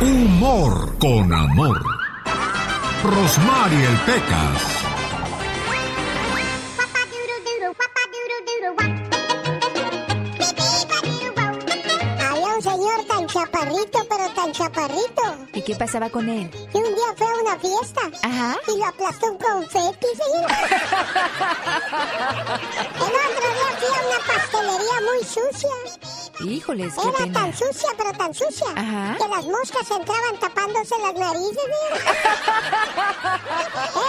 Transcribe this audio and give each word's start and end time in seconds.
Humor 0.00 0.96
con 0.98 1.30
amor. 1.30 1.78
Rosmarie 3.04 3.84
el 3.84 3.98
Pecas. 4.06 4.62
Había 12.18 12.46
un 12.46 12.62
señor 12.62 13.04
tan 13.06 13.26
chaparrito, 13.26 14.06
pero 14.08 14.30
tan 14.30 14.52
chaparrito. 14.52 15.22
¿Y 15.52 15.60
qué 15.60 15.76
pasaba 15.76 16.08
con 16.08 16.26
él? 16.30 16.50
Y 16.72 16.78
un 16.78 16.94
día 16.94 17.14
fue 17.16 17.26
a 17.26 17.34
una 17.34 17.58
fiesta. 17.58 18.00
Ajá. 18.22 18.56
Y 18.68 18.78
lo 18.78 18.86
aplastó 18.86 19.26
un 19.26 19.36
confeti, 19.36 20.06
señor. 20.16 20.50
El 22.96 23.12
otro 23.28 23.46
día 23.52 23.68
fui 23.78 23.88
a 23.96 24.00
una 24.06 24.18
pastelería 24.26 24.96
muy 25.04 25.20
sucia. 25.26 25.76
Híjoles, 26.44 26.94
qué 26.94 27.08
Era 27.08 27.18
pena. 27.18 27.32
tan 27.40 27.52
sucia, 27.54 27.88
pero 27.96 28.12
tan 28.12 28.34
sucia, 28.34 28.66
Ajá. 28.74 29.16
que 29.18 29.28
las 29.28 29.44
moscas 29.44 29.90
entraban 29.90 30.38
tapándose 30.40 30.94
las 30.98 31.14
narices. 31.14 31.56
señor. 31.56 32.00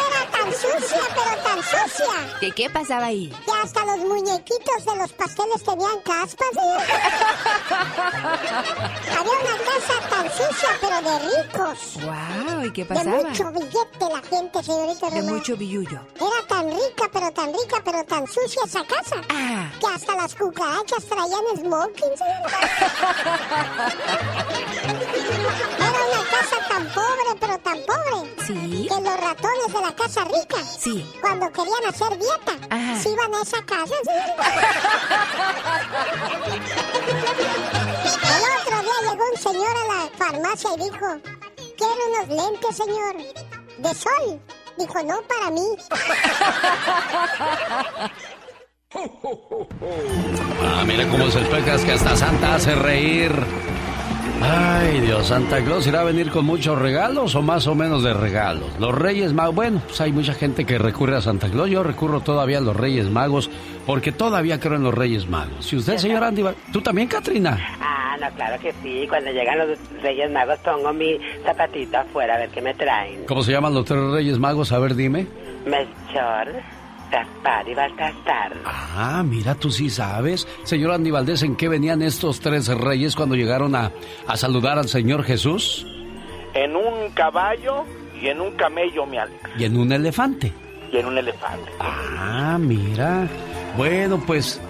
Era 0.08 0.32
tan 0.32 0.52
sucia, 0.54 1.02
pero 1.16 1.41
tan 1.56 1.64
sucia, 1.64 2.38
¿Qué, 2.40 2.52
qué 2.52 2.70
pasaba 2.70 3.06
ahí? 3.08 3.30
que 3.46 3.52
hasta 3.64 3.86
los 3.86 3.98
muñequitos 4.00 4.86
de 4.86 4.96
los 4.96 5.12
pasteles 5.14 5.64
tenían 5.64 6.00
caspas. 6.02 6.48
señor. 6.54 6.82
Había 9.20 9.32
una 9.32 9.58
casa 9.66 9.96
tan 10.10 10.30
sucia, 10.32 10.70
pero 10.80 11.02
de 11.02 11.20
ricos. 11.20 11.80
¡Wow! 12.04 12.64
¿Y 12.66 12.72
qué 12.74 12.84
De 12.84 12.88
pasaba? 12.96 13.18
mucho 13.24 13.52
billete 13.52 14.06
la 14.12 14.22
gente, 14.22 14.64
señorita 14.64 15.10
De 15.10 15.20
Román. 15.22 15.36
mucho 15.36 15.58
billullo. 15.58 16.00
Era 16.16 16.48
tan 16.48 16.70
rica, 16.70 17.10
pero 17.12 17.32
tan 17.32 17.48
rica, 17.54 17.82
pero 17.84 18.04
tan 18.06 18.28
sucia 18.28 18.62
esa 18.66 18.84
casa. 18.86 19.16
Ah, 19.30 19.70
Que 19.80 19.88
hasta 19.88 20.16
las 20.16 20.36
cucarachas 20.36 21.06
traían 21.06 21.46
smoking. 21.58 22.18
señor. 22.18 22.52
Era 25.78 26.02
una 26.06 26.24
casa 26.30 26.58
tan 26.70 26.88
pobre. 26.94 27.11
¿Sí? 28.48 28.88
Que 28.90 29.02
los 29.02 29.18
ratones 29.20 29.74
de 29.74 29.82
la 29.82 29.96
casa 29.96 30.24
rica, 30.26 30.58
Sí. 30.80 31.06
cuando 31.22 31.52
querían 31.52 31.86
hacer 31.88 32.10
dieta, 32.18 32.54
Ajá. 32.70 33.00
se 33.02 33.10
iban 33.10 33.34
a 33.36 33.42
esa 33.42 33.62
casa. 33.66 33.96
El 38.24 38.44
otro 38.60 38.78
día 38.82 38.98
llegó 39.12 39.24
un 39.34 39.38
señor 39.40 39.76
a 39.78 39.86
la 39.94 40.10
farmacia 40.18 40.70
y 40.76 40.78
dijo, 40.84 41.08
quiero 41.78 42.02
unos 42.10 42.28
lentes, 42.30 42.76
señor, 42.78 43.16
de 43.78 43.96
sol. 43.96 44.40
Dijo, 44.78 45.04
no 45.04 45.22
para 45.24 45.50
mí. 45.52 45.68
Ah, 50.64 50.84
mira 50.86 51.08
cómo 51.10 51.30
se 51.30 51.40
Pecas 51.42 51.82
que 51.82 51.92
hasta 51.94 52.16
Santa 52.16 52.56
hace 52.56 52.76
reír. 52.76 53.32
Ay, 54.44 55.02
Dios, 55.02 55.28
Santa 55.28 55.64
Claus 55.64 55.86
irá 55.86 56.02
a 56.02 56.04
venir 56.04 56.32
con 56.32 56.46
muchos 56.46 56.78
regalos 56.80 57.36
o 57.36 57.42
más 57.42 57.68
o 57.68 57.76
menos 57.76 58.04
de 58.04 58.14
regalos. 58.14 58.68
Los 58.80 58.94
Reyes 58.96 59.34
Magos, 59.34 59.56
bueno, 59.56 59.82
pues 59.86 60.02
hay 60.02 60.12
mucha 60.12 60.34
gente 60.34 60.66
que 60.66 60.78
recurre 60.78 61.16
a 61.16 61.22
Santa 61.22 61.50
Claus. 61.50 61.70
Yo 61.70 61.84
recurro 61.84 62.22
todavía 62.22 62.58
a 62.58 62.62
los 62.62 62.76
Reyes 62.76 63.10
Magos 63.10 63.50
porque 63.86 64.12
todavía 64.12 64.60
creo 64.60 64.76
en 64.76 64.84
los 64.84 64.94
Reyes 64.94 65.28
Magos. 65.28 65.72
¿Y 65.72 65.78
usted, 65.78 65.98
señor 65.98 66.24
Andy, 66.24 66.44
tú 66.74 66.82
también, 66.82 67.08
Katrina? 67.08 67.58
Ah, 67.80 68.18
no, 68.20 68.30
claro 68.32 68.60
que 68.62 68.74
sí. 68.82 69.06
Cuando 69.08 69.32
llegan 69.32 69.60
los 69.60 69.78
Reyes 70.02 70.32
Magos 70.32 70.58
pongo 70.60 70.92
mi 70.92 71.20
zapatito 71.46 72.00
afuera 72.00 72.36
a 72.36 72.38
ver 72.40 72.50
qué 72.50 72.62
me 72.62 72.74
traen. 72.74 73.26
¿Cómo 73.26 73.44
se 73.44 73.52
llaman 73.52 73.74
los 73.76 73.86
tres 73.86 74.02
Reyes 74.12 74.40
Magos? 74.40 74.72
A 74.72 74.80
ver, 74.80 74.96
dime. 74.96 75.28
Melchor, 75.66 76.48
Gaspar 77.12 77.68
y 77.68 77.76
Baltasar. 77.76 78.54
Ah, 78.66 79.24
mira, 79.26 79.56
tú 79.56 79.70
sí 79.70 79.90
sabes. 79.90 80.48
Señor 80.64 80.92
Andy 80.92 81.12
Valdés, 81.12 81.44
¿en 81.44 81.56
qué 81.56 81.68
venían 81.68 82.02
estos 82.02 82.40
tres 82.40 82.68
reyes 82.70 83.16
cuando 83.16 83.36
llegaron 83.36 83.76
a, 83.76 83.92
a 84.28 84.38
saludar 84.38 84.78
al 84.80 84.88
Señor 84.88 85.24
Jesús? 85.24 85.86
En 86.54 86.76
un 86.76 87.10
caballo 87.14 87.84
y 88.22 88.28
en 88.28 88.42
un 88.42 88.52
camello, 88.52 89.06
mi 89.06 89.18
Alex. 89.18 89.38
Y 89.58 89.66
en 89.66 89.78
un 89.78 89.92
elefante. 89.92 90.54
Y 90.92 90.98
en 90.98 91.06
un 91.06 91.18
elefante. 91.18 91.72
Ah, 91.80 92.58
mira. 92.60 93.28
Bueno, 93.78 94.22
pues 94.26 94.62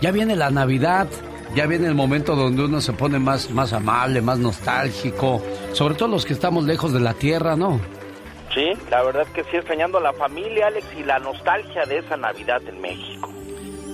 ya 0.00 0.10
viene 0.10 0.36
la 0.36 0.50
Navidad, 0.50 1.08
ya 1.54 1.66
viene 1.66 1.86
el 1.86 1.94
momento 1.94 2.34
donde 2.36 2.64
uno 2.64 2.80
se 2.80 2.92
pone 2.92 3.18
más, 3.18 3.50
más 3.50 3.72
amable, 3.72 4.20
más 4.22 4.38
nostálgico, 4.38 5.42
sobre 5.72 5.94
todo 5.94 6.08
los 6.08 6.24
que 6.24 6.32
estamos 6.32 6.64
lejos 6.64 6.92
de 6.92 7.00
la 7.00 7.14
tierra, 7.14 7.56
¿no? 7.56 7.80
Sí, 8.56 8.72
la 8.90 9.02
verdad 9.02 9.26
que 9.34 9.44
sí, 9.44 9.58
extrañando 9.58 9.98
a 9.98 10.00
la 10.00 10.14
familia, 10.14 10.68
Alex, 10.68 10.86
y 10.98 11.02
la 11.02 11.18
nostalgia 11.18 11.84
de 11.84 11.98
esa 11.98 12.16
Navidad 12.16 12.62
en 12.66 12.80
México. 12.80 13.30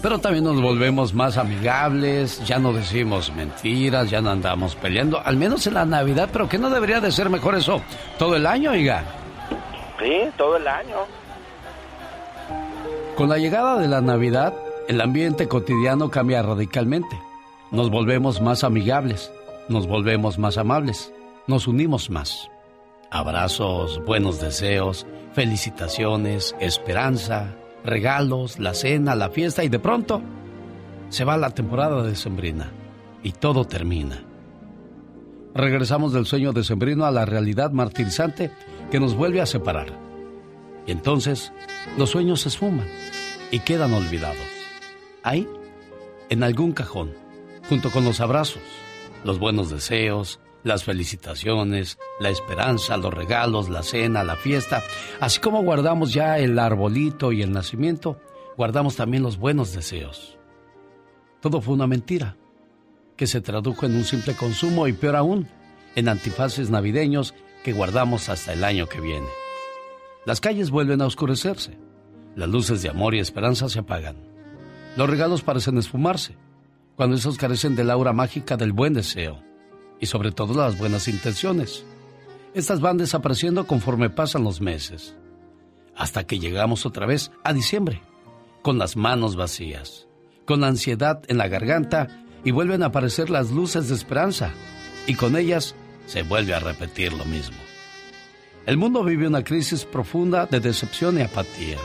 Pero 0.00 0.19
también 0.19 0.45
nos 0.45 0.62
volvemos 0.62 1.12
más 1.12 1.37
amigables, 1.37 2.47
ya 2.47 2.61
no 2.61 2.72
decimos 2.72 3.34
mentiras, 3.34 4.09
ya 4.09 4.21
no 4.21 4.31
andamos 4.31 4.77
peleando, 4.77 5.21
al 5.21 5.37
menos 5.37 5.67
en 5.67 5.75
la 5.75 5.84
Navidad, 5.84 6.28
pero 6.33 6.49
que 6.49 6.59
no 6.59 6.71
debería 6.71 7.01
de 7.01 7.11
ser 7.11 7.28
mejor 7.28 7.56
eso 7.56 7.83
todo 8.21 8.37
el 8.37 8.47
año, 8.47 8.71
oiga. 8.71 9.03
Sí, 9.99 10.31
todo 10.39 10.56
el 10.56 10.69
año. 10.69 10.97
Con 13.17 13.31
la 13.31 13.39
llegada 13.39 13.81
de 13.81 13.89
la 13.89 14.01
Navidad, 14.01 14.55
el 14.87 15.01
ambiente 15.01 15.49
cotidiano 15.49 16.09
cambia 16.09 16.41
radicalmente. 16.41 17.21
Nos 17.72 17.91
volvemos 17.91 18.41
más 18.41 18.62
amigables, 18.62 19.33
nos 19.69 19.89
volvemos 19.89 20.39
más 20.39 20.56
amables, 20.56 21.12
nos 21.49 21.67
unimos 21.67 22.11
más. 22.11 22.52
Abrazos, 23.15 24.03
buenos 24.06 24.41
deseos, 24.41 25.06
felicitaciones, 25.34 26.56
esperanza, 26.61 27.55
regalos, 27.84 28.59
la 28.59 28.73
cena, 28.73 29.15
la 29.15 29.28
fiesta 29.28 29.62
y 29.62 29.69
de 29.69 29.78
pronto 29.78 30.23
se 31.11 31.25
va 31.25 31.37
la 31.37 31.51
temporada 31.51 32.03
decembrina 32.03 32.72
y 33.22 33.33
todo 33.33 33.67
termina. 33.67 34.25
Regresamos 35.55 36.15
del 36.15 36.25
sueño 36.25 36.55
decembrino 36.55 37.05
a 37.05 37.11
la 37.11 37.27
realidad 37.27 37.71
martirizante 37.71 38.51
que 38.91 38.99
nos 38.99 39.15
vuelve 39.15 39.43
a 39.43 39.47
separar. 39.47 39.89
Y 40.87 40.93
entonces 40.93 41.53
los 41.99 42.09
sueños 42.09 42.41
se 42.41 42.49
esfuman 42.49 42.89
y 43.51 43.59
quedan 43.59 43.93
olvidados. 43.93 44.39
Ahí, 45.22 45.47
en 46.31 46.43
algún 46.43 46.72
cajón, 46.72 47.12
junto 47.69 47.91
con 47.91 48.06
los 48.06 48.22
abrazos, 48.22 48.62
los 49.22 49.39
buenos 49.39 49.69
deseos, 49.69 50.41
las 50.65 50.84
felicitaciones, 50.84 51.99
la 52.21 52.31
esperanza, 52.31 52.97
los 52.97 53.12
regalos, 53.12 53.69
la 53.69 53.83
cena, 53.83 54.25
la 54.25 54.37
fiesta, 54.37 54.83
así 55.21 55.41
como 55.41 55.62
guardamos 55.62 56.12
ya 56.12 56.39
el 56.39 56.59
arbolito 56.59 57.33
y 57.33 57.43
el 57.43 57.53
nacimiento, 57.53 58.21
guardamos 58.56 58.97
también 58.97 59.22
los 59.22 59.39
buenos 59.39 59.72
deseos. 59.72 60.39
Todo 61.41 61.61
fue 61.61 61.75
una 61.75 61.87
mentira, 61.87 62.37
que 63.17 63.27
se 63.27 63.41
tradujo 63.41 63.87
en 63.87 63.97
un 63.97 64.05
simple 64.05 64.34
consumo 64.34 64.87
y 64.87 64.93
peor 64.93 65.17
aún, 65.17 65.49
en 65.95 66.09
antifaces 66.09 66.71
navideños 66.71 67.34
que 67.65 67.72
guardamos 67.72 68.28
hasta 68.28 68.53
el 68.53 68.65
año 68.65 68.89
que 68.89 69.01
viene. 69.01 69.28
Las 70.25 70.41
calles 70.41 70.71
vuelven 70.71 71.03
a 71.03 71.06
oscurecerse. 71.06 71.77
Las 72.34 72.49
luces 72.49 72.81
de 72.83 72.89
amor 72.89 73.15
y 73.15 73.19
esperanza 73.19 73.69
se 73.69 73.81
apagan. 73.81 74.17
Los 74.97 75.11
regalos 75.11 75.43
parecen 75.43 75.77
esfumarse, 75.77 76.37
cuando 76.97 77.17
esos 77.17 77.37
carecen 77.37 77.75
del 77.75 77.91
aura 77.91 78.12
mágica 78.12 78.56
del 78.56 78.72
buen 78.72 78.95
deseo 78.95 79.43
y 80.03 80.07
sobre 80.07 80.33
todo 80.33 80.53
las 80.53 80.77
buenas 80.77 81.07
intenciones. 81.07 81.85
Estas 82.55 82.81
van 82.81 82.99
desapareciendo 82.99 83.69
conforme 83.69 84.11
pasan 84.11 84.43
los 84.43 84.61
meses, 84.61 85.15
hasta 85.97 86.25
que 86.25 86.41
llegamos 86.41 86.85
otra 86.85 87.07
vez 87.07 87.31
a 87.45 87.53
diciembre, 87.53 88.03
con 88.63 88.79
las 88.79 88.97
manos 88.97 89.37
vacías, 89.37 90.09
con 90.45 90.65
ansiedad 90.65 91.23
en 91.29 91.39
la 91.39 91.47
garganta 91.47 92.25
y 92.45 92.51
vuelven 92.51 92.83
a 92.83 92.87
aparecer 92.87 93.31
las 93.31 93.53
luces 93.53 93.89
de 93.89 93.95
esperanza, 93.95 94.51
y 95.07 95.15
con 95.15 95.37
ellas 95.37 95.77
se 96.07 96.25
vuelve 96.25 96.53
a 96.53 96.59
repetir 96.59 97.13
lo 97.13 97.25
mismo. 97.25 97.57
El 98.67 98.77
mundo 98.77 99.05
vive 99.05 99.29
una 99.29 99.45
crisis 99.45 99.84
profunda 99.84 100.47
de 100.47 100.59
decepción 100.59 101.17
y 101.17 101.23
apatía. 101.23 101.79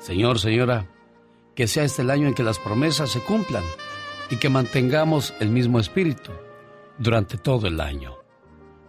Señor, 0.00 0.38
señora, 0.40 0.86
que 1.54 1.66
sea 1.66 1.84
este 1.84 2.00
el 2.00 2.10
año 2.10 2.26
en 2.26 2.34
que 2.34 2.42
las 2.42 2.58
promesas 2.58 3.10
se 3.10 3.20
cumplan 3.20 3.64
y 4.30 4.36
que 4.36 4.48
mantengamos 4.48 5.34
el 5.40 5.50
mismo 5.50 5.78
espíritu 5.78 6.32
durante 6.98 7.38
todo 7.38 7.66
el 7.66 7.80
año. 7.80 8.16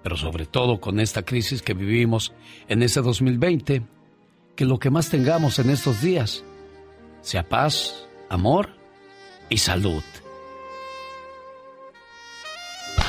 Pero 0.04 0.18
sobre 0.18 0.46
todo 0.46 0.80
con 0.80 1.00
esta 1.00 1.24
crisis 1.24 1.62
que 1.62 1.74
vivimos 1.74 2.34
en 2.68 2.84
este 2.84 3.02
2020, 3.02 3.84
que 4.56 4.66
lo 4.66 4.80
que 4.80 4.90
más 4.90 5.10
tengamos 5.10 5.60
en 5.60 5.70
estos 5.70 6.02
días 6.02 6.44
sea 7.22 7.48
paz, 7.48 8.08
amor 8.30 8.70
y 9.50 9.58
salud. 9.58 10.04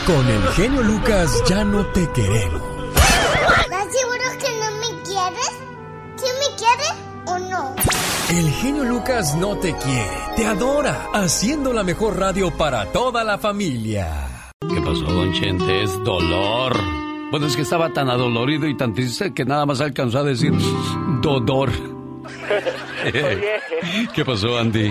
Con 0.07 0.29
el 0.29 0.43
genio 0.49 0.83
Lucas 0.83 1.43
ya 1.49 1.65
no 1.65 1.87
te 1.87 2.09
queremos. 2.13 2.63
¿Estás 2.95 3.87
seguro 3.93 4.25
que 4.39 4.49
no 4.59 4.71
me 4.79 5.03
quieres? 5.03 5.51
¿Sí 6.17 6.27
me 6.41 6.57
quieres 6.57 6.95
o 7.27 7.39
no? 7.39 7.75
El 8.31 8.51
genio 8.53 8.85
Lucas 8.85 9.35
no 9.37 9.57
te 9.59 9.75
quiere, 9.77 10.19
te 10.37 10.47
adora, 10.47 11.09
haciendo 11.13 11.73
la 11.73 11.83
mejor 11.85 12.19
radio 12.19 12.57
para 12.57 12.87
toda 12.87 13.25
la 13.25 13.39
familia. 13.39 14.30
¿Qué 14.81 14.87
pasó, 14.87 15.05
don 15.05 15.33
Chente? 15.35 15.83
Es 15.83 16.03
dolor. 16.05 16.73
Bueno, 17.31 17.47
es 17.47 17.55
que 17.55 17.63
estaba 17.63 17.93
tan 17.93 18.09
adolorido 18.09 18.67
y 18.67 18.75
tan 18.77 18.95
triste 18.95 19.35
que 19.35 19.45
nada 19.45 19.67
más 19.67 19.83
alcanzó 19.83 20.21
a 20.21 20.25
decir 20.25 20.53
dolor. 21.21 21.71
Oye, 23.05 23.61
¿Qué 24.15 24.25
pasó, 24.25 24.59
Andy? 24.59 24.91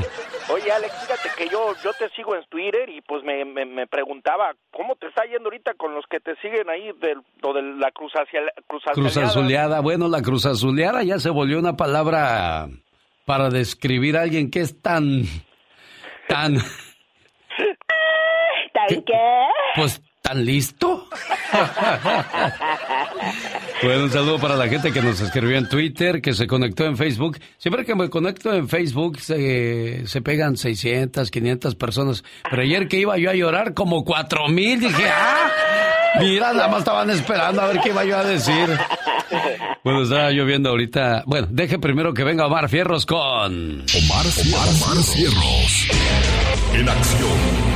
oye, 0.52 0.72
Alex, 0.72 0.94
fíjate 1.02 1.30
que 1.38 1.50
yo, 1.50 1.74
yo 1.84 1.92
te 1.94 2.10
sigo 2.10 2.36
en 2.36 2.44
Twitter 2.50 2.90
y 2.90 3.02
pues 3.02 3.24
me, 3.24 3.46
me, 3.46 3.66
me 3.66 3.88
preguntaba, 3.88 4.54
¿cómo 4.72 4.96
te 4.96 5.08
está 5.08 5.24
yendo 5.26 5.46
ahorita 5.46 5.74
con 5.74 5.96
los 5.96 6.06
que 6.08 6.20
te 6.20 6.36
siguen 6.36 6.70
ahí 6.70 6.92
de, 7.02 7.16
lo 7.42 7.54
de 7.54 7.62
la 7.80 7.92
cruz 7.92 8.14
hacia 8.14 8.42
cruz, 8.68 8.84
cruz 8.94 9.18
azuleada? 9.18 9.80
Bueno, 9.80 10.08
la 10.08 10.22
cruz 10.22 10.46
azuleada 10.46 11.04
ya 11.04 11.18
se 11.20 11.30
volvió 11.30 11.58
una 11.58 11.78
palabra 11.78 12.68
para 13.26 13.50
describir 13.50 14.18
a 14.18 14.22
alguien 14.22 14.52
que 14.52 14.62
es 14.62 14.82
tan, 14.82 15.24
tan... 16.28 16.58
¿Tan 18.90 19.04
qué? 19.04 19.14
Pues 19.76 20.02
¿Tan 20.22 20.46
listo? 20.46 21.08
bueno, 23.82 24.04
un 24.04 24.12
saludo 24.12 24.38
para 24.38 24.56
la 24.56 24.68
gente 24.68 24.92
que 24.92 25.02
nos 25.02 25.20
escribió 25.22 25.58
en 25.58 25.70
Twitter, 25.70 26.22
que 26.22 26.34
se 26.34 26.46
conectó 26.46 26.86
en 26.86 26.98
Facebook. 26.98 27.40
Siempre 27.58 27.86
que 27.86 27.96
me 27.96 28.10
conecto 28.10 28.54
en 28.54 28.68
Facebook 28.68 29.20
se, 29.20 30.06
se 30.06 30.22
pegan 30.22 30.58
600, 30.58 31.32
500 31.32 31.76
personas. 31.76 32.24
Pero 32.50 32.62
ayer 32.62 32.88
que 32.88 32.98
iba 32.98 33.18
yo 33.18 33.32
a 33.32 33.34
llorar 33.34 33.74
como 33.74 34.04
4 34.04 34.50
mil, 34.50 34.80
dije, 34.80 35.10
¡ah! 35.10 35.50
Mira, 36.20 36.54
nada 36.54 36.68
más 36.68 36.80
estaban 36.80 37.10
esperando 37.10 37.62
a 37.62 37.68
ver 37.68 37.80
qué 37.80 37.90
iba 37.90 38.04
yo 38.04 38.18
a 38.18 38.24
decir. 38.24 38.78
Bueno, 39.84 40.04
estaba 40.04 40.32
lloviendo 40.32 40.70
ahorita. 40.70 41.24
Bueno, 41.26 41.48
deje 41.50 41.80
primero 41.80 42.14
que 42.14 42.24
venga 42.24 42.46
Omar 42.46 42.70
Fierros 42.70 43.06
con... 43.06 43.16
Omar, 43.16 44.26
Omar 44.54 45.04
Fierros. 45.04 45.88
En 46.74 46.90
acción. 46.90 47.69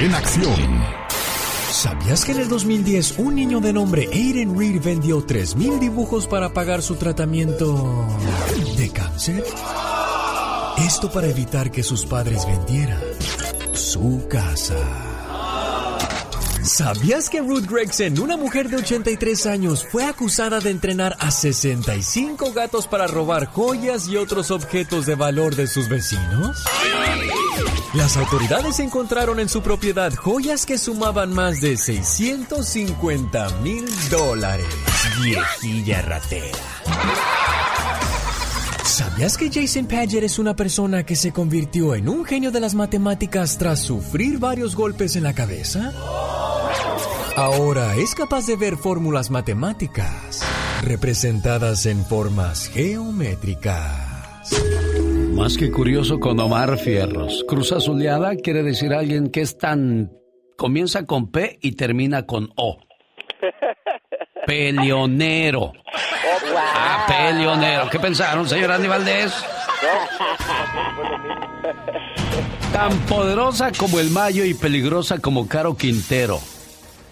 En 0.00 0.14
acción. 0.14 0.56
¿Sabías 1.70 2.24
que 2.24 2.32
en 2.32 2.40
el 2.40 2.48
2010 2.48 3.18
un 3.18 3.34
niño 3.34 3.60
de 3.60 3.74
nombre 3.74 4.08
Aiden 4.10 4.58
Reed 4.58 4.82
vendió 4.82 5.26
3.000 5.26 5.78
dibujos 5.78 6.26
para 6.26 6.54
pagar 6.54 6.80
su 6.80 6.96
tratamiento 6.96 8.06
de 8.78 8.88
cáncer? 8.88 9.44
Esto 10.78 11.12
para 11.12 11.26
evitar 11.26 11.70
que 11.70 11.82
sus 11.82 12.06
padres 12.06 12.46
vendieran 12.46 13.02
su 13.74 14.26
casa. 14.26 15.09
¿Sabías 16.70 17.28
que 17.28 17.40
Ruth 17.40 17.66
Gregson, 17.68 18.20
una 18.20 18.36
mujer 18.36 18.68
de 18.68 18.76
83 18.76 19.46
años, 19.46 19.84
fue 19.90 20.04
acusada 20.04 20.60
de 20.60 20.70
entrenar 20.70 21.16
a 21.18 21.32
65 21.32 22.52
gatos 22.52 22.86
para 22.86 23.08
robar 23.08 23.46
joyas 23.46 24.06
y 24.06 24.16
otros 24.16 24.52
objetos 24.52 25.04
de 25.04 25.16
valor 25.16 25.56
de 25.56 25.66
sus 25.66 25.88
vecinos? 25.88 26.62
Las 27.94 28.16
autoridades 28.16 28.78
encontraron 28.78 29.40
en 29.40 29.48
su 29.48 29.62
propiedad 29.62 30.14
joyas 30.14 30.64
que 30.64 30.78
sumaban 30.78 31.34
más 31.34 31.60
de 31.60 31.76
650 31.76 33.50
mil 33.62 33.84
dólares. 34.08 34.66
Viejilla 35.20 36.02
ratera. 36.02 36.56
¿Sabías 39.00 39.38
que 39.38 39.48
Jason 39.50 39.86
Paget 39.86 40.24
es 40.24 40.38
una 40.38 40.54
persona 40.54 41.06
que 41.06 41.16
se 41.16 41.32
convirtió 41.32 41.94
en 41.94 42.06
un 42.06 42.22
genio 42.22 42.50
de 42.50 42.60
las 42.60 42.74
matemáticas 42.74 43.56
tras 43.56 43.80
sufrir 43.80 44.38
varios 44.38 44.76
golpes 44.76 45.16
en 45.16 45.22
la 45.22 45.32
cabeza? 45.32 45.90
Ahora 47.34 47.96
es 47.96 48.14
capaz 48.14 48.46
de 48.46 48.56
ver 48.56 48.76
fórmulas 48.76 49.30
matemáticas 49.30 50.42
representadas 50.82 51.86
en 51.86 52.04
formas 52.04 52.68
geométricas. 52.68 54.52
Más 55.32 55.56
que 55.56 55.70
curioso 55.70 56.20
con 56.20 56.38
Omar 56.38 56.76
Fierros. 56.76 57.46
Cruz 57.48 57.72
azuleada 57.72 58.36
quiere 58.36 58.62
decir 58.62 58.92
alguien 58.92 59.30
que 59.30 59.40
es 59.40 59.56
tan... 59.56 60.12
comienza 60.58 61.06
con 61.06 61.30
P 61.30 61.58
y 61.62 61.72
termina 61.72 62.26
con 62.26 62.50
O. 62.54 62.76
Peleonero. 64.50 65.72
Ah, 66.74 67.06
peleonero. 67.06 67.88
¿Qué 67.88 68.00
pensaron, 68.00 68.48
señor 68.48 68.72
Andy 68.72 68.88
Valdés? 68.88 69.32
Tan 72.72 72.98
poderosa 73.06 73.70
como 73.70 74.00
el 74.00 74.10
Mayo 74.10 74.44
y 74.44 74.54
peligrosa 74.54 75.18
como 75.18 75.46
Caro 75.46 75.76
Quintero. 75.76 76.40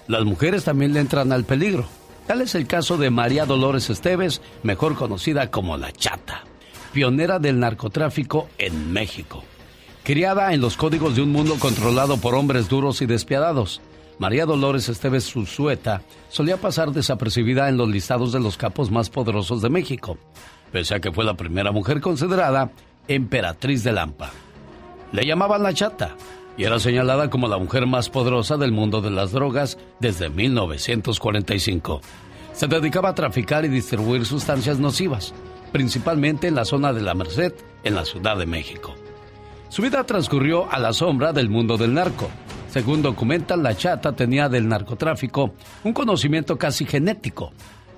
Las 0.08 0.24
mujeres 0.24 0.64
también 0.64 0.92
le 0.92 0.98
entran 0.98 1.30
al 1.30 1.44
peligro. 1.44 1.86
Tal 2.26 2.40
es 2.40 2.56
el 2.56 2.66
caso 2.66 2.96
de 2.96 3.10
María 3.10 3.46
Dolores 3.46 3.88
Esteves, 3.88 4.42
mejor 4.64 4.96
conocida 4.96 5.48
como 5.50 5.76
La 5.76 5.92
Chata 5.92 6.42
pionera 6.92 7.38
del 7.38 7.60
narcotráfico 7.60 8.48
en 8.58 8.92
México. 8.92 9.44
Criada 10.02 10.52
en 10.54 10.60
los 10.60 10.76
códigos 10.76 11.14
de 11.14 11.22
un 11.22 11.30
mundo 11.30 11.56
controlado 11.60 12.16
por 12.16 12.34
hombres 12.34 12.68
duros 12.68 13.02
y 13.02 13.06
despiadados, 13.06 13.80
María 14.18 14.46
Dolores 14.46 14.88
Esteves 14.88 15.24
Suzueta 15.24 16.02
solía 16.28 16.56
pasar 16.56 16.90
desapercibida 16.90 17.68
en 17.68 17.76
los 17.76 17.88
listados 17.88 18.32
de 18.32 18.40
los 18.40 18.56
capos 18.56 18.90
más 18.90 19.10
poderosos 19.10 19.62
de 19.62 19.70
México, 19.70 20.18
pese 20.72 20.96
a 20.96 21.00
que 21.00 21.12
fue 21.12 21.24
la 21.24 21.34
primera 21.34 21.70
mujer 21.70 22.00
considerada 22.00 22.72
emperatriz 23.06 23.84
de 23.84 23.92
Lampa. 23.92 24.30
Le 25.12 25.24
llamaban 25.24 25.62
la 25.62 25.72
chata 25.72 26.16
y 26.56 26.64
era 26.64 26.80
señalada 26.80 27.30
como 27.30 27.46
la 27.46 27.58
mujer 27.58 27.86
más 27.86 28.10
poderosa 28.10 28.56
del 28.56 28.72
mundo 28.72 29.00
de 29.00 29.10
las 29.10 29.30
drogas 29.30 29.78
desde 30.00 30.28
1945. 30.28 32.00
Se 32.52 32.66
dedicaba 32.66 33.10
a 33.10 33.14
traficar 33.14 33.64
y 33.64 33.68
distribuir 33.68 34.26
sustancias 34.26 34.80
nocivas, 34.80 35.32
principalmente 35.70 36.48
en 36.48 36.56
la 36.56 36.64
zona 36.64 36.92
de 36.92 37.02
la 37.02 37.14
Merced, 37.14 37.54
en 37.84 37.94
la 37.94 38.04
Ciudad 38.04 38.36
de 38.36 38.46
México. 38.46 38.96
Su 39.68 39.82
vida 39.82 40.02
transcurrió 40.04 40.70
a 40.70 40.80
la 40.80 40.92
sombra 40.92 41.32
del 41.32 41.48
mundo 41.48 41.76
del 41.76 41.94
narco. 41.94 42.28
Según 42.78 43.02
documentan, 43.02 43.64
la 43.64 43.76
chata 43.76 44.12
tenía 44.12 44.48
del 44.48 44.68
narcotráfico 44.68 45.52
un 45.82 45.92
conocimiento 45.92 46.56
casi 46.56 46.84
genético, 46.84 47.50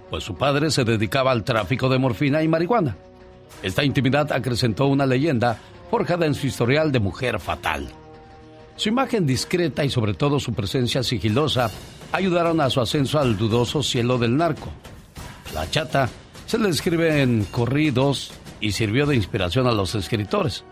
pues 0.08 0.24
su 0.24 0.36
padre 0.36 0.70
se 0.70 0.84
dedicaba 0.84 1.32
al 1.32 1.44
tráfico 1.44 1.90
de 1.90 1.98
morfina 1.98 2.42
y 2.42 2.48
marihuana. 2.48 2.96
Esta 3.62 3.84
intimidad 3.84 4.32
acrecentó 4.32 4.86
una 4.86 5.04
leyenda 5.04 5.58
forjada 5.90 6.24
en 6.24 6.34
su 6.34 6.46
historial 6.46 6.92
de 6.92 6.98
mujer 6.98 7.38
fatal. 7.40 7.90
Su 8.76 8.88
imagen 8.88 9.26
discreta 9.26 9.84
y 9.84 9.90
sobre 9.90 10.14
todo 10.14 10.40
su 10.40 10.54
presencia 10.54 11.02
sigilosa 11.02 11.70
ayudaron 12.10 12.62
a 12.62 12.70
su 12.70 12.80
ascenso 12.80 13.18
al 13.18 13.36
dudoso 13.36 13.82
cielo 13.82 14.16
del 14.16 14.38
narco. 14.38 14.70
La 15.52 15.68
chata 15.70 16.08
se 16.46 16.58
le 16.58 16.70
escribe 16.70 17.20
en 17.20 17.44
corridos 17.44 18.32
y 18.62 18.72
sirvió 18.72 19.04
de 19.04 19.16
inspiración 19.16 19.66
a 19.66 19.72
los 19.72 19.94
escritores. 19.94 20.64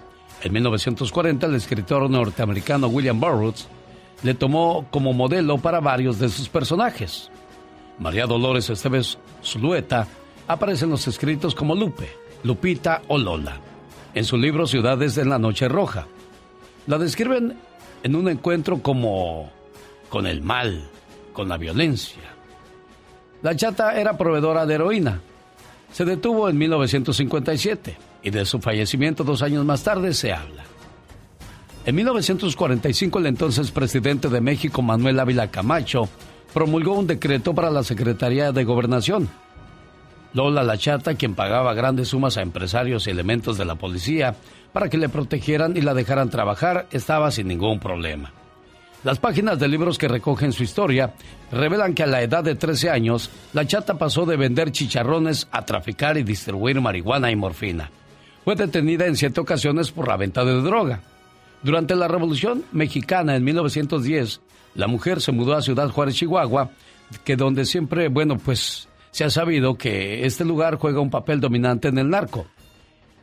En 0.42 0.54
1940, 0.54 1.46
el 1.46 1.56
escritor 1.56 2.08
norteamericano 2.08 2.86
William 2.86 3.20
Burroughs 3.20 3.68
le 4.22 4.34
tomó 4.34 4.86
como 4.90 5.12
modelo 5.12 5.58
para 5.58 5.80
varios 5.80 6.18
de 6.18 6.28
sus 6.28 6.48
personajes. 6.48 7.30
María 7.98 8.26
Dolores 8.26 8.70
Esteves 8.70 9.18
Zulueta 9.42 10.06
aparece 10.46 10.84
en 10.84 10.90
los 10.90 11.06
escritos 11.08 11.54
como 11.54 11.74
Lupe, 11.74 12.08
Lupita 12.42 13.02
o 13.08 13.18
Lola. 13.18 13.60
En 14.14 14.24
su 14.24 14.36
libro 14.36 14.66
Ciudades 14.66 15.18
en 15.18 15.28
la 15.28 15.38
Noche 15.38 15.68
Roja. 15.68 16.06
La 16.86 16.98
describen 16.98 17.56
en 18.02 18.16
un 18.16 18.28
encuentro 18.28 18.82
como 18.82 19.50
con 20.08 20.26
el 20.26 20.42
mal, 20.42 20.88
con 21.32 21.48
la 21.48 21.56
violencia. 21.56 22.22
La 23.42 23.54
chata 23.54 23.98
era 24.00 24.16
proveedora 24.16 24.66
de 24.66 24.74
heroína, 24.74 25.20
se 25.92 26.04
detuvo 26.04 26.48
en 26.48 26.58
1957 26.58 27.96
y 28.22 28.30
de 28.30 28.44
su 28.44 28.60
fallecimiento 28.60 29.24
dos 29.24 29.42
años 29.42 29.64
más 29.64 29.82
tarde 29.82 30.12
se 30.12 30.32
habla. 30.32 30.64
En 31.88 31.94
1945 31.94 33.18
el 33.18 33.24
entonces 33.24 33.70
presidente 33.70 34.28
de 34.28 34.42
México, 34.42 34.82
Manuel 34.82 35.18
Ávila 35.20 35.50
Camacho, 35.50 36.06
promulgó 36.52 36.92
un 36.92 37.06
decreto 37.06 37.54
para 37.54 37.70
la 37.70 37.82
Secretaría 37.82 38.52
de 38.52 38.62
Gobernación. 38.64 39.26
Lola 40.34 40.62
La 40.64 40.76
Chata, 40.76 41.14
quien 41.14 41.34
pagaba 41.34 41.72
grandes 41.72 42.08
sumas 42.08 42.36
a 42.36 42.42
empresarios 42.42 43.06
y 43.06 43.10
elementos 43.10 43.56
de 43.56 43.64
la 43.64 43.76
policía 43.76 44.36
para 44.70 44.90
que 44.90 44.98
le 44.98 45.08
protegieran 45.08 45.78
y 45.78 45.80
la 45.80 45.94
dejaran 45.94 46.28
trabajar, 46.28 46.88
estaba 46.90 47.30
sin 47.30 47.48
ningún 47.48 47.80
problema. 47.80 48.34
Las 49.02 49.18
páginas 49.18 49.58
de 49.58 49.68
libros 49.68 49.96
que 49.96 50.08
recogen 50.08 50.52
su 50.52 50.64
historia 50.64 51.14
revelan 51.50 51.94
que 51.94 52.02
a 52.02 52.06
la 52.06 52.20
edad 52.20 52.44
de 52.44 52.54
13 52.54 52.90
años, 52.90 53.30
la 53.54 53.66
chata 53.66 53.96
pasó 53.96 54.26
de 54.26 54.36
vender 54.36 54.72
chicharrones 54.72 55.48
a 55.52 55.64
traficar 55.64 56.18
y 56.18 56.22
distribuir 56.22 56.82
marihuana 56.82 57.30
y 57.30 57.36
morfina. 57.36 57.90
Fue 58.44 58.56
detenida 58.56 59.06
en 59.06 59.16
siete 59.16 59.40
ocasiones 59.40 59.90
por 59.90 60.06
la 60.06 60.18
venta 60.18 60.44
de 60.44 60.60
droga. 60.60 61.00
Durante 61.62 61.96
la 61.96 62.08
Revolución 62.08 62.64
Mexicana 62.72 63.36
en 63.36 63.44
1910, 63.44 64.40
la 64.74 64.86
mujer 64.86 65.20
se 65.20 65.32
mudó 65.32 65.54
a 65.54 65.62
Ciudad 65.62 65.90
Juárez, 65.90 66.14
Chihuahua, 66.14 66.70
que 67.24 67.36
donde 67.36 67.64
siempre, 67.64 68.08
bueno, 68.08 68.38
pues 68.38 68.88
se 69.10 69.24
ha 69.24 69.30
sabido 69.30 69.76
que 69.76 70.24
este 70.24 70.44
lugar 70.44 70.76
juega 70.76 71.00
un 71.00 71.10
papel 71.10 71.40
dominante 71.40 71.88
en 71.88 71.98
el 71.98 72.10
narco. 72.10 72.46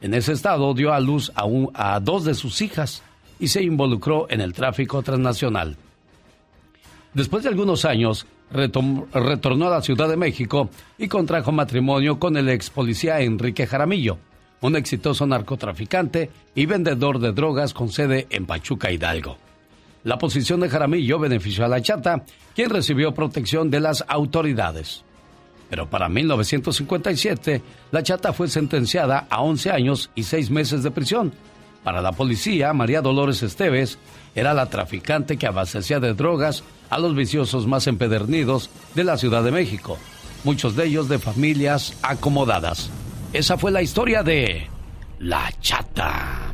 En 0.01 0.13
ese 0.13 0.33
estado 0.33 0.73
dio 0.73 0.93
a 0.93 0.99
luz 0.99 1.31
a, 1.35 1.45
a 1.73 1.99
dos 1.99 2.25
de 2.25 2.33
sus 2.33 2.61
hijas, 2.61 3.03
y 3.39 3.47
se 3.47 3.63
involucró 3.63 4.27
en 4.29 4.41
el 4.41 4.53
tráfico 4.53 5.01
transnacional. 5.01 5.75
Después 7.13 7.43
de 7.43 7.49
algunos 7.49 7.85
años, 7.85 8.25
retornó 8.51 9.67
a 9.67 9.69
la 9.69 9.81
Ciudad 9.81 10.09
de 10.09 10.17
México 10.17 10.69
y 10.97 11.07
contrajo 11.07 11.51
matrimonio 11.51 12.19
con 12.19 12.37
el 12.37 12.49
ex 12.49 12.69
policía 12.69 13.21
Enrique 13.21 13.67
Jaramillo, 13.67 14.17
un 14.61 14.75
exitoso 14.75 15.25
narcotraficante 15.27 16.29
y 16.55 16.65
vendedor 16.65 17.19
de 17.19 17.33
drogas 17.33 17.73
con 17.73 17.89
sede 17.89 18.27
en 18.29 18.45
Pachuca 18.45 18.91
Hidalgo. 18.91 19.37
La 20.03 20.17
posición 20.17 20.59
de 20.59 20.69
Jaramillo 20.69 21.17
benefició 21.17 21.65
a 21.65 21.67
la 21.67 21.81
chata, 21.81 22.23
quien 22.53 22.69
recibió 22.69 23.13
protección 23.13 23.71
de 23.71 23.79
las 23.79 24.05
autoridades. 24.07 25.03
Pero 25.69 25.89
para 25.89 26.09
1957, 26.09 27.61
la 27.91 28.03
chata 28.03 28.31
fue 28.31 28.47
sentenciada 28.47 29.25
a 29.29 29.41
11 29.41 29.71
años 29.71 30.11
y 30.13 30.23
6 30.23 30.51
meses 30.51 30.83
de 30.83 30.91
prisión 30.91 31.33
Para 31.83 32.01
la 32.01 32.11
policía, 32.11 32.71
María 32.73 33.01
Dolores 33.01 33.41
Esteves 33.41 33.97
era 34.35 34.53
la 34.53 34.69
traficante 34.69 35.37
que 35.37 35.47
abastecía 35.47 35.99
de 35.99 36.13
drogas 36.13 36.63
a 36.89 36.99
los 36.99 37.15
viciosos 37.15 37.65
más 37.67 37.87
empedernidos 37.87 38.69
de 38.93 39.03
la 39.03 39.17
Ciudad 39.17 39.43
de 39.43 39.51
México, 39.51 39.97
muchos 40.43 40.75
de 40.75 40.85
ellos 40.85 41.09
de 41.09 41.19
familias 41.19 41.97
acomodadas. 42.03 42.91
Esa 43.35 43.57
fue 43.57 43.69
la 43.69 43.81
historia 43.81 44.23
de 44.23 44.65
La 45.19 45.51
Chata. 45.59 46.53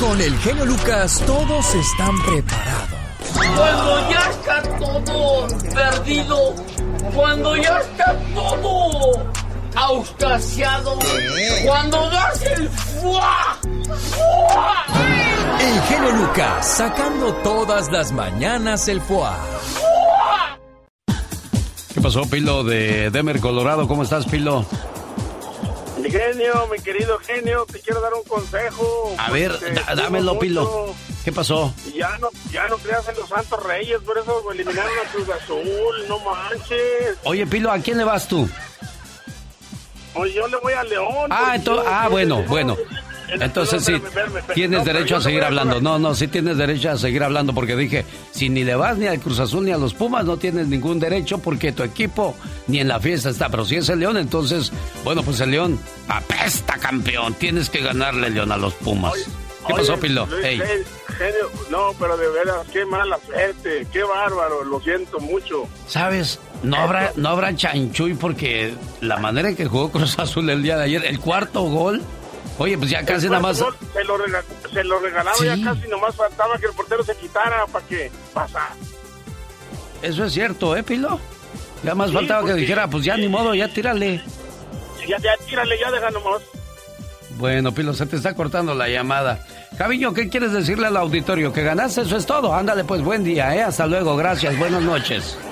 Con 0.00 0.20
el 0.20 0.36
genio 0.38 0.66
Lucas 0.66 1.22
todos 1.24 1.74
están 1.76 2.20
preparados. 2.22 2.98
Cuando 3.54 4.10
ya 4.10 4.30
está 4.30 4.62
todo 4.80 5.46
perdido, 5.72 6.54
cuando 7.14 7.56
ya 7.56 7.78
está 7.78 8.16
todo 8.34 9.30
auscasiado, 9.76 10.98
cuando 11.64 12.10
das 12.10 12.42
el 12.42 12.68
fuá, 12.68 13.56
fuá. 14.10 14.84
El 15.60 15.82
genio 15.82 16.10
Lucas 16.16 16.66
sacando 16.66 17.32
todas 17.44 17.92
las 17.92 18.10
mañanas 18.10 18.88
el 18.88 19.00
fuá. 19.00 19.38
¿Qué 21.94 22.00
pasó, 22.00 22.28
Pilo 22.28 22.64
de 22.64 23.10
Demer, 23.10 23.38
Colorado? 23.38 23.86
¿Cómo 23.86 24.02
estás, 24.02 24.26
Pilo? 24.26 24.66
Mi 26.08 26.14
genio, 26.14 26.66
mi 26.72 26.78
querido 26.78 27.18
genio, 27.18 27.66
te 27.70 27.80
quiero 27.80 28.00
dar 28.00 28.14
un 28.14 28.22
consejo. 28.24 29.14
A 29.18 29.30
ver, 29.30 29.52
dámelo, 29.94 30.38
Pilo. 30.38 30.94
¿Qué 31.22 31.30
pasó? 31.32 31.74
Ya 31.94 32.16
no, 32.16 32.30
ya 32.50 32.66
no 32.68 32.78
creas 32.78 33.06
en 33.08 33.16
los 33.16 33.28
Santos 33.28 33.62
Reyes, 33.62 34.00
por 34.00 34.16
eso 34.16 34.50
eliminaron 34.50 34.90
a 35.04 35.12
Cruz 35.12 35.28
Azul, 35.28 36.08
no 36.08 36.18
manches. 36.20 37.18
Oye, 37.24 37.46
Pilo, 37.46 37.70
¿a 37.70 37.78
quién 37.80 37.98
le 37.98 38.04
vas 38.04 38.26
tú? 38.26 38.48
Oye, 40.14 40.32
yo 40.32 40.48
le 40.48 40.56
voy 40.56 40.72
a 40.72 40.82
León. 40.84 41.28
Ah, 41.28 41.52
entonces, 41.56 41.86
ah, 41.86 42.08
bueno, 42.08 42.42
bueno. 42.44 42.74
Entonces 43.28 43.84
sí, 43.84 44.00
tienes 44.54 44.84
derecho 44.84 45.16
a 45.16 45.20
seguir 45.20 45.42
hablando. 45.42 45.80
No, 45.80 45.98
no, 45.98 46.14
sí 46.14 46.28
tienes 46.28 46.56
derecho 46.56 46.90
a 46.90 46.96
seguir 46.96 47.22
hablando 47.22 47.54
porque 47.54 47.76
dije, 47.76 48.04
si 48.30 48.48
ni 48.48 48.64
le 48.64 48.74
vas 48.74 48.96
ni 48.96 49.06
al 49.06 49.20
Cruz 49.20 49.38
Azul 49.40 49.64
ni 49.64 49.72
a 49.72 49.78
los 49.78 49.94
Pumas, 49.94 50.24
no 50.24 50.36
tienes 50.36 50.68
ningún 50.68 50.98
derecho 50.98 51.38
porque 51.38 51.72
tu 51.72 51.82
equipo 51.82 52.34
ni 52.66 52.80
en 52.80 52.88
la 52.88 53.00
fiesta 53.00 53.30
está. 53.30 53.48
Pero 53.48 53.64
si 53.64 53.76
es 53.76 53.88
el 53.88 54.00
León, 54.00 54.16
entonces, 54.16 54.72
bueno, 55.04 55.22
pues 55.22 55.40
el 55.40 55.50
León 55.50 55.78
apesta 56.08 56.78
campeón. 56.78 57.34
Tienes 57.34 57.70
que 57.70 57.80
ganarle, 57.80 58.30
León, 58.30 58.52
a 58.52 58.56
los 58.56 58.74
Pumas. 58.74 59.14
¿Qué 59.66 59.74
Oye, 59.74 59.82
pasó, 59.82 60.00
Pilo? 60.00 60.26
Luis, 60.26 60.62
genio, 61.18 61.50
no, 61.70 61.90
pero 61.98 62.16
de 62.16 62.28
veras, 62.30 62.66
qué 62.72 62.86
mala 62.86 63.18
suerte, 63.26 63.86
qué 63.92 64.02
bárbaro, 64.02 64.64
lo 64.64 64.80
siento 64.80 65.18
mucho. 65.18 65.68
¿Sabes? 65.86 66.38
No 66.62 66.76
habrá, 66.76 67.12
no 67.16 67.28
habrá 67.28 67.54
chanchuy 67.54 68.14
porque 68.14 68.72
la 69.00 69.18
manera 69.18 69.48
en 69.48 69.56
que 69.56 69.66
jugó 69.66 69.90
Cruz 69.90 70.18
Azul 70.18 70.48
el 70.48 70.62
día 70.62 70.78
de 70.78 70.84
ayer, 70.84 71.04
el 71.04 71.20
cuarto 71.20 71.62
gol, 71.62 72.02
oye, 72.58 72.76
pues 72.78 72.90
ya 72.90 73.04
casi 73.04 73.26
nada 73.26 73.40
más... 73.40 73.58
Se 73.58 74.04
lo, 74.04 74.16
rega- 74.18 74.44
se 74.72 74.84
lo 74.84 74.98
regalaba 75.00 75.36
Sí. 75.36 75.46
ya 75.46 75.56
casi 75.64 75.88
nomás 75.88 76.14
faltaba 76.16 76.58
que 76.58 76.66
el 76.66 76.72
portero 76.72 77.02
se 77.04 77.14
quitara 77.16 77.66
para 77.66 77.86
que 77.86 78.10
pasara. 78.34 78.70
Eso 80.02 80.24
es 80.24 80.32
cierto, 80.32 80.76
¿eh, 80.76 80.82
Pilo? 80.82 81.20
Ya 81.82 81.94
más 81.94 82.08
Sí, 82.10 82.14
faltaba 82.16 82.40
que 82.40 82.46
porque- 82.48 82.60
dijera, 82.60 82.88
pues 82.88 83.04
ya 83.04 83.16
ni 83.16 83.28
modo, 83.28 83.54
ya 83.54 83.68
tírale. 83.68 84.22
Ya, 85.08 85.18
ya, 85.18 85.30
tírale, 85.46 85.78
ya 85.78 85.90
deja 85.90 86.10
nomás. 86.10 86.42
Bueno, 87.38 87.72
Pilo, 87.72 87.94
se 87.94 88.04
te 88.06 88.16
está 88.16 88.34
cortando 88.34 88.74
la 88.74 88.88
llamada. 88.88 89.44
Javiño, 89.78 90.12
¿qué 90.12 90.28
quieres 90.28 90.52
decirle 90.52 90.88
al 90.88 90.96
auditorio? 90.96 91.52
¿Que 91.52 91.62
ganaste? 91.62 92.02
Eso 92.02 92.16
es 92.16 92.26
todo. 92.26 92.52
Ándale, 92.52 92.82
pues 92.84 93.00
buen 93.02 93.22
día, 93.22 93.54
¿eh? 93.54 93.62
Hasta 93.62 93.86
luego, 93.86 94.16
gracias, 94.16 94.58
buenas 94.58 94.82
noches. 94.82 95.38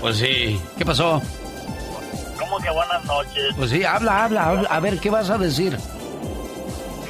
Pues 0.00 0.16
sí, 0.16 0.58
¿qué 0.78 0.86
pasó? 0.86 1.20
¿Cómo 2.48 2.62
que 2.62 2.70
buenas 2.70 3.04
noches? 3.04 3.54
Pues 3.56 3.70
sí, 3.70 3.84
habla, 3.84 4.24
habla, 4.24 4.44
habla. 4.48 4.68
A 4.70 4.80
ver, 4.80 4.98
¿qué 5.00 5.10
vas 5.10 5.28
a 5.28 5.36
decir? 5.36 5.78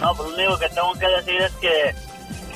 No, 0.00 0.14
pues 0.14 0.30
lo 0.30 0.34
único 0.36 0.58
que 0.58 0.68
tengo 0.70 0.92
que 0.94 1.06
decir 1.08 1.40
es 1.42 1.52
que 1.60 1.94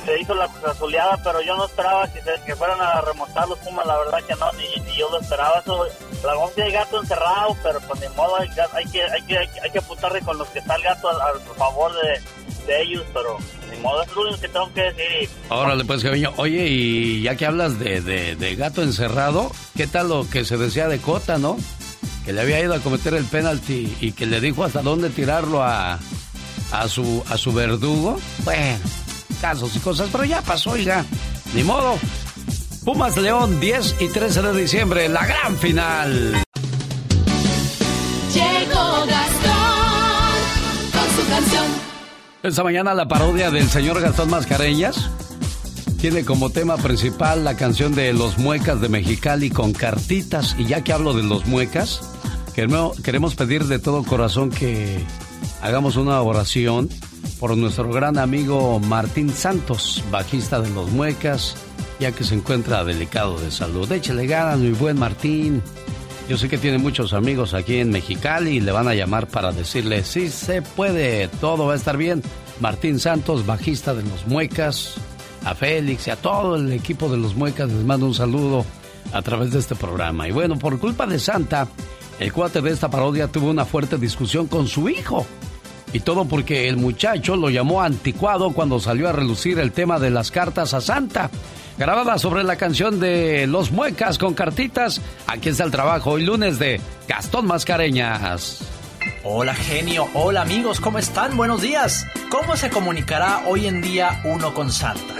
se 0.05 0.19
hizo 0.19 0.35
la 0.35 0.47
casualidad, 0.61 1.17
pero 1.23 1.41
yo 1.41 1.55
no 1.55 1.65
esperaba 1.65 2.07
que, 2.11 2.21
se- 2.21 2.41
que 2.45 2.55
fueran 2.57 2.81
a 2.81 2.99
remontar 3.01 3.47
los 3.47 3.57
Pumas, 3.59 3.85
la 3.85 3.97
verdad 3.99 4.17
que 4.27 4.35
no, 4.35 4.51
ni, 4.53 4.81
ni 4.83 4.97
yo 4.97 5.09
lo 5.09 5.19
esperaba. 5.21 5.59
Eso, 5.59 5.85
la 6.25 6.35
once 6.35 6.61
hay 6.61 6.71
gato 6.73 6.99
encerrado, 7.01 7.55
pero 7.63 7.79
pues 7.81 8.01
ni 8.01 8.09
modo, 8.17 8.35
hay, 8.37 8.49
hay 8.73 8.85
que, 8.91 9.01
hay, 9.03 9.21
que, 9.23 9.37
hay, 9.37 9.47
que- 9.47 9.61
hay 9.61 9.71
que 9.71 9.79
apuntarle 9.79 10.21
con 10.21 10.37
los 10.37 10.47
que 10.49 10.59
está 10.59 10.75
el 10.75 10.83
gato 10.83 11.07
a, 11.09 11.29
a 11.29 11.55
favor 11.57 11.91
de, 11.93 12.21
de 12.67 12.81
ellos, 12.81 13.03
pero 13.13 13.37
ni 13.71 13.77
modo, 13.79 14.03
es 14.03 14.13
lo 14.13 14.21
único 14.23 14.39
que 14.41 14.47
tengo 14.49 14.73
que 14.73 14.81
decir. 14.91 15.29
Órale, 15.49 15.85
pues, 15.85 16.03
Javiño. 16.03 16.33
Oye, 16.35 16.65
y 16.67 17.21
ya 17.21 17.35
que 17.35 17.45
hablas 17.45 17.79
de, 17.79 18.01
de- 18.01 18.35
de 18.35 18.55
gato 18.55 18.81
encerrado, 18.81 19.51
¿qué 19.77 19.87
tal 19.87 20.09
lo 20.09 20.29
que 20.29 20.43
se 20.43 20.57
decía 20.57 20.89
de 20.89 20.99
Cota, 20.99 21.37
no? 21.37 21.57
Que 22.25 22.33
le 22.33 22.41
había 22.41 22.59
ido 22.61 22.73
a 22.73 22.79
cometer 22.79 23.13
el 23.13 23.25
penalti 23.25 23.95
y 23.99 24.11
que 24.13 24.25
le 24.25 24.39
dijo 24.39 24.63
hasta 24.63 24.81
dónde 24.81 25.09
tirarlo 25.09 25.61
a, 25.61 25.99
a, 26.71 26.87
su, 26.87 27.23
a 27.29 27.37
su 27.37 27.53
verdugo. 27.53 28.19
Bueno, 28.45 28.77
casos 29.41 29.75
y 29.75 29.79
cosas, 29.79 30.09
pero 30.11 30.23
ya 30.23 30.41
pasó, 30.41 30.71
oiga. 30.71 31.05
Ni 31.53 31.63
modo. 31.63 31.97
Pumas 32.85 33.15
León, 33.17 33.59
10 33.59 33.95
y 34.01 34.07
13 34.07 34.41
de 34.41 34.61
diciembre, 34.61 35.07
la 35.09 35.25
gran 35.25 35.57
final. 35.57 36.43
Llegó 38.33 39.05
Gastón 39.05 40.33
con 40.91 41.15
su 41.15 41.29
canción. 41.29 41.65
Esta 42.41 42.63
mañana 42.63 42.93
la 42.93 43.07
parodia 43.07 43.51
del 43.51 43.69
señor 43.69 44.01
Gastón 44.01 44.29
Mascareñas 44.29 45.09
tiene 46.01 46.25
como 46.25 46.49
tema 46.49 46.75
principal 46.75 47.45
la 47.45 47.55
canción 47.55 47.95
de 47.95 48.11
Los 48.11 48.37
Muecas 48.37 48.81
de 48.81 48.89
Mexicali 48.89 49.49
con 49.49 49.71
cartitas. 49.71 50.55
Y 50.57 50.65
ya 50.65 50.83
que 50.83 50.91
hablo 50.91 51.13
de 51.13 51.23
los 51.23 51.45
muecas, 51.45 52.01
queremos, 52.53 53.35
pedir 53.35 53.65
de 53.65 53.79
todo 53.79 54.03
corazón 54.03 54.49
que 54.49 54.99
hagamos 55.61 55.95
una 55.95 56.21
oración 56.21 56.89
por 57.39 57.57
nuestro 57.57 57.89
gran 57.89 58.17
amigo 58.17 58.79
Martín 58.79 59.29
Santos, 59.29 60.03
bajista 60.11 60.61
de 60.61 60.69
Los 60.69 60.91
Muecas, 60.91 61.55
ya 61.99 62.11
que 62.11 62.23
se 62.23 62.35
encuentra 62.35 62.83
delicado 62.83 63.39
de 63.39 63.51
salud. 63.51 63.91
Échele 63.91 64.27
ganas, 64.27 64.59
mi 64.59 64.71
buen 64.71 64.97
Martín. 64.97 65.61
Yo 66.29 66.37
sé 66.37 66.47
que 66.47 66.57
tiene 66.57 66.77
muchos 66.77 67.13
amigos 67.13 67.53
aquí 67.53 67.77
en 67.77 67.89
Mexicali 67.89 68.57
y 68.57 68.59
le 68.61 68.71
van 68.71 68.87
a 68.87 68.93
llamar 68.93 69.27
para 69.27 69.51
decirle, 69.51 70.03
sí 70.05 70.29
se 70.29 70.61
puede, 70.61 71.27
todo 71.27 71.65
va 71.65 71.73
a 71.73 71.77
estar 71.77 71.97
bien. 71.97 72.21
Martín 72.59 72.99
Santos, 72.99 73.45
bajista 73.45 73.93
de 73.93 74.03
Los 74.03 74.27
Muecas, 74.27 74.95
a 75.43 75.55
Félix 75.55 76.07
y 76.07 76.11
a 76.11 76.15
todo 76.15 76.55
el 76.55 76.71
equipo 76.71 77.09
de 77.09 77.17
Los 77.17 77.35
Muecas 77.35 77.69
les 77.69 77.83
mando 77.83 78.05
un 78.05 78.13
saludo 78.13 78.65
a 79.11 79.21
través 79.21 79.51
de 79.51 79.59
este 79.59 79.75
programa. 79.75 80.27
Y 80.27 80.31
bueno, 80.31 80.57
por 80.57 80.79
culpa 80.79 81.05
de 81.05 81.19
Santa, 81.19 81.67
el 82.23 82.31
cuate 82.31 82.61
de 82.61 82.71
esta 82.71 82.89
parodia 82.89 83.27
tuvo 83.27 83.49
una 83.49 83.65
fuerte 83.65 83.97
discusión 83.97 84.47
con 84.47 84.69
su 84.69 84.87
hijo. 84.87 85.27
Y 85.91 85.99
todo 85.99 86.23
porque 86.23 86.69
el 86.69 86.77
muchacho 86.77 87.35
lo 87.35 87.49
llamó 87.49 87.81
anticuado 87.81 88.53
cuando 88.53 88.79
salió 88.79 89.09
a 89.09 89.11
relucir 89.11 89.59
el 89.59 89.73
tema 89.73 89.99
de 89.99 90.09
las 90.09 90.31
cartas 90.31 90.73
a 90.73 90.79
Santa. 90.79 91.29
Grabada 91.77 92.17
sobre 92.17 92.45
la 92.45 92.55
canción 92.55 93.01
de 93.01 93.45
Los 93.45 93.73
Muecas 93.73 94.17
con 94.17 94.35
cartitas. 94.35 95.01
Aquí 95.27 95.49
está 95.49 95.65
el 95.65 95.71
trabajo 95.71 96.11
hoy 96.11 96.23
lunes 96.23 96.59
de 96.59 96.79
Gastón 97.09 97.45
Mascareñas. 97.45 98.59
Hola 99.25 99.53
genio, 99.53 100.07
hola 100.13 100.43
amigos, 100.43 100.79
¿cómo 100.79 100.99
están? 100.99 101.35
Buenos 101.35 101.61
días. 101.61 102.05
¿Cómo 102.29 102.55
se 102.55 102.69
comunicará 102.69 103.43
hoy 103.47 103.67
en 103.67 103.81
día 103.81 104.21
uno 104.23 104.53
con 104.53 104.71
Santa? 104.71 105.13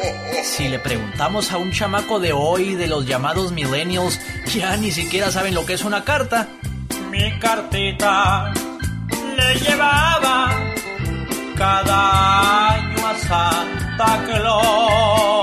Si 0.45 0.69
le 0.69 0.79
preguntamos 0.79 1.51
a 1.51 1.57
un 1.57 1.74
chamaco 1.74 2.22
de 2.22 2.31
hoy, 2.31 2.75
de 2.75 2.88
los 2.88 3.05
llamados 3.05 3.51
millennials, 3.51 4.22
ya 4.55 4.77
ni 4.77 4.91
siquiera 4.91 5.31
saben 5.31 5.53
lo 5.53 5.65
que 5.65 5.74
es 5.74 5.83
una 5.83 6.05
carta. 6.05 6.48
Mi 7.13 7.29
cartita 7.38 8.51
le 9.38 9.60
llevaba 9.60 10.50
cada 11.55 12.74
año 12.74 13.08
a 13.08 13.15
Santa 13.29 14.24
Claus. 14.25 15.43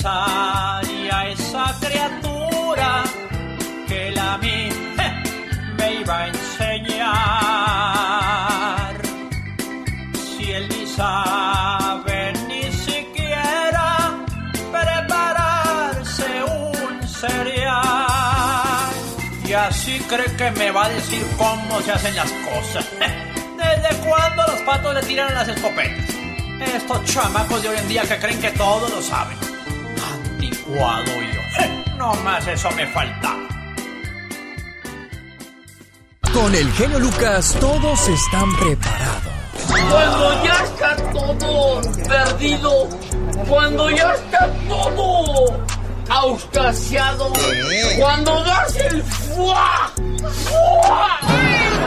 ¿Qué 0.00 0.06
pensaría 0.06 1.28
esa 1.28 1.76
criatura 1.78 3.04
que 3.86 4.12
la 4.12 4.38
mí 4.38 4.70
me 5.76 5.94
iba 5.96 6.20
a 6.20 6.28
enseñar? 6.28 7.06
Si 10.14 10.52
él 10.52 10.68
ni 10.70 10.86
sabe 10.86 12.32
ni 12.48 12.72
siquiera 12.72 14.24
prepararse 14.72 16.44
un 16.44 17.06
cree 20.08 20.34
que 20.34 20.50
me 20.52 20.70
va 20.70 20.86
a 20.86 20.88
decir 20.88 21.22
cómo 21.36 21.82
se 21.82 21.92
hacen 21.92 22.16
las 22.16 22.32
cosas? 22.32 22.86
¿Desde 22.98 23.96
cuándo 24.08 24.46
los 24.46 24.62
patos 24.62 24.94
le 24.94 25.02
tiran 25.02 25.34
las 25.34 25.46
escopetas? 25.46 26.06
Estos 26.74 27.04
chamacos 27.04 27.62
de 27.62 27.68
hoy 27.68 27.76
en 27.76 27.88
día 27.88 28.02
que 28.04 28.18
creen 28.18 28.40
que 28.40 28.52
todo 28.52 28.88
lo 28.88 29.02
saben. 29.02 29.49
Yo. 30.74 31.96
No 31.96 32.14
más 32.24 32.46
eso 32.46 32.70
me 32.72 32.86
falta. 32.86 33.36
Con 36.32 36.54
el 36.54 36.72
genio 36.72 36.98
Lucas 37.00 37.56
todos 37.60 38.08
están 38.08 38.56
preparados. 38.56 39.32
Cuando 39.68 40.44
ya 40.44 40.64
está 40.64 40.96
todo 41.12 41.80
perdido, 42.08 42.88
cuando 43.48 43.90
ya 43.90 44.14
está 44.14 44.48
todo 44.68 45.66
auscasiado, 46.08 47.32
cuando 47.98 48.44
das 48.44 48.76
el 48.76 49.02
fuá, 49.02 49.90
fuá. 50.18 51.18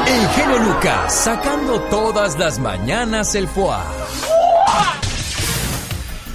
El 0.06 0.30
genio 0.30 0.60
Lucas 0.60 1.14
sacando 1.14 1.80
todas 1.90 2.38
las 2.38 2.60
mañanas 2.60 3.34
el 3.36 3.48
foie. 3.48 4.43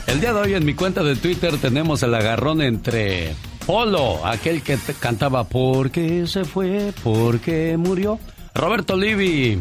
El 0.09 0.23
día 0.23 0.33
de 0.33 0.41
hoy 0.41 0.55
en 0.55 0.65
mi 0.65 0.73
cuenta 0.73 1.03
de 1.03 1.17
Twitter 1.17 1.59
tenemos 1.59 2.03
el 2.03 2.15
agarrón 2.15 2.63
entre 2.63 3.35
Polo, 3.67 4.25
aquel 4.27 4.63
que 4.63 4.79
cantaba 4.99 5.45
¿Por 5.45 5.91
qué 5.91 6.27
se 6.27 6.47
fue? 6.47 6.95
¿Por 7.05 7.41
qué 7.41 7.77
murió? 7.77 8.19
Roberto 8.55 8.97
Livi, 8.97 9.61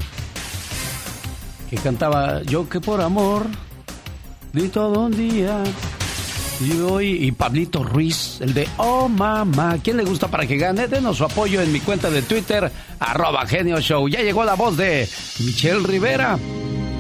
que 1.70 1.76
cantaba 1.76 2.42
Yo 2.44 2.70
que 2.70 2.80
por 2.80 3.02
amor 3.02 3.46
di 4.54 4.70
todo 4.70 5.02
un 5.02 5.12
día. 5.12 5.62
Y 6.62 6.80
hoy, 6.80 7.26
y 7.26 7.32
Pablito 7.34 7.84
Ruiz, 7.84 8.40
el 8.40 8.54
de 8.54 8.68
Oh 8.78 9.10
Mamá. 9.10 9.78
¿Quién 9.84 9.98
le 9.98 10.06
gusta 10.06 10.30
para 10.30 10.48
que 10.48 10.56
gane? 10.56 10.88
Denos 10.88 11.18
su 11.18 11.26
apoyo 11.26 11.62
en 11.62 11.72
mi 11.74 11.82
cuenta 11.82 12.10
de 12.10 12.22
Twitter, 12.22 12.72
arroba 13.00 13.46
Genio 13.46 13.82
Show. 13.82 14.08
Ya 14.08 14.22
llegó 14.22 14.46
la 14.46 14.56
voz 14.56 14.78
de 14.78 15.08
Michelle 15.40 15.86
Rivera. 15.86 16.40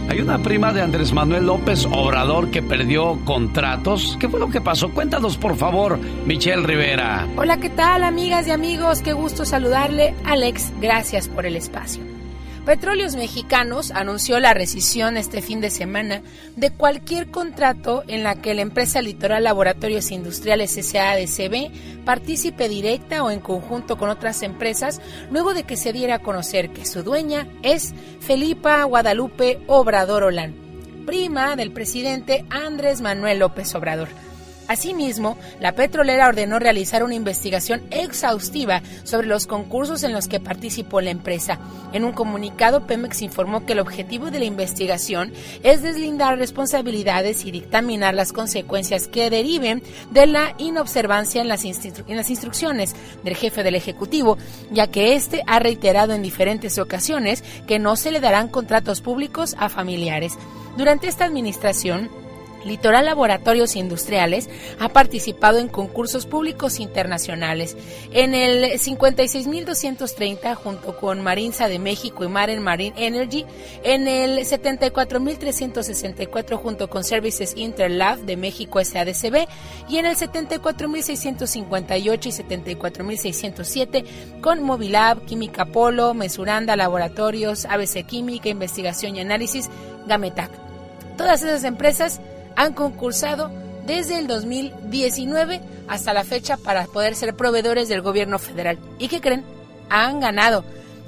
Hay 0.10 0.22
una 0.22 0.42
prima 0.42 0.72
de 0.72 0.82
Andrés 0.82 1.12
Manuel 1.12 1.46
López 1.48 1.86
Obrador 1.86 2.50
que 2.50 2.62
perdió 2.62 3.20
contratos. 3.26 4.18
¿Qué 4.20 4.30
fue 4.30 4.40
lo 4.40 4.50
que 4.50 4.62
pasó? 4.62 4.90
Cuéntanos, 4.90 5.38
por 5.38 5.58
favor, 5.58 6.00
Michelle 6.26 6.66
Rivera. 6.66 7.28
Hola, 7.36 7.58
¿qué 7.58 7.70
tal, 7.70 8.04
amigas 8.04 8.48
y 8.48 8.52
amigos? 8.52 9.02
Qué 9.02 9.12
gusto 9.12 9.44
saludarle. 9.44 10.16
Alex, 10.24 10.72
gracias 10.80 11.28
por 11.28 11.46
el 11.46 11.58
espacio. 11.58 12.16
Petróleos 12.67 13.15
Mexicanos 13.15 13.91
anunció 13.91 14.41
la 14.41 14.53
rescisión 14.53 15.15
este 15.15 15.41
fin 15.41 15.62
de 15.62 15.69
semana 15.69 16.21
de 16.57 16.69
cualquier 16.69 17.31
contrato 17.31 18.03
en 18.09 18.24
la 18.24 18.41
que 18.41 18.53
la 18.53 18.62
empresa 18.62 19.01
Litoral 19.01 19.45
Laboratorios 19.45 20.12
Industriales 20.12 20.71
SADCB 20.71 22.03
participe 22.03 22.67
directa 22.67 23.24
o 23.24 23.31
en 23.31 23.39
conjunto 23.39 23.97
con 23.97 24.09
otras 24.09 24.43
empresas 24.43 25.00
luego 25.31 25.53
de 25.53 25.63
que 25.63 25.77
se 25.77 25.93
diera 25.93 26.15
a 26.15 26.19
conocer 26.19 26.71
que 26.71 26.86
su 26.86 27.03
dueña 27.03 27.47
es 27.63 27.93
Felipa 28.19 28.83
Guadalupe 28.83 29.62
Obrador 29.67 30.24
Olán, 30.24 30.53
prima 31.05 31.55
del 31.55 31.71
presidente 31.71 32.43
Andrés 32.50 33.00
Manuel 33.00 33.39
López 33.39 33.74
Obrador. 33.75 34.09
Asimismo, 34.67 35.38
la 35.59 35.74
petrolera 35.74 36.27
ordenó 36.27 36.59
realizar 36.59 37.03
una 37.03 37.15
investigación 37.15 37.83
exhaustiva 37.91 38.81
sobre 39.03 39.27
los 39.27 39.47
concursos 39.47 40.03
en 40.03 40.13
los 40.13 40.27
que 40.27 40.39
participó 40.39 41.01
la 41.01 41.12
empresa. 41.12 41.59
En 41.93 42.03
un 42.03 42.12
comunicado, 42.12 42.86
Pemex 42.86 43.21
informó 43.21 43.65
que 43.65 43.74
el 43.74 43.79
objetivo 43.79 44.29
de 44.29 44.39
la 44.39 44.45
investigación 44.45 45.31
es 45.63 45.81
deslindar 45.81 46.38
responsabilidades 46.38 47.45
y 47.45 47.51
dictaminar 47.51 48.13
las 48.13 48.33
consecuencias 48.33 49.07
que 49.07 49.29
deriven 49.29 49.81
de 50.12 50.27
la 50.27 50.53
inobservancia 50.57 51.41
en 51.41 51.47
las, 51.47 51.63
instrucciones 51.63 52.95
del 53.24 53.36
jefe 53.36 53.63
del 53.63 53.75
Ejecutivo, 53.75 54.38
ya 54.71 54.88
que 54.88 55.15
éste 55.15 55.43
ha 55.47 55.59
reiterado 55.59 56.13
en 56.13 56.21
diferentes 56.21 56.77
ocasiones 56.77 57.43
que 57.67 57.79
no 57.79 57.95
se 57.95 58.12
le 58.12 58.19
darán 58.19 58.50
contratos 58.50 59.01
públicos 59.01 59.55
a 59.59 59.69
familiares. 59.69 60.33
Durante 60.77 61.07
esta 61.07 61.25
administración, 61.25 62.09
Litoral 62.67 63.05
Laboratorios 63.05 63.75
Industriales 63.75 64.49
ha 64.80 64.89
participado 64.89 65.60
en 65.60 65.67
concursos 65.67 66.25
públicos 66.25 66.80
internacionales. 66.80 67.77
En 68.12 68.34
el 68.34 68.71
56.230 68.73 70.56
junto 70.56 70.97
con 70.97 71.21
Marinza 71.21 71.67
de 71.67 71.77
México 71.80 72.23
y 72.23 72.27
Maren 72.27 72.62
Marine 72.62 72.93
Energy, 72.97 73.45
en 73.84 74.08
el 74.08 74.39
74.364 74.39 76.58
junto 76.58 76.89
con 76.89 77.03
Services 77.03 77.53
Interlab 77.56 78.19
de 78.19 78.38
México 78.38 78.84
SADCB 78.84 79.47
y 79.89 79.97
en 79.97 80.06
el 80.06 80.15
74.658 80.15 82.25
y 82.25 82.32
74.607 82.75 84.06
con 84.41 84.63
Movilab, 84.63 85.25
Química 85.25 85.65
Polo, 85.65 86.13
Mesuranda 86.13 86.75
Laboratorios, 86.75 87.65
ABC 87.65 88.06
Química, 88.06 88.49
Investigación 88.49 89.15
y 89.15 89.21
Análisis, 89.21 89.69
Gametac. 90.08 90.51
Todas 91.17 91.41
esas 91.41 91.63
empresas 91.63 92.21
han 92.58 92.74
concursado 92.74 93.50
desde 93.86 94.17
el 94.20 94.28
2019 94.28 95.62
hasta 95.88 96.13
la 96.13 96.26
fecha 96.26 96.58
para 96.58 96.86
poder 96.88 97.15
ser 97.15 97.36
proveedores 97.36 97.88
del 97.88 98.02
gobierno 98.02 98.39
federal. 98.39 98.80
¿Y 99.00 99.08
qué 99.08 99.22
creen? 99.22 99.46
Han 99.89 100.20
ganado. 100.20 100.65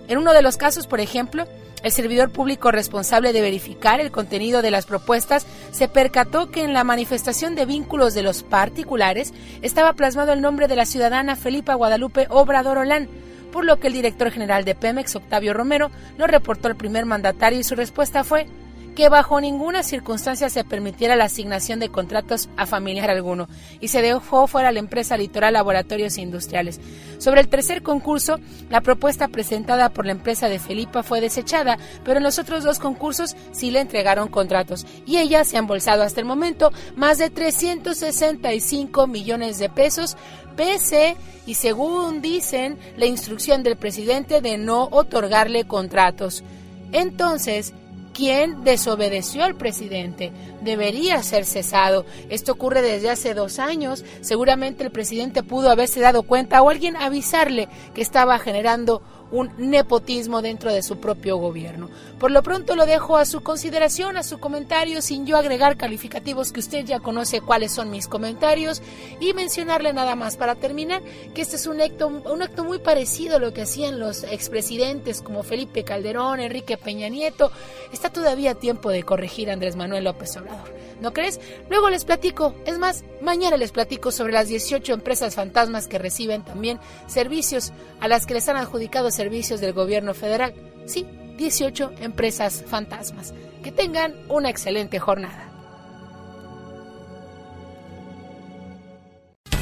En 0.07 0.19
uno 0.19 0.31
de 0.31 0.43
los 0.43 0.57
casos, 0.57 0.87
por 0.87 1.01
ejemplo, 1.01 1.47
el 1.81 1.91
servidor 1.91 2.29
público 2.29 2.71
responsable 2.71 3.33
de 3.33 3.41
verificar 3.41 3.99
el 3.99 4.11
contenido 4.11 4.61
de 4.61 4.69
las 4.69 4.85
propuestas 4.85 5.45
se 5.71 5.87
percató 5.87 6.51
que 6.51 6.63
en 6.63 6.73
la 6.73 6.83
manifestación 6.83 7.55
de 7.55 7.65
vínculos 7.65 8.13
de 8.13 8.21
los 8.21 8.43
particulares 8.43 9.33
estaba 9.61 9.93
plasmado 9.93 10.33
el 10.33 10.41
nombre 10.41 10.67
de 10.67 10.75
la 10.75 10.85
ciudadana 10.85 11.35
Felipa 11.35 11.73
Guadalupe 11.73 12.27
Obrador 12.29 12.77
Olán, 12.77 13.09
por 13.51 13.65
lo 13.65 13.79
que 13.79 13.87
el 13.87 13.93
director 13.93 14.29
general 14.29 14.65
de 14.65 14.75
Pemex, 14.75 15.15
Octavio 15.15 15.53
Romero, 15.53 15.89
lo 16.17 16.27
reportó 16.27 16.67
al 16.67 16.75
primer 16.75 17.05
mandatario 17.05 17.59
y 17.59 17.63
su 17.63 17.75
respuesta 17.75 18.23
fue 18.23 18.47
que 18.95 19.09
bajo 19.09 19.39
ninguna 19.39 19.83
circunstancia 19.83 20.49
se 20.49 20.63
permitiera 20.63 21.15
la 21.15 21.25
asignación 21.25 21.79
de 21.79 21.89
contratos 21.89 22.49
a 22.57 22.65
familiar 22.65 23.09
alguno 23.09 23.47
y 23.79 23.89
se 23.89 24.01
dejó 24.01 24.47
fuera 24.47 24.71
la 24.71 24.79
empresa 24.79 25.17
Litoral 25.17 25.53
Laboratorios 25.53 26.17
Industriales. 26.17 26.79
Sobre 27.17 27.41
el 27.41 27.49
tercer 27.49 27.83
concurso, 27.83 28.39
la 28.69 28.81
propuesta 28.81 29.27
presentada 29.27 29.89
por 29.89 30.05
la 30.05 30.11
empresa 30.11 30.49
de 30.49 30.59
Felipa 30.59 31.03
fue 31.03 31.21
desechada, 31.21 31.77
pero 32.03 32.17
en 32.17 32.23
los 32.23 32.39
otros 32.39 32.63
dos 32.63 32.79
concursos 32.79 33.35
sí 33.51 33.71
le 33.71 33.81
entregaron 33.81 34.27
contratos 34.27 34.85
y 35.05 35.17
ella 35.17 35.43
se 35.43 35.57
ha 35.57 35.59
embolsado 35.59 36.03
hasta 36.03 36.19
el 36.19 36.25
momento 36.25 36.71
más 36.95 37.17
de 37.17 37.29
365 37.29 39.07
millones 39.07 39.59
de 39.59 39.69
pesos 39.69 40.17
pese 40.55 41.15
y 41.45 41.53
según 41.53 42.21
dicen 42.21 42.77
la 42.97 43.05
instrucción 43.05 43.63
del 43.63 43.77
presidente 43.77 44.41
de 44.41 44.57
no 44.57 44.89
otorgarle 44.91 45.65
contratos. 45.65 46.43
Entonces, 46.91 47.73
quien 48.19 48.65
desobedeció 48.65 49.45
al 49.45 49.55
presidente 49.55 50.33
debería 50.59 51.23
ser 51.23 51.45
cesado. 51.45 52.05
Esto 52.27 52.51
ocurre 52.51 52.81
desde 52.81 53.09
hace 53.09 53.33
dos 53.33 53.59
años. 53.59 54.03
Seguramente 54.19 54.83
el 54.83 54.91
presidente 54.91 55.41
pudo 55.41 55.69
haberse 55.71 56.01
dado 56.01 56.23
cuenta 56.23 56.61
o 56.61 56.69
alguien 56.69 56.97
avisarle 56.97 57.69
que 57.95 58.01
estaba 58.01 58.37
generando 58.37 59.01
un 59.31 59.51
nepotismo 59.57 60.41
dentro 60.41 60.73
de 60.73 60.81
su 60.81 60.99
propio 60.99 61.37
gobierno. 61.37 61.89
Por 62.19 62.31
lo 62.31 62.43
pronto 62.43 62.75
lo 62.75 62.85
dejo 62.85 63.17
a 63.17 63.25
su 63.25 63.41
consideración, 63.41 64.17
a 64.17 64.23
su 64.23 64.39
comentario, 64.39 65.01
sin 65.01 65.25
yo 65.25 65.37
agregar 65.37 65.77
calificativos 65.77 66.51
que 66.51 66.59
usted 66.59 66.85
ya 66.85 66.99
conoce 66.99 67.41
cuáles 67.41 67.71
son 67.71 67.89
mis 67.89 68.07
comentarios 68.07 68.81
y 69.19 69.33
mencionarle 69.33 69.93
nada 69.93 70.15
más 70.15 70.37
para 70.37 70.55
terminar 70.55 71.01
que 71.33 71.41
este 71.41 71.55
es 71.55 71.67
un 71.67 71.81
acto, 71.81 72.07
un 72.07 72.41
acto 72.41 72.63
muy 72.63 72.79
parecido 72.79 73.37
a 73.37 73.39
lo 73.39 73.53
que 73.53 73.61
hacían 73.61 73.99
los 73.99 74.23
expresidentes 74.23 75.21
como 75.21 75.43
Felipe 75.43 75.83
Calderón, 75.83 76.39
Enrique 76.39 76.77
Peña 76.77 77.09
Nieto. 77.09 77.51
Está 77.93 78.09
todavía 78.09 78.55
tiempo 78.55 78.89
de 78.89 79.03
corregir 79.03 79.49
Andrés 79.49 79.75
Manuel 79.75 80.03
López 80.03 80.35
Obrador. 80.37 80.79
¿No 81.01 81.13
crees? 81.13 81.39
Luego 81.69 81.89
les 81.89 82.03
platico, 82.03 82.53
es 82.65 82.77
más, 82.77 83.05
mañana 83.21 83.55
les 83.55 83.71
platico 83.71 84.11
sobre 84.11 84.33
las 84.33 84.49
18 84.49 84.93
empresas 84.93 85.35
fantasmas 85.35 85.87
que 85.87 85.97
reciben 85.97 86.43
también 86.43 86.79
servicios 87.07 87.71
a 88.01 88.07
las 88.09 88.25
que 88.25 88.33
les 88.33 88.49
han 88.49 88.57
adjudicado 88.57 89.09
servicios 89.19 89.59
del 89.59 89.73
gobierno 89.73 90.13
federal. 90.13 90.53
Sí, 90.85 91.05
18 91.37 91.91
empresas 91.99 92.63
fantasmas. 92.65 93.33
Que 93.61 93.73
tengan 93.73 94.13
una 94.29 94.49
excelente 94.49 94.97
jornada. 94.97 95.45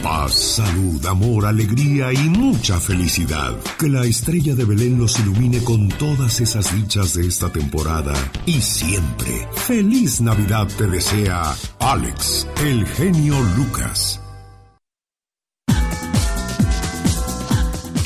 Paz, 0.04 0.34
salud, 0.34 1.04
amor, 1.08 1.48
alegría 1.48 2.13
y 2.13 2.30
mucha 2.30 2.80
felicidad. 2.80 3.58
Que 3.80 3.89
la 3.89 4.06
estrella 4.06 4.54
de 4.54 4.63
Belén 4.63 5.00
los 5.00 5.20
ilumine 5.20 5.63
con 5.63 5.89
todas 5.89 6.39
esas 6.39 6.72
dichas 6.76 7.15
de 7.15 7.26
esta 7.26 7.52
temporada 7.52 8.13
y 8.46 8.62
siempre. 8.62 9.48
Feliz 9.56 10.22
Navidad 10.22 10.67
te 10.78 10.86
desea 10.86 11.56
Alex, 11.80 12.48
el 12.63 12.86
genio 12.86 13.36
Lucas. 13.58 14.22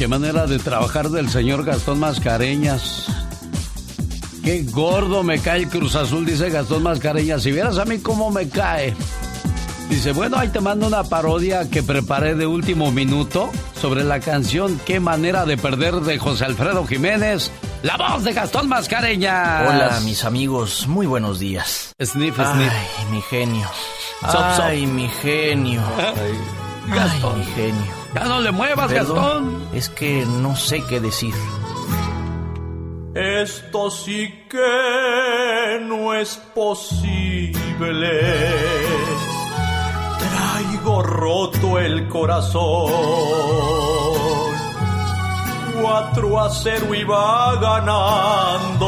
Qué 0.01 0.07
manera 0.07 0.47
de 0.47 0.57
trabajar 0.57 1.09
del 1.09 1.29
señor 1.29 1.63
Gastón 1.63 1.99
Mascareñas. 1.99 3.05
Qué 4.43 4.63
gordo 4.63 5.21
me 5.21 5.37
cae 5.37 5.59
el 5.59 5.67
Cruz 5.67 5.95
Azul, 5.95 6.25
dice 6.25 6.49
Gastón 6.49 6.81
Mascareñas. 6.81 7.43
Si 7.43 7.51
vieras 7.51 7.77
a 7.77 7.85
mí 7.85 7.99
cómo 7.99 8.31
me 8.31 8.49
cae. 8.49 8.95
Dice, 9.91 10.11
bueno, 10.13 10.37
ahí 10.39 10.47
te 10.47 10.59
mando 10.59 10.87
una 10.87 11.03
parodia 11.03 11.69
que 11.69 11.83
preparé 11.83 12.33
de 12.33 12.47
último 12.47 12.91
minuto 12.91 13.51
sobre 13.79 14.03
la 14.03 14.19
canción 14.19 14.81
Qué 14.87 14.99
manera 14.99 15.45
de 15.45 15.55
perder 15.55 15.93
de 15.97 16.17
José 16.17 16.45
Alfredo 16.45 16.87
Jiménez, 16.87 17.51
la 17.83 17.95
voz 17.97 18.23
de 18.23 18.33
Gastón 18.33 18.69
Mascareñas. 18.69 19.69
Hola, 19.69 19.99
mis 20.03 20.25
amigos, 20.25 20.87
muy 20.87 21.05
buenos 21.05 21.37
días. 21.37 21.93
Sniff, 22.01 22.37
sniff. 22.37 22.73
Ay, 22.73 23.05
mi 23.11 23.21
genio. 23.21 23.69
Ay, 24.23 24.87
mi 24.87 25.07
genio. 25.21 25.83
Gastón. 26.87 27.33
Ay, 27.35 27.45
mi 27.45 27.53
genio. 27.53 28.00
Ya 28.13 28.25
no 28.25 28.41
le 28.41 28.51
muevas, 28.51 28.91
Perdón, 28.91 29.15
Gastón. 29.15 29.67
Es 29.73 29.89
que 29.89 30.25
no 30.25 30.55
sé 30.55 30.83
qué 30.85 30.99
decir. 30.99 31.33
Esto 33.13 33.91
sí 33.91 34.45
que 34.49 35.79
no 35.81 36.13
es 36.13 36.37
posible. 36.55 37.59
Traigo 40.19 41.03
roto 41.03 41.77
el 41.79 42.07
corazón. 42.07 42.91
4 45.81 46.39
a 46.39 46.49
0 46.49 46.95
iba 46.95 47.55
ganando. 47.55 48.87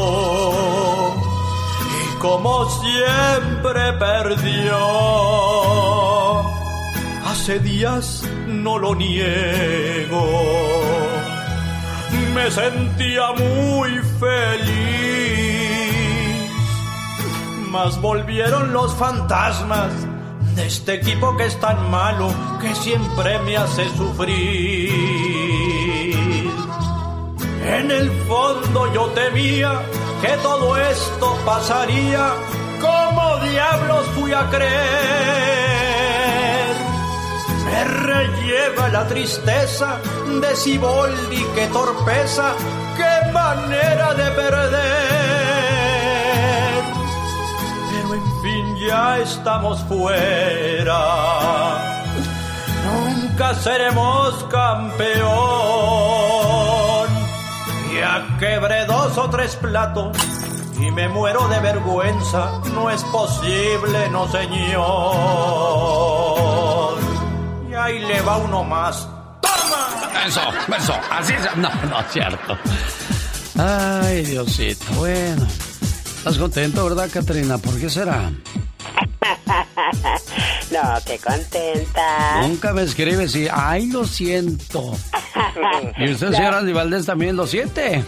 Y 2.00 2.18
como 2.18 2.68
siempre 2.70 3.92
perdió. 3.98 4.78
Hace 7.34 7.58
días 7.58 8.22
no 8.46 8.78
lo 8.78 8.94
niego 8.94 10.24
me 12.32 12.48
sentía 12.48 13.32
muy 13.32 13.90
feliz. 14.20 14.70
Mas 17.70 18.00
volvieron 18.00 18.72
los 18.72 18.94
fantasmas 18.94 19.92
de 20.54 20.66
este 20.66 20.94
equipo 20.94 21.36
que 21.36 21.46
es 21.46 21.58
tan 21.58 21.90
malo 21.90 22.32
que 22.60 22.72
siempre 22.76 23.40
me 23.40 23.56
hace 23.56 23.88
sufrir. 23.96 24.92
En 27.66 27.90
el 27.90 28.12
fondo 28.28 28.94
yo 28.94 29.06
temía 29.08 29.82
que 30.22 30.36
todo 30.40 30.76
esto 30.76 31.36
pasaría. 31.44 32.30
¿Cómo 32.80 33.38
diablos 33.38 34.06
fui 34.14 34.32
a 34.32 34.48
creer? 34.50 35.73
Me 37.74 37.82
relleva 37.82 38.88
la 38.88 39.04
tristeza 39.08 39.98
de 40.40 40.54
Siboldi, 40.54 41.44
qué 41.56 41.66
torpeza, 41.66 42.54
qué 42.96 43.32
manera 43.32 44.14
de 44.14 44.30
perder. 44.30 44.80
Pero 47.90 48.14
en 48.14 48.42
fin 48.42 48.76
ya 48.76 49.18
estamos 49.18 49.82
fuera, 49.88 51.00
nunca 52.84 53.54
seremos 53.54 54.44
campeón. 54.44 55.24
Ya 57.92 58.36
quebré 58.38 58.86
dos 58.86 59.18
o 59.18 59.28
tres 59.30 59.56
platos 59.56 60.16
y 60.78 60.92
me 60.92 61.08
muero 61.08 61.48
de 61.48 61.58
vergüenza, 61.58 62.52
no 62.72 62.88
es 62.88 63.02
posible, 63.04 64.08
no 64.10 64.28
señor. 64.28 66.33
Y 67.84 67.86
ahí 67.86 67.98
le 68.00 68.20
va 68.22 68.38
uno 68.38 68.64
más. 68.64 69.06
Eso, 70.26 70.40
eso, 70.74 70.94
así 71.10 71.34
es. 71.34 71.56
No, 71.56 71.68
no 71.90 72.00
es 72.00 72.12
cierto. 72.12 72.56
Ay, 73.58 74.22
Diosito, 74.24 74.86
bueno. 74.94 75.46
¿Estás 76.16 76.38
contento, 76.38 76.84
verdad, 76.84 77.10
Catrina? 77.12 77.58
¿Por 77.58 77.78
qué 77.78 77.90
será? 77.90 78.30
No, 80.70 80.80
qué 81.06 81.18
contenta. 81.18 82.40
Nunca 82.40 82.72
me 82.72 82.82
escribes 82.82 83.36
y, 83.36 83.48
ay, 83.52 83.86
lo 83.88 84.04
siento. 84.06 84.96
Y 85.98 86.10
usted, 86.10 86.32
señora 86.32 86.62
Valdés, 86.62 87.06
también 87.06 87.36
lo 87.36 87.46
siente. 87.46 88.02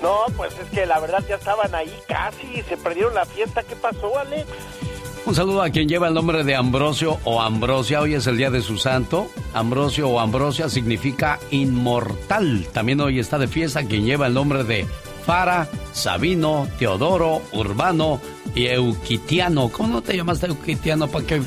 No, 0.00 0.24
pues 0.36 0.54
es 0.54 0.70
que 0.70 0.86
la 0.86 0.98
verdad 1.00 1.22
ya 1.28 1.34
estaban 1.34 1.74
ahí 1.74 1.92
casi, 2.08 2.62
se 2.68 2.76
perdieron 2.76 3.14
la 3.14 3.26
fiesta. 3.26 3.62
¿Qué 3.64 3.76
pasó, 3.76 4.18
Alex? 4.18 4.46
Un 5.26 5.34
saludo 5.34 5.62
a 5.62 5.70
quien 5.70 5.88
lleva 5.88 6.08
el 6.08 6.14
nombre 6.14 6.44
de 6.44 6.56
Ambrosio 6.56 7.18
o 7.24 7.40
Ambrosia. 7.40 8.00
Hoy 8.00 8.14
es 8.14 8.26
el 8.26 8.36
día 8.36 8.50
de 8.50 8.62
su 8.62 8.78
santo. 8.78 9.30
Ambrosio 9.54 10.08
o 10.08 10.18
Ambrosia 10.18 10.68
significa 10.68 11.38
inmortal. 11.50 12.66
También 12.72 13.00
hoy 13.00 13.18
está 13.18 13.38
de 13.38 13.46
fiesta 13.46 13.84
quien 13.84 14.04
lleva 14.06 14.26
el 14.26 14.34
nombre 14.34 14.64
de 14.64 14.86
Fara, 15.24 15.68
Sabino, 15.92 16.66
Teodoro, 16.78 17.42
Urbano 17.52 18.20
y 18.54 18.66
Euquitiano. 18.66 19.68
¿Cómo 19.68 19.94
no 19.94 20.02
te 20.02 20.16
llamaste 20.16 20.46
Euquitiano 20.46 21.08
para 21.08 21.26
que 21.26 21.42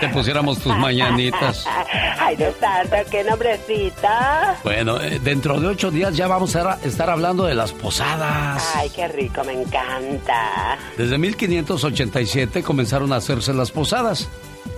te 0.00 0.08
pusiéramos 0.08 0.58
tus 0.58 0.76
mañanitas? 0.76 1.64
Ay, 2.18 2.36
Dios 2.36 2.54
santo, 2.60 2.96
qué 3.10 3.24
nombrecita. 3.24 4.58
Bueno, 4.64 5.00
eh, 5.00 5.20
dentro 5.22 5.60
de 5.60 5.66
ocho 5.66 5.90
días 5.90 6.16
ya 6.16 6.26
vamos 6.28 6.54
a 6.56 6.78
estar 6.84 7.10
hablando 7.10 7.44
de 7.44 7.54
las 7.54 7.72
posadas. 7.72 8.62
Ay, 8.74 8.90
qué 8.90 9.08
rico, 9.08 9.42
me 9.44 9.60
encanta. 9.60 10.78
Desde 10.96 11.18
1587 11.18 12.62
comenzaron 12.62 13.12
a 13.12 13.16
hacerse 13.16 13.52
las 13.52 13.70
posadas. 13.70 14.28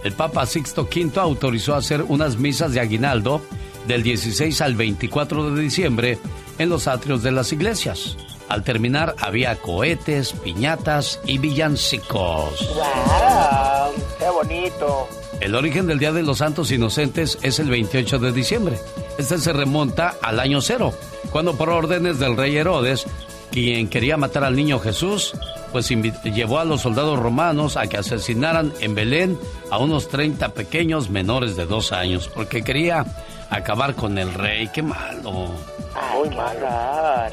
El 0.02 0.12
Papa 0.12 0.46
Sixto 0.46 0.82
V 0.82 1.20
autorizó 1.20 1.74
hacer 1.74 2.02
unas 2.02 2.36
misas 2.36 2.72
de 2.72 2.80
aguinaldo 2.80 3.42
del 3.86 4.02
16 4.02 4.60
al 4.60 4.74
24 4.74 5.50
de 5.50 5.62
diciembre 5.62 6.18
en 6.58 6.68
los 6.68 6.88
atrios 6.88 7.22
de 7.22 7.32
las 7.32 7.52
iglesias. 7.52 8.16
Al 8.48 8.62
terminar 8.62 9.14
había 9.18 9.56
cohetes, 9.56 10.32
piñatas 10.32 11.20
y 11.24 11.38
villancicos. 11.38 12.68
¡Wow! 12.74 13.92
¡Qué 14.18 14.28
bonito! 14.28 15.08
El 15.40 15.54
origen 15.54 15.86
del 15.86 15.98
Día 15.98 16.12
de 16.12 16.22
los 16.22 16.38
Santos 16.38 16.70
Inocentes 16.70 17.38
es 17.42 17.58
el 17.58 17.68
28 17.68 18.18
de 18.18 18.32
diciembre. 18.32 18.78
Este 19.18 19.38
se 19.38 19.52
remonta 19.52 20.14
al 20.22 20.40
año 20.40 20.60
cero, 20.60 20.92
cuando 21.30 21.56
por 21.56 21.70
órdenes 21.70 22.18
del 22.18 22.36
rey 22.36 22.56
Herodes, 22.56 23.06
quien 23.50 23.88
quería 23.88 24.16
matar 24.16 24.44
al 24.44 24.56
niño 24.56 24.78
Jesús, 24.78 25.32
pues 25.72 25.88
llevó 25.88 26.58
a 26.60 26.64
los 26.64 26.82
soldados 26.82 27.18
romanos 27.18 27.76
a 27.76 27.86
que 27.86 27.96
asesinaran 27.96 28.72
en 28.80 28.94
Belén 28.94 29.38
a 29.70 29.78
unos 29.78 30.08
30 30.08 30.50
pequeños 30.50 31.10
menores 31.10 31.56
de 31.56 31.66
dos 31.66 31.92
años, 31.92 32.30
porque 32.32 32.62
quería 32.62 33.04
acabar 33.50 33.94
con 33.94 34.18
el 34.18 34.32
rey. 34.34 34.68
¡Qué 34.72 34.82
malo! 34.82 35.48
Ay, 35.94 36.30
qué 36.30 36.38
horror. 36.38 37.32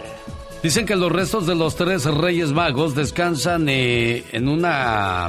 Dicen 0.64 0.86
que 0.86 0.96
los 0.96 1.12
restos 1.12 1.48
de 1.48 1.56
los 1.56 1.76
tres 1.76 2.06
reyes 2.06 2.52
magos 2.52 2.94
descansan 2.94 3.68
eh, 3.68 4.24
en 4.32 4.48
una. 4.48 5.28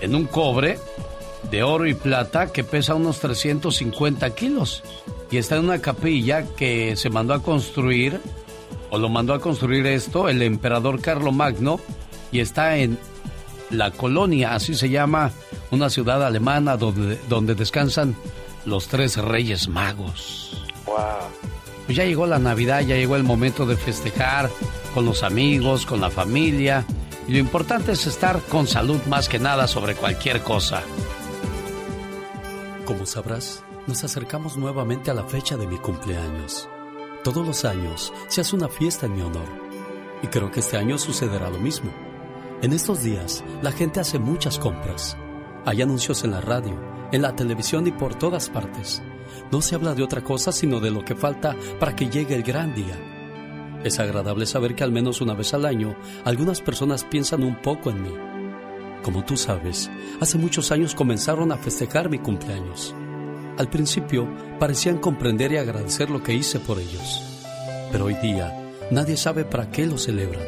en 0.00 0.14
un 0.14 0.26
cobre 0.26 0.78
de 1.50 1.62
oro 1.62 1.86
y 1.86 1.94
plata 1.94 2.52
que 2.52 2.64
pesa 2.64 2.94
unos 2.94 3.20
350 3.20 4.34
kilos. 4.34 4.82
Y 5.30 5.38
está 5.38 5.56
en 5.56 5.64
una 5.64 5.80
capilla 5.80 6.44
que 6.54 6.96
se 6.96 7.08
mandó 7.08 7.32
a 7.32 7.42
construir, 7.42 8.20
o 8.90 8.98
lo 8.98 9.08
mandó 9.08 9.32
a 9.32 9.40
construir 9.40 9.86
esto, 9.86 10.28
el 10.28 10.42
emperador 10.42 11.00
Carlomagno, 11.00 11.80
y 12.30 12.40
está 12.40 12.76
en 12.76 12.98
la 13.70 13.90
colonia, 13.90 14.54
así 14.54 14.74
se 14.74 14.90
llama, 14.90 15.32
una 15.70 15.88
ciudad 15.88 16.24
alemana 16.24 16.76
donde, 16.76 17.18
donde 17.28 17.54
descansan 17.54 18.14
los 18.66 18.86
tres 18.88 19.16
reyes 19.16 19.66
magos. 19.66 20.64
¡Wow! 20.86 21.63
Pues 21.86 21.96
ya 21.96 22.04
llegó 22.04 22.26
la 22.26 22.38
Navidad, 22.38 22.80
ya 22.80 22.96
llegó 22.96 23.16
el 23.16 23.24
momento 23.24 23.66
de 23.66 23.76
festejar 23.76 24.50
con 24.94 25.04
los 25.04 25.22
amigos, 25.22 25.84
con 25.84 26.00
la 26.00 26.10
familia. 26.10 26.84
Y 27.28 27.32
lo 27.32 27.38
importante 27.38 27.92
es 27.92 28.06
estar 28.06 28.40
con 28.42 28.66
salud 28.66 29.00
más 29.06 29.28
que 29.28 29.38
nada 29.38 29.66
sobre 29.66 29.94
cualquier 29.94 30.42
cosa. 30.42 30.82
Como 32.86 33.06
sabrás, 33.06 33.64
nos 33.86 34.04
acercamos 34.04 34.56
nuevamente 34.56 35.10
a 35.10 35.14
la 35.14 35.24
fecha 35.24 35.56
de 35.56 35.66
mi 35.66 35.78
cumpleaños. 35.78 36.68
Todos 37.22 37.46
los 37.46 37.64
años 37.64 38.12
se 38.28 38.40
hace 38.40 38.56
una 38.56 38.68
fiesta 38.68 39.06
en 39.06 39.16
mi 39.16 39.22
honor. 39.22 39.48
Y 40.22 40.26
creo 40.28 40.50
que 40.50 40.60
este 40.60 40.76
año 40.78 40.96
sucederá 40.96 41.50
lo 41.50 41.58
mismo. 41.58 41.90
En 42.62 42.72
estos 42.72 43.02
días, 43.02 43.44
la 43.60 43.72
gente 43.72 44.00
hace 44.00 44.18
muchas 44.18 44.58
compras. 44.58 45.16
Hay 45.66 45.82
anuncios 45.82 46.24
en 46.24 46.30
la 46.30 46.40
radio, 46.40 46.78
en 47.12 47.20
la 47.20 47.36
televisión 47.36 47.86
y 47.86 47.92
por 47.92 48.14
todas 48.14 48.48
partes. 48.48 49.02
No 49.50 49.62
se 49.62 49.74
habla 49.74 49.94
de 49.94 50.02
otra 50.02 50.22
cosa 50.22 50.52
sino 50.52 50.80
de 50.80 50.90
lo 50.90 51.04
que 51.04 51.14
falta 51.14 51.54
para 51.78 51.94
que 51.94 52.08
llegue 52.08 52.34
el 52.34 52.42
gran 52.42 52.74
día. 52.74 52.98
Es 53.84 53.98
agradable 54.00 54.46
saber 54.46 54.74
que 54.74 54.82
al 54.82 54.92
menos 54.92 55.20
una 55.20 55.34
vez 55.34 55.52
al 55.52 55.66
año 55.66 55.94
algunas 56.24 56.60
personas 56.60 57.04
piensan 57.04 57.44
un 57.44 57.60
poco 57.60 57.90
en 57.90 58.02
mí. 58.02 58.14
Como 59.02 59.24
tú 59.24 59.36
sabes, 59.36 59.90
hace 60.20 60.38
muchos 60.38 60.72
años 60.72 60.94
comenzaron 60.94 61.52
a 61.52 61.58
festejar 61.58 62.08
mi 62.08 62.18
cumpleaños. 62.18 62.94
Al 63.58 63.68
principio 63.68 64.26
parecían 64.58 64.98
comprender 64.98 65.52
y 65.52 65.58
agradecer 65.58 66.08
lo 66.08 66.22
que 66.22 66.32
hice 66.32 66.58
por 66.58 66.78
ellos. 66.78 67.22
Pero 67.92 68.06
hoy 68.06 68.14
día 68.14 68.72
nadie 68.90 69.18
sabe 69.18 69.44
para 69.44 69.70
qué 69.70 69.86
lo 69.86 69.98
celebran. 69.98 70.42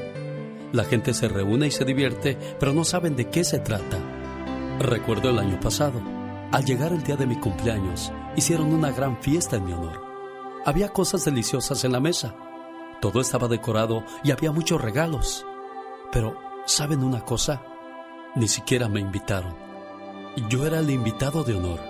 La 0.73 0.85
gente 0.85 1.15
se 1.15 1.29
reúne 1.29 1.69
y 1.69 1.71
se 1.71 1.85
divierte, 1.85 2.37
pero 2.59 2.73
no 2.73 2.85
saben 2.85 3.15
de 3.15 3.29
qué 3.29 3.45
se 3.45 3.59
trata. 3.59 3.99
Recuerdo 4.81 5.31
el 5.31 5.39
año 5.39 5.61
pasado. 5.61 6.01
Al 6.51 6.65
llegar 6.65 6.93
el 6.93 7.03
día 7.03 7.17
de 7.17 7.27
mi 7.27 7.37
cumpleaños, 7.37 8.13
hicieron 8.37 8.73
una 8.73 8.93
gran 8.93 9.17
fiesta 9.17 9.57
en 9.57 9.65
mi 9.65 9.73
honor. 9.73 10.03
Había 10.65 10.93
cosas 10.93 11.25
deliciosas 11.25 11.85
en 11.85 11.93
la 11.93 12.01
mesa. 12.01 12.35
Todo 13.01 13.21
estaba 13.21 13.49
decorado 13.49 14.05
y 14.23 14.31
había 14.31 14.53
muchos 14.53 14.81
regalos. 14.81 15.47
Pero, 16.13 16.37
¿saben 16.67 17.03
una 17.03 17.25
cosa? 17.25 17.63
Ni 18.35 18.49
siquiera 18.49 18.89
me 18.89 19.01
invitaron. 19.01 19.57
Yo 20.49 20.67
era 20.67 20.81
el 20.81 20.91
invitado 20.91 21.45
de 21.45 21.55
honor 21.55 21.81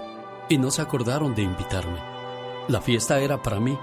y 0.49 0.59
no 0.59 0.71
se 0.71 0.83
acordaron 0.83 1.35
de 1.35 1.43
invitarme. 1.43 1.99
La 2.69 2.81
fiesta 2.81 3.19
era 3.19 3.43
para 3.43 3.61
mí 3.61 3.77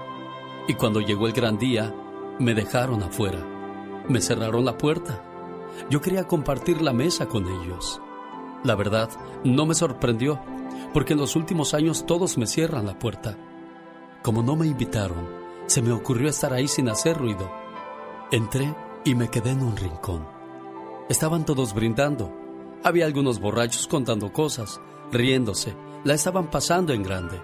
y 0.66 0.74
cuando 0.74 1.00
llegó 1.00 1.26
el 1.26 1.32
gran 1.32 1.58
día 1.58 1.94
me 2.38 2.54
dejaron 2.54 3.02
afuera. 3.02 3.38
Me 4.08 4.20
cerraron 4.20 4.64
la 4.64 4.78
puerta. 4.78 5.22
Yo 5.90 6.00
quería 6.00 6.26
compartir 6.26 6.80
la 6.80 6.92
mesa 6.92 7.26
con 7.26 7.46
ellos. 7.46 8.00
La 8.62 8.74
verdad, 8.74 9.10
no 9.44 9.66
me 9.66 9.74
sorprendió, 9.74 10.40
porque 10.94 11.12
en 11.12 11.18
los 11.18 11.34
últimos 11.34 11.74
años 11.74 12.06
todos 12.06 12.38
me 12.38 12.46
cierran 12.46 12.86
la 12.86 12.98
puerta. 12.98 13.36
Como 14.22 14.42
no 14.44 14.54
me 14.54 14.68
invitaron, 14.68 15.28
se 15.66 15.82
me 15.82 15.90
ocurrió 15.90 16.30
estar 16.30 16.54
ahí 16.54 16.68
sin 16.68 16.88
hacer 16.88 17.18
ruido. 17.18 17.50
Entré 18.30 18.74
y 19.04 19.16
me 19.16 19.28
quedé 19.28 19.50
en 19.50 19.62
un 19.62 19.76
rincón. 19.76 20.26
Estaban 21.08 21.44
todos 21.44 21.74
brindando. 21.74 22.32
Había 22.84 23.06
algunos 23.06 23.40
borrachos 23.40 23.88
contando 23.88 24.32
cosas, 24.32 24.80
riéndose. 25.10 25.76
La 26.04 26.14
estaban 26.14 26.48
pasando 26.48 26.92
en 26.92 27.02
grande. 27.02 27.42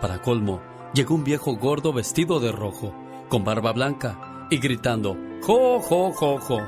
Para 0.00 0.20
colmo, 0.20 0.60
llegó 0.92 1.14
un 1.14 1.24
viejo 1.24 1.56
gordo 1.56 1.92
vestido 1.92 2.38
de 2.38 2.52
rojo, 2.52 2.94
con 3.30 3.44
barba 3.44 3.72
blanca, 3.72 4.46
y 4.50 4.58
gritando, 4.58 5.16
¡Jo, 5.42 5.80
jo, 5.80 6.12
jo, 6.12 6.38
jo! 6.38 6.58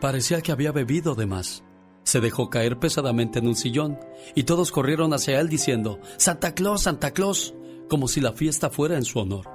Parecía 0.00 0.42
que 0.42 0.52
había 0.52 0.72
bebido 0.72 1.14
de 1.14 1.26
más. 1.26 1.63
Se 2.04 2.20
dejó 2.20 2.50
caer 2.50 2.78
pesadamente 2.78 3.40
en 3.40 3.48
un 3.48 3.56
sillón, 3.56 3.98
y 4.34 4.44
todos 4.44 4.70
corrieron 4.70 5.12
hacia 5.12 5.40
él 5.40 5.48
diciendo, 5.48 5.98
¡Santa 6.16 6.54
Claus, 6.54 6.82
Santa 6.82 7.10
Claus! 7.10 7.54
como 7.88 8.08
si 8.08 8.20
la 8.20 8.32
fiesta 8.32 8.70
fuera 8.70 8.96
en 8.96 9.04
su 9.04 9.18
honor. 9.18 9.46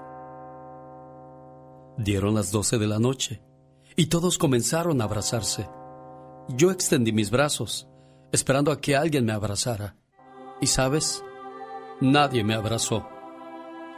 Dieron 1.98 2.36
las 2.36 2.52
doce 2.52 2.78
de 2.78 2.88
la 2.88 3.00
noche, 3.00 3.42
y 3.96 4.08
todos 4.08 4.38
comenzaron 4.38 5.02
a 5.02 5.06
abrazarse. 5.06 5.70
Yo 6.50 6.72
extendí 6.72 7.12
mis 7.12 7.32
brazos, 7.32 7.88
esperando 8.32 8.72
a 8.72 8.80
que 8.80 8.96
alguien 8.96 9.26
me 9.26 9.34
abrazara. 9.34 9.96
Y 10.62 10.68
sabes, 10.68 11.24
nadie 12.02 12.44
me 12.44 12.54
abrazó. 12.54 13.08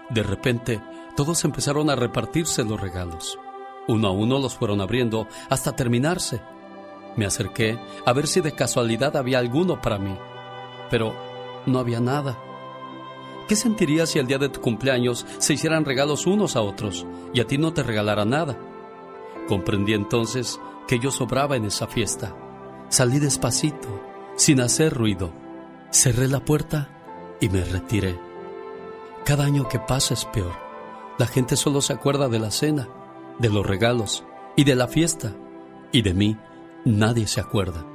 De 0.10 0.24
repente, 0.24 0.82
todos 1.16 1.44
empezaron 1.46 1.90
a 1.90 1.96
repartirse 1.96 2.64
los 2.64 2.80
regalos. 2.80 3.38
Uno 3.88 4.08
a 4.08 4.12
uno 4.12 4.40
los 4.40 4.56
fueron 4.56 4.82
abriendo 4.82 5.28
hasta 5.50 5.76
terminarse. 5.76 6.42
Me 7.16 7.26
acerqué 7.26 7.78
a 8.06 8.14
ver 8.14 8.28
si 8.28 8.42
de 8.42 8.54
casualidad 8.54 9.18
había 9.18 9.40
alguno 9.40 9.82
para 9.82 9.98
mí, 9.98 10.18
pero 10.90 11.14
no 11.66 11.80
había 11.80 12.00
nada. 12.00 12.38
¿Qué 13.48 13.56
sentirías 13.56 14.10
si 14.10 14.20
el 14.20 14.28
día 14.28 14.38
de 14.38 14.50
tu 14.50 14.62
cumpleaños 14.62 15.26
se 15.40 15.54
hicieran 15.54 15.84
regalos 15.84 16.26
unos 16.26 16.56
a 16.56 16.62
otros 16.62 17.06
y 17.34 17.42
a 17.42 17.48
ti 17.48 17.58
no 17.58 17.74
te 17.74 17.84
regalara 17.84 18.24
nada? 18.24 18.58
Comprendí 19.48 19.94
entonces 19.94 20.60
que 20.88 21.00
yo 21.00 21.12
sobraba 21.12 21.58
en 21.58 21.66
esa 21.66 21.88
fiesta. 21.88 22.34
Salí 22.90 23.20
despacito, 23.20 23.90
sin 24.38 24.62
hacer 24.62 24.94
ruido. 24.94 25.34
Cerré 25.92 26.28
la 26.28 26.46
puerta 26.46 27.38
y 27.42 27.50
me 27.50 27.64
retiré. 27.64 28.18
Cada 29.26 29.46
año 29.46 29.68
que 29.68 29.80
pasa 29.80 30.14
es 30.14 30.26
peor. 30.26 30.54
La 31.18 31.28
gente 31.28 31.58
solo 31.58 31.82
se 31.82 31.94
acuerda 31.94 32.30
de 32.30 32.40
la 32.40 32.52
cena, 32.52 32.88
de 33.40 33.50
los 33.50 33.66
regalos 33.66 34.24
y 34.56 34.64
de 34.64 34.76
la 34.76 34.88
fiesta. 34.88 35.34
Y 35.92 36.02
de 36.04 36.14
mí 36.14 36.38
nadie 36.86 37.28
se 37.28 37.40
acuerda. 37.40 37.86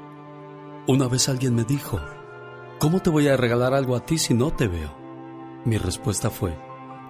Una 0.87 1.09
vez 1.09 1.29
alguien 1.29 1.55
me 1.55 1.64
dijo, 1.64 2.01
¿cómo 2.79 3.01
te 3.01 3.11
voy 3.11 3.29
a 3.29 3.37
regalar 3.37 3.75
algo 3.75 3.96
a 3.96 4.07
ti 4.07 4.18
si 4.18 4.35
no 4.35 4.53
te 4.53 4.68
veo? 4.68 4.94
Mi 5.64 5.79
respuesta 5.79 6.31
fue, 6.31 6.57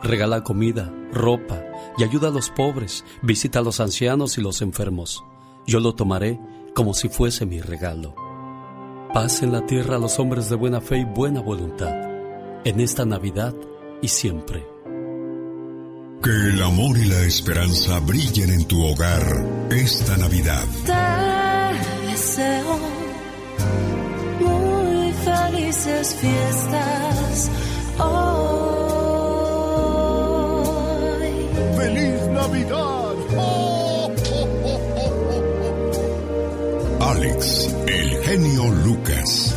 regala 0.03 0.43
comida, 0.43 0.93
ropa 1.13 1.63
y 1.99 2.05
ayuda 2.05 2.29
a 2.29 2.31
los 2.31 2.51
pobres, 2.51 3.05
visita 3.23 3.59
a 3.59 3.63
los 3.63 3.81
ancianos 3.81 4.39
y 4.39 4.41
los 4.41 4.63
enfermos. 4.63 5.25
Yo 5.67 5.81
lo 5.81 5.95
tomaré 5.95 6.41
como 6.75 6.95
si 6.95 7.09
fuese 7.09 7.45
mi 7.45 7.61
regalo. 7.61 8.15
Paz 9.13 9.43
en 9.43 9.53
la 9.53 9.65
tierra 9.67 9.97
a 9.97 9.99
los 9.99 10.19
hombres 10.19 10.49
de 10.49 10.57
buena 10.57 10.81
fe 10.81 10.99
y 10.99 11.05
buena 11.05 11.41
voluntad, 11.41 11.95
en 12.65 12.81
esta 12.81 13.05
Navidad 13.05 13.55
y 14.03 14.09
siempre. 14.09 14.67
Que 16.23 16.31
el 16.31 16.63
amor 16.63 16.99
y 16.99 17.05
la 17.07 17.23
esperanza 17.23 18.01
brillen 18.01 18.51
en 18.51 18.65
tu 18.67 18.85
hogar 18.85 19.23
esta 19.71 20.17
Navidad. 20.17 21.36
Deseo 22.37 22.77
muy 24.41 25.11
felices 25.25 26.15
fiestas 26.17 27.51
hoy. 27.99 28.37
¡Feliz 31.79 32.21
Navidad! 32.29 33.17
Alex, 37.11 37.75
el 37.87 38.23
genio 38.25 38.65
Lucas. 38.85 39.57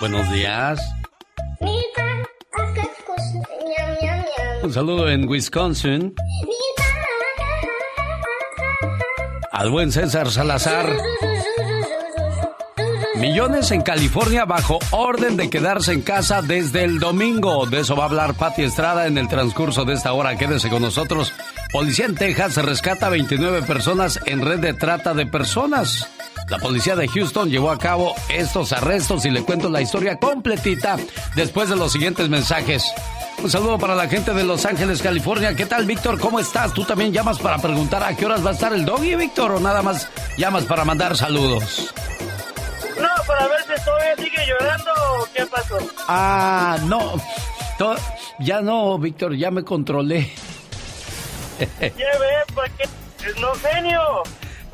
Buenos 0.00 0.32
días. 0.32 0.80
Un 4.62 4.72
saludo 4.72 5.10
en 5.10 5.28
Wisconsin. 5.28 6.14
Al 9.58 9.70
buen 9.70 9.90
César 9.90 10.30
Salazar. 10.30 10.88
Millones 13.16 13.72
en 13.72 13.82
California 13.82 14.44
bajo 14.44 14.78
orden 14.92 15.36
de 15.36 15.50
quedarse 15.50 15.92
en 15.92 16.02
casa 16.02 16.42
desde 16.42 16.84
el 16.84 17.00
domingo. 17.00 17.66
De 17.66 17.80
eso 17.80 17.96
va 17.96 18.04
a 18.04 18.06
hablar 18.06 18.34
Pati 18.34 18.62
Estrada 18.62 19.08
en 19.08 19.18
el 19.18 19.26
transcurso 19.26 19.84
de 19.84 19.94
esta 19.94 20.12
hora. 20.12 20.38
Quédese 20.38 20.70
con 20.70 20.82
nosotros. 20.82 21.32
Policía 21.72 22.04
en 22.04 22.14
Texas 22.14 22.54
rescata 22.64 23.08
a 23.08 23.10
29 23.10 23.62
personas 23.62 24.20
en 24.26 24.46
red 24.46 24.60
de 24.60 24.74
trata 24.74 25.12
de 25.12 25.26
personas. 25.26 26.08
La 26.48 26.58
policía 26.58 26.94
de 26.94 27.08
Houston 27.08 27.50
llevó 27.50 27.72
a 27.72 27.80
cabo 27.80 28.14
estos 28.28 28.72
arrestos 28.72 29.24
y 29.24 29.30
le 29.30 29.42
cuento 29.42 29.68
la 29.68 29.82
historia 29.82 30.20
completita 30.20 30.98
después 31.34 31.68
de 31.68 31.74
los 31.74 31.90
siguientes 31.90 32.28
mensajes. 32.28 32.84
Un 33.42 33.50
saludo 33.50 33.78
para 33.78 33.94
la 33.94 34.08
gente 34.08 34.34
de 34.34 34.42
Los 34.44 34.66
Ángeles, 34.66 35.00
California. 35.00 35.54
¿Qué 35.54 35.64
tal, 35.66 35.86
Víctor? 35.86 36.18
¿Cómo 36.18 36.40
estás? 36.40 36.72
¿Tú 36.74 36.84
también 36.84 37.12
llamas 37.12 37.38
para 37.38 37.58
preguntar 37.58 38.02
a 38.02 38.14
qué 38.16 38.26
horas 38.26 38.44
va 38.44 38.50
a 38.50 38.52
estar 38.52 38.72
el 38.72 38.84
doggy, 38.84 39.14
Víctor? 39.14 39.52
¿O 39.52 39.60
nada 39.60 39.80
más 39.80 40.08
llamas 40.36 40.64
para 40.64 40.84
mandar 40.84 41.16
saludos? 41.16 41.94
No, 43.00 43.08
para 43.26 43.46
ver 43.46 43.60
si 43.62 43.84
todavía 43.84 44.16
sigue 44.16 44.46
llorando 44.46 44.90
o 45.20 45.28
qué 45.34 45.46
pasó. 45.46 45.78
Ah, 46.08 46.78
no. 46.86 47.12
To- 47.78 47.94
ya 48.40 48.60
no, 48.60 48.98
Víctor, 48.98 49.34
ya 49.36 49.50
me 49.52 49.62
controlé. 49.62 50.32
Ya 51.60 51.86
ve, 52.18 52.54
¿para 52.54 52.68
qué? 52.70 52.84
No, 53.40 53.52
genio. 53.54 54.00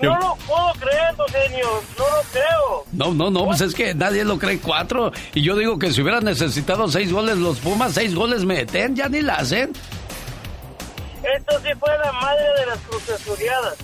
Yo- 0.04 0.10
No 0.14 0.18
lo 0.20 0.36
puedo 0.46 0.72
creer, 0.80 1.14
genio. 1.48 1.66
No 1.98 2.04
lo 2.04 2.22
creo. 2.32 2.84
No, 2.92 3.14
no, 3.14 3.30
no, 3.30 3.44
pues 3.46 3.60
es 3.60 3.74
que 3.74 3.94
nadie 3.94 4.24
lo 4.24 4.38
cree 4.38 4.58
cuatro. 4.58 5.12
Y 5.34 5.42
yo 5.42 5.56
digo 5.56 5.78
que 5.78 5.92
si 5.92 6.02
hubieran 6.02 6.24
necesitado 6.24 6.88
seis 6.88 7.12
goles 7.12 7.36
los 7.38 7.58
Pumas, 7.58 7.92
seis 7.92 8.14
goles 8.14 8.44
meten, 8.44 8.94
ya 8.96 9.08
ni 9.08 9.20
la 9.22 9.34
hacen. 9.36 9.72
Esto 11.36 11.54
sí 11.62 11.70
fue 11.80 11.90
la 12.04 12.12
madre 12.12 12.44
de 12.60 12.66
las 12.66 12.78
crucesuriadas. 12.80 13.74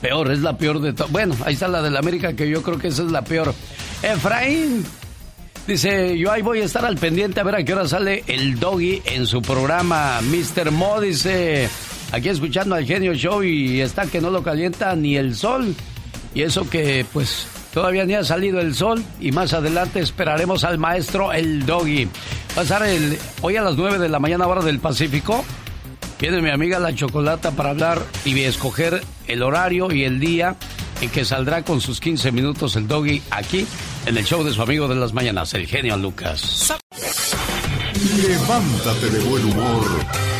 Peor, 0.00 0.32
es 0.32 0.40
la 0.40 0.56
peor 0.56 0.80
de 0.80 0.92
todas. 0.92 1.12
Bueno, 1.12 1.36
ahí 1.44 1.54
está 1.54 1.68
la 1.68 1.80
del 1.80 1.96
América, 1.96 2.32
que 2.34 2.48
yo 2.48 2.62
creo 2.62 2.78
que 2.78 2.88
esa 2.88 3.02
es 3.02 3.10
la 3.12 3.22
peor. 3.22 3.54
Efraín 4.02 4.84
dice: 5.66 6.18
Yo 6.18 6.32
ahí 6.32 6.42
voy 6.42 6.60
a 6.60 6.64
estar 6.64 6.84
al 6.84 6.96
pendiente 6.98 7.38
a 7.38 7.44
ver 7.44 7.54
a 7.54 7.64
qué 7.64 7.72
hora 7.72 7.86
sale 7.86 8.24
el 8.26 8.58
doggy 8.58 9.00
en 9.04 9.26
su 9.28 9.40
programa. 9.42 10.20
Mr. 10.22 10.72
Mo 10.72 11.00
dice: 11.00 11.68
Aquí 12.12 12.28
escuchando 12.28 12.74
al 12.74 12.84
genio 12.84 13.14
show 13.14 13.42
y 13.42 13.80
está 13.80 14.06
que 14.06 14.20
no 14.20 14.30
lo 14.30 14.42
calienta 14.42 14.94
ni 14.94 15.16
el 15.16 15.34
sol. 15.34 15.74
Y 16.34 16.42
eso 16.42 16.68
que, 16.68 17.06
pues, 17.10 17.46
todavía 17.72 18.04
ni 18.04 18.14
ha 18.14 18.22
salido 18.22 18.60
el 18.60 18.74
sol. 18.74 19.02
Y 19.18 19.32
más 19.32 19.54
adelante 19.54 20.00
esperaremos 20.00 20.62
al 20.64 20.78
maestro 20.78 21.32
el 21.32 21.64
doggy. 21.64 22.08
Estar 22.60 22.82
el, 22.82 23.18
hoy 23.40 23.56
a 23.56 23.62
las 23.62 23.76
9 23.76 23.98
de 23.98 24.10
la 24.10 24.18
mañana, 24.18 24.46
hora 24.46 24.62
del 24.62 24.78
Pacífico. 24.78 25.42
Viene 26.20 26.40
mi 26.40 26.50
amiga 26.50 26.78
La 26.78 26.94
Chocolata 26.94 27.50
para 27.50 27.70
hablar 27.70 28.00
y 28.24 28.38
escoger 28.42 29.02
el 29.26 29.42
horario 29.42 29.90
y 29.90 30.04
el 30.04 30.20
día 30.20 30.54
en 31.00 31.10
que 31.10 31.24
saldrá 31.24 31.64
con 31.64 31.80
sus 31.80 31.98
15 31.98 32.30
minutos 32.30 32.76
el 32.76 32.86
doggy 32.86 33.20
aquí 33.30 33.66
en 34.06 34.16
el 34.16 34.24
show 34.24 34.44
de 34.44 34.52
su 34.52 34.62
amigo 34.62 34.86
de 34.86 34.94
las 34.94 35.12
mañanas, 35.12 35.52
el 35.54 35.66
genio 35.66 35.96
Lucas. 35.96 36.74
Levántate 38.28 39.10
de 39.10 39.18
buen 39.24 39.44
humor. 39.46 40.31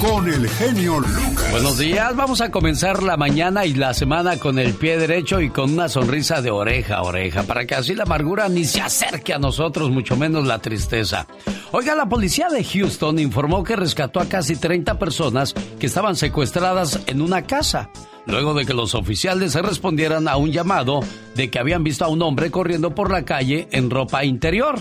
Con 0.00 0.26
el 0.26 0.48
genio 0.48 0.98
Lucas. 0.98 1.50
Buenos 1.50 1.76
días, 1.76 2.16
vamos 2.16 2.40
a 2.40 2.50
comenzar 2.50 3.02
la 3.02 3.18
mañana 3.18 3.66
y 3.66 3.74
la 3.74 3.92
semana 3.92 4.38
con 4.38 4.58
el 4.58 4.72
pie 4.72 4.96
derecho 4.96 5.42
y 5.42 5.50
con 5.50 5.72
una 5.72 5.90
sonrisa 5.90 6.40
de 6.40 6.50
oreja 6.50 6.96
a 6.96 7.02
oreja, 7.02 7.42
para 7.42 7.66
que 7.66 7.74
así 7.74 7.94
la 7.94 8.04
amargura 8.04 8.48
ni 8.48 8.64
se 8.64 8.80
acerque 8.80 9.34
a 9.34 9.38
nosotros, 9.38 9.90
mucho 9.90 10.16
menos 10.16 10.46
la 10.46 10.58
tristeza. 10.58 11.26
Oiga, 11.72 11.94
la 11.94 12.08
policía 12.08 12.48
de 12.48 12.64
Houston 12.64 13.18
informó 13.18 13.62
que 13.62 13.76
rescató 13.76 14.20
a 14.20 14.28
casi 14.28 14.56
30 14.56 14.98
personas 14.98 15.52
que 15.78 15.86
estaban 15.86 16.16
secuestradas 16.16 17.00
en 17.06 17.20
una 17.20 17.42
casa, 17.42 17.90
luego 18.24 18.54
de 18.54 18.64
que 18.64 18.72
los 18.72 18.94
oficiales 18.94 19.54
respondieran 19.54 20.28
a 20.28 20.36
un 20.36 20.50
llamado 20.50 21.00
de 21.34 21.50
que 21.50 21.58
habían 21.58 21.84
visto 21.84 22.06
a 22.06 22.08
un 22.08 22.22
hombre 22.22 22.50
corriendo 22.50 22.94
por 22.94 23.10
la 23.10 23.26
calle 23.26 23.68
en 23.70 23.90
ropa 23.90 24.24
interior. 24.24 24.80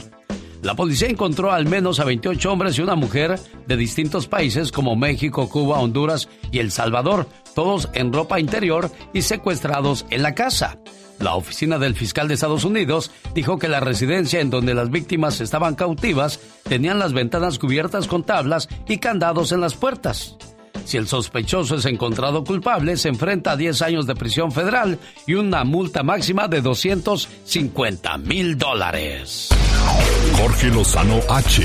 La 0.61 0.75
policía 0.75 1.07
encontró 1.07 1.51
al 1.51 1.65
menos 1.65 1.99
a 1.99 2.03
28 2.03 2.51
hombres 2.51 2.77
y 2.77 2.81
una 2.81 2.95
mujer 2.95 3.39
de 3.65 3.77
distintos 3.77 4.27
países 4.27 4.71
como 4.71 4.97
México, 4.97 5.47
Cuba, 5.49 5.79
Honduras 5.79 6.27
y 6.51 6.59
El 6.59 6.71
Salvador, 6.71 7.27
todos 7.55 7.89
en 7.93 8.11
ropa 8.11 8.39
interior 8.41 8.91
y 9.13 9.21
secuestrados 9.21 10.05
en 10.09 10.21
la 10.21 10.35
casa. 10.35 10.77
La 11.19 11.35
oficina 11.35 11.79
del 11.79 11.95
fiscal 11.95 12.27
de 12.27 12.33
Estados 12.33 12.65
Unidos 12.65 13.11
dijo 13.33 13.57
que 13.57 13.67
la 13.69 13.79
residencia 13.79 14.41
en 14.41 14.49
donde 14.49 14.73
las 14.73 14.89
víctimas 14.89 15.39
estaban 15.41 15.75
cautivas 15.75 16.39
tenían 16.63 16.99
las 16.99 17.13
ventanas 17.13 17.57
cubiertas 17.57 18.07
con 18.07 18.23
tablas 18.23 18.67
y 18.87 18.97
candados 18.97 19.51
en 19.51 19.61
las 19.61 19.75
puertas. 19.75 20.37
Si 20.89 20.97
el 20.97 21.07
sospechoso 21.07 21.75
es 21.75 21.85
encontrado 21.85 22.43
culpable, 22.43 22.97
se 22.97 23.09
enfrenta 23.09 23.51
a 23.51 23.55
10 23.55 23.83
años 23.83 24.07
de 24.07 24.15
prisión 24.15 24.51
federal 24.51 24.97
y 25.27 25.35
una 25.35 25.63
multa 25.63 26.01
máxima 26.01 26.47
de 26.47 26.61
250 26.61 28.17
mil 28.17 28.57
dólares. 28.57 29.49
Jorge 30.33 30.69
Lozano 30.69 31.19
H. 31.29 31.61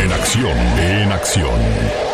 En 0.00 0.12
acción, 0.12 0.56
en 0.78 1.10
acción. 1.10 2.11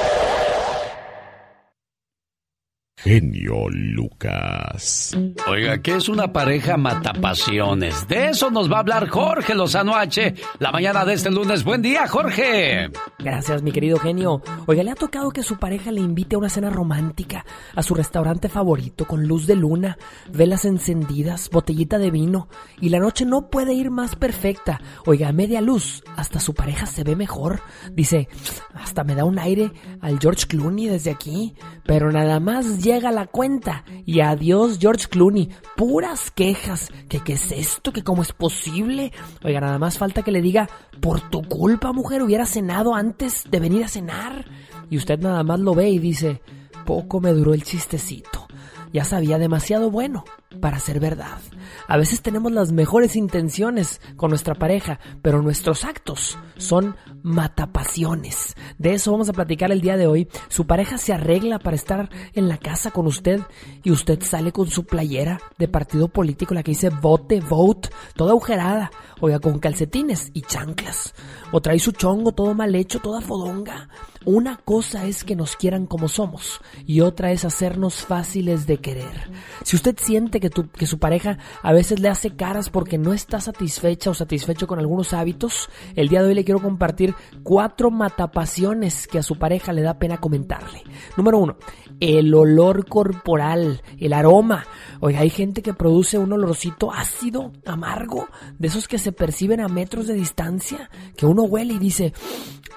Genio 3.01 3.69
Lucas. 3.71 5.17
Oiga, 5.47 5.81
¿qué 5.81 5.95
es 5.95 6.09
una 6.09 6.33
pareja 6.33 6.77
matapasiones? 6.77 8.09
De 8.09 8.31
eso 8.31 8.51
nos 8.51 8.71
va 8.71 8.79
a 8.79 8.81
hablar 8.81 9.09
Jorge 9.09 9.55
Lozano 9.55 9.95
H. 9.95 10.35
La 10.59 10.73
mañana 10.73 11.05
de 11.05 11.15
este 11.15 11.31
lunes. 11.31 11.63
Buen 11.63 11.81
día, 11.81 12.09
Jorge. 12.09 12.91
Gracias, 13.21 13.63
mi 13.63 13.71
querido 13.71 14.01
genio. 14.01 14.43
Oiga, 14.67 14.83
¿le 14.83 14.91
ha 14.91 14.97
tocado 14.97 15.31
que 15.31 15.45
su 15.45 15.59
pareja 15.59 15.93
le 15.93 16.01
invite 16.01 16.35
a 16.35 16.39
una 16.39 16.49
cena 16.49 16.71
romántica 16.71 17.47
a 17.77 17.85
su 17.85 17.95
restaurante 17.95 18.49
favorito 18.49 19.05
con 19.05 19.29
luz 19.29 19.47
de 19.47 19.55
luna, 19.55 19.97
velas 20.33 20.65
encendidas, 20.65 21.51
botellita 21.51 21.99
de 21.99 22.11
vino 22.11 22.49
y 22.81 22.89
la 22.89 22.99
noche 22.99 23.25
no 23.25 23.49
puede 23.49 23.75
ir 23.75 23.93
más 23.93 24.17
perfecta? 24.17 24.81
Oiga, 25.07 25.29
a 25.29 25.33
media 25.33 25.61
luz, 25.61 26.03
hasta 26.17 26.41
su 26.41 26.53
pareja 26.53 26.87
se 26.87 27.05
ve 27.05 27.15
mejor. 27.15 27.61
Dice, 27.93 28.29
hasta 28.75 29.05
me 29.05 29.15
da 29.15 29.25
un 29.25 29.39
aire 29.39 29.71
al 30.01 30.19
George 30.19 30.49
Clooney 30.49 30.89
desde 30.89 31.13
aquí, 31.13 31.55
pero 31.85 32.11
nada 32.11 32.41
más 32.41 32.83
llega 32.89 33.13
la 33.13 33.27
cuenta 33.27 33.85
y 34.07 34.21
adiós 34.21 34.79
George 34.81 35.09
Clooney. 35.09 35.51
Puras 35.77 36.31
quejas. 36.31 36.91
¿Que 37.09 37.21
qué 37.21 37.35
es 37.35 37.53
esto? 37.53 37.93
¿Que 37.93 38.03
cómo 38.03 38.23
es 38.23 38.33
posible? 38.33 39.13
Oiga, 39.45 39.61
nada 39.61 39.79
más 39.79 39.99
falta 39.99 40.23
que 40.23 40.33
le 40.33 40.41
diga, 40.41 40.69
por 41.01 41.21
tu 41.21 41.43
culpa, 41.43 41.93
mujer, 41.93 42.23
hubiera 42.23 42.47
cenado 42.47 42.95
antes 42.95 43.45
de 43.51 43.61
venir 43.61 43.85
a 43.85 43.89
cenar. 43.89 44.47
Y 44.89 44.97
usted 44.97 45.19
nada 45.19 45.43
más 45.43 45.61
lo 45.61 45.75
ve 45.75 45.91
y 45.91 45.99
dice, 45.99 46.41
poco 46.87 47.21
me 47.21 47.33
duró 47.33 47.53
el 47.53 47.63
chistecito. 47.63 48.47
Ya 48.91 49.05
sabía 49.05 49.37
demasiado 49.37 49.91
bueno 49.91 50.25
para 50.61 50.79
ser 50.81 50.99
verdad. 50.99 51.39
A 51.87 51.97
veces 51.97 52.23
tenemos 52.23 52.53
las 52.53 52.73
mejores 52.73 53.17
intenciones 53.17 54.01
con 54.17 54.31
nuestra 54.31 54.55
pareja, 54.55 54.99
pero 55.23 55.43
nuestros 55.43 55.85
actos 55.85 56.39
son 56.57 56.97
matapasiones. 57.23 58.57
De 58.79 58.95
eso 58.95 59.13
vamos 59.13 59.29
a 59.29 59.35
platicar 59.35 59.71
el 59.73 59.81
día 59.81 59.97
de 59.97 60.07
hoy. 60.07 60.29
Su 60.49 60.67
pareja 60.67 60.99
se 60.99 61.13
arregla 61.13 61.59
para 61.59 61.77
estar 61.77 62.09
en 62.33 62.49
la 62.49 62.59
casa 62.59 62.91
con 62.91 63.07
usted 63.07 63.41
y 63.83 63.91
usted 63.91 64.23
sale 64.23 64.53
con 64.53 64.69
su 64.69 64.85
playera 64.85 65.41
de 65.59 65.69
partido 65.69 66.09
político, 66.09 66.55
la 66.55 66.63
que 66.63 66.73
dice 66.73 66.89
vote, 66.89 67.41
vote, 67.41 67.91
toda 68.17 68.31
agujerada, 68.31 68.91
oiga, 69.21 69.41
con 69.41 69.59
calcetines 69.59 70.31
y 70.33 70.43
chanclas. 70.43 71.15
O 71.53 71.61
trae 71.61 71.79
su 71.79 71.93
chongo 71.93 72.33
todo 72.33 72.55
mal 72.55 72.75
hecho, 72.75 73.01
toda 73.01 73.21
fodonga. 73.21 73.89
Una 74.25 74.57
cosa 74.57 75.07
es 75.07 75.25
que 75.25 75.37
nos 75.37 75.57
quieran 75.57 75.87
como 75.87 76.09
somos 76.09 76.61
y 76.87 77.01
otra 77.01 77.33
es 77.33 77.45
hacernos 77.45 78.05
fáciles 78.05 78.67
de 78.67 78.79
querer. 78.79 79.31
Si 79.63 79.77
usted 79.77 79.97
siente 79.99 80.38
que, 80.41 80.87
su 80.87 80.99
pareja 80.99 81.39
a 81.63 81.73
veces 81.73 82.01
le 82.01 82.09
hace 82.09 82.35
caras 82.37 82.71
porque 82.71 82.99
no 82.99 83.13
está 83.13 83.41
satisfecha 83.41 84.11
o 84.11 84.15
satisfecho 84.15 84.67
con 84.67 84.79
algunos 84.79 85.13
hábitos, 85.13 85.69
el 85.95 86.09
día 86.09 86.23
de 86.23 86.29
hoy 86.29 86.35
le 86.35 86.45
quiero 86.45 86.61
compartir 86.61 87.15
cuatro 87.43 87.91
matapasiones 87.91 89.07
que 89.07 89.19
a 89.19 89.23
su 89.23 89.37
pareja 89.37 89.73
le 89.73 89.83
da 89.83 89.99
pena 89.99 90.19
comentarle. 90.19 90.83
Número 91.17 91.39
uno, 91.39 91.57
el 92.01 92.33
olor 92.35 92.87
corporal, 92.87 93.83
el 93.99 94.13
aroma. 94.13 94.65
Oiga, 95.01 95.21
hay 95.21 95.31
gente 95.31 95.63
que 95.63 95.75
produce 95.75 96.19
un 96.19 96.33
olorcito 96.33 96.93
ácido, 96.93 97.53
amargo, 97.67 98.29
de 98.59 98.69
esos 98.69 98.89
que 98.89 98.99
se 98.99 99.13
perciben 99.13 99.61
a 99.61 99.69
metros 99.69 100.07
de 100.07 100.15
distancia, 100.15 100.91
que 101.17 101.27
uno 101.27 101.43
huele 101.43 101.75
y 101.75 101.79
dice, 101.79 102.13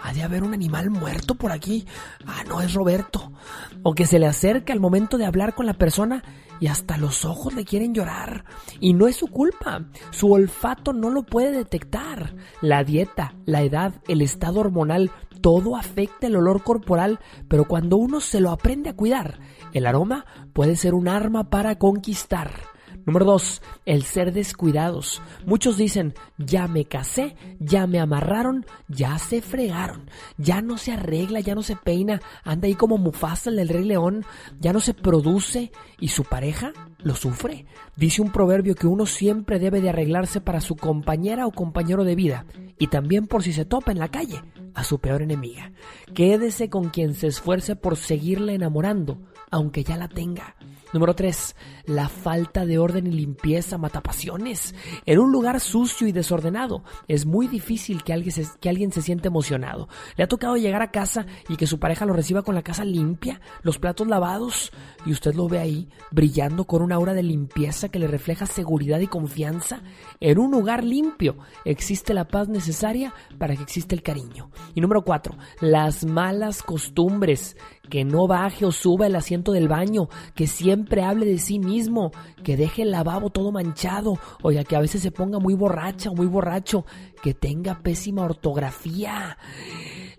ha 0.04 0.13
de 0.13 0.24
haber 0.24 0.43
un 0.43 0.54
animal 0.54 0.89
muerto 0.89 1.36
por 1.36 1.52
aquí. 1.52 1.86
Ah, 2.26 2.43
no 2.47 2.62
es 2.62 2.74
Roberto. 2.74 3.32
O 3.84 3.93
que 3.93 4.06
se 4.06 4.19
le 4.19 4.28
acerca 4.28 4.74
al 4.74 4.80
momento 4.80 5.17
de 5.17 5.26
hablar 5.26 5.54
con 5.54 5.65
la 5.65 5.74
persona 5.74 6.24
y 6.62 6.67
hasta 6.67 6.95
los 6.95 7.26
ojos 7.26 7.54
le 7.54 7.65
quieren 7.65 7.93
llorar. 7.93 8.45
Y 8.80 8.93
no 8.93 9.08
es 9.08 9.17
su 9.17 9.28
culpa. 9.28 9.88
Su 10.12 10.32
olfato 10.32 10.93
no 10.93 11.10
lo 11.10 11.24
puede 11.24 11.52
detectar. 11.52 12.36
La 12.62 12.86
dieta, 12.86 13.34
la 13.45 13.63
edad, 13.63 13.95
el 14.08 14.21
estado 14.21 14.62
hormonal, 14.62 15.12
todo 15.41 15.76
afecta 15.76 16.28
el 16.28 16.36
olor 16.36 16.63
corporal, 16.63 17.19
pero 17.50 17.65
cuando 17.65 17.97
uno 17.97 18.19
se 18.19 18.39
lo 18.39 18.52
aprende 18.52 18.91
a 18.91 18.95
cuidar, 18.95 19.39
el 19.74 19.88
aroma 19.88 20.26
puede 20.54 20.76
ser 20.76 20.93
un 20.93 21.08
arma 21.08 21.50
para 21.50 21.80
conquistar. 21.80 22.71
Número 23.06 23.26
dos, 23.26 23.62
el 23.86 24.04
ser 24.04 24.32
descuidados. 24.32 25.22
Muchos 25.46 25.78
dicen, 25.78 26.14
ya 26.38 26.68
me 26.68 26.86
casé, 26.86 27.36
ya 27.60 27.88
me 27.88 28.00
amarraron, 28.00 28.66
ya 28.88 29.18
se 29.18 29.42
fregaron, 29.42 30.10
ya 30.38 30.62
no 30.62 30.78
se 30.78 30.92
arregla, 30.92 31.40
ya 31.40 31.56
no 31.56 31.64
se 31.64 31.76
peina, 31.76 32.22
anda 32.44 32.68
ahí 32.68 32.76
como 32.76 32.98
Mufasa 32.98 33.50
el 33.50 33.56
del 33.56 33.70
Rey 33.70 33.86
León, 33.86 34.26
ya 34.60 34.72
no 34.72 34.80
se 34.80 34.94
produce 34.94 35.72
y 36.00 36.10
su 36.10 36.24
pareja 36.24 36.74
lo 37.00 37.16
sufre. 37.16 37.66
Dice 37.96 38.22
un 38.22 38.32
proverbio 38.32 38.76
que 38.76 38.88
uno 38.88 39.06
siempre 39.06 39.60
debe 39.60 39.82
de 39.82 39.90
arreglarse 39.90 40.42
para 40.42 40.62
su 40.62 40.76
compañera 40.76 41.48
o 41.48 41.52
compañero 41.52 42.04
de 42.04 42.16
vida 42.16 42.46
y 42.78 42.88
también 42.88 43.28
por 43.28 43.44
si 43.44 43.54
se 43.54 43.66
topa 43.66 43.92
en 43.92 44.00
la 44.00 44.10
calle 44.10 44.42
a 44.74 44.84
su 44.84 45.00
peor 45.00 45.22
enemiga. 45.22 45.72
Quédese 46.14 46.70
con 46.70 46.90
quien 46.90 47.16
se 47.16 47.28
esfuerce 47.28 47.76
por 47.76 47.98
seguirla 47.98 48.54
enamorando, 48.54 49.18
aunque 49.50 49.84
ya 49.84 49.98
la 49.98 50.08
tenga. 50.08 50.56
Número 50.94 51.16
3. 51.16 51.56
La 51.86 52.10
falta 52.10 52.66
de 52.66 52.78
orden 52.78 53.08
y 53.08 53.12
limpieza 53.12 53.78
mata 53.78 54.02
pasiones. 54.02 54.76
En 55.06 55.20
un 55.20 55.32
lugar 55.32 55.60
sucio 55.60 56.08
y 56.08 56.12
desordenado 56.12 56.84
es 57.08 57.26
muy 57.26 57.48
difícil 57.48 58.04
que 58.04 58.12
alguien, 58.14 58.34
se, 58.34 58.48
que 58.60 59.02
siente 59.02 59.30
emocionado. 59.30 59.88
¿Le 60.18 60.24
ha 60.24 60.28
tocado 60.28 60.58
llegar 60.58 60.82
a 60.82 60.92
casa 60.92 61.26
y 61.48 61.56
que 61.56 61.68
su 61.68 61.80
pareja 61.80 62.06
lo 62.06 62.14
reciba 62.14 62.42
con 62.42 62.56
la 62.56 62.62
casa 62.62 62.84
limpia, 62.84 63.40
los 63.64 63.80
platos 63.80 64.08
lavados 64.08 64.72
y 65.06 65.12
usted 65.12 65.34
lo 65.34 65.48
ve 65.48 65.60
ahí 65.60 65.90
brillando 66.12 66.66
con 66.66 66.82
una 66.82 66.96
aura 66.96 67.14
de 67.14 67.24
limpieza 67.24 67.90
que 67.90 68.00
le 68.00 68.08
refleja 68.08 68.46
seguridad 68.46 69.00
y 69.00 69.08
confianza? 69.08 69.82
En 70.20 70.40
un 70.40 70.52
lugar 70.52 70.84
limpio 70.84 71.38
existe 71.64 72.14
la 72.14 72.28
paz 72.28 72.50
necesaria 72.50 73.14
para 73.38 73.56
que 73.56 73.64
exista 73.64 73.96
el 73.96 74.04
cariño. 74.04 74.52
Y 74.76 74.82
número 74.82 75.04
4. 75.04 75.36
Las 75.62 76.06
malas 76.06 76.64
costumbres. 76.64 77.56
Que 77.92 78.06
no 78.06 78.26
baje 78.26 78.66
o 78.66 78.72
suba 78.72 79.06
el 79.06 79.16
asiento 79.16 79.52
del 79.52 79.68
baño, 79.68 80.08
que 80.34 80.48
siempre 80.48 81.04
hable 81.04 81.28
de 81.28 81.38
sí 81.38 81.60
mismo, 81.60 82.12
que 82.44 82.58
deje 82.58 82.82
el 82.82 82.92
lavabo 82.92 83.30
todo 83.30 83.52
manchado, 83.52 84.18
o 84.42 84.52
ya 84.52 84.64
que 84.64 84.76
a 84.76 84.80
veces 84.80 85.04
se 85.04 85.12
ponga 85.12 85.38
muy 85.38 85.54
borracha 85.54 86.10
o 86.10 86.16
muy 86.16 86.26
borracho, 86.26 86.86
que 87.22 87.36
tenga 87.36 87.84
pésima 87.84 88.24
ortografía. 88.24 89.38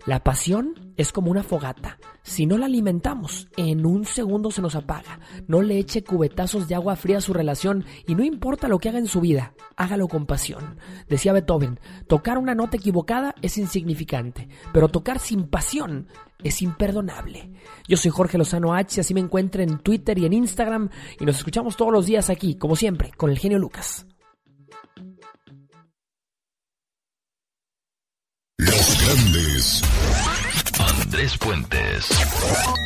La 0.06 0.22
pasión 0.22 0.92
es 0.96 1.12
como 1.12 1.30
una 1.30 1.44
fogata. 1.44 1.98
Si 2.22 2.44
no 2.44 2.58
la 2.58 2.66
alimentamos, 2.66 3.48
en 3.56 3.86
un 3.86 4.04
segundo 4.04 4.50
se 4.50 4.60
nos 4.60 4.74
apaga. 4.74 5.20
No 5.46 5.62
le 5.62 5.78
eche 5.78 6.02
cubetazos 6.02 6.68
de 6.68 6.74
agua 6.74 6.96
fría 6.96 7.18
a 7.18 7.20
su 7.20 7.32
relación 7.32 7.84
y 8.06 8.14
no 8.14 8.24
importa 8.24 8.68
lo 8.68 8.78
que 8.78 8.88
haga 8.88 8.98
en 8.98 9.06
su 9.06 9.20
vida, 9.20 9.54
hágalo 9.76 10.08
con 10.08 10.26
pasión. 10.26 10.76
Decía 11.08 11.32
Beethoven, 11.32 11.78
tocar 12.08 12.38
una 12.38 12.54
nota 12.54 12.76
equivocada 12.76 13.34
es 13.42 13.58
insignificante, 13.58 14.48
pero 14.72 14.88
tocar 14.88 15.18
sin 15.18 15.48
pasión 15.48 16.08
es 16.44 16.62
imperdonable. 16.62 17.52
Yo 17.88 17.96
soy 17.96 18.10
Jorge 18.10 18.38
Lozano 18.38 18.74
H, 18.74 19.00
así 19.00 19.14
me 19.14 19.20
encuentro 19.20 19.62
en 19.62 19.78
Twitter 19.78 20.18
y 20.18 20.26
en 20.26 20.32
Instagram 20.32 20.90
y 21.18 21.24
nos 21.24 21.38
escuchamos 21.38 21.76
todos 21.76 21.92
los 21.92 22.06
días 22.06 22.30
aquí, 22.30 22.56
como 22.56 22.76
siempre, 22.76 23.12
con 23.16 23.30
el 23.30 23.38
genio 23.38 23.58
Lucas. 23.58 24.06
Los 28.58 29.04
grandes. 29.04 29.82
Andrés 31.12 31.36
Puentes. 31.36 32.08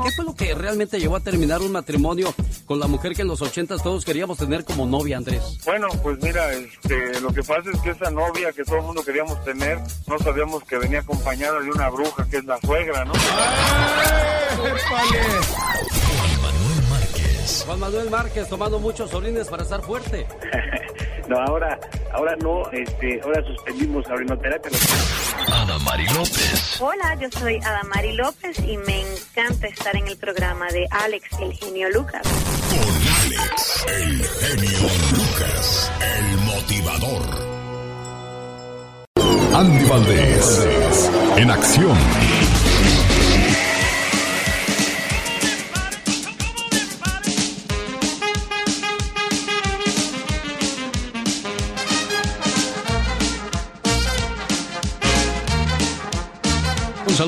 ¿Qué 0.02 0.10
fue 0.10 0.24
lo 0.24 0.34
que 0.34 0.52
realmente 0.52 0.98
llevó 0.98 1.14
a 1.14 1.20
terminar 1.20 1.62
un 1.62 1.70
matrimonio 1.70 2.34
con 2.64 2.80
la 2.80 2.88
mujer 2.88 3.14
que 3.14 3.22
en 3.22 3.28
los 3.28 3.40
ochentas 3.40 3.84
todos 3.84 4.04
queríamos 4.04 4.36
tener 4.36 4.64
como 4.64 4.84
novia, 4.84 5.16
Andrés? 5.16 5.60
Bueno, 5.64 5.86
pues 6.02 6.20
mira, 6.20 6.52
este, 6.52 7.20
lo 7.20 7.32
que 7.32 7.44
pasa 7.44 7.70
es 7.72 7.80
que 7.82 7.90
esa 7.90 8.10
novia 8.10 8.50
que 8.50 8.64
todo 8.64 8.78
el 8.78 8.82
mundo 8.82 9.04
queríamos 9.04 9.44
tener, 9.44 9.78
no 10.08 10.18
sabíamos 10.18 10.64
que 10.64 10.76
venía 10.76 10.98
acompañada 10.98 11.60
de 11.60 11.70
una 11.70 11.88
bruja 11.88 12.26
que 12.28 12.38
es 12.38 12.44
la 12.44 12.58
suegra, 12.62 13.04
¿no? 13.04 13.12
Juan 17.46 17.78
Manuel 17.78 18.10
Márquez 18.10 18.48
tomando 18.48 18.78
muchos 18.80 19.12
orines 19.14 19.48
para 19.48 19.62
estar 19.62 19.82
fuerte. 19.82 20.26
No, 21.28 21.36
ahora, 21.40 21.76
ahora 22.12 22.36
no, 22.36 22.70
este, 22.70 23.20
ahora 23.24 23.42
suspendimos 23.44 24.06
la 24.06 24.14
orinoterapia. 24.14 24.70
Adamari 25.52 26.06
López. 26.14 26.80
Hola, 26.80 27.16
yo 27.20 27.28
soy 27.36 27.56
Adamari 27.56 28.12
López 28.12 28.56
y 28.60 28.76
me 28.76 29.00
encanta 29.00 29.66
estar 29.66 29.96
en 29.96 30.06
el 30.06 30.16
programa 30.18 30.68
de 30.68 30.86
Alex, 30.88 31.26
el 31.40 31.52
genio 31.54 31.90
Lucas. 31.90 32.22
Con 32.22 32.78
Alex, 33.24 33.86
el 33.88 34.24
genio 34.24 34.88
Lucas, 35.16 35.92
el 36.16 36.36
motivador. 36.42 37.22
Andy 39.56 39.88
Valdés, 39.88 41.10
en 41.38 41.50
acción. 41.50 41.98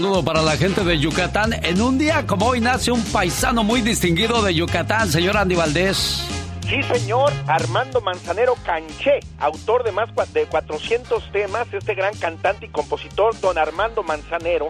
Saludo 0.01 0.23
para 0.23 0.43
la 0.43 0.57
gente 0.57 0.85
de 0.85 0.97
Yucatán. 0.97 1.53
En 1.65 1.81
un 1.83 1.99
día 1.99 2.25
como 2.25 2.47
hoy 2.47 2.61
nace 2.61 2.93
un 2.93 3.03
paisano 3.03 3.65
muy 3.65 3.81
distinguido 3.81 4.43
de 4.43 4.55
Yucatán, 4.55 5.11
señor 5.11 5.37
Andy 5.37 5.57
Valdés. 5.57 6.38
Sí, 6.69 6.83
señor, 6.83 7.33
Armando 7.47 8.03
Manzanero 8.03 8.55
Canché, 8.62 9.21
autor 9.39 9.85
de 9.85 9.93
más 9.93 10.11
de 10.35 10.45
400 10.45 11.33
temas, 11.33 11.73
este 11.73 11.95
gran 11.95 12.14
cantante 12.14 12.66
y 12.66 12.69
compositor, 12.69 13.41
don 13.41 13.57
Armando 13.57 14.03
Manzanero, 14.03 14.69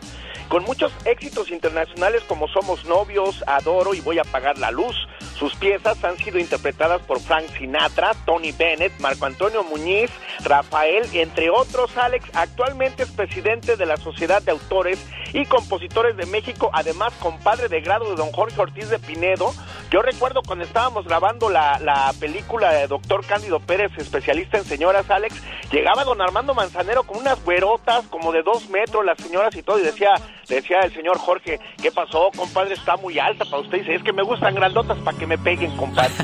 con 0.49 0.62
muchos 0.62 0.92
éxitos 1.05 1.51
internacionales 1.51 2.22
como 2.28 2.46
Somos 2.46 2.84
Novios, 2.84 3.42
Adoro 3.49 3.94
y 3.94 4.01
Voy 4.01 4.18
a 4.18 4.22
Apagar 4.22 4.59
la 4.59 4.70
Luz. 4.70 4.94
Sus 5.36 5.57
piezas 5.57 6.03
han 6.05 6.16
sido 6.18 6.38
interpretadas 6.38 7.03
por 7.03 7.18
Frank 7.20 7.46
Sinatra, 7.59 8.12
Tony 8.24 8.53
Bennett, 8.53 8.99
Marco 9.01 9.26
Antonio 9.26 9.64
Muñiz, 9.64 10.11
Rafael, 10.44 11.05
entre 11.12 11.51
otros. 11.51 11.96
Alex 11.96 12.24
actualmente 12.32 13.03
es 13.03 13.11
presidente 13.11 13.76
de 13.76 13.86
la 13.86 13.96
Sociedad 13.96 14.40
de 14.40 14.53
Autores 14.53 15.05
y 15.32 15.44
Compositores 15.46 16.16
de 16.16 16.26
México, 16.26 16.70
además 16.72 17.12
compadre 17.20 17.68
de 17.68 17.80
grado 17.80 18.09
de 18.11 18.16
don 18.16 18.32
Jorge 18.32 18.61
Ortiz 18.61 18.88
de 18.88 18.99
Pinedo. 18.99 19.53
Yo 19.90 20.03
recuerdo 20.03 20.42
cuando 20.42 20.64
estábamos 20.64 21.07
grabando 21.07 21.51
la, 21.51 21.78
la 21.89 22.12
película 22.20 22.70
de 22.70 22.86
Doctor 22.86 23.24
Cándido 23.24 23.61
Pérez, 23.61 23.91
especialista 23.97 24.59
en 24.59 24.64
señoras, 24.64 25.11
Alex, 25.11 25.43
llegaba 25.72 26.05
don 26.05 26.20
Armando 26.20 26.55
Manzanero 26.55 27.05
con 27.05 27.16
unas 27.16 27.43
güerotas 27.43 28.07
como 28.09 28.30
de 28.30 28.43
dos 28.43 28.68
metros, 28.68 29.07
las 29.07 29.16
señoras 29.16 29.57
y 29.57 29.62
todo, 29.62 29.78
y 29.78 29.84
decía, 29.84 30.11
decía 30.51 30.80
el 30.80 30.93
señor 30.93 31.16
Jorge, 31.16 31.59
¿qué 31.82 31.91
pasó, 31.91 32.30
compadre? 32.36 32.74
Está 32.74 32.99
muy 32.99 33.18
alta 33.18 33.47
para 33.47 33.62
usted. 33.62 33.78
Y 33.78 33.80
dice, 33.80 33.95
es 33.95 34.03
que 34.03 34.12
me 34.12 34.22
gustan 34.22 34.55
grandotas 34.55 34.99
para 34.99 35.16
que 35.16 35.26
me 35.26 35.39
peguen, 35.39 35.74
compadre. 35.78 36.12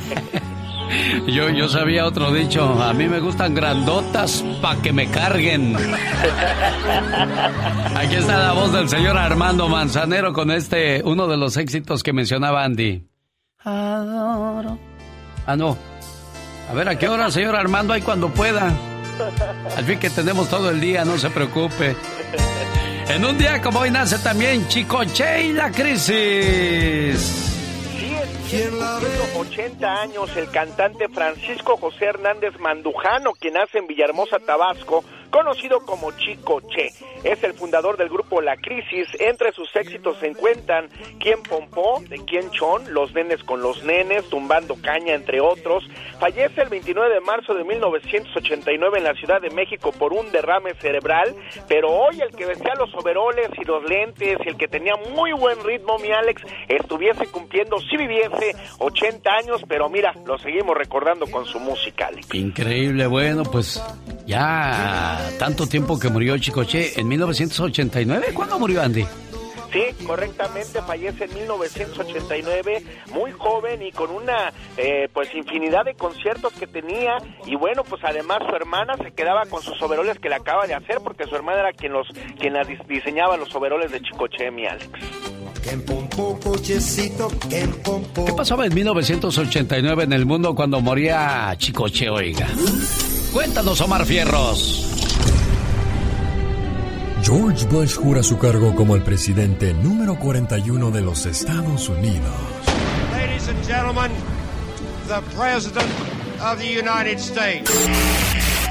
Yo, 1.26 1.48
yo 1.48 1.66
sabía 1.66 2.04
otro 2.04 2.30
dicho, 2.30 2.62
a 2.62 2.92
mí 2.92 3.08
me 3.08 3.18
gustan 3.18 3.54
grandotas 3.54 4.44
pa' 4.60 4.76
que 4.82 4.92
me 4.92 5.10
carguen. 5.10 5.74
Aquí 7.96 8.16
está 8.16 8.38
la 8.38 8.52
voz 8.52 8.70
del 8.70 8.90
señor 8.90 9.16
Armando 9.16 9.66
Manzanero 9.66 10.34
con 10.34 10.50
este, 10.50 11.00
uno 11.02 11.26
de 11.26 11.38
los 11.38 11.56
éxitos 11.56 12.02
que 12.02 12.12
mencionaba 12.12 12.64
Andy. 12.64 13.02
Adoro. 13.64 14.78
Ah, 15.46 15.56
no. 15.56 15.76
A 16.70 16.74
ver, 16.74 16.88
¿a 16.88 16.98
qué 16.98 17.08
hora, 17.08 17.30
señor 17.30 17.56
Armando? 17.56 17.92
Ahí 17.92 18.02
cuando 18.02 18.30
pueda. 18.30 18.72
Al 19.76 19.84
fin 19.84 19.98
que 19.98 20.10
tenemos 20.10 20.48
todo 20.48 20.70
el 20.70 20.80
día, 20.80 21.04
no 21.04 21.18
se 21.18 21.30
preocupe. 21.30 21.96
En 23.08 23.24
un 23.24 23.36
día 23.36 23.60
como 23.60 23.80
hoy 23.80 23.90
nace 23.90 24.18
también 24.18 24.66
Chicoche 24.68 25.42
y 25.48 25.52
la 25.52 25.70
crisis. 25.70 27.18
Sí, 27.98 28.14
es 28.14 28.70
cumpliendo 28.70 29.40
80 29.40 30.02
años 30.02 30.36
el 30.36 30.50
cantante 30.50 31.08
Francisco 31.08 31.76
José 31.76 32.06
Hernández 32.06 32.58
Mandujano, 32.58 33.32
quien 33.32 33.54
nace 33.54 33.78
en 33.78 33.86
Villahermosa, 33.86 34.38
Tabasco, 34.38 35.04
conocido 35.34 35.80
como 35.80 36.12
Chico 36.12 36.60
Che. 36.60 36.92
Es 37.24 37.42
el 37.42 37.54
fundador 37.54 37.96
del 37.96 38.08
grupo 38.08 38.40
La 38.40 38.56
Crisis. 38.56 39.08
Entre 39.18 39.50
sus 39.50 39.74
éxitos 39.74 40.16
se 40.18 40.28
encuentran 40.28 40.88
Quién 41.18 41.42
Pompó, 41.42 42.00
de 42.08 42.24
Quién 42.24 42.52
Chon, 42.52 42.94
Los 42.94 43.12
Nenes 43.14 43.42
con 43.42 43.60
los 43.60 43.82
Nenes, 43.82 44.28
Tumbando 44.30 44.76
Caña, 44.80 45.14
entre 45.14 45.40
otros. 45.40 45.82
Fallece 46.20 46.62
el 46.62 46.68
29 46.68 47.14
de 47.14 47.20
marzo 47.20 47.52
de 47.52 47.64
1989 47.64 48.98
en 48.98 49.04
la 49.04 49.14
Ciudad 49.14 49.40
de 49.40 49.50
México 49.50 49.90
por 49.90 50.12
un 50.12 50.30
derrame 50.30 50.72
cerebral, 50.74 51.34
pero 51.66 51.90
hoy 51.90 52.20
el 52.20 52.30
que 52.36 52.46
vestía 52.46 52.74
los 52.78 52.94
overoles 52.94 53.48
y 53.60 53.64
los 53.64 53.82
lentes 53.88 54.38
y 54.44 54.48
el 54.48 54.56
que 54.56 54.68
tenía 54.68 54.94
muy 55.16 55.32
buen 55.32 55.64
ritmo, 55.64 55.98
mi 55.98 56.12
Alex, 56.12 56.42
estuviese 56.68 57.26
cumpliendo, 57.26 57.80
si 57.80 57.96
viviese 57.96 58.54
80 58.78 59.30
años, 59.32 59.62
pero 59.66 59.88
mira, 59.88 60.14
lo 60.24 60.38
seguimos 60.38 60.76
recordando 60.76 61.26
con 61.26 61.44
su 61.44 61.58
música, 61.58 62.06
Alex. 62.06 62.32
Increíble, 62.32 63.08
bueno, 63.08 63.42
pues 63.42 63.82
ya 64.26 65.23
tanto 65.38 65.66
tiempo 65.66 65.98
que 65.98 66.08
murió 66.08 66.36
Chicoche 66.38 66.98
en 67.00 67.08
1989. 67.08 68.28
¿Cuándo 68.34 68.58
murió 68.58 68.82
Andy? 68.82 69.04
Sí, 69.72 70.04
correctamente, 70.06 70.80
fallece 70.82 71.24
en 71.24 71.34
1989, 71.34 72.84
muy 73.12 73.32
joven 73.32 73.82
y 73.82 73.90
con 73.90 74.10
una 74.10 74.52
eh, 74.76 75.08
pues 75.12 75.34
infinidad 75.34 75.84
de 75.84 75.94
conciertos 75.94 76.52
que 76.52 76.68
tenía 76.68 77.16
y 77.44 77.56
bueno, 77.56 77.82
pues 77.82 78.00
además 78.04 78.38
su 78.48 78.54
hermana 78.54 78.94
se 79.02 79.10
quedaba 79.10 79.46
con 79.46 79.60
sus 79.62 79.80
overoles 79.82 80.20
que 80.20 80.28
le 80.28 80.36
acaba 80.36 80.68
de 80.68 80.74
hacer 80.74 80.98
porque 81.02 81.24
su 81.24 81.34
hermana 81.34 81.58
era 81.58 81.72
quien 81.72 81.92
los 81.92 82.06
quien 82.38 82.52
las 82.52 82.68
dis- 82.68 82.86
diseñaba 82.86 83.36
los 83.36 83.52
overoles 83.52 83.90
de 83.90 84.00
Chicoche, 84.00 84.48
mi 84.52 84.64
Alex. 84.64 84.88
¿Qué 88.26 88.32
pasaba 88.36 88.66
en 88.66 88.74
1989 88.74 90.04
en 90.04 90.12
el 90.12 90.24
mundo 90.24 90.54
cuando 90.54 90.80
moría 90.80 91.52
Chicoche, 91.58 92.08
oiga? 92.08 92.46
Cuéntanos, 93.32 93.80
Omar 93.80 94.04
Fierros. 94.06 95.03
George 97.24 97.64
Bush 97.68 97.96
jura 97.96 98.22
su 98.22 98.36
cargo 98.36 98.74
como 98.74 98.94
el 98.94 99.02
presidente 99.02 99.72
número 99.72 100.18
41 100.18 100.90
de 100.90 101.00
los 101.00 101.24
Estados 101.24 101.88
Unidos. 101.88 102.30
Ladies 103.12 103.48
and 103.48 103.66
gentlemen, 103.66 104.12
the 105.08 105.22
President 105.34 105.88
of 106.42 106.58
the 106.58 106.68
United 106.68 107.18
States. 107.18 107.70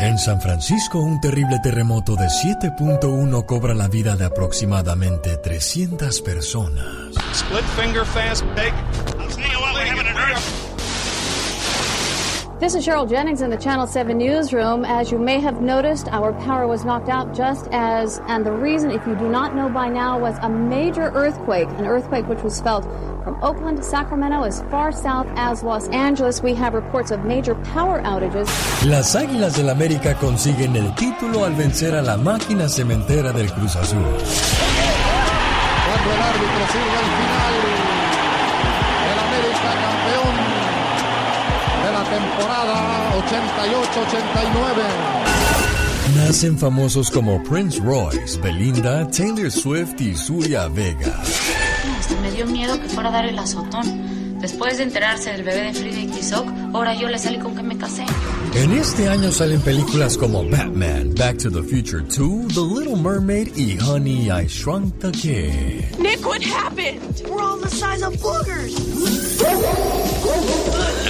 En 0.01 0.19
San 0.19 0.39
Francisco, 0.39 0.99
un 0.99 1.19
terrible 1.19 1.57
terremoto 1.63 2.15
de 2.15 2.27
7.1 2.27 3.43
cobra 3.47 3.73
la 3.73 3.87
vida 3.87 4.15
de 4.15 4.25
aproximadamente 4.25 5.37
300 5.37 6.21
personas. 6.21 6.85
Split 7.33 7.63
finger 7.75 8.05
fast 8.05 8.43
take. 8.55 8.71
I'll 9.17 9.29
tell 9.29 9.51
you 9.51 9.59
what, 9.59 9.73
we 9.73 10.72
This 12.63 12.75
is 12.75 12.87
Cheryl 12.87 13.09
Jennings 13.09 13.41
in 13.41 13.49
the 13.49 13.57
Channel 13.57 13.85
7 13.85 14.17
newsroom. 14.17 14.85
As 14.85 15.11
you 15.11 15.19
may 15.19 15.41
have 15.41 15.61
noticed, 15.61 16.07
our 16.13 16.31
power 16.45 16.65
was 16.65 16.85
knocked 16.85 17.09
out 17.09 17.35
just 17.35 17.67
as, 17.73 18.21
and 18.29 18.45
the 18.45 18.53
reason, 18.53 18.89
if 18.89 19.05
you 19.05 19.15
do 19.15 19.27
not 19.27 19.53
know 19.53 19.67
by 19.67 19.89
now, 19.89 20.17
was 20.17 20.37
a 20.41 20.47
major 20.47 21.11
earthquake, 21.13 21.67
an 21.71 21.85
earthquake 21.85 22.25
which 22.29 22.41
was 22.41 22.61
felt 22.61 22.85
from 23.25 23.37
Oakland 23.43 23.79
to 23.79 23.83
Sacramento 23.83 24.43
as 24.43 24.61
far 24.71 24.93
south 24.93 25.27
as 25.35 25.61
Los 25.61 25.89
Angeles. 25.89 26.41
We 26.41 26.53
have 26.53 26.73
reports 26.73 27.11
of 27.11 27.25
major 27.25 27.55
power 27.73 27.99
outages. 28.03 28.47
Las 28.85 29.13
Águilas 29.13 29.57
del 29.57 29.69
América 29.69 30.15
consiguen 30.15 30.77
el 30.77 30.95
título 30.95 31.43
al 31.43 31.55
vencer 31.55 31.93
a 31.93 32.01
la 32.01 32.15
máquina 32.15 32.69
cementera 32.69 33.33
del 33.33 33.51
Cruz 33.51 33.75
Azul. 33.75 34.05
Cuando 35.85 36.11
el 36.13 36.21
árbitro 36.21 36.67
sirve 36.71 36.97
el 36.97 37.05
final, 37.11 37.62
88-89. 43.29 44.83
Nacen 46.17 46.57
famosos 46.57 47.09
como 47.09 47.41
Prince 47.43 47.79
Royce, 47.79 48.39
Belinda, 48.39 49.07
Taylor 49.09 49.51
Swift 49.51 49.99
y 49.99 50.15
Surya 50.15 50.67
Vega. 50.67 51.21
Hasta 51.99 52.15
me 52.21 52.31
dio 52.31 52.45
miedo 52.45 52.79
que 52.79 52.87
fuera 52.89 53.09
a 53.09 53.11
dar 53.13 53.25
el 53.25 53.39
azotón. 53.39 54.13
Después 54.43 54.77
de 54.77 54.83
enterarse 54.83 55.31
del 55.31 55.43
bebé 55.43 55.63
de 55.67 55.73
Frida 55.73 55.99
y 55.99 56.07
Tizoc, 56.07 56.45
ahora 56.73 56.93
yo 56.93 57.07
le 57.07 57.17
salí 57.17 57.39
con 57.39 57.55
que 57.55 57.63
me 57.63 57.77
casé. 57.77 58.03
En 58.55 58.73
este 58.73 59.07
año 59.07 59.31
salen 59.31 59.61
películas 59.61 60.17
como 60.17 60.43
Batman, 60.43 61.15
Back 61.15 61.37
to 61.37 61.49
the 61.49 61.63
Future 61.63 62.01
2, 62.03 62.49
The 62.53 62.59
Little 62.59 62.97
Mermaid 62.97 63.55
y 63.55 63.77
Honey, 63.79 64.29
I 64.29 64.45
Shrunk 64.47 64.99
the 64.99 65.11
Kid. 65.11 65.97
Nick, 65.97 66.25
what 66.25 66.41
happened? 66.43 66.99
We're 67.29 67.41
all 67.41 67.57
the 67.57 67.69
size 67.69 68.03
of 68.03 68.13
boogers. 68.21 68.73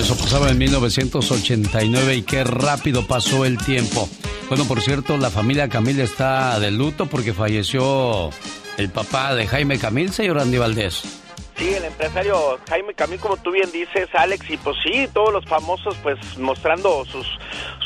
Eso 0.03 0.17
pasaba 0.17 0.49
en 0.49 0.57
1989 0.57 2.17
y 2.17 2.21
qué 2.23 2.43
rápido 2.43 3.07
pasó 3.07 3.45
el 3.45 3.57
tiempo. 3.57 4.09
Bueno, 4.49 4.65
por 4.65 4.81
cierto, 4.81 5.15
la 5.15 5.29
familia 5.29 5.69
Camil 5.69 6.01
está 6.01 6.59
de 6.59 6.71
luto 6.71 7.05
porque 7.05 7.33
falleció 7.33 8.29
el 8.77 8.89
papá 8.89 9.33
de 9.33 9.47
Jaime 9.47 9.79
Camil, 9.79 10.11
señor 10.11 10.39
Andy 10.39 10.57
Valdés. 10.57 11.22
Sí, 11.57 11.73
el 11.73 11.85
empresario 11.85 12.59
Jaime 12.67 12.93
Camil, 12.93 13.19
como 13.19 13.37
tú 13.37 13.51
bien 13.51 13.71
dices, 13.71 14.09
Alex, 14.13 14.49
y 14.49 14.57
pues 14.57 14.75
sí, 14.83 15.07
todos 15.13 15.31
los 15.31 15.45
famosos 15.45 15.95
pues 16.01 16.17
mostrando 16.37 17.05
sus, 17.05 17.27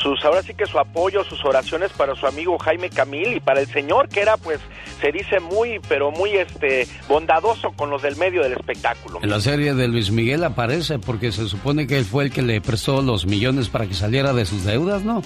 sus, 0.02 0.24
ahora 0.24 0.42
sí 0.42 0.54
que 0.54 0.66
su 0.66 0.78
apoyo, 0.78 1.22
sus 1.24 1.44
oraciones 1.44 1.92
para 1.92 2.14
su 2.14 2.26
amigo 2.26 2.58
Jaime 2.58 2.88
Camil 2.88 3.34
y 3.34 3.40
para 3.40 3.60
el 3.60 3.66
señor 3.66 4.08
que 4.08 4.20
era 4.20 4.38
pues, 4.38 4.60
se 5.00 5.12
dice 5.12 5.40
muy, 5.40 5.80
pero 5.86 6.10
muy 6.10 6.30
este, 6.30 6.88
bondadoso 7.08 7.72
con 7.72 7.90
los 7.90 8.00
del 8.00 8.16
medio 8.16 8.42
del 8.42 8.52
espectáculo. 8.52 9.20
En 9.22 9.30
la 9.30 9.40
serie 9.40 9.74
de 9.74 9.86
Luis 9.86 10.10
Miguel 10.10 10.44
aparece 10.44 10.98
porque 10.98 11.30
se 11.30 11.46
supone 11.46 11.86
que 11.86 11.98
él 11.98 12.04
fue 12.04 12.24
el 12.24 12.32
que 12.32 12.42
le 12.42 12.60
prestó 12.60 13.02
los 13.02 13.26
millones 13.26 13.68
para 13.68 13.86
que 13.86 13.94
saliera 13.94 14.32
de 14.32 14.46
sus 14.46 14.64
deudas, 14.64 15.02
¿no? 15.02 15.22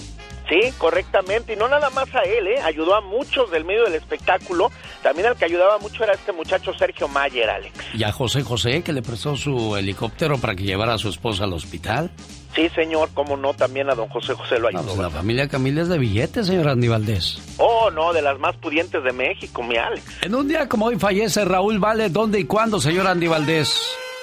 Sí, 0.52 0.70
correctamente, 0.76 1.54
y 1.54 1.56
no 1.56 1.66
nada 1.66 1.88
más 1.90 2.14
a 2.14 2.20
él, 2.24 2.46
¿eh? 2.46 2.60
ayudó 2.62 2.94
a 2.94 3.00
muchos 3.00 3.50
del 3.50 3.64
medio 3.64 3.84
del 3.84 3.94
espectáculo, 3.94 4.70
también 5.02 5.28
al 5.28 5.36
que 5.36 5.46
ayudaba 5.46 5.78
mucho 5.78 6.04
era 6.04 6.12
este 6.12 6.30
muchacho 6.32 6.74
Sergio 6.78 7.08
Mayer, 7.08 7.48
Alex. 7.48 7.72
Y 7.94 8.04
a 8.04 8.12
José 8.12 8.42
José, 8.42 8.82
que 8.82 8.92
le 8.92 9.00
prestó 9.00 9.34
su 9.36 9.76
helicóptero 9.76 10.36
para 10.36 10.54
que 10.54 10.64
llevara 10.64 10.92
a 10.94 10.98
su 10.98 11.08
esposa 11.08 11.44
al 11.44 11.54
hospital. 11.54 12.10
Sí, 12.54 12.68
señor, 12.74 13.08
cómo 13.14 13.38
no, 13.38 13.54
también 13.54 13.88
a 13.88 13.94
don 13.94 14.08
José 14.10 14.34
José 14.34 14.58
lo 14.58 14.70
No, 14.70 14.80
ayudó. 14.80 14.94
pues 14.94 14.98
la 14.98 15.10
familia 15.10 15.48
Camil 15.48 15.78
es 15.78 15.88
de 15.88 15.96
billetes, 15.96 16.46
señor 16.48 16.68
Andy 16.68 16.88
Valdés. 16.88 17.38
Oh, 17.56 17.90
no, 17.90 18.12
de 18.12 18.20
las 18.20 18.38
más 18.38 18.54
pudientes 18.56 19.02
de 19.02 19.12
México, 19.12 19.62
mi 19.62 19.78
Alex. 19.78 20.04
En 20.20 20.34
un 20.34 20.46
día 20.48 20.68
como 20.68 20.84
hoy 20.86 20.98
fallece 20.98 21.46
Raúl 21.46 21.78
Vale, 21.78 22.10
¿dónde 22.10 22.38
y 22.40 22.44
cuándo, 22.44 22.78
señor 22.78 23.06
Andy 23.06 23.26
Valdés? 23.26 23.74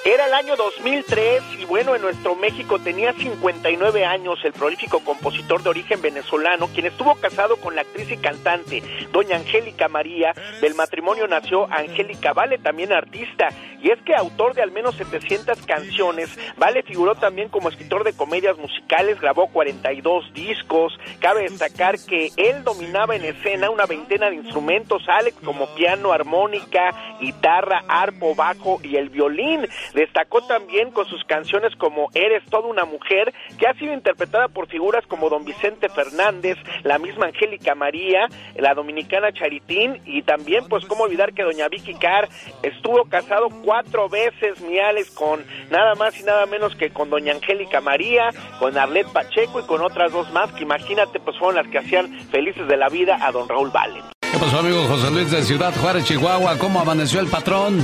Era 0.02 0.26
el 0.26 0.32
año 0.32 0.56
2003 0.56 1.42
y 1.58 1.66
bueno, 1.66 1.94
en 1.94 2.00
nuestro 2.00 2.34
México 2.34 2.78
tenía 2.78 3.12
59 3.12 4.06
años 4.06 4.38
el 4.44 4.54
prolífico 4.54 5.00
compositor 5.00 5.62
de 5.62 5.68
origen 5.68 6.00
venezolano, 6.00 6.68
quien 6.68 6.86
estuvo 6.86 7.16
casado 7.16 7.56
con 7.56 7.74
la 7.76 7.82
actriz 7.82 8.10
y 8.10 8.16
cantante 8.16 8.82
doña 9.12 9.36
Angélica 9.36 9.88
María. 9.88 10.32
Del 10.62 10.74
matrimonio 10.74 11.28
nació 11.28 11.70
Angélica 11.70 12.32
Vale, 12.32 12.56
también 12.56 12.94
artista, 12.94 13.50
y 13.82 13.90
es 13.90 14.00
que 14.00 14.14
autor 14.14 14.54
de 14.54 14.62
al 14.62 14.70
menos 14.70 14.94
700 14.96 15.66
canciones, 15.66 16.30
Vale 16.56 16.82
figuró 16.82 17.14
también 17.14 17.50
como 17.50 17.68
escritor 17.68 18.02
de 18.02 18.14
comedias 18.14 18.56
musicales, 18.56 19.20
grabó 19.20 19.48
42 19.48 20.32
discos. 20.32 20.98
Cabe 21.18 21.42
destacar 21.42 21.98
que 21.98 22.30
él 22.36 22.64
dominaba 22.64 23.16
en 23.16 23.24
escena 23.24 23.68
una 23.68 23.84
veintena 23.84 24.30
de 24.30 24.36
instrumentos, 24.36 25.02
Alex, 25.08 25.36
como 25.44 25.66
piano, 25.74 26.12
armónica, 26.12 27.18
guitarra, 27.20 27.82
arpo, 27.86 28.34
bajo 28.34 28.80
y 28.82 28.96
el 28.96 29.10
violín. 29.10 29.68
Destacó 29.94 30.42
también 30.42 30.90
con 30.90 31.06
sus 31.06 31.24
canciones 31.24 31.74
como 31.76 32.08
Eres 32.14 32.44
toda 32.50 32.68
una 32.68 32.84
mujer, 32.84 33.32
que 33.58 33.66
ha 33.66 33.74
sido 33.74 33.92
interpretada 33.92 34.48
por 34.48 34.68
figuras 34.68 35.04
como 35.06 35.28
Don 35.28 35.44
Vicente 35.44 35.88
Fernández, 35.88 36.56
la 36.82 36.98
misma 36.98 37.26
Angélica 37.26 37.74
María, 37.74 38.28
la 38.56 38.74
dominicana 38.74 39.32
Charitín 39.32 40.00
y 40.04 40.22
también 40.22 40.66
pues 40.68 40.84
cómo 40.86 41.04
olvidar 41.04 41.32
que 41.32 41.42
Doña 41.42 41.68
Vicky 41.68 41.94
Carr 41.94 42.28
estuvo 42.62 43.04
casado 43.04 43.48
cuatro 43.64 44.08
veces, 44.08 44.60
Miales, 44.60 45.10
con 45.10 45.44
nada 45.70 45.94
más 45.94 46.18
y 46.20 46.24
nada 46.24 46.46
menos 46.46 46.74
que 46.76 46.90
con 46.90 47.10
Doña 47.10 47.32
Angélica 47.32 47.80
María, 47.80 48.30
con 48.58 48.76
Arlet 48.76 49.06
Pacheco 49.12 49.60
y 49.60 49.64
con 49.64 49.82
otras 49.82 50.12
dos 50.12 50.30
más 50.32 50.52
que 50.52 50.62
imagínate 50.62 51.20
pues 51.20 51.38
fueron 51.38 51.56
las 51.56 51.68
que 51.68 51.78
hacían 51.78 52.18
felices 52.30 52.66
de 52.68 52.76
la 52.76 52.88
vida 52.88 53.18
a 53.20 53.32
Don 53.32 53.48
Raúl 53.48 53.70
Vale. 53.70 54.00
¿Qué 54.20 54.38
pasó, 54.38 54.60
amigo 54.60 54.84
José 54.84 55.10
Luis 55.10 55.30
de 55.30 55.42
Ciudad 55.42 55.72
Juárez, 55.80 56.04
Chihuahua? 56.04 56.56
¿Cómo 56.58 56.80
amaneció 56.80 57.20
el 57.20 57.26
patrón? 57.26 57.80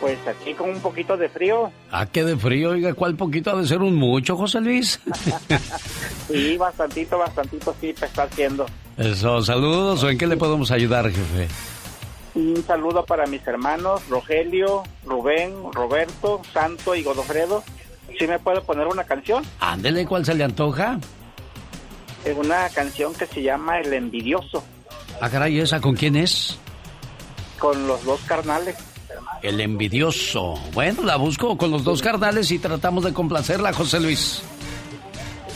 Pues 0.00 0.18
aquí 0.28 0.54
con 0.54 0.70
un 0.70 0.80
poquito 0.80 1.16
de 1.16 1.28
frío. 1.28 1.72
Ah, 1.90 2.06
qué 2.06 2.24
de 2.24 2.36
frío, 2.36 2.70
oiga, 2.70 2.94
¿cuál 2.94 3.16
poquito 3.16 3.50
ha 3.50 3.60
de 3.60 3.66
ser 3.66 3.80
un 3.80 3.96
mucho, 3.96 4.36
José 4.36 4.60
Luis? 4.60 5.00
sí, 6.28 6.56
bastantito, 6.56 7.18
bastantito 7.18 7.74
sí, 7.80 7.88
está 8.00 8.22
haciendo. 8.22 8.66
Eso, 8.96 9.42
saludos, 9.42 10.02
¿o 10.04 10.10
en 10.10 10.18
qué 10.18 10.26
le 10.26 10.36
podemos 10.36 10.70
ayudar, 10.70 11.10
jefe? 11.10 11.48
Un 12.34 12.62
saludo 12.64 13.04
para 13.04 13.26
mis 13.26 13.44
hermanos, 13.46 14.08
Rogelio, 14.08 14.84
Rubén, 15.04 15.54
Roberto, 15.72 16.40
Santo 16.52 16.94
y 16.94 17.02
Godofredo. 17.02 17.64
¿Sí 18.16 18.26
me 18.26 18.38
puede 18.38 18.60
poner 18.60 18.86
una 18.86 19.04
canción? 19.04 19.44
Ándele, 19.58 20.06
¿cuál 20.06 20.24
se 20.24 20.34
le 20.34 20.44
antoja? 20.44 20.98
Es 22.24 22.36
una 22.36 22.68
canción 22.68 23.14
que 23.14 23.26
se 23.26 23.42
llama 23.42 23.80
El 23.80 23.92
Envidioso. 23.92 24.62
Ah, 25.20 25.28
caray, 25.28 25.58
¿esa 25.58 25.80
con 25.80 25.94
quién 25.96 26.14
es? 26.14 26.58
Con 27.58 27.88
los 27.88 28.04
dos 28.04 28.20
carnales. 28.22 28.76
El 29.42 29.60
envidioso. 29.60 30.54
Bueno, 30.72 31.02
la 31.04 31.16
busco 31.16 31.56
con 31.56 31.70
los 31.70 31.84
dos 31.84 32.02
carnales 32.02 32.50
y 32.50 32.58
tratamos 32.58 33.04
de 33.04 33.12
complacerla, 33.12 33.72
José 33.72 34.00
Luis. 34.00 34.42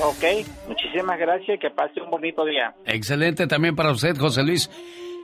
Ok, 0.00 0.46
muchísimas 0.68 1.18
gracias 1.18 1.56
y 1.56 1.58
que 1.58 1.70
pase 1.70 2.00
un 2.00 2.10
bonito 2.10 2.44
día. 2.44 2.74
Excelente 2.86 3.46
también 3.46 3.76
para 3.76 3.90
usted, 3.90 4.16
José 4.16 4.42
Luis. 4.42 4.70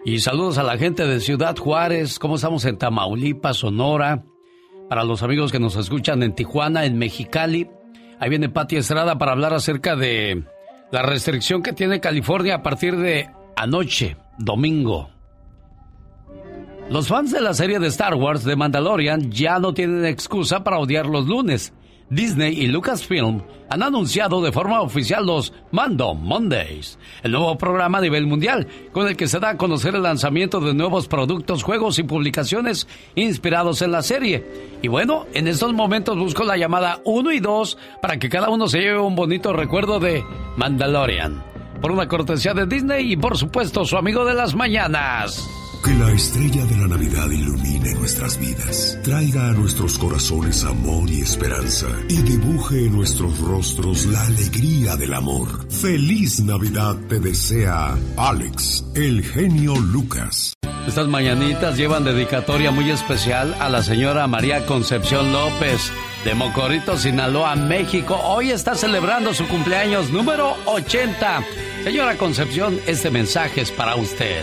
Y 0.04 0.18
saludos 0.20 0.58
a 0.58 0.62
la 0.62 0.78
gente 0.78 1.06
de 1.06 1.20
Ciudad 1.20 1.56
Juárez, 1.56 2.18
cómo 2.18 2.36
estamos 2.36 2.64
en 2.64 2.78
Tamaulipas, 2.78 3.58
Sonora. 3.58 4.22
Para 4.88 5.04
los 5.04 5.22
amigos 5.22 5.52
que 5.52 5.58
nos 5.58 5.76
escuchan 5.76 6.22
en 6.22 6.34
Tijuana, 6.34 6.84
en 6.84 6.96
Mexicali. 6.98 7.68
Ahí 8.20 8.30
viene 8.30 8.48
Pati 8.48 8.76
Estrada 8.76 9.18
para 9.18 9.32
hablar 9.32 9.52
acerca 9.52 9.96
de 9.96 10.44
la 10.90 11.02
restricción 11.02 11.62
que 11.62 11.72
tiene 11.72 12.00
California 12.00 12.56
a 12.56 12.62
partir 12.62 12.96
de 12.96 13.28
anoche, 13.56 14.16
domingo. 14.38 15.10
Los 16.90 17.08
fans 17.08 17.32
de 17.32 17.42
la 17.42 17.52
serie 17.52 17.78
de 17.78 17.88
Star 17.88 18.14
Wars 18.14 18.44
de 18.44 18.56
Mandalorian 18.56 19.30
ya 19.30 19.58
no 19.58 19.74
tienen 19.74 20.06
excusa 20.06 20.64
para 20.64 20.78
odiar 20.78 21.04
los 21.04 21.26
lunes. 21.26 21.74
Disney 22.08 22.58
y 22.58 22.66
Lucasfilm 22.68 23.42
han 23.68 23.82
anunciado 23.82 24.40
de 24.40 24.52
forma 24.52 24.80
oficial 24.80 25.26
los 25.26 25.52
Mando 25.70 26.14
Mondays, 26.14 26.98
el 27.22 27.32
nuevo 27.32 27.58
programa 27.58 27.98
a 27.98 28.00
nivel 28.00 28.26
mundial 28.26 28.66
con 28.92 29.06
el 29.06 29.18
que 29.18 29.28
se 29.28 29.38
da 29.38 29.50
a 29.50 29.56
conocer 29.58 29.94
el 29.94 30.02
lanzamiento 30.02 30.60
de 30.60 30.72
nuevos 30.72 31.08
productos, 31.08 31.62
juegos 31.62 31.98
y 31.98 32.04
publicaciones 32.04 32.88
inspirados 33.14 33.82
en 33.82 33.92
la 33.92 34.00
serie. 34.00 34.46
Y 34.80 34.88
bueno, 34.88 35.26
en 35.34 35.46
estos 35.46 35.74
momentos 35.74 36.16
busco 36.16 36.44
la 36.44 36.56
llamada 36.56 37.02
1 37.04 37.32
y 37.32 37.40
2 37.40 37.76
para 38.00 38.18
que 38.18 38.30
cada 38.30 38.48
uno 38.48 38.66
se 38.66 38.80
lleve 38.80 38.98
un 38.98 39.14
bonito 39.14 39.52
recuerdo 39.52 40.00
de 40.00 40.24
Mandalorian. 40.56 41.44
Por 41.82 41.92
una 41.92 42.08
cortesía 42.08 42.54
de 42.54 42.64
Disney 42.64 43.12
y 43.12 43.16
por 43.18 43.36
supuesto 43.36 43.84
su 43.84 43.98
amigo 43.98 44.24
de 44.24 44.32
las 44.32 44.54
mañanas. 44.54 45.67
Que 45.84 45.94
la 45.94 46.10
estrella 46.10 46.64
de 46.66 46.76
la 46.76 46.88
Navidad 46.88 47.30
ilumine 47.30 47.94
nuestras 47.94 48.38
vidas, 48.38 48.98
traiga 49.04 49.48
a 49.48 49.52
nuestros 49.52 49.96
corazones 49.96 50.64
amor 50.64 51.08
y 51.08 51.20
esperanza 51.20 51.86
y 52.08 52.20
dibuje 52.22 52.86
en 52.86 52.96
nuestros 52.96 53.38
rostros 53.38 54.04
la 54.06 54.22
alegría 54.26 54.96
del 54.96 55.14
amor. 55.14 55.70
Feliz 55.70 56.40
Navidad 56.40 56.96
te 57.08 57.20
desea 57.20 57.96
Alex, 58.16 58.84
el 58.96 59.22
genio 59.22 59.76
Lucas. 59.76 60.54
Estas 60.86 61.06
mañanitas 61.06 61.76
llevan 61.76 62.04
dedicatoria 62.04 62.70
muy 62.70 62.90
especial 62.90 63.54
a 63.60 63.68
la 63.68 63.82
señora 63.82 64.26
María 64.26 64.66
Concepción 64.66 65.32
López 65.32 65.92
de 66.24 66.34
Mocorito, 66.34 66.96
Sinaloa, 66.98 67.54
México. 67.54 68.18
Hoy 68.24 68.50
está 68.50 68.74
celebrando 68.74 69.32
su 69.32 69.46
cumpleaños 69.46 70.10
número 70.10 70.56
80. 70.66 71.44
Señora 71.84 72.16
Concepción, 72.16 72.78
este 72.86 73.10
mensaje 73.10 73.60
es 73.60 73.70
para 73.70 73.96
usted. 73.96 74.42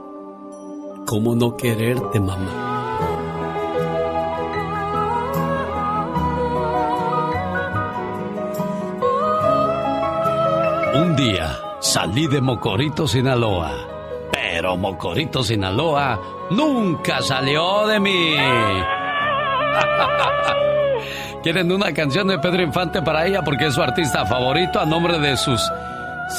¿Cómo 1.05 1.35
no 1.35 1.55
quererte, 1.57 2.19
mamá? 2.19 2.67
Un 10.93 11.15
día 11.15 11.57
salí 11.79 12.27
de 12.27 12.41
Mocorito, 12.41 13.07
Sinaloa. 13.07 13.71
Pero 14.31 14.77
Mocorito, 14.77 15.43
Sinaloa 15.43 16.19
nunca 16.51 17.21
salió 17.21 17.87
de 17.87 17.99
mí. 17.99 18.35
Quieren 21.43 21.71
una 21.71 21.93
canción 21.93 22.27
de 22.27 22.37
Pedro 22.39 22.61
Infante 22.61 23.01
para 23.01 23.25
ella 23.25 23.41
porque 23.43 23.67
es 23.67 23.73
su 23.73 23.81
artista 23.81 24.25
favorito 24.25 24.79
a 24.79 24.85
nombre 24.85 25.17
de 25.19 25.35
sus 25.37 25.59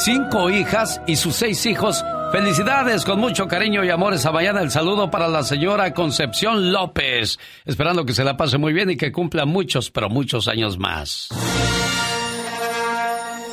cinco 0.05 0.49
hijas 0.49 1.01
y 1.07 1.17
sus 1.17 1.35
seis 1.35 1.67
hijos. 1.67 2.05
Felicidades, 2.33 3.05
con 3.05 3.21
mucho 3.21 3.47
cariño 3.47 3.85
y 3.85 3.91
amor 3.91 4.15
esa 4.15 4.33
mañana. 4.33 4.63
El 4.63 4.71
saludo 4.71 5.11
para 5.11 5.29
la 5.29 5.43
señora 5.43 5.93
Concepción 5.93 6.73
López. 6.73 7.39
Esperando 7.67 8.07
que 8.07 8.15
se 8.15 8.25
la 8.25 8.39
pase 8.39 8.57
muy 8.57 8.73
bien 8.73 8.89
y 8.89 8.97
que 8.97 9.13
cumpla 9.13 9.45
muchos, 9.45 9.91
pero 9.91 10.09
muchos 10.09 10.49
años 10.49 10.79
más. 10.79 11.29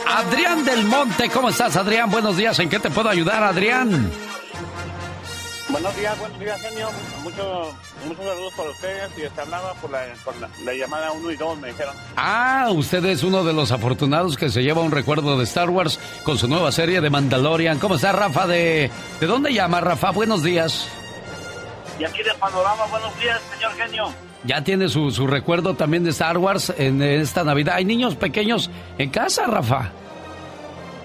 Adrián 0.07 0.63
del 0.63 0.85
Monte, 0.85 1.29
¿cómo 1.29 1.49
estás, 1.49 1.75
Adrián? 1.75 2.09
Buenos 2.09 2.37
días. 2.37 2.57
¿En 2.59 2.69
qué 2.69 2.79
te 2.79 2.89
puedo 2.89 3.09
ayudar, 3.09 3.43
Adrián? 3.43 4.09
Buenos 5.69 5.95
días, 5.95 6.17
buenos 6.19 6.39
días, 6.39 6.59
genio. 6.61 6.89
Muchos 7.23 7.67
muchos 8.07 8.25
saludos 8.25 8.53
para 8.57 8.69
ustedes 8.71 9.11
y 9.17 9.21
les 9.21 9.37
hablaba 9.37 9.73
por 9.75 9.91
la, 9.91 10.01
por 10.25 10.35
la, 10.37 10.49
la 10.65 10.73
llamada 10.73 11.11
1 11.11 11.31
y 11.31 11.35
2, 11.35 11.59
me 11.59 11.67
dijeron. 11.67 11.93
Ah, 12.17 12.69
usted 12.71 13.05
es 13.05 13.23
uno 13.23 13.43
de 13.43 13.53
los 13.53 13.71
afortunados 13.71 14.35
que 14.35 14.49
se 14.49 14.63
lleva 14.63 14.81
un 14.81 14.91
recuerdo 14.91 15.37
de 15.37 15.43
Star 15.43 15.69
Wars 15.69 15.99
con 16.23 16.37
su 16.39 16.47
nueva 16.47 16.71
serie 16.71 17.01
de 17.01 17.09
Mandalorian. 17.11 17.77
¿Cómo 17.77 17.95
está, 17.95 18.11
Rafa? 18.11 18.47
¿De, 18.47 18.89
¿de 19.19 19.27
dónde 19.27 19.53
llama, 19.53 19.79
Rafa? 19.79 20.09
Buenos 20.09 20.41
días. 20.41 20.87
Y 21.99 22.03
aquí 22.03 22.23
de 22.23 22.33
Panorama, 22.39 22.85
buenos 22.89 23.19
días, 23.19 23.39
señor 23.53 23.73
genio. 23.73 24.05
Ya 24.45 24.63
tiene 24.63 24.89
su, 24.89 25.11
su 25.11 25.27
recuerdo 25.27 25.75
también 25.75 26.03
de 26.03 26.09
Star 26.11 26.37
Wars 26.39 26.73
en 26.77 27.01
esta 27.03 27.43
Navidad. 27.43 27.75
¿Hay 27.75 27.85
niños 27.85 28.15
pequeños 28.15 28.71
en 28.97 29.09
casa, 29.11 29.45
Rafa? 29.45 29.91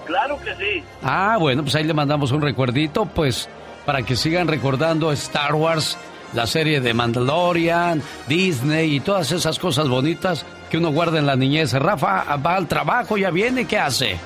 Claro 0.07 0.39
que 0.39 0.55
sí. 0.55 0.83
Ah, 1.03 1.37
bueno, 1.39 1.61
pues 1.61 1.75
ahí 1.75 1.83
le 1.83 1.93
mandamos 1.93 2.31
un 2.31 2.41
recuerdito, 2.41 3.05
pues, 3.05 3.49
para 3.85 4.03
que 4.03 4.15
sigan 4.15 4.47
recordando 4.47 5.11
Star 5.11 5.55
Wars, 5.55 5.97
la 6.33 6.47
serie 6.47 6.81
de 6.81 6.93
Mandalorian, 6.93 8.01
Disney 8.27 8.95
y 8.95 8.99
todas 8.99 9.31
esas 9.31 9.59
cosas 9.59 9.87
bonitas 9.87 10.45
que 10.69 10.77
uno 10.77 10.91
guarda 10.91 11.19
en 11.19 11.25
la 11.25 11.35
niñez. 11.35 11.73
Rafa 11.73 12.35
va 12.37 12.55
al 12.55 12.67
trabajo, 12.67 13.17
ya 13.17 13.29
viene, 13.29 13.65
¿qué 13.65 13.77
hace? 13.77 14.17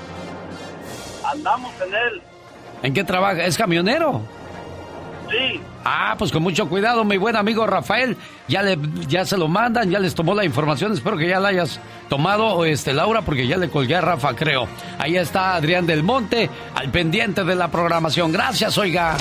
Andamos 1.23 1.71
en 1.85 1.93
él. 1.93 2.21
¿En 2.81 2.93
qué 2.93 3.03
trabaja? 3.03 3.43
¿Es 3.43 3.57
camionero? 3.57 4.21
Sí. 5.29 5.61
Ah, 5.83 6.15
pues 6.17 6.31
con 6.31 6.43
mucho 6.43 6.67
cuidado, 6.67 7.03
mi 7.03 7.17
buen 7.17 7.35
amigo 7.35 7.65
Rafael. 7.65 8.17
Ya, 8.47 8.61
le, 8.61 8.77
ya 9.07 9.25
se 9.25 9.37
lo 9.37 9.47
mandan, 9.47 9.89
ya 9.89 9.99
les 9.99 10.13
tomó 10.15 10.35
la 10.35 10.43
información. 10.43 10.93
Espero 10.93 11.17
que 11.17 11.27
ya 11.27 11.39
la 11.39 11.49
hayas 11.49 11.79
tomado, 12.09 12.65
este, 12.65 12.93
Laura, 12.93 13.21
porque 13.21 13.47
ya 13.47 13.57
le 13.57 13.69
colgué 13.69 13.95
a 13.95 14.01
Rafa, 14.01 14.35
creo. 14.35 14.67
Ahí 14.97 15.17
está 15.17 15.55
Adrián 15.55 15.85
del 15.85 16.03
Monte, 16.03 16.49
al 16.75 16.89
pendiente 16.91 17.43
de 17.43 17.55
la 17.55 17.69
programación. 17.69 18.31
Gracias, 18.31 18.77
oiga. 18.77 19.17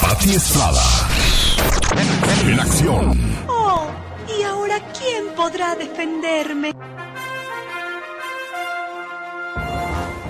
Pati 0.00 0.30
Estrada. 0.30 0.82
En 2.46 2.60
acción. 2.60 3.20
Oh, 3.48 3.86
¿y 4.38 4.42
ahora 4.42 4.76
quién 4.98 5.34
podrá 5.36 5.74
defenderme? 5.74 6.72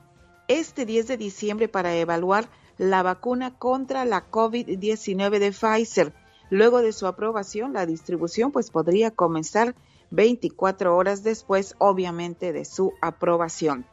este 0.49 0.86
10 0.86 1.07
de 1.07 1.15
diciembre 1.15 1.69
para 1.69 1.95
evaluar 1.95 2.49
la 2.78 3.01
vacuna 3.01 3.57
contra 3.57 4.03
la 4.03 4.30
COVID-19 4.30 5.39
de 5.39 5.53
Pfizer. 5.53 6.13
Luego 6.49 6.82
de 6.82 6.91
su 6.91 7.07
aprobación, 7.07 7.71
la 7.71 7.86
distribución 7.86 8.51
pues 8.51 8.71
podría 8.71 9.09
comenzar 9.09 9.74
24 10.11 10.93
horas 10.93 11.24
después, 11.24 11.76
obviamente, 11.78 12.51
de 12.51 12.65
su 12.65 12.91
aprobación. 12.99 13.86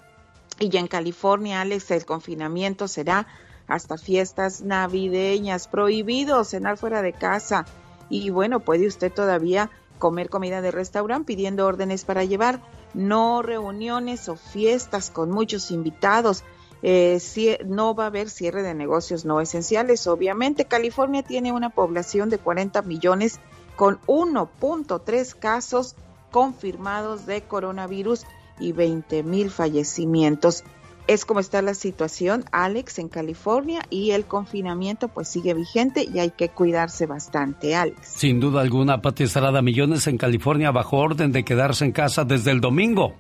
Y 0.59 0.71
ya 0.71 0.81
en 0.81 0.89
California, 0.89 1.61
Alex, 1.61 1.93
el 1.93 2.05
confinamiento 2.05 2.89
será 2.89 3.29
hasta 3.69 3.97
fiestas 3.97 4.63
navideñas, 4.63 5.69
prohibido 5.69 6.43
cenar 6.43 6.79
fuera 6.79 7.01
de 7.01 7.13
casa 7.13 7.65
y 8.11 8.29
bueno, 8.31 8.61
puede 8.61 8.87
usted 8.87 9.11
todavía 9.13 9.71
comer 9.99 10.29
comida 10.29 10.61
de 10.61 10.73
restaurante 10.73 11.27
pidiendo 11.27 11.67
órdenes 11.67 12.05
para 12.05 12.25
llevar, 12.25 12.61
no 12.93 13.41
reuniones 13.41 14.29
o 14.29 14.37
fiestas 14.37 15.11
con 15.11 15.31
muchos 15.31 15.71
invitados. 15.71 16.43
Eh, 16.83 17.21
no 17.67 17.95
va 17.95 18.05
a 18.05 18.07
haber 18.09 18.31
cierre 18.31 18.63
de 18.63 18.75
negocios 18.75 19.25
no 19.25 19.41
esenciales. 19.41 20.07
Obviamente, 20.07 20.65
California 20.65 21.23
tiene 21.23 21.53
una 21.53 21.71
población 21.71 22.31
de 22.31 22.39
40 22.39 22.83
millones 22.83 23.39
con 23.77 24.01
1.3 24.07 25.35
casos 25.39 25.95
confirmados 26.31 27.27
de 27.27 27.43
coronavirus 27.43 28.25
y 28.59 28.73
20 28.73 29.23
mil 29.23 29.51
fallecimientos 29.51 30.65
es 31.11 31.25
como 31.25 31.41
está 31.41 31.61
la 31.61 31.75
situación, 31.75 32.45
Alex, 32.53 33.01
en 33.01 33.09
California 33.09 33.81
y 33.91 34.13
el 34.13 34.27
confinamiento 34.27 35.09
pues 35.09 35.27
sigue 35.27 35.55
vigente 35.55 36.07
y 36.15 36.21
hay 36.21 36.31
que 36.31 36.51
cuidarse 36.51 37.07
bastante, 37.07 37.75
Alex. 37.75 38.07
Sin 38.07 38.39
duda 38.39 38.61
alguna, 38.61 39.03
Pati 39.03 39.25
Estrada, 39.25 39.61
millones 39.61 40.07
en 40.07 40.19
California 40.19 40.71
bajo 40.71 40.99
orden 40.99 41.33
de 41.33 41.45
quedarse 41.45 41.85
en 41.85 41.91
casa 41.91 42.25
desde 42.25 42.53
el 42.53 42.61
domingo. 42.61 43.15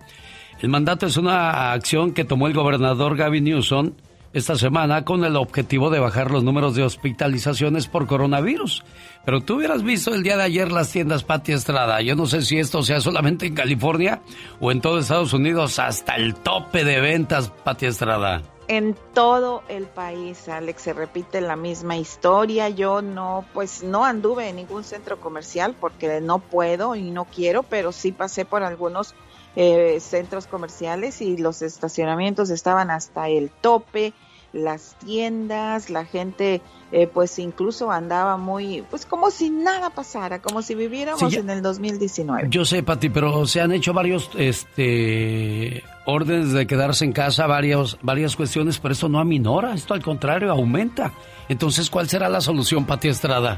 El 0.60 0.68
mandato 0.68 1.06
es 1.06 1.16
una 1.16 1.72
acción 1.72 2.12
que 2.12 2.24
tomó 2.24 2.46
el 2.46 2.54
gobernador 2.54 3.16
Gavin 3.16 3.42
Newsom 3.42 3.94
esta 4.32 4.56
semana 4.56 5.04
con 5.04 5.24
el 5.24 5.36
objetivo 5.36 5.90
de 5.90 5.98
bajar 5.98 6.30
los 6.30 6.44
números 6.44 6.74
de 6.74 6.84
hospitalizaciones 6.84 7.88
por 7.88 8.06
coronavirus. 8.06 8.84
Pero 9.24 9.40
tú 9.40 9.56
hubieras 9.56 9.82
visto 9.82 10.14
el 10.14 10.22
día 10.22 10.36
de 10.36 10.44
ayer 10.44 10.70
las 10.70 10.90
tiendas 10.90 11.24
Pati 11.24 11.52
Estrada. 11.52 12.00
Yo 12.00 12.14
no 12.16 12.26
sé 12.26 12.42
si 12.42 12.58
esto 12.58 12.82
sea 12.82 13.00
solamente 13.00 13.46
en 13.46 13.54
California 13.54 14.22
o 14.60 14.70
en 14.70 14.80
todo 14.80 14.98
Estados 14.98 15.32
Unidos 15.32 15.78
hasta 15.78 16.14
el 16.14 16.34
tope 16.34 16.84
de 16.84 17.00
ventas 17.00 17.50
Pati 17.64 17.86
Estrada. 17.86 18.42
En 18.68 18.96
todo 19.14 19.64
el 19.68 19.86
país, 19.86 20.48
Alex, 20.48 20.82
se 20.82 20.92
repite 20.92 21.40
la 21.40 21.56
misma 21.56 21.96
historia. 21.96 22.68
Yo 22.68 23.02
no, 23.02 23.44
pues 23.52 23.82
no 23.82 24.04
anduve 24.04 24.48
en 24.48 24.56
ningún 24.56 24.84
centro 24.84 25.20
comercial 25.20 25.74
porque 25.78 26.20
no 26.20 26.38
puedo 26.38 26.94
y 26.94 27.10
no 27.10 27.24
quiero, 27.24 27.64
pero 27.64 27.90
sí 27.90 28.12
pasé 28.12 28.44
por 28.44 28.62
algunos 28.62 29.16
eh, 29.56 29.98
centros 30.00 30.46
comerciales 30.46 31.20
y 31.20 31.36
los 31.36 31.62
estacionamientos 31.62 32.50
estaban 32.50 32.90
hasta 32.90 33.28
el 33.28 33.50
tope, 33.50 34.12
las 34.52 34.96
tiendas, 34.98 35.90
la 35.90 36.04
gente 36.04 36.60
eh, 36.92 37.06
pues 37.06 37.38
incluso 37.38 37.92
andaba 37.92 38.36
muy, 38.36 38.82
pues 38.90 39.06
como 39.06 39.30
si 39.30 39.48
nada 39.50 39.90
pasara, 39.90 40.40
como 40.42 40.60
si 40.60 40.74
viviéramos 40.74 41.32
en 41.34 41.48
el 41.48 41.62
2019. 41.62 42.48
Yo 42.50 42.64
sé, 42.64 42.82
Pati, 42.82 43.10
pero 43.10 43.46
se 43.46 43.60
han 43.60 43.70
hecho 43.70 43.92
varios 43.92 44.30
este 44.36 45.84
órdenes 46.04 46.52
de 46.52 46.66
quedarse 46.66 47.04
en 47.04 47.12
casa, 47.12 47.46
varios, 47.46 47.96
varias 48.02 48.34
cuestiones, 48.34 48.78
pero 48.80 48.92
esto 48.92 49.08
no 49.08 49.20
aminora, 49.20 49.74
esto 49.74 49.94
al 49.94 50.02
contrario 50.02 50.50
aumenta. 50.50 51.12
Entonces, 51.48 51.88
¿cuál 51.90 52.08
será 52.08 52.28
la 52.28 52.40
solución, 52.40 52.84
Pati 52.84 53.08
Estrada? 53.08 53.56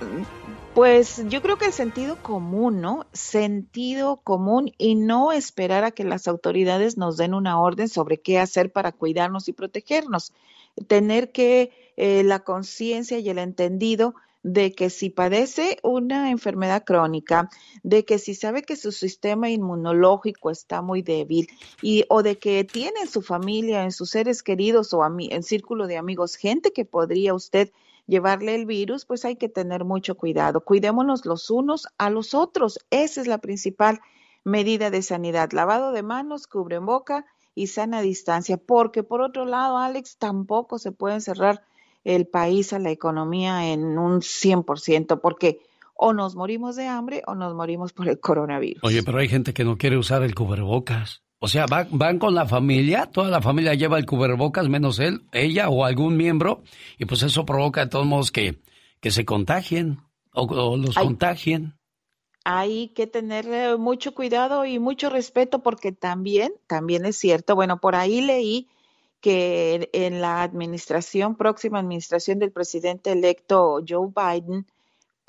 Pues 0.75 1.23
yo 1.29 1.43
creo 1.43 1.59
que 1.59 1.67
el 1.67 1.73
sentido 1.75 2.17
común, 2.23 2.81
¿no? 2.81 3.07
Sentido 3.13 4.23
común 4.25 4.73
y 4.79 4.95
no 4.95 5.31
esperar 5.31 5.85
a 5.85 5.91
que 5.91 6.03
las 6.03 6.27
autoridades 6.27 6.97
nos 6.97 7.19
den 7.19 7.35
una 7.35 7.61
orden 7.61 7.91
sobre 7.91 8.23
qué 8.23 8.39
hacer 8.39 8.73
para 8.73 8.93
cuidarnos 8.93 9.49
y 9.49 9.53
protegernos. 9.53 10.33
Tener 10.87 11.31
que 11.31 11.73
eh, 11.99 12.23
la 12.25 12.39
conciencia 12.41 13.19
y 13.19 13.29
el 13.29 13.37
entendido 13.37 14.15
de 14.43 14.73
que 14.73 14.89
si 14.89 15.11
padece 15.11 15.77
una 15.83 16.31
enfermedad 16.31 16.85
crónica, 16.85 17.51
de 17.83 18.07
que 18.07 18.19
si 18.19 18.35
sabe 18.35 18.63
que 18.63 18.77
su 18.77 18.93
sistema 18.93 19.51
inmunológico 19.51 20.51
está 20.51 20.81
muy 20.81 21.03
débil 21.03 21.49
y 21.83 22.07
o 22.09 22.23
de 22.23 22.39
que 22.39 22.65
tiene 22.65 23.01
en 23.03 23.09
su 23.09 23.21
familia, 23.21 23.85
en 23.85 23.93
sus 23.93 24.09
seres 24.09 24.43
queridos 24.43 24.95
o 24.95 25.05
en 25.05 25.43
círculo 25.43 25.87
de 25.87 25.99
amigos 25.99 26.37
gente 26.37 26.73
que 26.73 26.87
podría 26.87 27.35
usted 27.35 27.71
llevarle 28.13 28.55
el 28.55 28.67
virus, 28.67 29.07
pues 29.07 29.25
hay 29.25 29.37
que 29.37 29.49
tener 29.49 29.85
mucho 29.85 30.17
cuidado. 30.17 30.61
Cuidémonos 30.61 31.25
los 31.25 31.51
unos 31.51 31.89
a 31.97 32.11
los 32.11 32.35
otros. 32.35 32.79
Esa 32.91 33.23
es 33.23 33.27
la 33.27 33.39
principal 33.39 34.01
medida 34.45 34.91
de 34.91 35.01
sanidad. 35.01 35.51
Lavado 35.53 35.93
de 35.93 36.03
manos, 36.03 36.47
cubre 36.47 36.79
boca 36.79 37.25
y 37.55 37.69
sana 37.69 38.03
distancia. 38.03 38.59
Porque 38.59 39.03
por 39.03 39.23
otro 39.23 39.47
lado, 39.47 39.79
Alex, 39.79 40.19
tampoco 40.19 40.79
se 40.79 40.93
puede 40.93 41.15
encerrar 41.15 41.63
el 42.05 42.27
país 42.27 42.75
a 42.75 42.79
la 42.79 42.91
economía 42.91 43.73
en 43.73 43.97
un 43.99 44.21
100%, 44.21 45.21
porque 45.21 45.61
o 45.95 46.13
nos 46.13 46.35
morimos 46.35 46.77
de 46.77 46.89
hambre 46.89 47.23
o 47.27 47.35
nos 47.35 47.55
morimos 47.55 47.95
por 47.95 48.09
el 48.09 48.21
coronavirus. 48.21 48.85
Oye, 48.85 49.03
pero 49.03 49.19
hay 49.19 49.29
gente 49.29 49.55
que 49.55 49.65
no 49.65 49.79
quiere 49.79 49.97
usar 49.97 50.23
el 50.23 50.35
cubrebocas. 50.35 51.22
O 51.45 51.49
sea, 51.49 51.67
van, 51.67 52.21
con 52.21 52.37
la 52.37 52.47
familia, 52.47 53.07
toda 53.07 53.29
la 53.29 53.43
familia 53.43 53.75
lleva 53.75 53.99
el 53.99 54.07
cubrebocas 54.07 54.69
menos 54.69 55.01
él, 55.01 55.25
ella 55.33 55.71
o 55.71 55.85
algún 55.85 56.17
miembro, 56.17 56.63
y 56.99 57.05
pues 57.05 57.25
eso 57.25 57.45
provoca 57.45 57.81
de 57.81 57.91
todos 57.91 58.07
modos 58.07 58.31
que, 58.31 58.61
que 59.01 59.11
se 59.11 59.25
contagien 59.25 59.99
o, 60.33 60.77
los 60.77 60.95
contagien. 60.95 61.75
Hay 62.45 62.91
que 62.91 63.09
tener 63.09 63.49
eh, 63.49 63.77
mucho 63.77 64.15
cuidado 64.15 64.65
y 64.65 64.79
mucho 64.79 65.11
respeto 65.11 65.65
porque 65.65 65.91
también, 65.91 66.53
también 66.69 67.05
es 67.07 67.17
cierto, 67.17 67.57
bueno, 67.57 67.81
por 67.81 67.97
ahí 67.97 68.21
leí 68.21 68.69
que 69.21 69.91
en 69.93 70.21
la 70.21 70.45
administración, 70.45 71.35
próxima 71.35 71.81
administración 71.81 72.39
del 72.39 72.53
presidente 72.53 73.11
electo 73.11 73.81
Joe 73.87 74.13
Biden, 74.15 74.65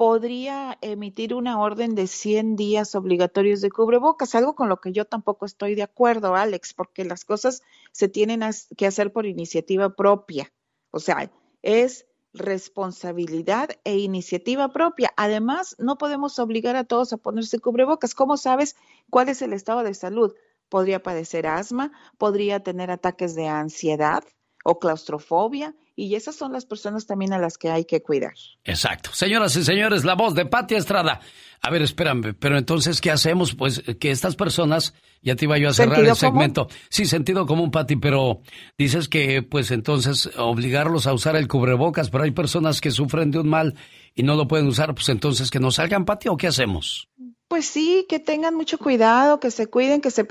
podría 0.03 0.77
emitir 0.81 1.33
una 1.33 1.61
orden 1.61 1.95
de 1.95 2.07
100 2.07 2.57
días 2.57 2.93
obligatorios 2.93 3.61
de 3.61 3.71
cubrebocas, 3.71 4.35
algo 4.35 4.53
con 4.53 4.67
lo 4.67 4.81
que 4.81 4.91
yo 4.91 5.05
tampoco 5.05 5.45
estoy 5.45 5.75
de 5.75 5.83
acuerdo, 5.83 6.35
Alex, 6.35 6.73
porque 6.73 7.05
las 7.05 7.23
cosas 7.23 7.61
se 7.93 8.09
tienen 8.09 8.41
que 8.75 8.85
hacer 8.85 9.13
por 9.13 9.25
iniciativa 9.25 9.95
propia. 9.95 10.51
O 10.91 10.99
sea, 10.99 11.31
es 11.61 12.05
responsabilidad 12.33 13.69
e 13.85 13.97
iniciativa 13.97 14.73
propia. 14.73 15.13
Además, 15.15 15.77
no 15.79 15.97
podemos 15.97 16.37
obligar 16.37 16.75
a 16.75 16.83
todos 16.83 17.13
a 17.13 17.17
ponerse 17.17 17.59
cubrebocas. 17.59 18.13
¿Cómo 18.13 18.35
sabes 18.35 18.75
cuál 19.09 19.29
es 19.29 19.41
el 19.41 19.53
estado 19.53 19.83
de 19.83 19.93
salud? 19.93 20.33
Podría 20.67 21.01
padecer 21.01 21.47
asma, 21.47 21.93
podría 22.17 22.59
tener 22.59 22.91
ataques 22.91 23.35
de 23.35 23.47
ansiedad 23.47 24.25
o 24.65 24.79
claustrofobia 24.79 25.73
y 25.95 26.15
esas 26.15 26.35
son 26.35 26.53
las 26.53 26.65
personas 26.65 27.05
también 27.05 27.33
a 27.33 27.37
las 27.37 27.57
que 27.57 27.69
hay 27.69 27.85
que 27.85 28.01
cuidar. 28.01 28.33
Exacto. 28.63 29.11
Señoras 29.13 29.55
y 29.55 29.63
señores, 29.63 30.03
la 30.03 30.15
voz 30.15 30.33
de 30.33 30.45
Pati 30.45 30.75
Estrada. 30.75 31.19
A 31.61 31.69
ver, 31.69 31.81
espérame, 31.81 32.33
pero 32.37 32.57
entonces, 32.57 32.99
¿qué 32.99 33.09
hacemos? 33.09 33.55
Pues 33.55 33.81
que 33.99 34.11
estas 34.11 34.35
personas, 34.35 34.93
ya 35.21 35.35
te 35.35 35.45
iba 35.45 35.57
yo 35.57 35.69
a 35.69 35.73
cerrar 35.73 36.03
el 36.03 36.15
segmento. 36.15 36.67
Sí, 36.89 37.05
sentido 37.05 37.45
común, 37.45 37.71
Pati, 37.71 37.95
pero 37.95 38.41
dices 38.77 39.07
que, 39.07 39.43
pues 39.43 39.71
entonces, 39.71 40.29
obligarlos 40.37 41.07
a 41.07 41.13
usar 41.13 41.35
el 41.35 41.47
cubrebocas, 41.47 42.09
pero 42.09 42.25
hay 42.25 42.31
personas 42.31 42.81
que 42.81 42.91
sufren 42.91 43.31
de 43.31 43.39
un 43.39 43.47
mal 43.47 43.75
y 44.13 44.23
no 44.23 44.35
lo 44.35 44.47
pueden 44.47 44.67
usar, 44.67 44.93
pues 44.93 45.07
entonces, 45.09 45.49
¿que 45.49 45.59
no 45.59 45.71
salgan, 45.71 46.05
Pati, 46.05 46.27
o 46.27 46.35
qué 46.35 46.47
hacemos? 46.47 47.07
Pues 47.47 47.65
sí, 47.65 48.05
que 48.09 48.19
tengan 48.19 48.55
mucho 48.55 48.77
cuidado, 48.77 49.39
que 49.39 49.51
se 49.51 49.67
cuiden, 49.67 50.01
que 50.01 50.11
se 50.11 50.25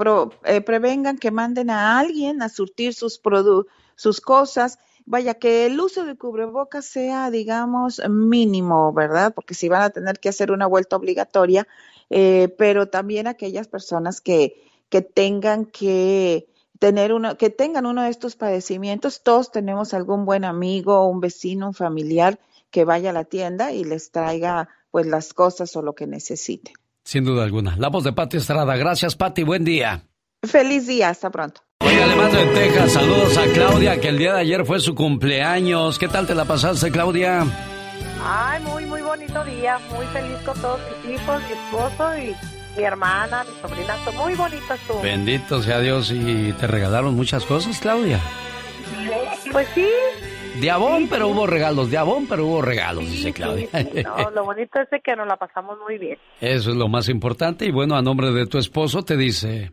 eh, 0.44 0.60
prevengan, 0.60 1.16
que 1.16 1.30
manden 1.30 1.70
a 1.70 1.98
alguien 1.98 2.42
a 2.42 2.48
surtir 2.48 2.92
sus, 2.94 3.20
sus 3.94 4.20
cosas 4.20 4.78
vaya, 5.06 5.34
que 5.34 5.66
el 5.66 5.80
uso 5.80 6.04
de 6.04 6.16
cubrebocas 6.16 6.84
sea, 6.84 7.30
digamos, 7.30 8.00
mínimo, 8.08 8.92
¿verdad? 8.92 9.32
Porque 9.34 9.54
si 9.54 9.68
van 9.68 9.82
a 9.82 9.90
tener 9.90 10.20
que 10.20 10.28
hacer 10.28 10.50
una 10.50 10.66
vuelta 10.66 10.96
obligatoria, 10.96 11.66
eh, 12.10 12.54
pero 12.58 12.88
también 12.88 13.26
aquellas 13.26 13.68
personas 13.68 14.20
que, 14.20 14.62
que 14.88 15.02
tengan 15.02 15.66
que 15.66 16.46
tener 16.78 17.12
uno, 17.12 17.36
que 17.36 17.48
tengan 17.48 17.86
uno 17.86 18.02
de 18.02 18.10
estos 18.10 18.36
padecimientos, 18.36 19.22
todos 19.22 19.52
tenemos 19.52 19.94
algún 19.94 20.24
buen 20.24 20.44
amigo, 20.44 21.08
un 21.08 21.20
vecino, 21.20 21.68
un 21.68 21.74
familiar 21.74 22.40
que 22.70 22.84
vaya 22.84 23.10
a 23.10 23.12
la 23.12 23.24
tienda 23.24 23.72
y 23.72 23.84
les 23.84 24.10
traiga 24.10 24.68
pues 24.90 25.06
las 25.06 25.32
cosas 25.32 25.74
o 25.76 25.82
lo 25.82 25.94
que 25.94 26.06
necesiten. 26.06 26.74
Sin 27.04 27.24
duda 27.24 27.44
alguna. 27.44 27.76
La 27.76 27.88
voz 27.88 28.04
de 28.04 28.12
Pati 28.12 28.36
Estrada. 28.36 28.76
Gracias, 28.76 29.16
Pati. 29.16 29.42
Buen 29.42 29.64
día. 29.64 30.08
Feliz 30.42 30.86
día. 30.86 31.08
Hasta 31.08 31.30
pronto. 31.30 31.62
Oiga, 31.84 32.06
le 32.06 32.16
mando 32.16 32.38
en 32.38 32.54
Texas. 32.54 32.92
Saludos 32.92 33.36
a 33.36 33.46
Claudia, 33.52 34.00
que 34.00 34.08
el 34.08 34.18
día 34.18 34.34
de 34.34 34.40
ayer 34.40 34.64
fue 34.64 34.80
su 34.80 34.94
cumpleaños. 34.94 35.98
¿Qué 35.98 36.08
tal 36.08 36.26
te 36.26 36.34
la 36.34 36.44
pasaste, 36.44 36.90
Claudia? 36.90 37.44
Ay, 38.24 38.62
muy, 38.62 38.86
muy 38.86 39.02
bonito 39.02 39.44
día. 39.44 39.78
Muy 39.94 40.06
feliz 40.06 40.38
con 40.44 40.60
todos 40.60 40.80
mis 41.04 41.14
hijos, 41.14 41.42
mi 41.42 41.52
esposo 41.52 42.18
y 42.18 42.78
mi 42.78 42.84
hermana, 42.84 43.44
mi 43.44 43.60
sobrina. 43.60 43.96
Muy 44.16 44.34
bonito 44.34 44.74
estuvo. 44.74 45.02
Bendito 45.02 45.62
sea 45.62 45.80
Dios. 45.80 46.10
¿Y 46.12 46.52
te 46.52 46.66
regalaron 46.66 47.14
muchas 47.14 47.44
cosas, 47.44 47.78
Claudia? 47.80 48.20
Pues 49.50 49.68
sí. 49.74 49.86
De 50.60 50.70
abón, 50.70 51.08
pero 51.08 51.28
hubo 51.28 51.46
regalos. 51.46 51.90
De 51.90 51.98
abón, 51.98 52.26
pero 52.28 52.46
hubo 52.46 52.62
regalos, 52.62 53.10
dice 53.10 53.32
Claudia. 53.32 53.68
No, 54.04 54.30
lo 54.34 54.44
bonito 54.44 54.78
es 54.80 55.02
que 55.02 55.16
nos 55.16 55.26
la 55.26 55.36
pasamos 55.36 55.78
muy 55.80 55.98
bien. 55.98 56.18
Eso 56.40 56.70
es 56.70 56.76
lo 56.76 56.88
más 56.88 57.08
importante. 57.08 57.64
Y 57.64 57.72
bueno, 57.72 57.96
a 57.96 58.02
nombre 58.02 58.30
de 58.30 58.46
tu 58.46 58.58
esposo 58.58 59.02
te 59.02 59.16
dice... 59.16 59.72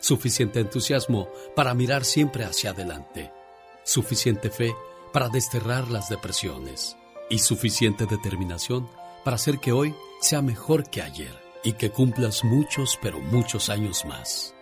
suficiente 0.00 0.60
entusiasmo 0.60 1.28
para 1.54 1.74
mirar 1.74 2.04
siempre 2.04 2.44
hacia 2.44 2.70
adelante, 2.70 3.32
suficiente 3.84 4.50
fe 4.50 4.74
para 5.12 5.28
desterrar 5.28 5.88
las 5.88 6.08
depresiones 6.08 6.96
y 7.30 7.38
suficiente 7.38 8.06
determinación 8.06 8.88
para 9.24 9.36
hacer 9.36 9.58
que 9.58 9.72
hoy 9.72 9.94
sea 10.20 10.42
mejor 10.42 10.88
que 10.90 11.02
ayer 11.02 11.34
y 11.62 11.72
que 11.72 11.90
cumplas 11.90 12.44
muchos, 12.44 12.98
pero 13.02 13.18
muchos 13.18 13.68
años 13.68 14.04
más. 14.04 14.54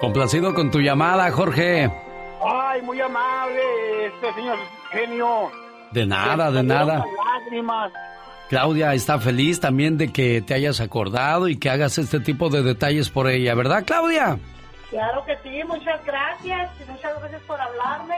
Complacido 0.00 0.54
con 0.54 0.70
tu 0.70 0.80
llamada, 0.80 1.30
Jorge. 1.30 1.90
Ay, 2.44 2.82
muy 2.82 3.00
amable, 3.00 4.06
este 4.06 4.34
señor 4.34 4.58
genio. 4.90 5.50
De 5.92 6.06
nada, 6.06 6.50
de 6.50 6.62
nada. 6.62 7.04
Lágrimas. 7.26 7.92
Claudia 8.48 8.94
está 8.94 9.18
feliz 9.18 9.60
también 9.60 9.96
de 9.96 10.12
que 10.12 10.42
te 10.42 10.54
hayas 10.54 10.80
acordado 10.80 11.48
y 11.48 11.56
que 11.56 11.70
hagas 11.70 11.98
este 11.98 12.20
tipo 12.20 12.50
de 12.50 12.62
detalles 12.62 13.08
por 13.08 13.28
ella, 13.28 13.54
¿verdad, 13.54 13.84
Claudia? 13.86 14.38
Claro 14.90 15.24
que 15.24 15.36
sí, 15.42 15.62
muchas 15.66 16.04
gracias 16.04 16.70
y 16.80 16.90
muchas 16.90 17.18
gracias 17.20 17.42
por 17.42 17.60
hablarme. 17.60 18.16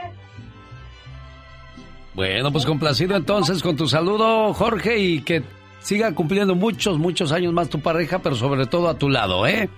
Bueno, 2.13 2.51
pues 2.51 2.65
complacido 2.65 3.15
entonces 3.15 3.61
con 3.61 3.77
tu 3.77 3.87
saludo, 3.87 4.53
Jorge, 4.53 4.97
y 4.97 5.21
que 5.21 5.43
siga 5.79 6.13
cumpliendo 6.13 6.55
muchos, 6.55 6.97
muchos 6.97 7.31
años 7.31 7.53
más 7.53 7.69
tu 7.69 7.79
pareja, 7.79 8.19
pero 8.19 8.35
sobre 8.35 8.65
todo 8.65 8.89
a 8.89 8.97
tu 8.97 9.09
lado, 9.09 9.47
¿eh? 9.47 9.69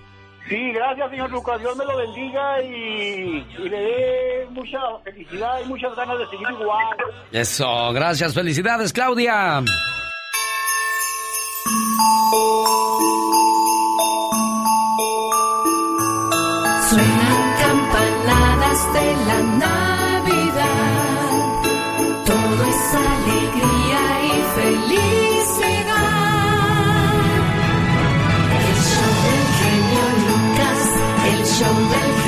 Sí, 0.47 0.71
gracias, 0.71 1.11
señor 1.11 1.29
Lucas. 1.29 1.59
Dios 1.59 1.77
me 1.77 1.85
lo 1.85 1.95
bendiga 1.95 2.63
y, 2.63 3.45
y, 3.59 3.69
le 3.69 3.79
dé 3.79 4.47
mucha 4.49 4.79
felicidad 5.03 5.59
y 5.63 5.67
muchas 5.67 5.95
ganas 5.95 6.17
de 6.17 6.27
seguir 6.27 6.47
igual. 6.59 6.97
Eso, 7.31 7.93
gracias. 7.93 8.33
Felicidades, 8.33 8.91
Claudia. 8.91 9.61
Suenan 16.89 17.41
campanadas 17.61 18.79
de 18.93 19.07
la 19.27 19.39
Navidad, 19.65 21.31
todo 22.25 22.59
es 22.71 22.83
alegría 23.11 24.03
y 24.23 24.35
felicidad. 24.55 25.99
El 28.67 28.77
show 28.89 29.11
del 29.25 29.43
genio 29.59 30.05
Lucas, 30.29 30.81
el 31.31 31.39
show 31.45 31.77
del 31.93 32.18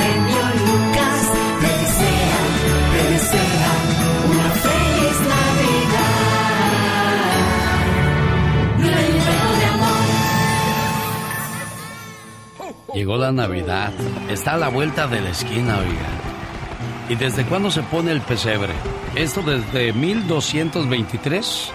Llegó 12.93 13.15
la 13.15 13.31
Navidad. 13.31 13.93
Está 14.29 14.53
a 14.53 14.57
la 14.57 14.67
vuelta 14.67 15.07
de 15.07 15.21
la 15.21 15.29
esquina, 15.29 15.77
oiga. 15.77 16.09
¿Y 17.09 17.15
desde 17.15 17.45
cuándo 17.45 17.71
se 17.71 17.83
pone 17.83 18.11
el 18.11 18.19
pesebre? 18.19 18.73
Esto 19.15 19.41
desde 19.41 19.93
1223. 19.93 21.71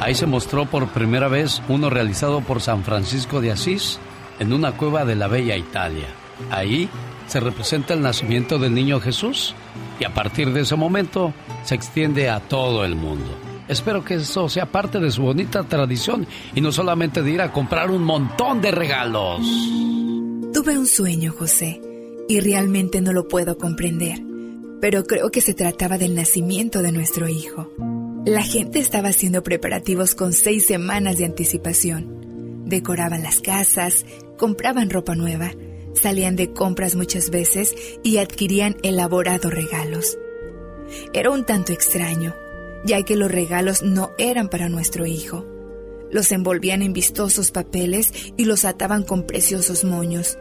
Ahí 0.00 0.16
se 0.16 0.26
mostró 0.26 0.66
por 0.66 0.88
primera 0.88 1.28
vez 1.28 1.62
uno 1.68 1.90
realizado 1.90 2.40
por 2.40 2.60
San 2.60 2.82
Francisco 2.82 3.40
de 3.40 3.52
Asís 3.52 4.00
en 4.40 4.52
una 4.52 4.72
cueva 4.72 5.04
de 5.04 5.14
la 5.14 5.28
Bella 5.28 5.56
Italia. 5.56 6.08
Ahí 6.50 6.88
se 7.28 7.38
representa 7.38 7.94
el 7.94 8.02
nacimiento 8.02 8.58
del 8.58 8.74
niño 8.74 9.00
Jesús 9.00 9.54
y 10.00 10.04
a 10.04 10.14
partir 10.14 10.52
de 10.52 10.62
ese 10.62 10.74
momento 10.74 11.32
se 11.62 11.76
extiende 11.76 12.30
a 12.30 12.40
todo 12.40 12.84
el 12.84 12.96
mundo. 12.96 13.30
Espero 13.68 14.04
que 14.04 14.14
eso 14.14 14.48
sea 14.48 14.66
parte 14.66 14.98
de 14.98 15.10
su 15.12 15.22
bonita 15.22 15.62
tradición 15.62 16.26
y 16.54 16.60
no 16.60 16.72
solamente 16.72 17.22
de 17.22 17.30
ir 17.30 17.42
a 17.42 17.52
comprar 17.52 17.90
un 17.90 18.02
montón 18.02 18.60
de 18.60 18.72
regalos. 18.72 19.40
Tuve 20.52 20.78
un 20.78 20.86
sueño, 20.86 21.32
José, 21.32 21.80
y 22.26 22.40
realmente 22.40 23.00
no 23.02 23.12
lo 23.12 23.28
puedo 23.28 23.58
comprender, 23.58 24.18
pero 24.80 25.04
creo 25.04 25.30
que 25.30 25.42
se 25.42 25.52
trataba 25.52 25.98
del 25.98 26.14
nacimiento 26.14 26.80
de 26.82 26.90
nuestro 26.90 27.28
hijo. 27.28 27.70
La 28.24 28.42
gente 28.42 28.78
estaba 28.78 29.08
haciendo 29.08 29.42
preparativos 29.42 30.14
con 30.14 30.32
seis 30.32 30.66
semanas 30.66 31.18
de 31.18 31.26
anticipación. 31.26 32.64
Decoraban 32.64 33.22
las 33.22 33.40
casas, 33.40 34.06
compraban 34.38 34.90
ropa 34.90 35.14
nueva, 35.14 35.52
salían 35.94 36.34
de 36.34 36.52
compras 36.52 36.94
muchas 36.94 37.30
veces 37.30 37.74
y 38.02 38.16
adquirían 38.16 38.76
elaborados 38.82 39.52
regalos. 39.52 40.18
Era 41.12 41.30
un 41.30 41.44
tanto 41.44 41.72
extraño, 41.72 42.34
ya 42.84 43.02
que 43.02 43.16
los 43.16 43.30
regalos 43.30 43.82
no 43.82 44.12
eran 44.16 44.48
para 44.48 44.70
nuestro 44.70 45.06
hijo. 45.06 45.46
Los 46.10 46.32
envolvían 46.32 46.82
en 46.82 46.92
vistosos 46.92 47.50
papeles 47.50 48.12
y 48.36 48.44
los 48.44 48.64
ataban 48.64 49.02
con 49.02 49.24
preciosos 49.26 49.84
moños. 49.84 50.38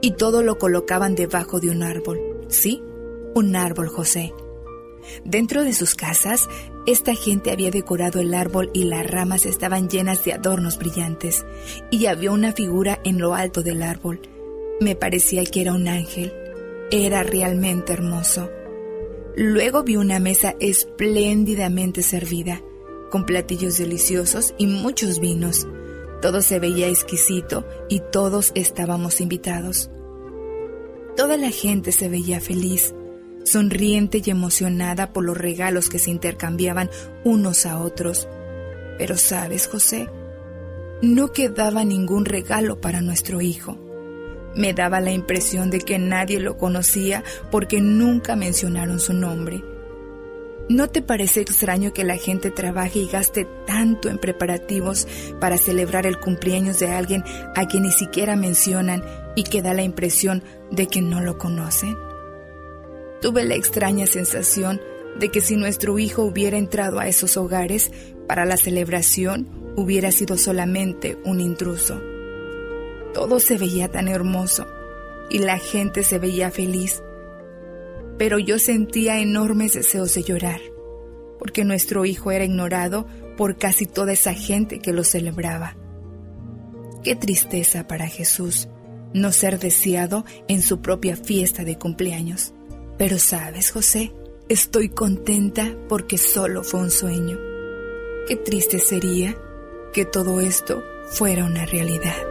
Y 0.00 0.12
todo 0.12 0.42
lo 0.42 0.58
colocaban 0.58 1.14
debajo 1.14 1.60
de 1.60 1.70
un 1.70 1.82
árbol. 1.82 2.18
Sí, 2.48 2.82
un 3.34 3.54
árbol, 3.54 3.88
José. 3.88 4.32
Dentro 5.24 5.64
de 5.64 5.72
sus 5.72 5.94
casas, 5.94 6.48
esta 6.86 7.14
gente 7.14 7.50
había 7.50 7.70
decorado 7.70 8.20
el 8.20 8.32
árbol 8.32 8.70
y 8.72 8.84
las 8.84 9.06
ramas 9.06 9.44
estaban 9.44 9.88
llenas 9.88 10.24
de 10.24 10.32
adornos 10.32 10.78
brillantes. 10.78 11.44
Y 11.90 12.06
había 12.06 12.30
una 12.30 12.52
figura 12.52 13.00
en 13.04 13.18
lo 13.18 13.34
alto 13.34 13.62
del 13.62 13.82
árbol. 13.82 14.20
Me 14.80 14.96
parecía 14.96 15.44
que 15.44 15.60
era 15.60 15.74
un 15.74 15.86
ángel. 15.88 16.32
Era 16.90 17.22
realmente 17.22 17.92
hermoso. 17.92 18.50
Luego 19.36 19.82
vi 19.84 19.96
una 19.96 20.18
mesa 20.18 20.56
espléndidamente 20.58 22.02
servida 22.02 22.62
con 23.10 23.26
platillos 23.26 23.76
deliciosos 23.76 24.54
y 24.56 24.66
muchos 24.66 25.20
vinos. 25.20 25.66
Todo 26.22 26.42
se 26.42 26.58
veía 26.58 26.88
exquisito 26.88 27.66
y 27.88 28.00
todos 28.12 28.52
estábamos 28.54 29.20
invitados. 29.20 29.90
Toda 31.16 31.36
la 31.36 31.50
gente 31.50 31.92
se 31.92 32.08
veía 32.08 32.40
feliz. 32.40 32.94
sonriente 33.42 34.22
y 34.24 34.30
emocionada 34.30 35.14
por 35.14 35.24
los 35.24 35.36
regalos 35.36 35.88
que 35.88 35.98
se 35.98 36.10
intercambiaban 36.10 36.90
unos 37.24 37.64
a 37.64 37.78
otros. 37.80 38.28
Pero 38.98 39.16
sabes, 39.16 39.66
José, 39.66 40.08
no 41.02 41.32
quedaba 41.32 41.82
ningún 41.84 42.26
regalo 42.26 42.80
para 42.82 43.00
nuestro 43.00 43.40
hijo. 43.40 43.78
Me 44.54 44.74
daba 44.74 45.00
la 45.00 45.12
impresión 45.12 45.70
de 45.70 45.80
que 45.80 45.98
nadie 45.98 46.38
lo 46.38 46.58
conocía 46.58 47.24
porque 47.50 47.80
nunca 47.80 48.36
mencionaron 48.36 49.00
su 49.00 49.14
nombre. 49.14 49.64
¿No 50.70 50.88
te 50.88 51.02
parece 51.02 51.40
extraño 51.40 51.92
que 51.92 52.04
la 52.04 52.16
gente 52.16 52.52
trabaje 52.52 53.00
y 53.00 53.08
gaste 53.08 53.44
tanto 53.66 54.08
en 54.08 54.18
preparativos 54.18 55.08
para 55.40 55.58
celebrar 55.58 56.06
el 56.06 56.20
cumpleaños 56.20 56.78
de 56.78 56.86
alguien 56.86 57.24
a 57.56 57.66
quien 57.66 57.82
ni 57.82 57.90
siquiera 57.90 58.36
mencionan 58.36 59.02
y 59.34 59.42
que 59.42 59.62
da 59.62 59.74
la 59.74 59.82
impresión 59.82 60.44
de 60.70 60.86
que 60.86 61.02
no 61.02 61.22
lo 61.22 61.38
conocen? 61.38 61.96
Tuve 63.20 63.42
la 63.46 63.56
extraña 63.56 64.06
sensación 64.06 64.80
de 65.18 65.30
que 65.30 65.40
si 65.40 65.56
nuestro 65.56 65.98
hijo 65.98 66.22
hubiera 66.22 66.56
entrado 66.56 67.00
a 67.00 67.08
esos 67.08 67.36
hogares 67.36 67.90
para 68.28 68.44
la 68.44 68.56
celebración, 68.56 69.48
hubiera 69.74 70.12
sido 70.12 70.38
solamente 70.38 71.18
un 71.24 71.40
intruso. 71.40 72.00
Todo 73.12 73.40
se 73.40 73.58
veía 73.58 73.90
tan 73.90 74.06
hermoso 74.06 74.68
y 75.30 75.38
la 75.38 75.58
gente 75.58 76.04
se 76.04 76.20
veía 76.20 76.52
feliz, 76.52 77.02
pero 78.20 78.38
yo 78.38 78.58
sentía 78.58 79.18
enormes 79.18 79.72
deseos 79.72 80.12
de 80.12 80.22
llorar, 80.22 80.60
porque 81.38 81.64
nuestro 81.64 82.04
hijo 82.04 82.30
era 82.30 82.44
ignorado 82.44 83.06
por 83.38 83.56
casi 83.56 83.86
toda 83.86 84.12
esa 84.12 84.34
gente 84.34 84.78
que 84.78 84.92
lo 84.92 85.04
celebraba. 85.04 85.74
Qué 87.02 87.16
tristeza 87.16 87.88
para 87.88 88.08
Jesús 88.08 88.68
no 89.14 89.32
ser 89.32 89.58
deseado 89.58 90.26
en 90.48 90.60
su 90.60 90.82
propia 90.82 91.16
fiesta 91.16 91.64
de 91.64 91.78
cumpleaños. 91.78 92.52
Pero 92.98 93.18
sabes, 93.18 93.70
José, 93.70 94.12
estoy 94.50 94.90
contenta 94.90 95.74
porque 95.88 96.18
solo 96.18 96.62
fue 96.62 96.80
un 96.80 96.90
sueño. 96.90 97.38
Qué 98.28 98.36
triste 98.36 98.80
sería 98.80 99.34
que 99.94 100.04
todo 100.04 100.42
esto 100.42 100.82
fuera 101.08 101.46
una 101.46 101.64
realidad. 101.64 102.29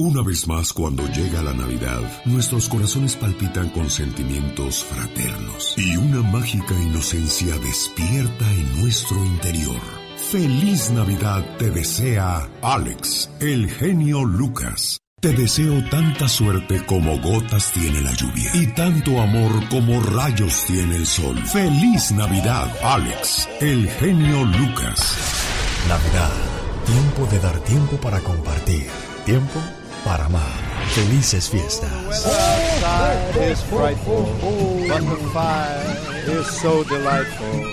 Una 0.00 0.22
vez 0.22 0.48
más, 0.48 0.72
cuando 0.72 1.06
llega 1.08 1.42
la 1.42 1.52
Navidad, 1.52 2.00
nuestros 2.24 2.70
corazones 2.70 3.16
palpitan 3.16 3.68
con 3.68 3.90
sentimientos 3.90 4.82
fraternos 4.82 5.74
y 5.76 5.94
una 5.94 6.22
mágica 6.22 6.72
inocencia 6.72 7.58
despierta 7.58 8.50
en 8.50 8.80
nuestro 8.80 9.22
interior. 9.26 9.78
Feliz 10.30 10.90
Navidad 10.92 11.44
te 11.58 11.68
desea 11.68 12.48
Alex, 12.62 13.28
el 13.40 13.68
genio 13.68 14.24
Lucas. 14.24 15.02
Te 15.20 15.34
deseo 15.34 15.86
tanta 15.90 16.28
suerte 16.28 16.82
como 16.86 17.20
gotas 17.20 17.70
tiene 17.70 18.00
la 18.00 18.14
lluvia 18.14 18.50
y 18.54 18.68
tanto 18.68 19.20
amor 19.20 19.68
como 19.68 20.00
rayos 20.00 20.64
tiene 20.64 20.96
el 20.96 21.04
sol. 21.04 21.36
Feliz 21.44 22.10
Navidad, 22.12 22.74
Alex, 22.82 23.46
el 23.60 23.86
genio 23.86 24.46
Lucas. 24.46 25.18
Navidad, 25.90 26.32
tiempo 26.86 27.30
de 27.30 27.38
dar 27.38 27.60
tiempo 27.64 27.98
para 27.98 28.20
compartir, 28.20 28.86
tiempo 29.26 29.60
para 30.04 30.26
amar. 30.26 30.42
Felices 30.90 31.48
fiestas. 31.48 31.92
Outside 32.26 33.50
is 33.50 33.62
frightful, 33.62 34.26
but 34.88 35.00
the 35.00 35.16
fire 35.32 36.38
is 36.38 36.46
so 36.60 36.82
delightful. 36.84 37.64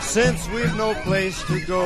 Since 0.00 0.48
we've 0.54 0.76
no 0.76 0.94
place 1.04 1.42
to 1.46 1.60
go, 1.66 1.82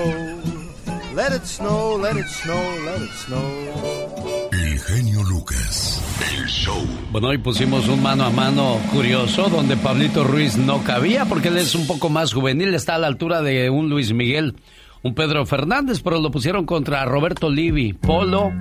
let 1.15 1.33
it 1.33 1.47
snow, 1.47 1.97
let 1.97 2.17
it 2.17 2.29
snow, 2.29 2.63
let 2.85 3.01
it 3.01 3.11
snow. 3.27 4.51
El 4.53 4.79
genio 4.81 5.23
Lucas, 5.25 6.01
el 6.37 6.47
show. 6.49 6.85
Bueno, 7.13 7.29
hoy 7.29 7.39
pusimos 7.39 7.89
un 7.89 8.03
mano 8.03 8.25
a 8.25 8.31
mano 8.31 8.79
curioso 8.93 9.49
donde 9.49 9.77
Pablito 9.77 10.25
Ruiz 10.25 10.57
no 10.57 10.83
cabía 10.83 11.25
porque 11.27 11.49
él 11.49 11.59
es 11.59 11.75
un 11.75 11.87
poco 11.87 12.09
más 12.09 12.33
juvenil, 12.33 12.75
está 12.75 12.97
a 12.97 12.99
la 12.99 13.07
altura 13.07 13.43
de 13.43 13.71
un 13.71 13.89
Luis 13.89 14.13
Miguel, 14.13 14.57
un 15.03 15.15
Pedro 15.15 15.47
Fernández, 15.47 16.01
pero 16.03 16.21
lo 16.21 16.31
pusieron 16.31 16.67
contra 16.67 17.05
Roberto 17.07 17.49
Livi, 17.49 17.93
Polo. 17.95 18.53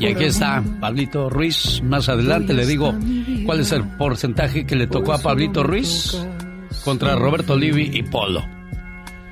Y 0.00 0.06
aquí 0.06 0.24
está 0.24 0.62
Pablito 0.80 1.28
Ruiz. 1.28 1.82
Más 1.84 2.08
adelante 2.08 2.54
le 2.54 2.64
digo 2.66 2.94
cuál 3.44 3.60
es 3.60 3.72
el 3.72 3.84
porcentaje 3.96 4.64
que 4.64 4.74
le 4.76 4.86
tocó 4.86 5.12
a 5.12 5.18
Pablito 5.18 5.62
Ruiz 5.62 6.16
contra 6.84 7.14
Roberto 7.16 7.56
Livi 7.56 7.90
y 7.92 8.02
Polo. 8.04 8.42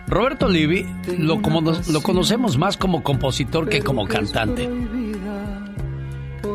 Roberto 0.07 0.49
Livi 0.49 0.85
lo, 1.19 1.41
como 1.41 1.61
nos- 1.61 1.89
lo 1.89 2.03
conocemos 2.03 2.59
más 2.59 2.77
como 2.77 3.03
compositor 3.03 3.69
que 3.69 3.81
como 3.81 4.07
cantante. 4.07 4.69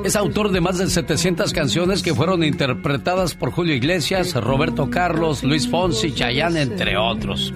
Es 0.04 0.16
autor 0.16 0.52
de 0.52 0.62
más 0.62 0.78
de 0.78 0.88
700 0.88 1.52
canciones 1.52 2.04
que 2.04 2.14
fueron 2.14 2.44
interpretadas 2.44 3.34
por 3.34 3.52
Julio 3.52 3.74
Iglesias, 3.74 4.36
Roberto 4.36 4.90
Carlos, 4.92 5.44
Luis 5.44 5.68
Fonsi, 5.68 6.12
Chayanne, 6.14 6.62
entre 6.62 6.96
otros. 6.98 7.54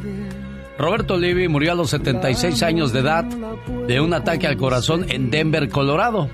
Roberto 0.80 1.18
Livi 1.18 1.48
murió 1.50 1.74
a 1.74 1.76
los 1.76 1.90
76 1.90 2.64
años 2.64 2.94
de 2.94 3.02
edad 3.02 3.26
de 3.26 4.00
un 4.00 4.14
ataque 4.14 4.48
al 4.48 4.56
corazón 4.56 5.06
en 5.10 5.30
Denver, 5.30 5.68
Colorado. 5.68 6.30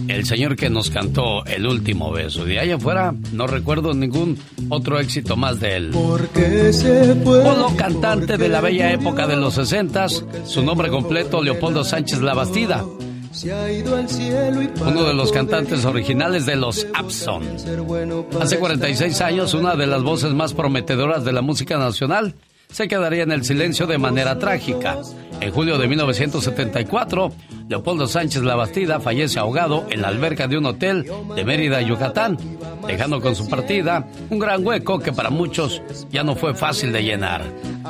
el 0.07 0.25
señor 0.25 0.55
que 0.55 0.69
nos 0.69 0.89
cantó 0.89 1.45
el 1.45 1.65
último 1.65 2.11
beso. 2.11 2.45
De 2.45 2.59
ahí 2.59 2.71
afuera 2.71 3.13
no 3.33 3.47
recuerdo 3.47 3.93
ningún 3.93 4.37
otro 4.69 4.99
éxito 4.99 5.35
más 5.35 5.59
de 5.59 5.75
él. 5.75 5.89
Porque 5.93 6.73
se 6.73 7.15
puede. 7.15 7.43
Polo, 7.43 7.75
cantante 7.75 8.37
de 8.37 8.49
la 8.49 8.61
bella 8.61 8.91
época 8.91 9.27
de 9.27 9.35
los 9.35 9.55
60 9.55 10.07
su 10.45 10.63
nombre 10.63 10.89
completo 10.89 11.41
Leopoldo 11.41 11.83
Sánchez 11.83 12.21
Labastida, 12.21 12.83
Se 13.31 13.51
ha 13.53 13.71
ido 13.71 13.95
al 13.95 14.09
cielo 14.09 14.61
y 14.61 14.67
para 14.67 14.91
uno 14.91 15.03
de 15.03 15.13
los 15.13 15.31
cantantes 15.31 15.85
originales 15.85 16.45
de 16.45 16.55
los 16.55 16.87
Abson. 16.93 17.43
Hace 18.39 18.57
46 18.57 19.21
años, 19.21 19.53
una 19.53 19.75
de 19.75 19.87
las 19.87 20.03
voces 20.03 20.33
más 20.33 20.53
prometedoras 20.53 21.25
de 21.25 21.33
la 21.33 21.41
música 21.41 21.77
nacional 21.77 22.35
se 22.71 22.87
quedaría 22.87 23.23
en 23.23 23.31
el 23.31 23.45
silencio 23.45 23.87
de 23.87 23.97
manera 23.97 24.37
trágica. 24.39 24.97
En 25.41 25.51
julio 25.51 25.77
de 25.77 25.87
1974, 25.87 27.31
Leopoldo 27.67 28.07
Sánchez 28.07 28.43
Labastida 28.43 28.99
fallece 28.99 29.39
ahogado 29.39 29.85
en 29.89 30.01
la 30.01 30.09
alberca 30.09 30.47
de 30.47 30.57
un 30.57 30.65
hotel 30.65 31.05
de 31.35 31.45
Mérida, 31.45 31.81
Yucatán, 31.81 32.37
dejando 32.87 33.21
con 33.21 33.35
su 33.35 33.47
partida 33.47 34.07
un 34.29 34.39
gran 34.39 34.65
hueco 34.65 34.99
que 34.99 35.11
para 35.11 35.29
muchos 35.29 35.81
ya 36.11 36.23
no 36.23 36.35
fue 36.35 36.53
fácil 36.53 36.91
de 36.91 37.03
llenar. 37.03 37.43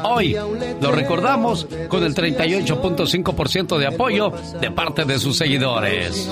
Hoy 0.03 0.35
lo 0.81 0.91
recordamos 0.91 1.67
con 1.87 2.03
el 2.03 2.13
38.5% 2.13 3.77
de 3.77 3.87
apoyo 3.87 4.31
de 4.59 4.71
parte 4.71 5.05
de 5.05 5.19
sus 5.19 5.37
seguidores. 5.37 6.29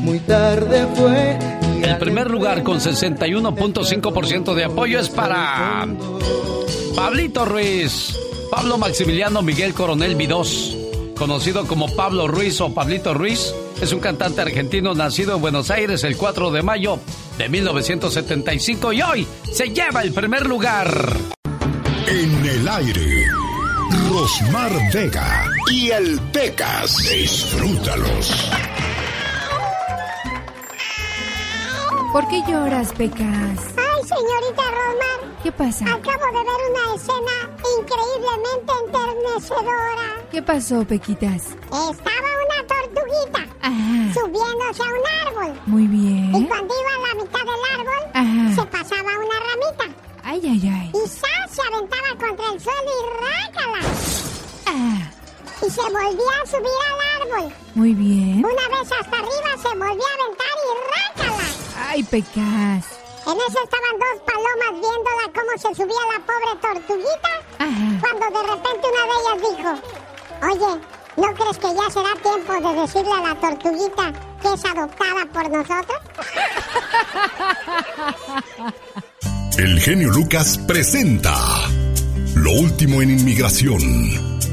Muy 0.00 0.18
tarde 0.20 0.86
fue. 0.94 1.38
El 1.82 1.98
primer 1.98 2.30
lugar 2.30 2.62
con 2.62 2.78
61.5% 2.78 4.54
de 4.54 4.64
apoyo 4.64 5.00
es 5.00 5.08
para 5.08 5.86
Pablito 6.94 7.44
Ruiz, 7.44 8.16
Pablo 8.52 8.76
Maximiliano 8.76 9.40
Miguel 9.40 9.72
Coronel 9.72 10.14
Vidós, 10.14 10.76
conocido 11.16 11.66
como 11.66 11.88
Pablo 11.96 12.28
Ruiz 12.28 12.60
o 12.60 12.74
Pablito 12.74 13.14
Ruiz, 13.14 13.54
es 13.80 13.94
un 13.94 13.98
cantante 13.98 14.42
argentino 14.42 14.94
nacido 14.94 15.34
en 15.34 15.40
Buenos 15.40 15.70
Aires 15.70 16.04
el 16.04 16.18
4 16.18 16.50
de 16.50 16.62
mayo 16.62 16.98
de 17.38 17.48
1975 17.48 18.92
y 18.92 19.00
hoy 19.00 19.26
se 19.50 19.70
lleva 19.70 20.02
el 20.02 20.12
primer 20.12 20.46
lugar. 20.46 21.16
En 22.06 22.44
el 22.44 22.68
aire, 22.68 23.26
Rosmar 24.10 24.72
Vega 24.92 25.46
y 25.70 25.88
el 25.88 26.20
Pecas. 26.30 26.98
Disfrútalos. 27.10 28.50
¿Por 32.12 32.28
qué 32.28 32.42
lloras, 32.46 32.92
Pecas? 32.92 33.18
Ay, 33.78 34.02
señorita 34.06 34.62
Rosmar. 34.70 35.31
¿Qué 35.42 35.50
pasa? 35.50 35.84
Acabo 35.86 36.26
de 36.26 36.44
ver 36.44 36.60
una 36.70 36.94
escena 36.94 37.50
increíblemente 37.80 38.72
enternecedora. 38.86 40.22
¿Qué 40.30 40.40
pasó, 40.42 40.84
Pequitas? 40.84 41.46
Estaba 41.64 42.28
una 42.46 42.66
tortuguita 42.68 43.46
Ajá. 43.60 44.14
subiéndose 44.14 44.82
a 44.82 44.86
un 44.86 45.26
árbol. 45.26 45.60
Muy 45.66 45.86
bien. 45.88 46.34
Y 46.36 46.46
cuando 46.46 46.72
iba 46.80 46.94
a 46.94 47.08
la 47.08 47.22
mitad 47.22 47.40
del 47.40 47.80
árbol, 47.80 48.10
Ajá. 48.14 48.54
se 48.62 48.66
pasaba 48.68 49.10
una 49.10 49.40
ramita. 49.50 49.98
Ay, 50.22 50.40
ay, 50.44 50.68
ay. 50.72 50.92
Y 50.94 51.08
¡zas! 51.08 51.50
se 51.50 51.60
aventaba 51.74 52.08
contra 52.10 52.52
el 52.52 52.60
suelo 52.60 52.90
y 53.00 53.02
rácala. 53.24 53.78
Ah, 54.66 55.10
Y 55.66 55.70
se 55.70 55.82
volvía 55.82 56.42
a 56.42 56.46
subir 56.46 56.78
al 56.88 57.22
árbol. 57.22 57.52
muy 57.74 57.94
bien. 57.94 58.44
Una 58.44 58.68
vez 58.78 58.92
hasta 58.92 59.16
arriba 59.16 59.56
se 59.60 59.68
volvía 59.68 59.86
a 59.86 60.24
aventar 60.24 60.46
y 60.56 61.82
Ay, 61.88 62.02
Pecas. 62.04 63.01
En 63.24 63.36
eso 63.38 63.58
estaban 63.62 63.94
dos 63.98 64.16
palomas 64.26 64.72
viéndola 64.80 65.24
cómo 65.32 65.52
se 65.56 65.70
subía 65.74 66.04
la 66.12 66.18
pobre 66.26 66.52
tortuguita. 66.60 67.32
Cuando 68.00 68.24
de 68.26 68.42
repente 68.52 68.84
una 68.88 69.04
de 69.06 69.14
ellas 69.20 69.38
dijo, 69.48 69.70
oye, 70.50 70.72
¿no 71.16 71.28
crees 71.34 71.58
que 71.58 71.70
ya 71.74 71.86
será 71.90 72.12
tiempo 72.22 72.52
de 72.68 72.80
decirle 72.80 73.12
a 73.12 73.20
la 73.28 73.34
tortuguita 73.40 74.12
que 74.42 74.48
es 74.52 74.64
adoptada 74.64 75.22
por 75.32 75.50
nosotros? 75.50 76.00
El 79.58 79.80
genio 79.80 80.10
Lucas 80.10 80.58
presenta 80.66 81.36
Lo 82.34 82.52
último 82.52 83.02
en 83.02 83.10
inmigración 83.10 83.80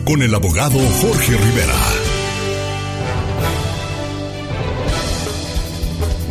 con 0.06 0.22
el 0.22 0.36
abogado 0.36 0.78
Jorge 1.02 1.38
Rivera. 1.38 2.09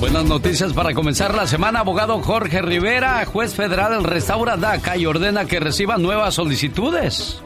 Buenas 0.01 0.26
noticias 0.26 0.72
para 0.72 0.94
comenzar 0.94 1.34
la 1.34 1.49
semana. 1.49 1.80
Abogado 1.80 2.22
Jorge 2.22 2.62
Rivera, 2.62 3.24
juez 3.26 3.55
federal, 3.55 4.05
restaura 4.05 4.57
DACA 4.57 4.96
y 4.96 5.07
ordena 5.07 5.44
que 5.44 5.59
reciba 5.59 5.99
nuevas 5.99 6.34
solicitudes. 6.34 7.42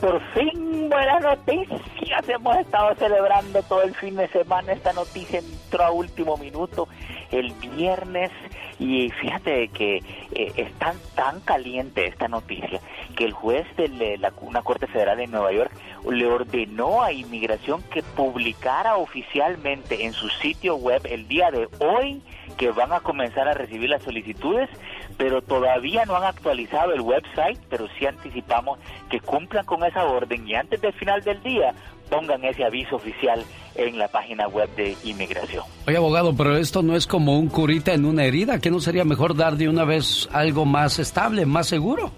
Por 0.00 0.20
fin 0.34 0.88
buenas 0.90 1.22
noticias. 1.22 1.80
Hemos 2.28 2.56
estado 2.56 2.96
celebrando 2.96 3.62
todo 3.62 3.82
el 3.82 3.94
fin 3.94 4.16
de 4.16 4.26
semana. 4.28 4.72
Esta 4.72 4.92
noticia 4.92 5.38
entró 5.38 5.84
a 5.84 5.92
último 5.92 6.36
minuto 6.36 6.88
el 7.30 7.52
viernes 7.52 8.32
y 8.80 9.08
fíjate 9.10 9.68
que 9.68 10.02
eh, 10.32 10.72
tan, 10.80 10.96
tan 11.14 11.40
caliente 11.42 12.06
esta 12.06 12.26
noticia 12.26 12.80
que 13.14 13.24
el 13.24 13.32
juez 13.32 13.64
de 13.76 14.18
la, 14.18 14.32
una 14.40 14.62
corte 14.62 14.88
federal 14.88 15.18
de 15.18 15.28
Nueva 15.28 15.52
York 15.52 15.70
le 16.10 16.26
ordenó 16.26 17.04
a 17.04 17.12
inmigración 17.12 17.82
que 17.84 18.02
publicara 18.02 18.96
oficialmente 18.96 20.06
en 20.06 20.12
su 20.12 20.28
sitio 20.28 20.74
web 20.74 21.02
el 21.04 21.28
día 21.28 21.52
de 21.52 21.68
hoy 21.78 22.20
que 22.58 22.70
van 22.72 22.92
a 22.92 23.00
comenzar 23.00 23.48
a 23.48 23.54
recibir 23.54 23.90
las 23.90 24.02
solicitudes, 24.02 24.68
pero 25.16 25.42
todavía 25.42 26.04
no 26.04 26.16
han 26.16 26.24
actualizado 26.24 26.92
el 26.92 27.00
website, 27.00 27.58
pero 27.68 27.86
sí 27.98 28.06
anticipamos 28.06 28.78
que 29.10 29.20
cumplan 29.20 29.64
con 29.64 29.84
esa 29.84 30.04
orden 30.04 30.46
y 30.46 30.54
antes 30.54 30.80
del 30.80 30.92
final 30.92 31.22
del 31.22 31.42
día 31.42 31.74
pongan 32.10 32.44
ese 32.44 32.64
aviso 32.64 32.96
oficial 32.96 33.44
en 33.74 33.98
la 33.98 34.08
página 34.08 34.46
web 34.48 34.68
de 34.76 34.96
inmigración. 35.04 35.64
Oye, 35.86 35.96
abogado, 35.96 36.34
pero 36.36 36.56
esto 36.56 36.82
no 36.82 36.96
es 36.96 37.06
como 37.06 37.38
un 37.38 37.48
curita 37.48 37.92
en 37.94 38.04
una 38.04 38.24
herida. 38.24 38.60
¿Que 38.60 38.70
no 38.70 38.80
sería 38.80 39.04
mejor 39.04 39.36
dar 39.36 39.56
de 39.56 39.68
una 39.68 39.84
vez 39.84 40.28
algo 40.32 40.64
más 40.64 40.98
estable, 40.98 41.46
más 41.46 41.66
seguro? 41.66 42.12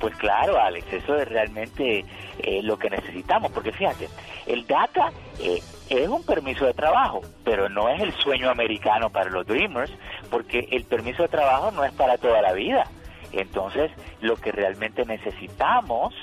Pues 0.00 0.16
claro, 0.16 0.58
Alex, 0.58 0.90
eso 0.94 1.14
es 1.16 1.28
realmente 1.28 2.06
eh, 2.38 2.62
lo 2.62 2.78
que 2.78 2.88
necesitamos, 2.88 3.52
porque 3.52 3.70
fíjate, 3.70 4.08
el 4.46 4.66
DACA 4.66 5.12
eh, 5.38 5.62
es 5.90 6.08
un 6.08 6.24
permiso 6.24 6.64
de 6.64 6.72
trabajo, 6.72 7.20
pero 7.44 7.68
no 7.68 7.90
es 7.90 8.00
el 8.00 8.12
sueño 8.14 8.48
americano 8.48 9.10
para 9.10 9.28
los 9.28 9.46
Dreamers, 9.46 9.92
porque 10.30 10.66
el 10.70 10.84
permiso 10.84 11.24
de 11.24 11.28
trabajo 11.28 11.70
no 11.70 11.84
es 11.84 11.92
para 11.92 12.16
toda 12.16 12.40
la 12.40 12.54
vida. 12.54 12.84
Entonces, 13.32 13.90
lo 14.22 14.36
que 14.36 14.52
realmente 14.52 15.04
necesitamos 15.04 16.14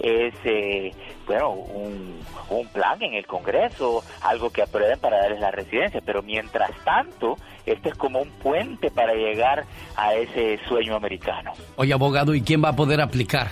es, 0.00 0.34
eh, 0.44 0.92
bueno, 1.26 1.50
un, 1.50 2.20
un 2.50 2.68
plan 2.68 3.02
en 3.02 3.14
el 3.14 3.26
Congreso, 3.26 4.02
algo 4.22 4.50
que 4.50 4.62
aprueben 4.62 4.98
para 4.98 5.18
darles 5.18 5.40
la 5.40 5.50
residencia, 5.50 6.00
pero 6.04 6.22
mientras 6.22 6.70
tanto, 6.84 7.36
este 7.64 7.90
es 7.90 7.94
como 7.94 8.20
un 8.20 8.30
puente 8.30 8.90
para 8.90 9.14
llegar 9.14 9.64
a 9.96 10.14
ese 10.14 10.58
sueño 10.68 10.96
americano. 10.96 11.52
Oye, 11.76 11.92
abogado, 11.92 12.34
¿y 12.34 12.42
quién 12.42 12.62
va 12.62 12.70
a 12.70 12.76
poder 12.76 13.00
aplicar? 13.00 13.48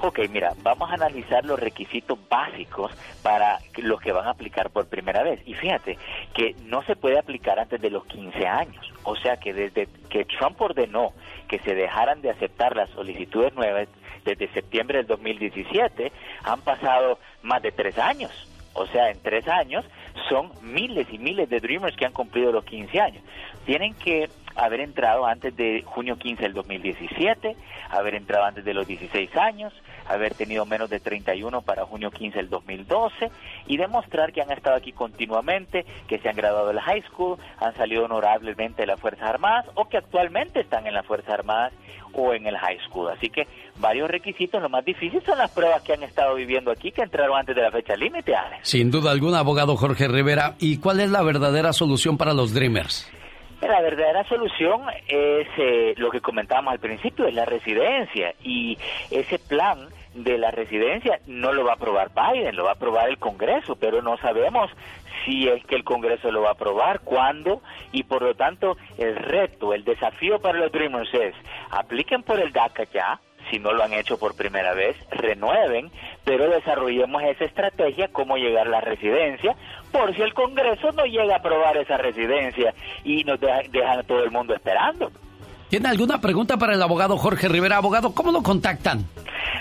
Ok, 0.00 0.20
mira, 0.30 0.52
vamos 0.62 0.88
a 0.90 0.94
analizar 0.94 1.44
los 1.44 1.58
requisitos 1.58 2.16
básicos 2.28 2.92
para 3.20 3.58
los 3.78 4.00
que 4.00 4.12
van 4.12 4.28
a 4.28 4.30
aplicar 4.30 4.70
por 4.70 4.86
primera 4.86 5.24
vez. 5.24 5.40
Y 5.44 5.54
fíjate 5.54 5.98
que 6.34 6.54
no 6.66 6.82
se 6.84 6.94
puede 6.94 7.18
aplicar 7.18 7.58
antes 7.58 7.80
de 7.80 7.90
los 7.90 8.06
15 8.06 8.46
años. 8.46 8.92
O 9.02 9.16
sea 9.16 9.38
que 9.38 9.52
desde 9.52 9.88
que 10.08 10.24
Trump 10.24 10.60
ordenó 10.60 11.12
que 11.48 11.58
se 11.60 11.74
dejaran 11.74 12.22
de 12.22 12.30
aceptar 12.30 12.76
las 12.76 12.88
solicitudes 12.90 13.52
nuevas 13.54 13.88
desde 14.28 14.52
septiembre 14.52 14.98
del 14.98 15.06
2017, 15.06 16.12
han 16.44 16.60
pasado 16.60 17.18
más 17.42 17.62
de 17.62 17.72
tres 17.72 17.98
años. 17.98 18.30
O 18.74 18.86
sea, 18.86 19.10
en 19.10 19.20
tres 19.22 19.48
años 19.48 19.84
son 20.28 20.52
miles 20.62 21.06
y 21.10 21.18
miles 21.18 21.48
de 21.48 21.60
Dreamers 21.60 21.96
que 21.96 22.06
han 22.06 22.12
cumplido 22.12 22.52
los 22.52 22.64
15 22.64 23.00
años. 23.00 23.24
Tienen 23.64 23.94
que 23.94 24.28
haber 24.54 24.80
entrado 24.80 25.26
antes 25.26 25.56
de 25.56 25.82
junio 25.84 26.16
15 26.16 26.42
del 26.42 26.52
2017, 26.52 27.56
haber 27.90 28.14
entrado 28.14 28.44
antes 28.44 28.64
de 28.64 28.74
los 28.74 28.86
16 28.86 29.34
años, 29.36 29.72
haber 30.08 30.34
tenido 30.34 30.66
menos 30.66 30.90
de 30.90 31.00
31 31.00 31.62
para 31.62 31.84
junio 31.84 32.10
15 32.10 32.38
del 32.38 32.48
2012 32.48 33.30
y 33.66 33.76
demostrar 33.76 34.32
que 34.32 34.42
han 34.42 34.50
estado 34.50 34.76
aquí 34.76 34.92
continuamente, 34.92 35.84
que 36.06 36.18
se 36.18 36.28
han 36.28 36.36
graduado 36.36 36.68
de 36.68 36.74
la 36.74 36.82
high 36.82 37.02
school, 37.02 37.38
han 37.58 37.74
salido 37.74 38.04
honorablemente 38.04 38.82
de 38.82 38.86
las 38.86 39.00
Fuerzas 39.00 39.28
Armadas 39.28 39.66
o 39.74 39.88
que 39.88 39.98
actualmente 39.98 40.60
están 40.60 40.86
en 40.86 40.94
las 40.94 41.06
Fuerzas 41.06 41.30
Armadas 41.30 41.72
o 42.12 42.32
en 42.32 42.46
el 42.46 42.56
high 42.56 42.78
school. 42.88 43.10
Así 43.10 43.28
que 43.28 43.46
varios 43.78 44.10
requisitos, 44.10 44.60
lo 44.60 44.68
más 44.68 44.84
difícil 44.84 45.22
son 45.24 45.38
las 45.38 45.50
pruebas 45.50 45.82
que 45.82 45.92
han 45.92 46.02
estado 46.02 46.34
viviendo 46.34 46.70
aquí, 46.70 46.90
que 46.90 47.02
entraron 47.02 47.38
antes 47.38 47.54
de 47.54 47.62
la 47.62 47.70
fecha 47.70 47.96
límite, 47.96 48.34
Alex. 48.34 48.68
Sin 48.68 48.90
duda 48.90 49.10
alguna, 49.10 49.40
abogado 49.40 49.76
Jorge 49.76 50.08
Rivera. 50.08 50.54
¿Y 50.58 50.78
cuál 50.78 51.00
es 51.00 51.10
la 51.10 51.22
verdadera 51.22 51.72
solución 51.72 52.16
para 52.16 52.32
los 52.32 52.54
Dreamers? 52.54 53.10
La 53.60 53.80
verdadera 53.80 54.24
solución 54.28 54.82
es 55.08 55.48
eh, 55.58 55.94
lo 55.96 56.10
que 56.10 56.20
comentábamos 56.20 56.72
al 56.72 56.78
principio, 56.78 57.26
es 57.26 57.34
la 57.34 57.44
residencia. 57.44 58.32
Y 58.44 58.78
ese 59.10 59.38
plan 59.40 59.88
de 60.14 60.38
la 60.38 60.50
residencia 60.50 61.20
no 61.26 61.52
lo 61.52 61.64
va 61.64 61.72
a 61.72 61.74
aprobar 61.74 62.10
Biden, 62.14 62.56
lo 62.56 62.64
va 62.64 62.70
a 62.70 62.74
aprobar 62.74 63.08
el 63.08 63.18
Congreso, 63.18 63.76
pero 63.76 64.02
no 64.02 64.16
sabemos 64.18 64.70
si 65.24 65.48
es 65.48 65.64
que 65.66 65.74
el 65.76 65.84
Congreso 65.84 66.30
lo 66.30 66.42
va 66.42 66.48
a 66.50 66.52
aprobar, 66.52 67.00
cuándo, 67.00 67.62
y 67.92 68.02
por 68.04 68.22
lo 68.22 68.34
tanto 68.34 68.76
el 68.96 69.16
reto, 69.16 69.74
el 69.74 69.84
desafío 69.84 70.40
para 70.40 70.58
los 70.58 70.72
Dreamers 70.72 71.12
es, 71.14 71.34
apliquen 71.70 72.22
por 72.22 72.40
el 72.40 72.52
DACA 72.52 72.84
ya, 72.92 73.20
si 73.50 73.58
no 73.58 73.72
lo 73.72 73.82
han 73.82 73.92
hecho 73.94 74.18
por 74.18 74.34
primera 74.34 74.74
vez, 74.74 74.96
renueven, 75.10 75.90
pero 76.24 76.48
desarrollemos 76.50 77.22
esa 77.22 77.44
estrategia, 77.44 78.08
cómo 78.08 78.36
llegar 78.36 78.66
a 78.66 78.70
la 78.70 78.80
residencia, 78.80 79.54
por 79.92 80.14
si 80.14 80.22
el 80.22 80.34
Congreso 80.34 80.92
no 80.92 81.04
llega 81.04 81.34
a 81.34 81.38
aprobar 81.38 81.76
esa 81.76 81.96
residencia 81.96 82.74
y 83.04 83.24
nos 83.24 83.40
deja- 83.40 83.62
dejan 83.70 84.00
a 84.00 84.02
todo 84.02 84.22
el 84.22 84.30
mundo 84.30 84.54
esperando. 84.54 85.10
¿Tiene 85.68 85.88
alguna 85.88 86.20
pregunta 86.20 86.56
para 86.56 86.74
el 86.74 86.82
abogado 86.82 87.16
Jorge 87.16 87.48
Rivera? 87.48 87.76
Abogado, 87.76 88.12
¿cómo 88.14 88.32
lo 88.32 88.42
contactan? 88.42 89.04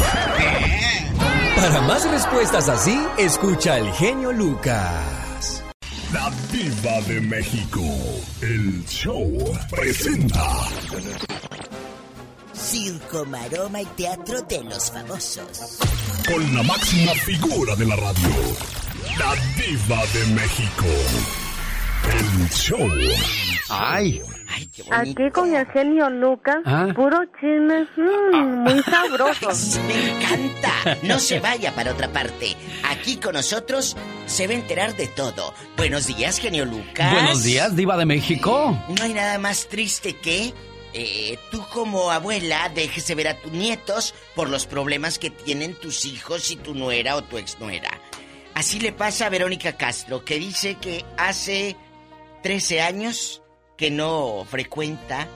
para 1.56 1.80
más 1.82 2.10
respuestas 2.10 2.68
así, 2.68 3.00
escucha 3.16 3.74
al 3.74 3.92
genio 3.92 4.32
Lucas. 4.32 5.62
La 6.12 6.30
Diva 6.50 7.00
de 7.06 7.20
México. 7.20 7.80
El 8.40 8.84
show 8.86 9.32
presenta. 9.70 10.44
Circo, 12.52 13.24
maroma 13.26 13.82
y 13.82 13.86
teatro 13.96 14.42
de 14.42 14.64
los 14.64 14.90
famosos. 14.90 15.78
Con 16.26 16.54
la 16.54 16.62
máxima 16.64 17.12
figura 17.12 17.76
de 17.76 17.86
la 17.86 17.96
radio. 17.96 18.28
La 19.18 19.34
Diva 19.56 20.02
de 20.12 20.34
México. 20.34 21.43
El 22.12 22.48
show. 22.50 22.88
Ay. 23.70 24.20
Aquí 24.90 25.30
con 25.32 25.54
el 25.54 25.66
genio 25.68 26.08
Lucas, 26.10 26.58
Ah. 26.64 26.88
puro 26.94 27.18
chisme, 27.40 27.86
mm, 27.96 28.62
muy 28.62 28.82
sabroso. 28.90 29.80
Me 29.86 30.10
encanta. 30.10 30.98
No 31.02 31.18
se 31.18 31.40
vaya 31.40 31.74
para 31.74 31.92
otra 31.92 32.08
parte. 32.12 32.54
Aquí 32.84 33.16
con 33.16 33.34
nosotros 33.34 33.96
se 34.26 34.46
va 34.46 34.52
a 34.52 34.56
enterar 34.56 34.94
de 34.96 35.08
todo. 35.08 35.54
Buenos 35.76 36.06
días, 36.06 36.38
genio 36.38 36.64
Lucas. 36.66 37.12
Buenos 37.12 37.42
días, 37.42 37.74
Diva 37.74 37.96
de 37.96 38.06
México. 38.06 38.78
No 38.88 39.02
hay 39.02 39.14
nada 39.14 39.38
más 39.38 39.66
triste 39.68 40.14
que 40.16 40.52
eh, 40.92 41.38
tú 41.50 41.64
como 41.72 42.10
abuela 42.12 42.70
dejes 42.74 43.06
de 43.08 43.14
ver 43.16 43.28
a 43.28 43.40
tus 43.40 43.50
nietos 43.52 44.14
por 44.36 44.48
los 44.50 44.66
problemas 44.66 45.18
que 45.18 45.30
tienen 45.30 45.74
tus 45.74 46.04
hijos 46.04 46.50
y 46.50 46.56
tu 46.56 46.74
nuera 46.74 47.16
o 47.16 47.22
tu 47.24 47.38
exnuera. 47.38 47.90
Así 48.54 48.78
le 48.78 48.92
pasa 48.92 49.26
a 49.26 49.30
Verónica 49.30 49.72
Castro, 49.76 50.24
que 50.24 50.38
dice 50.38 50.76
que 50.76 51.04
hace 51.16 51.76
13 52.44 52.82
años 52.82 53.42
que 53.78 53.90
no 53.90 54.44
frecuenta 54.46 55.26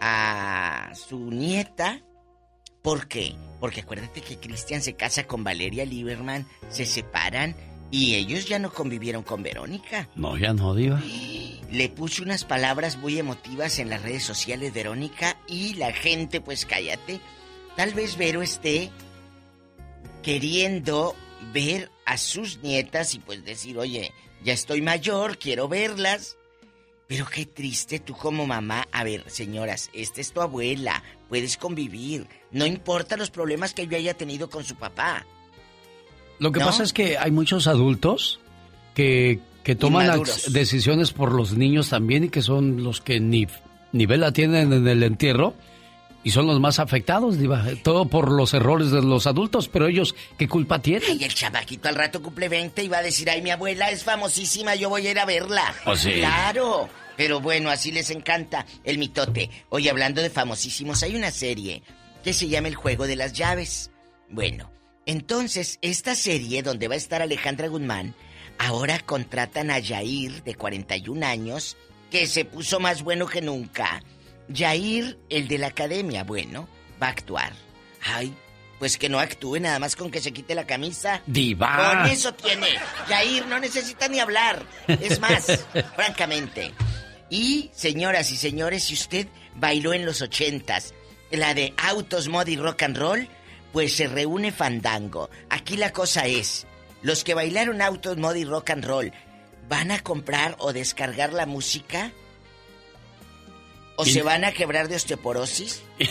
a 0.00 0.90
su 0.92 1.30
nieta. 1.30 2.00
¿Por 2.82 3.06
qué? 3.06 3.36
Porque 3.60 3.82
acuérdate 3.82 4.22
que 4.22 4.38
Cristian 4.38 4.82
se 4.82 4.94
casa 4.94 5.28
con 5.28 5.44
Valeria 5.44 5.84
Lieberman, 5.84 6.48
se 6.68 6.84
separan 6.84 7.54
Y 7.92 8.16
ellos 8.16 8.48
ya 8.48 8.58
no 8.58 8.72
convivieron 8.72 9.22
con 9.22 9.44
Verónica. 9.44 10.08
No, 10.16 10.36
ya 10.36 10.52
no, 10.52 10.74
Diva. 10.74 11.00
Le 11.70 11.88
puse 11.90 12.22
unas 12.22 12.44
palabras 12.44 12.96
muy 12.96 13.20
emotivas 13.20 13.78
en 13.78 13.88
las 13.88 14.02
redes 14.02 14.24
sociales, 14.24 14.74
Verónica, 14.74 15.38
y 15.46 15.74
la 15.74 15.92
gente, 15.92 16.40
pues 16.40 16.66
cállate. 16.66 17.20
Tal 17.76 17.94
vez 17.94 18.16
Vero 18.16 18.42
esté 18.42 18.90
queriendo 20.24 21.14
ver 21.52 21.88
a 22.04 22.18
sus 22.18 22.58
nietas 22.64 23.14
y 23.14 23.20
pues 23.20 23.44
decir, 23.44 23.78
oye, 23.78 24.12
ya 24.44 24.52
estoy 24.52 24.82
mayor, 24.82 25.38
quiero 25.38 25.68
verlas. 25.68 26.36
Pero 27.08 27.26
qué 27.26 27.44
triste 27.44 27.98
tú 27.98 28.14
como 28.14 28.46
mamá. 28.46 28.86
A 28.90 29.04
ver, 29.04 29.24
señoras, 29.26 29.90
esta 29.92 30.20
es 30.20 30.32
tu 30.32 30.40
abuela, 30.40 31.02
puedes 31.28 31.56
convivir. 31.56 32.26
No 32.50 32.64
importa 32.64 33.16
los 33.16 33.30
problemas 33.30 33.74
que 33.74 33.86
yo 33.86 33.96
haya 33.96 34.14
tenido 34.14 34.48
con 34.48 34.64
su 34.64 34.76
papá. 34.76 35.26
Lo 36.38 36.52
que 36.52 36.60
pasa 36.60 36.82
es 36.82 36.92
que 36.92 37.18
hay 37.18 37.30
muchos 37.30 37.66
adultos 37.66 38.40
que, 38.94 39.40
que 39.62 39.74
toman 39.74 40.06
Inmaduros. 40.06 40.52
decisiones 40.52 41.12
por 41.12 41.32
los 41.32 41.52
niños 41.52 41.90
también 41.90 42.24
y 42.24 42.28
que 42.30 42.42
son 42.42 42.82
los 42.82 43.00
que 43.00 43.20
ni, 43.20 43.46
ni 43.92 44.06
vela 44.06 44.32
tienen 44.32 44.72
en 44.72 44.88
el 44.88 45.02
entierro 45.02 45.54
y 46.24 46.30
son 46.30 46.46
los 46.46 46.60
más 46.60 46.78
afectados, 46.78 47.38
Diva. 47.38 47.64
Todo 47.82 48.06
por 48.06 48.30
los 48.30 48.54
errores 48.54 48.90
de 48.90 49.02
los 49.02 49.26
adultos, 49.26 49.68
pero 49.68 49.86
ellos, 49.86 50.14
¿qué 50.38 50.48
culpa 50.48 50.80
tienen? 50.80 51.20
Y 51.20 51.24
el 51.24 51.34
chamaquito 51.34 51.88
al 51.88 51.96
rato 51.96 52.22
cumple 52.22 52.48
20 52.48 52.84
y 52.84 52.88
va 52.88 52.98
a 52.98 53.02
decir, 53.02 53.28
ay, 53.28 53.42
mi 53.42 53.50
abuela 53.50 53.90
es 53.90 54.04
famosísima, 54.04 54.74
yo 54.74 54.88
voy 54.88 55.06
a 55.06 55.10
ir 55.10 55.18
a 55.18 55.24
verla. 55.24 55.74
Pues 55.84 56.00
sí. 56.00 56.12
Claro. 56.14 56.88
Pero 57.16 57.40
bueno, 57.40 57.70
así 57.70 57.92
les 57.92 58.10
encanta 58.10 58.66
el 58.84 58.98
mitote. 58.98 59.50
Hoy 59.68 59.88
hablando 59.88 60.22
de 60.22 60.30
famosísimos, 60.30 61.02
hay 61.02 61.14
una 61.14 61.30
serie 61.30 61.82
que 62.24 62.32
se 62.32 62.48
llama 62.48 62.68
El 62.68 62.74
Juego 62.74 63.06
de 63.06 63.16
las 63.16 63.32
Llaves. 63.32 63.90
Bueno, 64.30 64.70
entonces, 65.06 65.78
esta 65.82 66.14
serie 66.14 66.62
donde 66.62 66.88
va 66.88 66.94
a 66.94 66.98
estar 66.98 67.22
Alejandra 67.22 67.68
Guzmán, 67.68 68.14
ahora 68.58 69.00
contratan 69.00 69.70
a 69.70 69.78
Yair, 69.78 70.42
de 70.44 70.54
41 70.54 71.26
años, 71.26 71.76
que 72.10 72.26
se 72.26 72.44
puso 72.44 72.78
más 72.78 73.02
bueno 73.02 73.26
que 73.26 73.42
nunca. 73.42 74.02
Yair, 74.48 75.18
el 75.28 75.48
de 75.48 75.58
la 75.58 75.68
academia, 75.68 76.24
bueno, 76.24 76.68
va 77.02 77.08
a 77.08 77.10
actuar. 77.10 77.52
Ay, 78.02 78.34
pues 78.78 78.98
que 78.98 79.08
no 79.08 79.20
actúe 79.20 79.60
nada 79.60 79.78
más 79.78 79.94
con 79.94 80.10
que 80.10 80.20
se 80.20 80.32
quite 80.32 80.54
la 80.54 80.66
camisa. 80.66 81.22
Diva. 81.26 82.00
Con 82.02 82.10
eso 82.10 82.34
tiene. 82.34 82.66
Yair 83.08 83.46
no 83.46 83.60
necesita 83.60 84.08
ni 84.08 84.18
hablar. 84.18 84.64
Es 84.88 85.20
más, 85.20 85.46
francamente. 85.96 86.72
Y, 87.30 87.70
señoras 87.72 88.30
y 88.32 88.36
señores, 88.36 88.84
si 88.84 88.94
usted 88.94 89.28
bailó 89.54 89.94
en 89.94 90.04
los 90.04 90.20
ochentas 90.20 90.94
la 91.30 91.54
de 91.54 91.72
autos, 91.76 92.28
mod 92.28 92.46
y 92.46 92.56
rock 92.56 92.82
and 92.82 92.98
roll, 92.98 93.28
pues 93.72 93.96
se 93.96 94.06
reúne 94.06 94.52
Fandango. 94.52 95.30
Aquí 95.48 95.76
la 95.76 95.92
cosa 95.92 96.26
es, 96.26 96.66
los 97.02 97.24
que 97.24 97.34
bailaron 97.34 97.80
autos, 97.80 98.18
mod 98.18 98.34
y 98.34 98.44
rock 98.44 98.70
and 98.70 98.84
roll, 98.84 99.12
¿van 99.68 99.90
a 99.90 100.00
comprar 100.00 100.56
o 100.58 100.72
descargar 100.72 101.32
la 101.32 101.46
música? 101.46 102.12
¿O 103.96 104.04
se 104.06 104.22
van 104.22 104.44
a 104.44 104.52
quebrar 104.52 104.88
de 104.88 104.96
osteoporosis? 104.96 105.82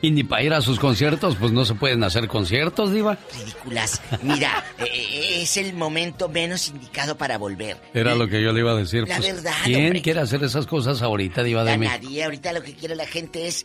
Y 0.00 0.10
ni 0.12 0.22
para 0.22 0.42
ir 0.44 0.52
a 0.52 0.60
sus 0.60 0.78
conciertos, 0.78 1.34
pues 1.36 1.50
no 1.50 1.64
se 1.64 1.74
pueden 1.74 2.04
hacer 2.04 2.28
conciertos, 2.28 2.92
Diva. 2.92 3.18
Ridículas. 3.36 4.00
Mira, 4.22 4.64
eh, 4.78 4.84
eh, 4.86 5.42
es 5.42 5.56
el 5.56 5.72
momento 5.74 6.28
menos 6.28 6.68
indicado 6.68 7.16
para 7.18 7.36
volver. 7.38 7.80
Era 7.94 8.14
lo 8.14 8.28
que 8.28 8.40
yo 8.42 8.52
le 8.52 8.60
iba 8.60 8.72
a 8.72 8.76
decir. 8.76 9.08
La 9.08 9.16
pues, 9.16 9.34
verdad, 9.34 9.52
¿Quién 9.64 9.86
hombre. 9.86 10.02
quiere 10.02 10.20
hacer 10.20 10.42
esas 10.44 10.66
cosas 10.66 11.02
ahorita, 11.02 11.42
Diva 11.42 11.64
de 11.64 11.72
A 11.72 11.78
mí? 11.78 11.86
nadie, 11.86 12.22
ahorita 12.24 12.52
lo 12.52 12.62
que 12.62 12.74
quiere 12.74 12.94
la 12.94 13.06
gente 13.06 13.48
es... 13.48 13.62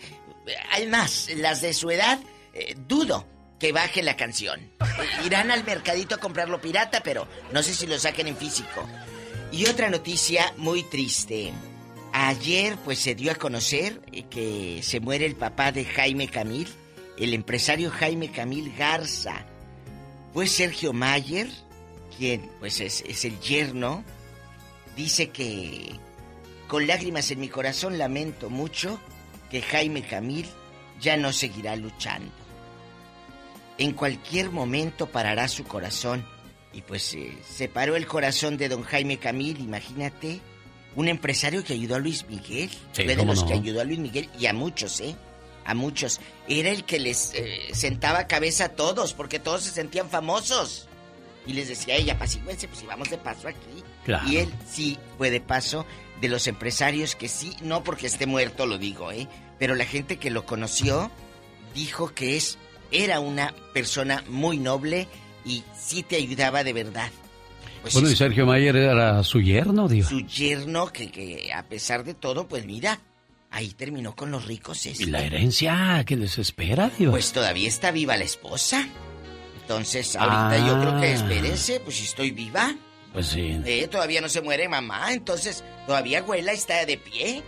eh, 0.47 0.53
Además, 0.71 1.30
las 1.38 1.61
de 1.61 1.74
su 1.74 1.91
edad, 1.91 2.19
eh, 2.53 2.76
dudo 2.88 3.28
que 3.59 3.71
baje 3.71 4.01
la 4.01 4.15
canción. 4.17 4.59
Eh, 4.59 5.26
Irán 5.26 5.51
al 5.51 5.63
mercadito 5.63 6.15
a 6.15 6.17
comprarlo 6.19 6.59
pirata, 6.61 7.01
pero 7.03 7.28
no 7.51 7.61
sé 7.63 7.74
si 7.76 7.86
lo 7.88 7.97
saquen 7.99 8.28
en 8.28 8.38
físico. 8.38 8.88
Y 9.51 9.67
otra 9.67 9.89
noticia 9.91 10.51
muy 10.57 10.82
triste. 10.84 11.53
Ayer 12.14 12.78
pues 12.86 12.99
se 12.99 13.16
dio 13.16 13.32
a 13.32 13.36
conocer 13.36 13.99
eh, 14.11 14.24
que 14.30 14.82
se 14.84 14.99
muere 14.99 15.26
el 15.26 15.36
papá 15.36 15.72
de 15.72 15.84
Jaime 15.84 16.28
Camil, 16.28 16.68
el 17.18 17.34
empresario 17.34 17.89
Jaime 17.89 18.30
Camil 18.32 18.72
Garza. 18.78 19.45
Fue 20.32 20.47
Sergio 20.47 20.93
Mayer, 20.93 21.49
quien 22.16 22.51
pues 22.59 22.80
es, 22.80 23.03
es 23.07 23.26
el 23.26 23.39
yerno, 23.39 24.03
dice 24.95 25.30
que 25.30 25.99
con 26.68 26.86
lágrimas 26.86 27.32
en 27.32 27.39
mi 27.39 27.49
corazón 27.49 27.97
lamento 27.97 28.49
mucho 28.49 28.99
que 29.49 29.61
Jaime 29.61 30.03
Camil 30.03 30.47
ya 31.01 31.18
no 31.18 31.34
seguirá 31.34 31.76
luchando. 31.76 32.32
En 33.78 33.93
cualquier 33.93 34.51
momento 34.51 35.07
parará 35.07 35.47
su 35.47 35.64
corazón. 35.64 36.26
Y 36.74 36.82
pues 36.82 37.14
eh, 37.14 37.38
se 37.47 37.68
paró 37.68 37.95
el 37.95 38.07
corazón 38.07 38.57
de 38.57 38.70
don 38.70 38.84
Jaime 38.84 39.18
Camil, 39.18 39.59
imagínate. 39.59 40.41
Un 40.95 41.07
empresario 41.07 41.63
que 41.63 41.73
ayudó 41.73 41.95
a 41.95 41.99
Luis 41.99 42.25
Miguel. 42.29 42.69
Sí, 42.91 43.03
Fue 43.03 43.15
de 43.15 43.25
los 43.25 43.41
no. 43.41 43.47
que 43.47 43.53
ayudó 43.53 43.81
a 43.81 43.83
Luis 43.83 43.99
Miguel 43.99 44.29
y 44.39 44.45
a 44.45 44.53
muchos, 44.53 44.99
¿eh? 45.01 45.15
A 45.65 45.73
muchos. 45.73 46.19
Era 46.47 46.69
el 46.69 46.83
que 46.83 46.99
les 46.99 47.33
eh, 47.33 47.69
sentaba 47.73 48.27
cabeza 48.27 48.65
a 48.65 48.69
todos, 48.69 49.13
porque 49.13 49.39
todos 49.39 49.63
se 49.63 49.71
sentían 49.71 50.09
famosos. 50.09 50.87
Y 51.45 51.53
les 51.53 51.67
decía 51.67 51.95
a 51.95 51.97
ella, 51.97 52.13
apacíguense, 52.13 52.67
pues 52.67 52.79
si 52.81 52.85
vamos 52.85 53.09
de 53.09 53.17
paso 53.17 53.47
aquí. 53.47 53.83
Claro. 54.05 54.27
Y 54.29 54.37
él 54.37 54.53
sí 54.69 54.97
fue 55.17 55.29
de 55.31 55.41
paso 55.41 55.85
de 56.21 56.29
los 56.29 56.47
empresarios 56.47 57.15
que 57.15 57.27
sí, 57.27 57.55
no 57.61 57.83
porque 57.83 58.07
esté 58.07 58.25
muerto 58.27 58.65
lo 58.65 58.77
digo, 58.77 59.11
¿eh? 59.11 59.27
Pero 59.59 59.75
la 59.75 59.85
gente 59.85 60.17
que 60.17 60.29
lo 60.29 60.45
conoció 60.45 61.11
dijo 61.73 62.13
que 62.13 62.37
es, 62.37 62.57
era 62.91 63.19
una 63.19 63.53
persona 63.73 64.23
muy 64.29 64.57
noble 64.57 65.07
y 65.45 65.63
sí 65.77 66.03
te 66.03 66.15
ayudaba 66.17 66.63
de 66.63 66.73
verdad. 66.73 67.11
Pues 67.84 67.93
bueno, 67.93 68.09
y 68.09 68.15
Sergio 68.15 68.45
Mayer 68.47 68.75
era 68.75 69.23
su 69.23 69.39
yerno, 69.41 69.88
Diva. 69.88 70.07
su 70.09 70.21
yerno 70.21 70.88
que, 70.88 71.11
que 71.11 71.51
a 71.53 71.63
pesar 71.63 72.03
de 72.03 72.13
todo, 72.15 72.47
pues 72.47 72.65
mira, 72.65 72.99
ahí 73.51 73.69
terminó 73.69 74.15
con 74.15 74.31
los 74.31 74.45
ricos. 74.45 74.86
este. 74.88 75.03
¿Y 75.03 75.07
la 75.07 75.21
herencia 75.23 76.03
que 76.05 76.15
les 76.15 76.38
espera, 76.39 76.89
Diva? 76.97 77.11
Pues 77.11 77.31
todavía 77.34 77.67
está 77.67 77.91
viva 77.91 78.17
la 78.17 78.23
esposa. 78.23 78.88
Entonces, 79.61 80.15
ahorita 80.15 80.65
yo 80.67 80.79
creo 80.79 80.99
que 80.99 81.07
Ah. 81.07 81.13
espérense, 81.13 81.79
pues 81.81 81.97
si 81.97 82.03
estoy 82.05 82.31
viva. 82.31 82.73
Pues 83.13 83.27
sí. 83.27 83.59
Eh, 83.65 83.88
todavía 83.91 84.21
no 84.21 84.27
se 84.29 84.41
muere 84.41 84.67
mamá, 84.67 85.13
entonces 85.13 85.63
todavía 85.86 86.19
abuela 86.19 86.51
está 86.51 86.86
de 86.86 86.97
pie. 86.97 87.43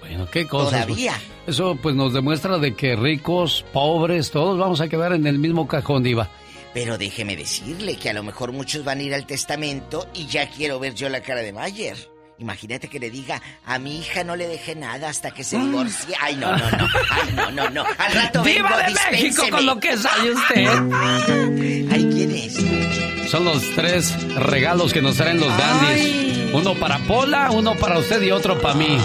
Bueno, 0.00 0.28
qué 0.30 0.46
cosas. 0.46 0.86
Todavía. 0.86 1.14
Eso 1.46 1.76
pues 1.82 1.94
nos 1.96 2.12
demuestra 2.12 2.58
de 2.58 2.74
que 2.76 2.94
ricos, 2.94 3.64
pobres, 3.72 4.30
todos 4.30 4.58
vamos 4.58 4.80
a 4.82 4.88
quedar 4.88 5.12
en 5.14 5.26
el 5.26 5.38
mismo 5.38 5.66
cajón, 5.66 6.02
Diva. 6.02 6.28
Pero 6.74 6.98
déjeme 6.98 7.36
decirle 7.36 7.96
que 7.96 8.10
a 8.10 8.12
lo 8.12 8.24
mejor 8.24 8.52
muchos 8.52 8.84
van 8.84 8.98
a 8.98 9.02
ir 9.02 9.14
al 9.14 9.26
testamento 9.26 10.08
y 10.12 10.26
ya 10.26 10.50
quiero 10.50 10.80
ver 10.80 10.94
yo 10.94 11.08
la 11.08 11.22
cara 11.22 11.40
de 11.40 11.52
Mayer. 11.52 11.96
Imagínate 12.38 12.88
que 12.88 12.98
le 12.98 13.10
diga, 13.10 13.40
a 13.64 13.78
mi 13.78 13.98
hija 13.98 14.24
no 14.24 14.34
le 14.34 14.48
dejé 14.48 14.74
nada 14.74 15.08
hasta 15.08 15.30
que 15.30 15.44
se 15.44 15.56
divorcie. 15.56 16.16
Ay, 16.20 16.34
no, 16.34 16.50
no, 16.56 16.70
no. 16.72 16.88
Ay, 17.10 17.32
no, 17.36 17.50
no, 17.52 17.70
no. 17.70 17.84
Al 17.96 18.12
rato 18.12 18.42
¡Viva 18.42 18.76
vengo, 18.76 19.00
de 19.00 19.10
México 19.12 19.44
con 19.50 19.64
lo 19.64 19.78
que 19.78 19.96
sale 19.96 20.32
usted! 20.32 20.66
Ay, 21.92 22.10
¿quién 22.12 22.30
es? 22.32 23.30
Son 23.30 23.44
los 23.44 23.62
tres 23.76 24.12
regalos 24.34 24.92
que 24.92 25.00
nos 25.00 25.16
traen 25.16 25.38
los 25.38 25.56
dandies. 25.56 26.52
Uno 26.52 26.74
para 26.74 26.98
Pola, 26.98 27.52
uno 27.52 27.76
para 27.76 27.98
usted 27.98 28.20
y 28.22 28.32
otro 28.32 28.60
para 28.60 28.74
mí. 28.74 28.98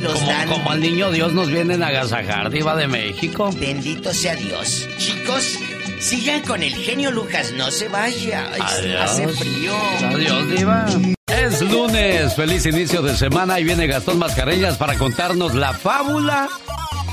Los 0.00 0.18
como, 0.18 0.46
como 0.54 0.70
al 0.70 0.80
niño 0.80 1.10
Dios 1.10 1.34
nos 1.34 1.48
vienen 1.48 1.82
a 1.82 1.88
agasajar, 1.88 2.48
Diva 2.50 2.74
de 2.74 2.88
México. 2.88 3.50
Bendito 3.54 4.14
sea 4.14 4.34
Dios. 4.34 4.88
Chicos, 4.96 5.58
sigan 6.00 6.42
con 6.42 6.62
el 6.62 6.74
genio 6.74 7.10
Lucas, 7.10 7.52
no 7.52 7.70
se 7.70 7.88
vaya. 7.88 8.46
Adiós. 8.52 9.02
Hace 9.02 9.28
frío. 9.28 9.72
Adiós, 10.02 10.50
Diva. 10.50 10.86
Es 11.26 11.60
lunes, 11.60 12.34
feliz 12.34 12.66
inicio 12.66 13.02
de 13.02 13.16
semana 13.16 13.60
y 13.60 13.64
viene 13.64 13.86
Gastón 13.86 14.18
Mascareñas 14.18 14.76
para 14.76 14.98
contarnos 14.98 15.54
la 15.54 15.72
fábula 15.72 16.48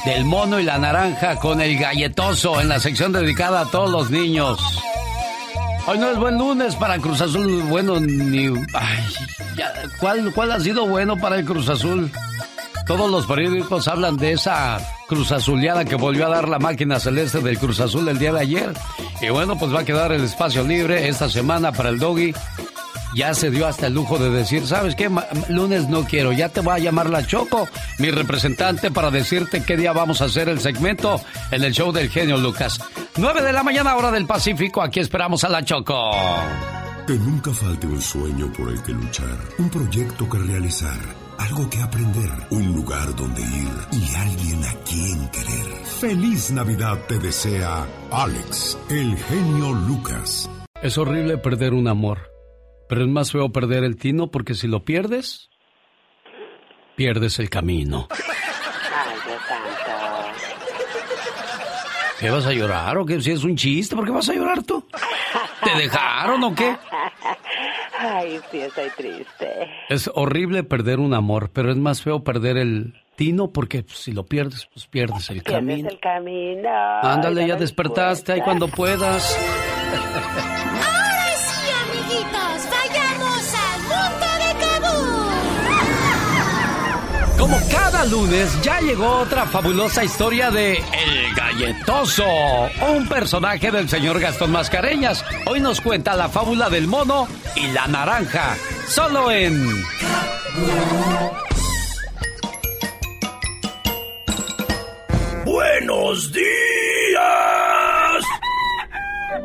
del 0.05 0.26
mono 0.26 0.59
y 0.59 0.64
la 0.64 0.77
naranja 0.77 1.35
con 1.35 1.61
el 1.61 1.77
galletoso 1.77 2.59
en 2.59 2.69
la 2.69 2.80
sección 2.80 3.11
dedicada 3.11 3.61
a 3.61 3.65
todos 3.65 3.89
los 3.91 4.09
niños. 4.09 4.59
Hoy 5.85 5.99
no 5.99 6.09
es 6.09 6.18
buen 6.18 6.38
lunes 6.38 6.76
para 6.76 6.97
Cruz 6.97 7.22
Azul, 7.22 7.64
bueno, 7.64 7.99
ni... 7.99 8.47
Ay, 8.73 9.03
ya, 9.55 9.72
¿cuál, 9.99 10.34
¿Cuál 10.34 10.51
ha 10.51 10.59
sido 10.59 10.85
bueno 10.88 11.15
para 11.18 11.38
el 11.38 11.45
Cruz 11.45 11.69
Azul? 11.69 12.11
Todos 12.88 13.11
los 13.11 13.26
periódicos 13.26 13.88
hablan 13.89 14.15
de 14.15 14.31
esa 14.31 14.80
Cruz 15.07 15.34
Azuleada 15.34 15.84
que 15.84 15.95
volvió 15.95 16.26
a 16.26 16.30
dar 16.30 16.47
la 16.47 16.57
máquina 16.57 16.99
celeste 16.99 17.41
del 17.41 17.59
Cruz 17.59 17.81
Azul 17.81 18.07
el 18.07 18.18
día 18.18 18.31
de 18.31 18.39
ayer. 18.39 18.73
Y 19.22 19.30
bueno, 19.30 19.57
pues 19.57 19.73
va 19.73 19.81
a 19.81 19.85
quedar 19.85 20.14
el 20.14 20.23
espacio 20.23 20.64
libre 20.64 21.07
esta 21.09 21.30
semana 21.30 21.73
para 21.73 21.89
el 21.89 21.99
doggy. 21.99 22.34
Ya 23.14 23.34
se 23.34 23.49
dio 23.49 23.68
hasta 23.68 23.88
el 23.88 23.93
lujo 23.93 24.18
de 24.18 24.30
decir, 24.30 24.65
¿sabes 24.65 24.95
qué? 24.95 25.09
Lunes 25.49 25.89
no 25.89 26.05
quiero, 26.05 26.31
ya 26.31 26.49
te 26.49 26.61
voy 26.61 26.76
a 26.76 26.80
llamar 26.80 27.09
la 27.09 27.26
Choco, 27.26 27.68
mi 27.99 28.11
representante, 28.11 28.91
para 28.91 29.11
decirte 29.11 29.64
qué 29.64 29.76
día 29.76 29.91
vamos 29.91 30.22
a 30.22 30.26
hacer 30.26 30.49
el 30.49 30.59
segmento 30.59 31.19
en 31.51 31.64
el 31.64 31.73
show 31.73 31.91
del 31.91 32.09
genio 32.09 32.38
Lucas. 32.38 32.80
9 33.18 33.41
de 33.41 33.53
la 33.53 33.64
mañana, 33.64 33.95
hora 33.95 34.11
del 34.11 34.26
Pacífico, 34.26 34.81
aquí 34.81 34.99
esperamos 34.99 35.43
a 35.43 35.49
la 35.49 35.64
Choco. 35.64 36.11
Que 37.07 37.14
nunca 37.14 37.51
falte 37.51 37.88
un 37.88 38.01
sueño 38.01 38.51
por 38.53 38.69
el 38.69 38.81
que 38.84 38.91
luchar, 38.91 39.39
un 39.57 39.69
proyecto 39.69 40.30
que 40.30 40.38
realizar, 40.38 40.99
algo 41.38 41.69
que 41.69 41.81
aprender, 41.81 42.30
un 42.51 42.73
lugar 42.73 43.15
donde 43.15 43.41
ir 43.41 43.72
y 43.91 44.15
alguien 44.15 44.64
a 44.64 44.73
quien 44.84 45.30
querer. 45.30 45.85
Feliz 45.99 46.51
Navidad 46.51 46.99
te 47.07 47.19
desea 47.19 47.85
Alex, 48.11 48.77
el 48.89 49.18
genio 49.18 49.73
Lucas. 49.73 50.49
Es 50.81 50.97
horrible 50.97 51.38
perder 51.38 51.73
un 51.73 51.88
amor, 51.88 52.31
Pero 52.89 53.01
es 53.01 53.07
más 53.07 53.31
feo 53.31 53.51
perder 53.51 53.84
el 53.84 53.97
tino 53.97 54.30
porque 54.31 54.53
si 54.53 54.68
lo 54.68 54.85
pierdes, 54.85 55.49
pierdes 56.95 57.39
el 57.39 57.49
camino. 57.49 58.07
Ay, 58.11 59.15
Dios 59.26 59.41
santo. 59.47 59.68
¿Qué 62.19 62.30
vas 62.31 62.45
a 62.45 62.53
llorar 62.53 62.97
o 62.97 63.05
qué? 63.05 63.22
Si 63.22 63.31
es 63.31 63.43
un 63.43 63.55
chiste, 63.55 63.95
¿por 63.95 64.05
qué 64.05 64.11
vas 64.11 64.30
a 64.30 64.34
llorar 64.34 64.64
tú? 64.64 64.84
¿Te 65.64 65.81
dejaron 65.81 66.43
o 66.43 66.55
qué? 66.55 66.76
Ay, 67.99 68.39
sí, 68.51 68.59
estoy 68.59 68.89
triste. 68.95 69.69
Es 69.89 70.09
horrible 70.13 70.63
perder 70.63 70.99
un 70.99 71.13
amor, 71.13 71.49
pero 71.51 71.71
es 71.71 71.77
más 71.77 72.01
feo 72.01 72.23
perder 72.23 72.57
el 72.57 72.93
tino 73.15 73.51
porque 73.51 73.83
pues, 73.83 73.97
si 73.97 74.11
lo 74.11 74.25
pierdes, 74.25 74.67
pues 74.73 74.85
pierdes 74.87 75.29
el 75.29 75.41
Pierdes 75.41 75.67
camino. 75.67 75.89
el 75.89 75.99
camino. 75.99 76.69
Ándale, 77.01 77.41
ya 77.41 77.47
dale 77.49 77.61
despertaste 77.61 78.33
ahí 78.33 78.41
cuando 78.41 78.67
puedas. 78.67 79.35
Como 87.38 87.59
cada 87.69 88.03
lunes, 88.05 88.61
ya 88.64 88.80
llegó 88.81 89.19
otra 89.19 89.45
fabulosa 89.45 90.03
historia 90.03 90.49
de 90.49 90.73
El 90.73 91.35
Galletoso, 91.35 92.26
un 92.89 93.07
personaje 93.07 93.72
del 93.72 93.88
señor 93.88 94.19
Gastón 94.19 94.51
Mascareñas. 94.51 95.23
Hoy 95.45 95.59
nos 95.59 95.80
cuenta 95.80 96.15
la 96.15 96.30
fábula 96.30 96.69
del 96.69 96.88
mono 96.88 97.27
y 97.55 97.68
la 97.68 97.88
naranja, 97.88 98.57
solo 98.88 99.30
en... 99.31 99.84
¡Buenos 105.45 106.34
días! 106.34 106.47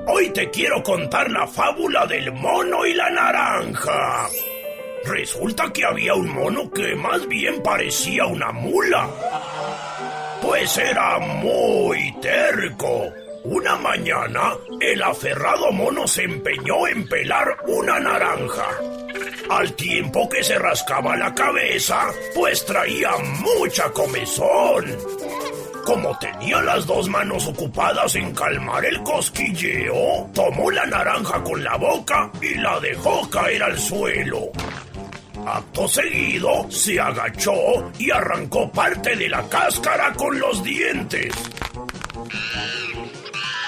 Hoy 0.06 0.30
te 0.30 0.50
quiero 0.50 0.82
contar 0.82 1.30
la 1.30 1.46
fábula 1.46 2.06
del 2.06 2.32
mono 2.32 2.86
y 2.86 2.94
la 2.94 3.10
naranja. 3.10 4.28
Resulta 5.04 5.72
que 5.72 5.84
había 5.84 6.14
un 6.14 6.28
mono 6.28 6.70
que 6.70 6.94
más 6.94 7.26
bien 7.26 7.62
parecía 7.62 8.26
una 8.26 8.52
mula. 8.52 9.08
Pues 10.40 10.76
era 10.78 11.18
muy 11.18 12.14
terco. 12.20 13.12
Una 13.44 13.76
mañana, 13.76 14.54
el 14.80 15.02
aferrado 15.02 15.72
mono 15.72 16.06
se 16.06 16.22
empeñó 16.22 16.86
en 16.86 17.08
pelar 17.08 17.56
una 17.66 17.98
naranja. 17.98 18.68
Al 19.50 19.72
tiempo 19.74 20.28
que 20.28 20.44
se 20.44 20.56
rascaba 20.58 21.16
la 21.16 21.34
cabeza, 21.34 22.06
pues 22.34 22.64
traía 22.64 23.10
mucha 23.18 23.90
comezón. 23.90 24.96
Como 25.84 26.16
tenía 26.18 26.62
las 26.62 26.86
dos 26.86 27.08
manos 27.08 27.48
ocupadas 27.48 28.14
en 28.14 28.32
calmar 28.32 28.84
el 28.84 29.02
cosquilleo, 29.02 30.30
tomó 30.32 30.70
la 30.70 30.86
naranja 30.86 31.42
con 31.42 31.62
la 31.64 31.76
boca 31.76 32.30
y 32.40 32.54
la 32.54 32.78
dejó 32.78 33.28
caer 33.28 33.64
al 33.64 33.76
suelo. 33.76 34.52
Acto 35.46 35.88
seguido, 35.88 36.70
se 36.70 37.00
agachó 37.00 37.90
y 37.98 38.10
arrancó 38.10 38.70
parte 38.70 39.16
de 39.16 39.28
la 39.28 39.48
cáscara 39.48 40.12
con 40.12 40.38
los 40.38 40.62
dientes. 40.62 41.32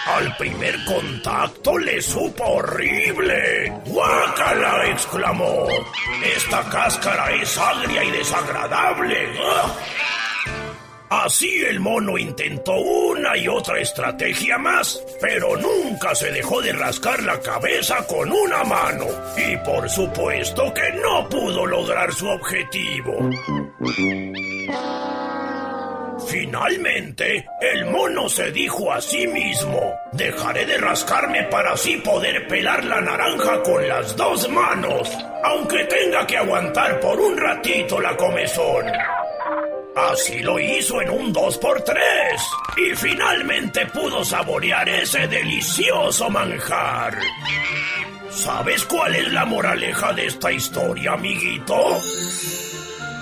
Al 0.07 0.36
primer 0.36 0.85
contacto 0.85 1.78
le 1.78 2.01
supo 2.03 2.45
horrible. 2.45 3.73
¡Guácala! 3.86 4.86
exclamó. 4.91 5.66
Esta 6.36 6.62
cáscara 6.69 7.32
es 7.32 7.57
agria 7.57 8.05
y 8.05 8.11
desagradable. 8.11 9.28
Así 11.23 11.65
el 11.65 11.78
mono 11.78 12.19
intentó 12.19 12.74
una 12.74 13.36
y 13.36 13.47
otra 13.47 13.78
estrategia 13.78 14.59
más, 14.59 15.01
pero 15.20 15.57
nunca 15.57 16.12
se 16.12 16.32
dejó 16.32 16.61
de 16.61 16.73
rascar 16.73 17.23
la 17.23 17.41
cabeza 17.41 18.05
con 18.09 18.32
una 18.32 18.65
mano. 18.65 19.07
Y 19.36 19.57
por 19.59 19.89
supuesto 19.89 20.74
que 20.74 20.93
no 21.01 21.28
pudo 21.28 21.66
lograr 21.66 22.12
su 22.12 22.28
objetivo. 22.28 23.31
Finalmente, 26.27 27.47
el 27.61 27.86
mono 27.86 28.28
se 28.28 28.51
dijo 28.51 28.93
a 28.93 29.01
sí 29.01 29.27
mismo, 29.28 29.95
dejaré 30.12 30.66
de 30.66 30.78
rascarme 30.78 31.45
para 31.45 31.74
así 31.74 31.97
poder 31.99 32.49
pelar 32.49 32.85
la 32.85 33.01
naranja 33.01 33.62
con 33.62 33.86
las 33.86 34.16
dos 34.16 34.49
manos, 34.49 35.16
aunque 35.45 35.85
tenga 35.85 36.27
que 36.27 36.39
aguantar 36.39 36.99
por 36.99 37.20
un 37.20 37.36
ratito 37.36 38.01
la 38.01 38.16
comezón. 38.16 38.86
Así 39.97 40.41
lo 40.41 40.59
hizo 40.59 41.01
en 41.01 41.11
un 41.11 41.33
2x3 41.33 41.97
y 42.77 42.97
finalmente 42.97 43.87
pudo 43.87 44.25
saborear 44.25 44.89
ese 44.89 45.27
delicioso 45.29 46.29
manjar. 46.31 47.19
¿Sabes 48.31 48.85
cuál 48.85 49.15
es 49.15 49.33
la 49.33 49.45
moraleja 49.45 50.12
de 50.12 50.27
esta 50.27 50.51
historia, 50.51 51.12
amiguito? 51.12 52.01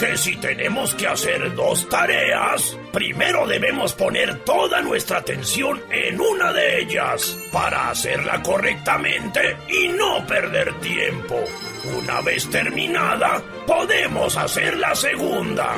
Que 0.00 0.16
si 0.16 0.36
tenemos 0.36 0.94
que 0.94 1.06
hacer 1.06 1.54
dos 1.54 1.88
tareas, 1.88 2.76
primero 2.92 3.46
debemos 3.46 3.94
poner 3.94 4.40
toda 4.40 4.80
nuestra 4.82 5.18
atención 5.18 5.80
en 5.90 6.20
una 6.20 6.52
de 6.52 6.82
ellas 6.82 7.36
para 7.50 7.90
hacerla 7.90 8.42
correctamente 8.42 9.56
y 9.68 9.88
no 9.88 10.24
perder 10.26 10.78
tiempo. 10.80 11.42
Una 11.98 12.20
vez 12.20 12.48
terminada, 12.48 13.42
podemos 13.66 14.36
hacer 14.36 14.76
la 14.76 14.94
segunda. 14.94 15.74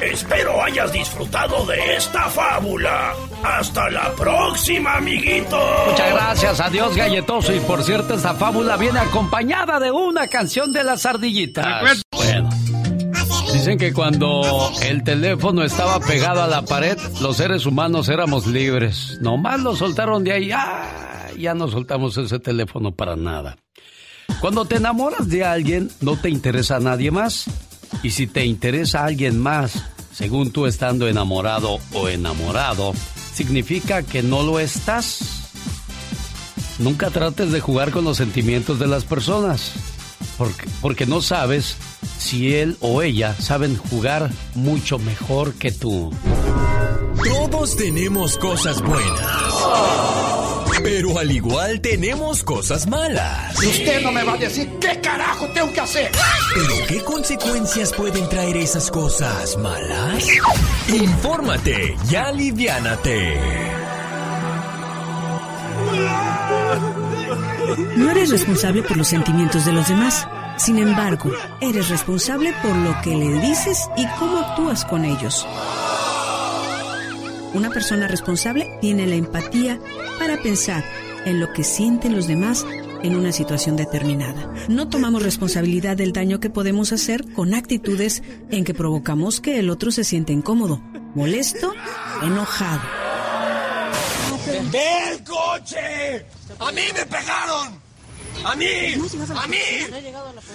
Espero 0.00 0.62
hayas 0.62 0.92
disfrutado 0.92 1.64
de 1.64 1.96
esta 1.96 2.28
fábula. 2.28 3.14
Hasta 3.42 3.90
la 3.90 4.12
próxima, 4.14 4.96
amiguito. 4.96 5.58
Muchas 5.88 6.12
gracias, 6.12 6.60
adiós 6.60 6.96
galletoso. 6.96 7.52
Y 7.54 7.60
por 7.60 7.82
cierto, 7.82 8.14
esta 8.14 8.34
fábula 8.34 8.76
viene 8.76 8.98
acompañada 8.98 9.80
de 9.80 9.90
una 9.90 10.28
canción 10.28 10.72
de 10.72 10.84
las 10.84 11.06
ardillitas. 11.06 12.03
Dicen 13.64 13.78
que 13.78 13.94
cuando 13.94 14.42
el 14.82 15.02
teléfono 15.04 15.64
estaba 15.64 15.98
pegado 15.98 16.42
a 16.42 16.46
la 16.46 16.66
pared, 16.66 16.98
los 17.22 17.38
seres 17.38 17.64
humanos 17.64 18.10
éramos 18.10 18.46
libres. 18.46 19.16
Nomás 19.22 19.58
lo 19.58 19.74
soltaron 19.74 20.22
de 20.22 20.32
ahí. 20.32 20.50
¡ah! 20.52 21.30
Ya 21.38 21.54
no 21.54 21.68
soltamos 21.68 22.14
ese 22.18 22.38
teléfono 22.38 22.92
para 22.92 23.16
nada. 23.16 23.56
Cuando 24.42 24.66
te 24.66 24.76
enamoras 24.76 25.30
de 25.30 25.46
alguien, 25.46 25.90
no 26.02 26.16
te 26.16 26.28
interesa 26.28 26.76
a 26.76 26.80
nadie 26.80 27.10
más. 27.10 27.46
Y 28.02 28.10
si 28.10 28.26
te 28.26 28.44
interesa 28.44 29.00
a 29.00 29.06
alguien 29.06 29.40
más, 29.40 29.82
según 30.12 30.50
tú 30.50 30.66
estando 30.66 31.08
enamorado 31.08 31.78
o 31.94 32.08
enamorado, 32.10 32.92
significa 33.32 34.02
que 34.02 34.22
no 34.22 34.42
lo 34.42 34.60
estás. 34.60 35.54
Nunca 36.80 37.08
trates 37.08 37.50
de 37.50 37.60
jugar 37.60 37.92
con 37.92 38.04
los 38.04 38.18
sentimientos 38.18 38.78
de 38.78 38.88
las 38.88 39.06
personas, 39.06 39.72
porque, 40.36 40.66
porque 40.80 41.06
no 41.06 41.22
sabes 41.22 41.76
si 42.18 42.54
él 42.54 42.76
o 42.80 43.02
ella 43.02 43.34
saben 43.38 43.76
jugar 43.76 44.30
mucho 44.54 44.98
mejor 44.98 45.54
que 45.54 45.72
tú. 45.72 46.12
Todos 47.24 47.76
tenemos 47.76 48.36
cosas 48.38 48.82
buenas. 48.82 49.20
Pero 50.82 51.18
al 51.18 51.30
igual 51.30 51.80
tenemos 51.80 52.42
cosas 52.42 52.86
malas. 52.86 53.62
Y 53.62 53.68
usted 53.68 54.02
no 54.02 54.12
me 54.12 54.22
va 54.22 54.34
a 54.34 54.36
decir 54.36 54.68
qué 54.80 55.00
carajo 55.00 55.46
tengo 55.48 55.72
que 55.72 55.80
hacer. 55.80 56.10
¿Pero 56.54 56.86
qué 56.86 57.00
consecuencias 57.02 57.92
pueden 57.92 58.28
traer 58.28 58.56
esas 58.56 58.90
cosas 58.90 59.56
malas? 59.56 60.26
Infórmate 60.88 61.96
y 62.10 62.14
aliviánate. 62.16 63.40
No 67.96 68.10
eres 68.10 68.30
responsable 68.30 68.82
por 68.82 68.96
los 68.96 69.08
sentimientos 69.08 69.64
de 69.64 69.72
los 69.72 69.88
demás. 69.88 70.26
Sin 70.56 70.78
embargo, 70.78 71.30
eres 71.60 71.88
responsable 71.88 72.52
por 72.62 72.74
lo 72.76 72.94
que 73.02 73.16
le 73.16 73.40
dices 73.40 73.88
y 73.96 74.06
cómo 74.18 74.38
actúas 74.38 74.84
con 74.84 75.04
ellos. 75.04 75.46
Una 77.54 77.70
persona 77.70 78.08
responsable 78.08 78.78
tiene 78.80 79.06
la 79.06 79.14
empatía 79.14 79.78
para 80.18 80.42
pensar 80.42 80.84
en 81.24 81.40
lo 81.40 81.52
que 81.52 81.64
sienten 81.64 82.14
los 82.14 82.26
demás 82.26 82.66
en 83.04 83.16
una 83.16 83.32
situación 83.32 83.76
determinada. 83.76 84.52
No 84.68 84.88
tomamos 84.88 85.22
responsabilidad 85.22 85.96
del 85.96 86.12
daño 86.12 86.40
que 86.40 86.50
podemos 86.50 86.92
hacer 86.92 87.24
con 87.32 87.54
actitudes 87.54 88.22
en 88.50 88.64
que 88.64 88.74
provocamos 88.74 89.40
que 89.40 89.58
el 89.58 89.70
otro 89.70 89.90
se 89.90 90.04
sienta 90.04 90.32
incómodo, 90.32 90.80
molesto, 91.14 91.72
enojado. 92.22 93.03
¡Ve 94.70 95.10
el 95.12 95.24
coche! 95.24 96.26
¡A 96.58 96.72
mí 96.72 96.82
me 96.94 97.06
pegaron! 97.06 97.84
¡A 98.44 98.54
mí! 98.56 98.66
¡A 99.36 99.46
mí! 99.46 99.56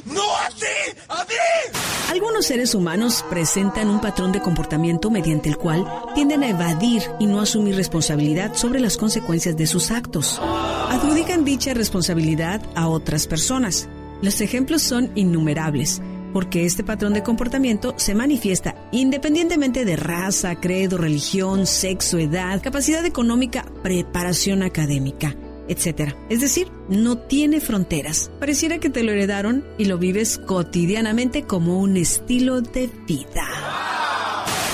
¡No 0.06 0.22
a 0.22 0.50
ti! 0.50 0.98
¡A 1.08 1.24
mí! 1.24 1.80
Algunos 2.12 2.46
seres 2.46 2.76
humanos 2.76 3.24
presentan 3.30 3.90
un 3.90 4.02
patrón 4.02 4.32
de 4.32 4.42
comportamiento 4.42 5.10
mediante 5.10 5.50
el 5.50 5.58
cual 5.58 5.86
tienden 6.16 6.44
a 6.44 6.50
evadir 6.50 7.04
y 7.20 7.26
no 7.26 7.40
asumir 7.40 7.76
responsabilidad 7.76 8.56
sobre 8.56 8.80
las 8.80 8.98
consecuencias 8.98 9.56
de 9.56 9.68
sus 9.68 9.92
actos. 9.92 10.40
Adjudican 10.42 11.46
dicha 11.46 11.74
responsabilidad 11.74 12.62
a 12.76 12.88
otras 12.88 13.28
personas. 13.28 13.88
Los 14.22 14.42
ejemplos 14.42 14.82
son 14.82 15.12
innumerables, 15.16 16.02
porque 16.34 16.66
este 16.66 16.84
patrón 16.84 17.14
de 17.14 17.24
comportamiento 17.24 17.94
se 17.98 18.16
manifiesta 18.16 18.76
independientemente 18.92 19.86
de 19.86 19.96
raza, 19.96 20.56
credo, 20.56 20.98
religión, 20.98 21.66
sexo, 21.68 22.18
edad, 22.18 22.62
capacidad 22.62 23.06
económica, 23.06 23.66
preparación 23.84 24.64
académica. 24.64 25.36
etc. 25.68 26.16
Es 26.30 26.42
decir, 26.42 26.72
no 26.90 27.20
tiene 27.20 27.62
fronteras. 27.62 28.32
Pareciera 28.40 28.80
que 28.80 28.90
te 28.90 29.04
lo 29.04 29.12
heredaron 29.12 29.64
y 29.78 29.86
lo 29.86 30.00
vives 30.00 30.40
cotidianamente 30.40 31.44
como 31.44 31.80
un 31.80 31.96
estilo 31.96 32.62
de 32.62 32.88
vida. 33.06 33.46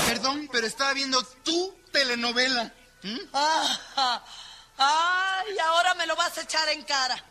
Perdón, 0.08 0.48
pero 0.54 0.66
estaba 0.66 0.94
viendo 0.94 1.22
tu 1.44 1.74
telenovela. 1.92 2.74
¿Mm? 3.04 3.18
Ah, 3.34 4.24
¡Ay, 4.78 5.56
ahora 5.68 5.94
me 5.96 6.08
lo 6.08 6.16
vas 6.16 6.38
a 6.38 6.42
echar 6.44 6.68
en 6.70 6.82
cara! 6.84 7.22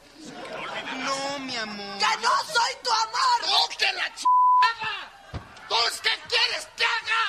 No, 1.05 1.39
mi 1.41 1.57
amor. 1.57 1.99
¡Que 1.99 2.23
no 2.23 2.31
soy 2.53 2.73
tu 2.83 2.91
amor! 2.91 3.39
¡Oh, 3.49 3.69
que 3.79 3.93
la 3.93 4.15
ch... 4.15 4.25
¿Tú 5.69 5.75
qué 6.03 6.11
quieres 6.29 6.69
que 6.77 6.85
haga? 6.85 7.23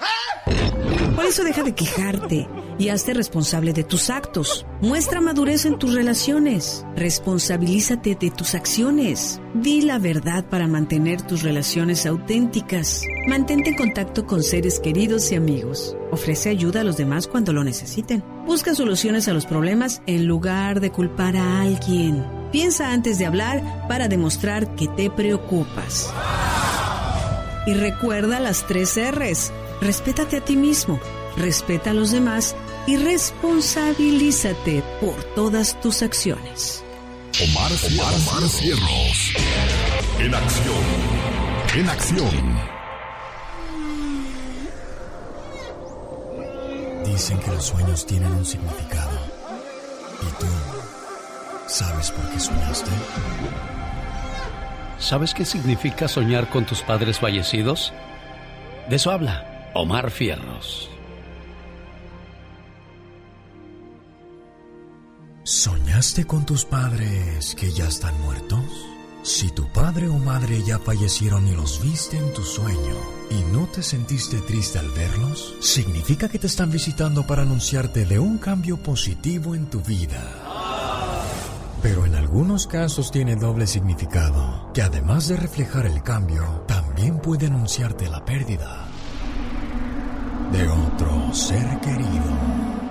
¿Eh? 0.00 1.14
Por 1.14 1.24
eso 1.24 1.44
deja 1.44 1.62
de 1.62 1.74
quejarte 1.74 2.48
y 2.78 2.88
hazte 2.88 3.14
responsable 3.14 3.72
de 3.72 3.84
tus 3.84 4.10
actos. 4.10 4.66
Muestra 4.80 5.20
madurez 5.20 5.64
en 5.64 5.78
tus 5.78 5.94
relaciones. 5.94 6.84
Responsabilízate 6.96 8.14
de 8.14 8.30
tus 8.30 8.54
acciones. 8.54 9.40
Di 9.54 9.82
la 9.82 9.98
verdad 9.98 10.44
para 10.48 10.66
mantener 10.66 11.22
tus 11.22 11.42
relaciones 11.42 12.06
auténticas. 12.06 13.02
Mantente 13.28 13.70
en 13.70 13.76
contacto 13.76 14.26
con 14.26 14.42
seres 14.42 14.80
queridos 14.80 15.30
y 15.32 15.36
amigos. 15.36 15.96
Ofrece 16.10 16.50
ayuda 16.50 16.80
a 16.80 16.84
los 16.84 16.96
demás 16.96 17.26
cuando 17.26 17.52
lo 17.52 17.64
necesiten. 17.64 18.22
Busca 18.46 18.74
soluciones 18.74 19.28
a 19.28 19.32
los 19.32 19.46
problemas 19.46 20.02
en 20.06 20.26
lugar 20.26 20.80
de 20.80 20.90
culpar 20.90 21.36
a 21.36 21.62
alguien. 21.62 22.24
Piensa 22.52 22.92
antes 22.92 23.18
de 23.18 23.26
hablar 23.26 23.88
para 23.88 24.08
demostrar 24.08 24.74
que 24.76 24.86
te 24.88 25.10
preocupas. 25.10 26.12
Y 27.66 27.74
recuerda 27.74 28.40
las 28.40 28.66
tres 28.66 28.96
R's. 28.96 29.52
Respétate 29.80 30.36
a 30.36 30.44
ti 30.44 30.56
mismo, 30.56 31.00
respeta 31.36 31.90
a 31.90 31.94
los 31.94 32.10
demás 32.10 32.54
y 32.86 32.96
responsabilízate 32.96 34.82
por 35.00 35.14
todas 35.34 35.80
tus 35.80 36.02
acciones. 36.02 36.84
Omar, 37.42 37.72
Omar, 37.72 38.14
Omar 38.14 38.48
Cierros. 38.48 39.32
En 40.20 40.34
acción. 40.34 40.84
En 41.76 41.88
acción. 41.88 42.74
Dicen 47.04 47.38
que 47.40 47.50
los 47.50 47.64
sueños 47.64 48.06
tienen 48.06 48.32
un 48.32 48.44
significado. 48.44 49.18
¿Y 50.22 50.40
tú 50.40 50.46
sabes 51.66 52.10
por 52.10 52.28
qué 52.30 52.40
soñaste? 52.40 52.90
¿Sabes 54.98 55.34
qué 55.34 55.44
significa 55.44 56.06
soñar 56.08 56.48
con 56.50 56.64
tus 56.64 56.82
padres 56.82 57.18
fallecidos? 57.18 57.92
De 58.88 58.96
eso 58.96 59.10
habla 59.10 59.70
Omar 59.74 60.10
Fierros. 60.10 60.93
¿Soñaste 65.46 66.24
con 66.24 66.46
tus 66.46 66.64
padres 66.64 67.54
que 67.54 67.70
ya 67.70 67.86
están 67.86 68.18
muertos? 68.22 68.64
Si 69.22 69.50
tu 69.50 69.68
padre 69.68 70.08
o 70.08 70.16
madre 70.16 70.62
ya 70.62 70.78
fallecieron 70.78 71.46
y 71.46 71.54
los 71.54 71.82
viste 71.82 72.16
en 72.16 72.32
tu 72.32 72.42
sueño 72.42 72.96
y 73.28 73.52
no 73.52 73.66
te 73.66 73.82
sentiste 73.82 74.40
triste 74.40 74.78
al 74.78 74.88
verlos, 74.92 75.54
significa 75.60 76.30
que 76.30 76.38
te 76.38 76.46
están 76.46 76.70
visitando 76.70 77.26
para 77.26 77.42
anunciarte 77.42 78.06
de 78.06 78.18
un 78.18 78.38
cambio 78.38 78.78
positivo 78.78 79.54
en 79.54 79.66
tu 79.66 79.82
vida. 79.82 80.22
Pero 81.82 82.06
en 82.06 82.14
algunos 82.14 82.66
casos 82.66 83.10
tiene 83.10 83.36
doble 83.36 83.66
significado, 83.66 84.70
que 84.72 84.80
además 84.80 85.28
de 85.28 85.36
reflejar 85.36 85.84
el 85.84 86.02
cambio, 86.02 86.64
también 86.66 87.18
puede 87.18 87.48
anunciarte 87.48 88.08
la 88.08 88.24
pérdida 88.24 88.88
de 90.52 90.68
otro 90.68 91.34
ser 91.34 91.80
querido. 91.80 92.83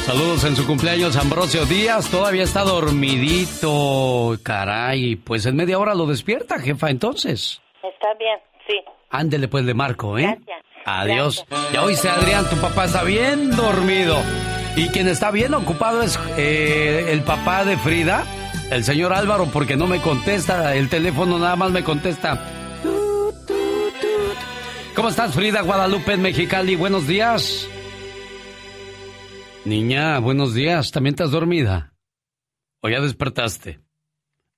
Saludos 0.07 0.45
en 0.45 0.55
su 0.55 0.65
cumpleaños, 0.65 1.17
Ambrosio 1.17 1.65
Díaz. 1.65 2.09
Todavía 2.09 2.43
está 2.43 2.63
dormidito. 2.63 4.37
Caray, 4.41 5.17
pues 5.17 5.45
en 5.45 5.57
media 5.57 5.77
hora 5.79 5.93
lo 5.95 6.05
despierta, 6.05 6.59
jefa, 6.59 6.89
entonces. 6.89 7.61
Está 7.83 8.13
bien, 8.17 8.39
sí. 8.65 8.75
Ándele, 9.09 9.49
pues 9.49 9.65
le 9.65 9.73
marco, 9.73 10.17
¿eh? 10.17 10.23
Gracias. 10.23 10.63
Adiós. 10.85 11.45
Ya 11.73 11.83
oíste, 11.83 12.07
Adrián, 12.07 12.49
tu 12.49 12.55
papá 12.55 12.85
está 12.85 13.03
bien 13.03 13.53
dormido. 13.53 14.15
Y 14.77 14.87
quien 14.87 15.09
está 15.09 15.29
bien 15.29 15.53
ocupado 15.53 16.01
es 16.01 16.17
eh, 16.37 17.07
el 17.09 17.23
papá 17.23 17.65
de 17.65 17.75
Frida, 17.75 18.23
el 18.71 18.85
señor 18.85 19.11
Álvaro, 19.11 19.49
porque 19.51 19.75
no 19.75 19.87
me 19.87 19.99
contesta. 19.99 20.73
El 20.73 20.87
teléfono 20.87 21.37
nada 21.37 21.57
más 21.57 21.71
me 21.71 21.83
contesta. 21.83 22.45
¿Cómo 24.95 25.09
estás, 25.09 25.35
Frida 25.35 25.63
Guadalupe 25.63 26.13
en 26.13 26.21
Mexicali? 26.21 26.77
Buenos 26.77 27.07
días. 27.07 27.67
Niña, 29.71 30.19
buenos 30.19 30.53
días. 30.53 30.91
¿También 30.91 31.13
estás 31.13 31.31
dormida? 31.31 31.93
¿O 32.81 32.87
ya 32.87 33.01
despertaste? 33.01 33.81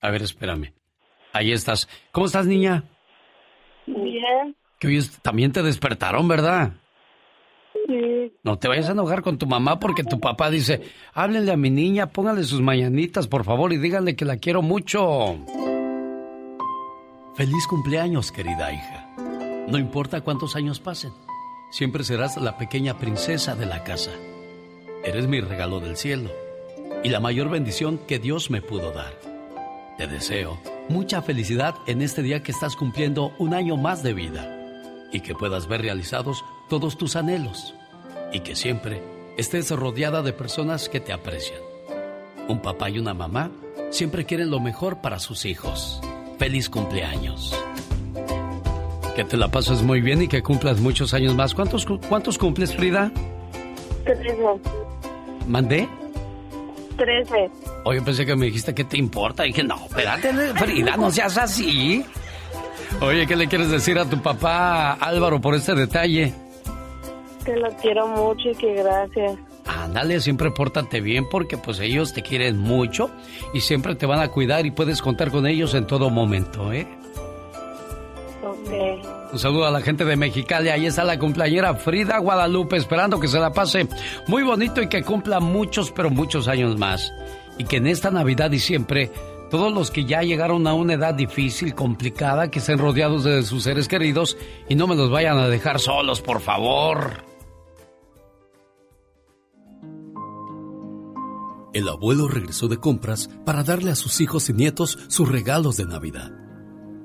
A 0.01 0.11
ver, 0.11 0.21
espérame. 0.21 0.73
Ahí 1.33 1.51
estás. 1.51 1.89
¿Cómo 2.11 2.27
estás, 2.27 2.45
niña? 2.45 2.83
Bien. 3.87 4.55
Que 4.79 4.87
hoy 4.87 4.97
es- 4.97 5.19
también 5.23 5.51
te 5.51 5.63
despertaron, 5.63 6.27
¿verdad? 6.27 6.73
Sí. 7.87 8.33
No 8.43 8.59
te 8.59 8.67
vayas 8.67 8.87
a 8.89 8.91
enojar 8.91 9.23
con 9.23 9.39
tu 9.39 9.47
mamá 9.47 9.79
porque 9.79 10.03
tu 10.03 10.19
papá 10.19 10.51
dice, 10.51 10.81
háblenle 11.13 11.51
a 11.53 11.57
mi 11.57 11.71
niña, 11.71 12.11
póngale 12.11 12.43
sus 12.43 12.61
mañanitas, 12.61 13.27
por 13.27 13.43
favor, 13.45 13.73
y 13.73 13.77
díganle 13.77 14.15
que 14.15 14.25
la 14.25 14.37
quiero 14.37 14.61
mucho. 14.61 15.37
Feliz 17.35 17.65
cumpleaños, 17.67 18.31
querida 18.31 18.71
hija. 18.71 19.09
No 19.67 19.79
importa 19.79 20.21
cuántos 20.21 20.55
años 20.55 20.79
pasen, 20.79 21.11
siempre 21.71 22.03
serás 22.03 22.37
la 22.37 22.57
pequeña 22.59 22.99
princesa 22.99 23.55
de 23.55 23.65
la 23.65 23.83
casa. 23.83 24.11
Eres 25.03 25.27
mi 25.27 25.41
regalo 25.41 25.79
del 25.79 25.97
cielo 25.97 26.29
y 27.03 27.09
la 27.09 27.19
mayor 27.19 27.49
bendición 27.49 27.97
que 28.07 28.19
Dios 28.19 28.49
me 28.49 28.61
pudo 28.61 28.91
dar. 28.91 29.13
Te 29.97 30.07
deseo 30.07 30.59
mucha 30.89 31.21
felicidad 31.21 31.75
en 31.87 32.01
este 32.01 32.21
día 32.21 32.41
que 32.43 32.51
estás 32.51 32.75
cumpliendo 32.75 33.31
un 33.37 33.53
año 33.53 33.77
más 33.77 34.03
de 34.03 34.13
vida 34.13 34.55
y 35.11 35.21
que 35.21 35.35
puedas 35.35 35.67
ver 35.67 35.81
realizados 35.81 36.43
todos 36.69 36.97
tus 36.97 37.15
anhelos 37.15 37.73
y 38.31 38.41
que 38.41 38.55
siempre 38.55 39.01
estés 39.37 39.71
rodeada 39.71 40.21
de 40.21 40.33
personas 40.33 40.89
que 40.89 40.99
te 40.99 41.13
aprecian. 41.13 41.59
Un 42.47 42.61
papá 42.61 42.89
y 42.89 42.99
una 42.99 43.13
mamá 43.13 43.51
siempre 43.91 44.25
quieren 44.25 44.49
lo 44.51 44.59
mejor 44.59 45.01
para 45.01 45.19
sus 45.19 45.45
hijos. 45.45 46.01
Feliz 46.37 46.69
cumpleaños. 46.69 47.55
Que 49.15 49.23
te 49.25 49.37
la 49.37 49.49
pases 49.49 49.81
muy 49.81 50.01
bien 50.01 50.21
y 50.21 50.27
que 50.27 50.41
cumplas 50.41 50.79
muchos 50.79 51.13
años 51.13 51.35
más. 51.35 51.53
¿Cuántos, 51.53 51.85
cu- 51.85 51.99
cuántos 52.07 52.37
cumples, 52.37 52.73
Frida? 52.75 53.11
Trece. 54.03 54.37
¿Mandé? 55.47 55.87
Trece. 56.97 57.49
Oye, 57.85 58.01
pensé 58.01 58.25
que 58.25 58.35
me 58.35 58.47
dijiste 58.47 58.73
que 58.73 58.83
te 58.83 58.97
importa. 58.97 59.43
dije, 59.43 59.63
no, 59.63 59.85
espérate, 59.85 60.33
Frida, 60.55 60.97
no 60.97 61.09
seas 61.11 61.37
así. 61.37 62.03
Oye, 63.01 63.25
¿qué 63.25 63.35
le 63.35 63.47
quieres 63.47 63.69
decir 63.69 63.97
a 63.97 64.05
tu 64.05 64.21
papá 64.21 64.93
Álvaro 64.93 65.39
por 65.39 65.55
este 65.55 65.75
detalle? 65.75 66.33
Que 67.45 67.55
lo 67.55 67.69
quiero 67.77 68.07
mucho 68.07 68.49
y 68.49 68.55
que 68.55 68.73
gracias. 68.73 69.37
Ándale, 69.65 70.19
siempre 70.19 70.51
pórtate 70.51 70.99
bien 70.99 71.29
porque 71.29 71.57
pues 71.57 71.79
ellos 71.79 72.13
te 72.13 72.23
quieren 72.23 72.57
mucho 72.57 73.11
y 73.53 73.61
siempre 73.61 73.95
te 73.95 74.05
van 74.05 74.19
a 74.19 74.29
cuidar 74.29 74.65
y 74.65 74.71
puedes 74.71 75.01
contar 75.01 75.29
con 75.31 75.45
ellos 75.45 75.73
en 75.75 75.85
todo 75.85 76.09
momento, 76.09 76.73
¿eh? 76.73 76.87
Un 79.31 79.39
saludo 79.39 79.65
a 79.65 79.71
la 79.71 79.81
gente 79.81 80.05
de 80.05 80.15
Mexicali, 80.15 80.69
ahí 80.69 80.85
está 80.85 81.03
la 81.03 81.19
cumpleañera 81.19 81.75
Frida 81.75 82.17
Guadalupe, 82.17 82.77
esperando 82.77 83.19
que 83.19 83.27
se 83.27 83.39
la 83.39 83.53
pase 83.53 83.87
muy 84.27 84.43
bonito 84.43 84.81
y 84.81 84.89
que 84.89 85.03
cumpla 85.03 85.39
muchos, 85.39 85.91
pero 85.91 86.09
muchos 86.09 86.47
años 86.47 86.77
más. 86.77 87.13
Y 87.57 87.65
que 87.65 87.77
en 87.77 87.87
esta 87.87 88.09
Navidad 88.09 88.51
y 88.51 88.59
siempre, 88.59 89.11
todos 89.49 89.73
los 89.73 89.91
que 89.91 90.05
ya 90.05 90.21
llegaron 90.21 90.65
a 90.67 90.73
una 90.73 90.93
edad 90.93 91.13
difícil, 91.13 91.75
complicada, 91.75 92.49
que 92.49 92.59
estén 92.59 92.79
rodeados 92.79 93.23
de 93.23 93.43
sus 93.43 93.63
seres 93.63 93.87
queridos 93.87 94.37
y 94.67 94.75
no 94.75 94.87
me 94.87 94.95
los 94.95 95.09
vayan 95.11 95.37
a 95.37 95.47
dejar 95.47 95.79
solos, 95.79 96.21
por 96.21 96.41
favor. 96.41 97.23
El 101.73 101.87
abuelo 101.87 102.27
regresó 102.27 102.67
de 102.67 102.77
compras 102.77 103.29
para 103.45 103.63
darle 103.63 103.91
a 103.91 103.95
sus 103.95 104.21
hijos 104.21 104.49
y 104.49 104.53
nietos 104.53 104.97
sus 105.07 105.29
regalos 105.29 105.77
de 105.77 105.85
Navidad. 105.85 106.48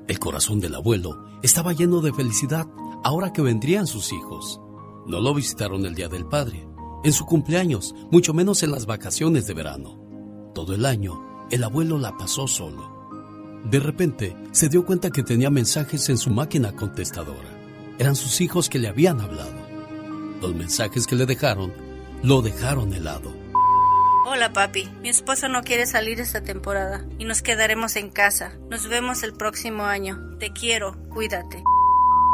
El 0.06 0.18
corazón 0.18 0.60
del 0.60 0.74
abuelo 0.74 1.24
estaba 1.42 1.72
lleno 1.72 2.00
de 2.00 2.12
felicidad 2.12 2.66
ahora 3.02 3.32
que 3.32 3.40
vendrían 3.40 3.86
sus 3.86 4.12
hijos. 4.12 4.60
No 5.06 5.20
lo 5.20 5.34
visitaron 5.34 5.86
el 5.86 5.94
Día 5.94 6.08
del 6.08 6.26
Padre, 6.26 6.68
en 7.04 7.12
su 7.12 7.24
cumpleaños, 7.24 7.94
mucho 8.10 8.34
menos 8.34 8.62
en 8.62 8.70
las 8.70 8.86
vacaciones 8.86 9.46
de 9.46 9.54
verano. 9.54 9.98
Todo 10.54 10.74
el 10.74 10.84
año, 10.84 11.46
el 11.50 11.64
abuelo 11.64 11.98
la 11.98 12.16
pasó 12.16 12.46
solo. 12.46 13.62
De 13.64 13.80
repente, 13.80 14.36
se 14.52 14.68
dio 14.68 14.84
cuenta 14.84 15.10
que 15.10 15.22
tenía 15.22 15.50
mensajes 15.50 16.08
en 16.10 16.18
su 16.18 16.30
máquina 16.30 16.76
contestadora. 16.76 17.48
Eran 17.98 18.16
sus 18.16 18.40
hijos 18.40 18.68
que 18.68 18.78
le 18.78 18.88
habían 18.88 19.20
hablado. 19.20 19.56
Los 20.42 20.54
mensajes 20.54 21.06
que 21.06 21.16
le 21.16 21.24
dejaron, 21.24 21.72
lo 22.22 22.42
dejaron 22.42 22.92
helado. 22.92 23.43
Hola 24.26 24.54
papi, 24.54 24.88
mi 25.02 25.10
esposa 25.10 25.48
no 25.48 25.62
quiere 25.62 25.84
salir 25.84 26.18
esta 26.18 26.42
temporada 26.42 27.04
y 27.18 27.26
nos 27.26 27.42
quedaremos 27.42 27.94
en 27.96 28.08
casa. 28.08 28.58
Nos 28.70 28.88
vemos 28.88 29.22
el 29.22 29.34
próximo 29.34 29.84
año. 29.84 30.18
Te 30.38 30.50
quiero, 30.50 30.96
cuídate. 31.10 31.62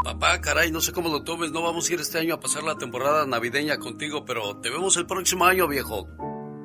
Papá, 0.05 0.41
caray, 0.41 0.71
no 0.71 0.81
sé 0.81 0.93
cómo 0.93 1.09
lo 1.09 1.25
tomes, 1.25 1.51
no 1.51 1.63
vamos 1.63 1.91
a 1.91 1.93
ir 1.93 2.01
este 2.01 2.21
año 2.21 2.35
a 2.35 2.41
pasar 2.41 2.63
la 2.63 2.79
temporada 2.79 3.27
navideña 3.27 3.79
contigo, 3.79 4.25
pero 4.25 4.61
te 4.61 4.71
vemos 4.71 4.97
el 4.99 5.07
próximo 5.07 5.47
año, 5.47 5.67
viejo. 5.67 6.07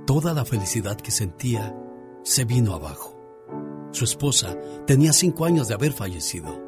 Toda 0.05 0.31
la 0.35 0.45
felicidad 0.45 0.95
que 0.95 1.09
sentía 1.09 1.75
se 2.23 2.45
vino 2.45 2.75
abajo. 2.75 3.19
Su 3.93 4.03
esposa 4.05 4.55
tenía 4.85 5.11
cinco 5.11 5.45
años 5.45 5.67
de 5.67 5.73
haber 5.73 5.93
fallecido 5.93 6.61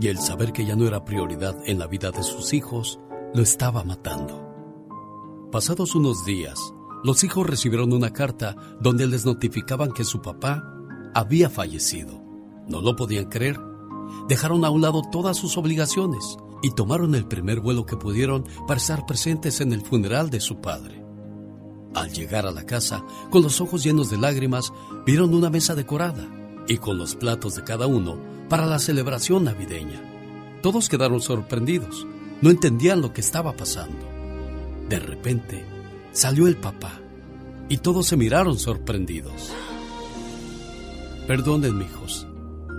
y 0.00 0.06
el 0.06 0.18
saber 0.18 0.52
que 0.52 0.64
ya 0.64 0.76
no 0.76 0.86
era 0.86 1.04
prioridad 1.04 1.56
en 1.64 1.80
la 1.80 1.88
vida 1.88 2.12
de 2.12 2.22
sus 2.22 2.52
hijos 2.52 3.00
lo 3.34 3.42
estaba 3.42 3.82
matando. 3.82 4.44
Pasados 5.50 5.96
unos 5.96 6.24
días, 6.24 6.74
los 7.04 7.24
hijos 7.24 7.46
recibieron 7.46 7.92
una 7.92 8.12
carta 8.12 8.56
donde 8.80 9.06
les 9.06 9.24
notificaban 9.24 9.92
que 9.92 10.04
su 10.04 10.20
papá 10.20 10.74
había 11.14 11.48
fallecido. 11.48 12.22
No 12.66 12.80
lo 12.80 12.96
podían 12.96 13.26
creer. 13.26 13.58
Dejaron 14.28 14.64
a 14.64 14.70
un 14.70 14.82
lado 14.82 15.02
todas 15.10 15.36
sus 15.36 15.56
obligaciones 15.56 16.36
y 16.62 16.70
tomaron 16.72 17.14
el 17.14 17.26
primer 17.26 17.60
vuelo 17.60 17.86
que 17.86 17.96
pudieron 17.96 18.44
para 18.66 18.78
estar 18.78 19.06
presentes 19.06 19.60
en 19.60 19.72
el 19.72 19.82
funeral 19.82 20.30
de 20.30 20.40
su 20.40 20.60
padre. 20.60 21.04
Al 21.94 22.12
llegar 22.12 22.46
a 22.46 22.50
la 22.50 22.64
casa, 22.64 23.04
con 23.30 23.42
los 23.42 23.60
ojos 23.60 23.82
llenos 23.82 24.10
de 24.10 24.18
lágrimas, 24.18 24.72
vieron 25.06 25.34
una 25.34 25.50
mesa 25.50 25.74
decorada 25.74 26.28
y 26.66 26.78
con 26.78 26.98
los 26.98 27.14
platos 27.14 27.54
de 27.54 27.64
cada 27.64 27.86
uno 27.86 28.18
para 28.48 28.66
la 28.66 28.78
celebración 28.78 29.44
navideña. 29.44 30.02
Todos 30.62 30.88
quedaron 30.88 31.20
sorprendidos, 31.20 32.06
no 32.42 32.50
entendían 32.50 33.00
lo 33.00 33.12
que 33.12 33.20
estaba 33.20 33.54
pasando. 33.54 34.06
De 34.88 34.98
repente, 34.98 35.64
salió 36.12 36.46
el 36.46 36.56
papá 36.56 37.00
y 37.68 37.78
todos 37.78 38.06
se 38.06 38.16
miraron 38.16 38.58
sorprendidos. 38.58 39.52
Perdonen, 41.26 41.82
hijos. 41.82 42.26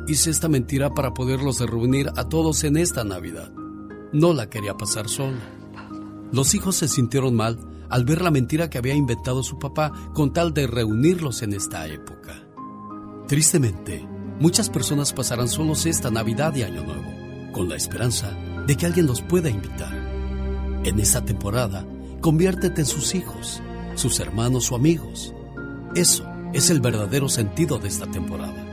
Hice 0.08 0.32
esta 0.32 0.48
mentira 0.48 0.94
para 0.94 1.14
poderlos 1.14 1.60
reunir 1.60 2.10
a 2.16 2.28
todos 2.28 2.64
en 2.64 2.78
esta 2.78 3.04
Navidad. 3.04 3.52
No 4.12 4.34
la 4.34 4.50
quería 4.50 4.76
pasar 4.76 5.08
sola. 5.08 5.38
Los 6.32 6.56
hijos 6.56 6.76
se 6.76 6.88
sintieron 6.88 7.36
mal 7.36 7.60
al 7.90 8.06
ver 8.06 8.22
la 8.22 8.32
mentira 8.32 8.70
que 8.70 8.78
había 8.78 8.96
inventado 8.96 9.44
su 9.44 9.60
papá 9.60 9.92
con 10.14 10.34
tal 10.34 10.54
de 10.54 10.68
reunirlos 10.68 11.44
en 11.44 11.54
esta 11.54 11.88
época. 11.88 12.44
Tristemente, 13.28 14.08
muchas 14.40 14.70
personas 14.70 15.14
pasarán 15.14 15.48
solos 15.48 15.86
esta 15.86 16.10
Navidad 16.10 16.56
y 16.56 16.64
Año 16.64 16.84
Nuevo, 16.84 17.52
con 17.52 17.70
la 17.70 17.76
esperanza 17.76 18.36
de 18.66 18.76
que 18.76 18.88
alguien 18.88 19.06
los 19.06 19.22
pueda 19.22 19.50
invitar. 19.50 19.94
En 20.84 21.00
esta 21.00 21.24
temporada, 21.24 21.86
conviértete 22.22 22.82
en 22.82 22.88
sus 22.88 23.16
hijos, 23.16 23.62
sus 23.96 24.20
hermanos 24.20 24.72
o 24.72 24.76
amigos. 24.76 25.34
Eso 25.96 26.26
es 26.54 26.70
el 26.70 26.82
verdadero 26.82 27.30
sentido 27.30 27.80
de 27.80 27.88
esta 27.88 28.10
temporada, 28.10 28.66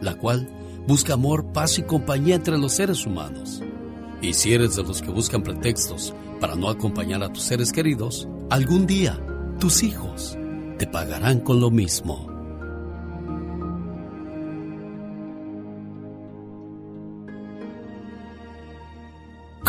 la 0.00 0.14
cual 0.14 0.48
busca 0.86 1.14
amor, 1.14 1.52
paz 1.52 1.78
y 1.78 1.82
compañía 1.82 2.34
entre 2.34 2.58
los 2.58 2.72
seres 2.72 3.06
humanos. 3.06 3.62
Y 4.22 4.34
si 4.34 4.52
eres 4.52 4.76
de 4.76 4.82
los 4.82 5.02
que 5.02 5.10
buscan 5.10 5.42
pretextos 5.42 6.14
para 6.40 6.54
no 6.54 6.68
acompañar 6.68 7.22
a 7.22 7.32
tus 7.32 7.44
seres 7.44 7.72
queridos, 7.72 8.28
algún 8.50 8.86
día 8.86 9.18
tus 9.58 9.82
hijos 9.82 10.36
te 10.78 10.86
pagarán 10.86 11.40
con 11.40 11.60
lo 11.60 11.70
mismo. 11.70 12.29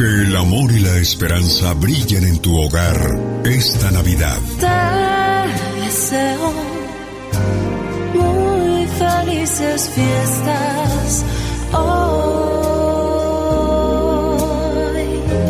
Que 0.02 0.08
el 0.08 0.36
amor 0.36 0.72
y 0.72 0.80
la 0.80 0.98
esperanza 0.98 1.76
brillen 1.76 2.24
en 2.24 2.40
tu 2.40 2.60
hogar 2.60 2.98
esta 3.46 3.92
Navidad. 3.92 4.40
Te 4.60 4.66
deseo 5.80 6.52
muy 8.16 8.88
felices 8.88 9.92
fiestas 9.94 11.24
hoy. 11.74 12.22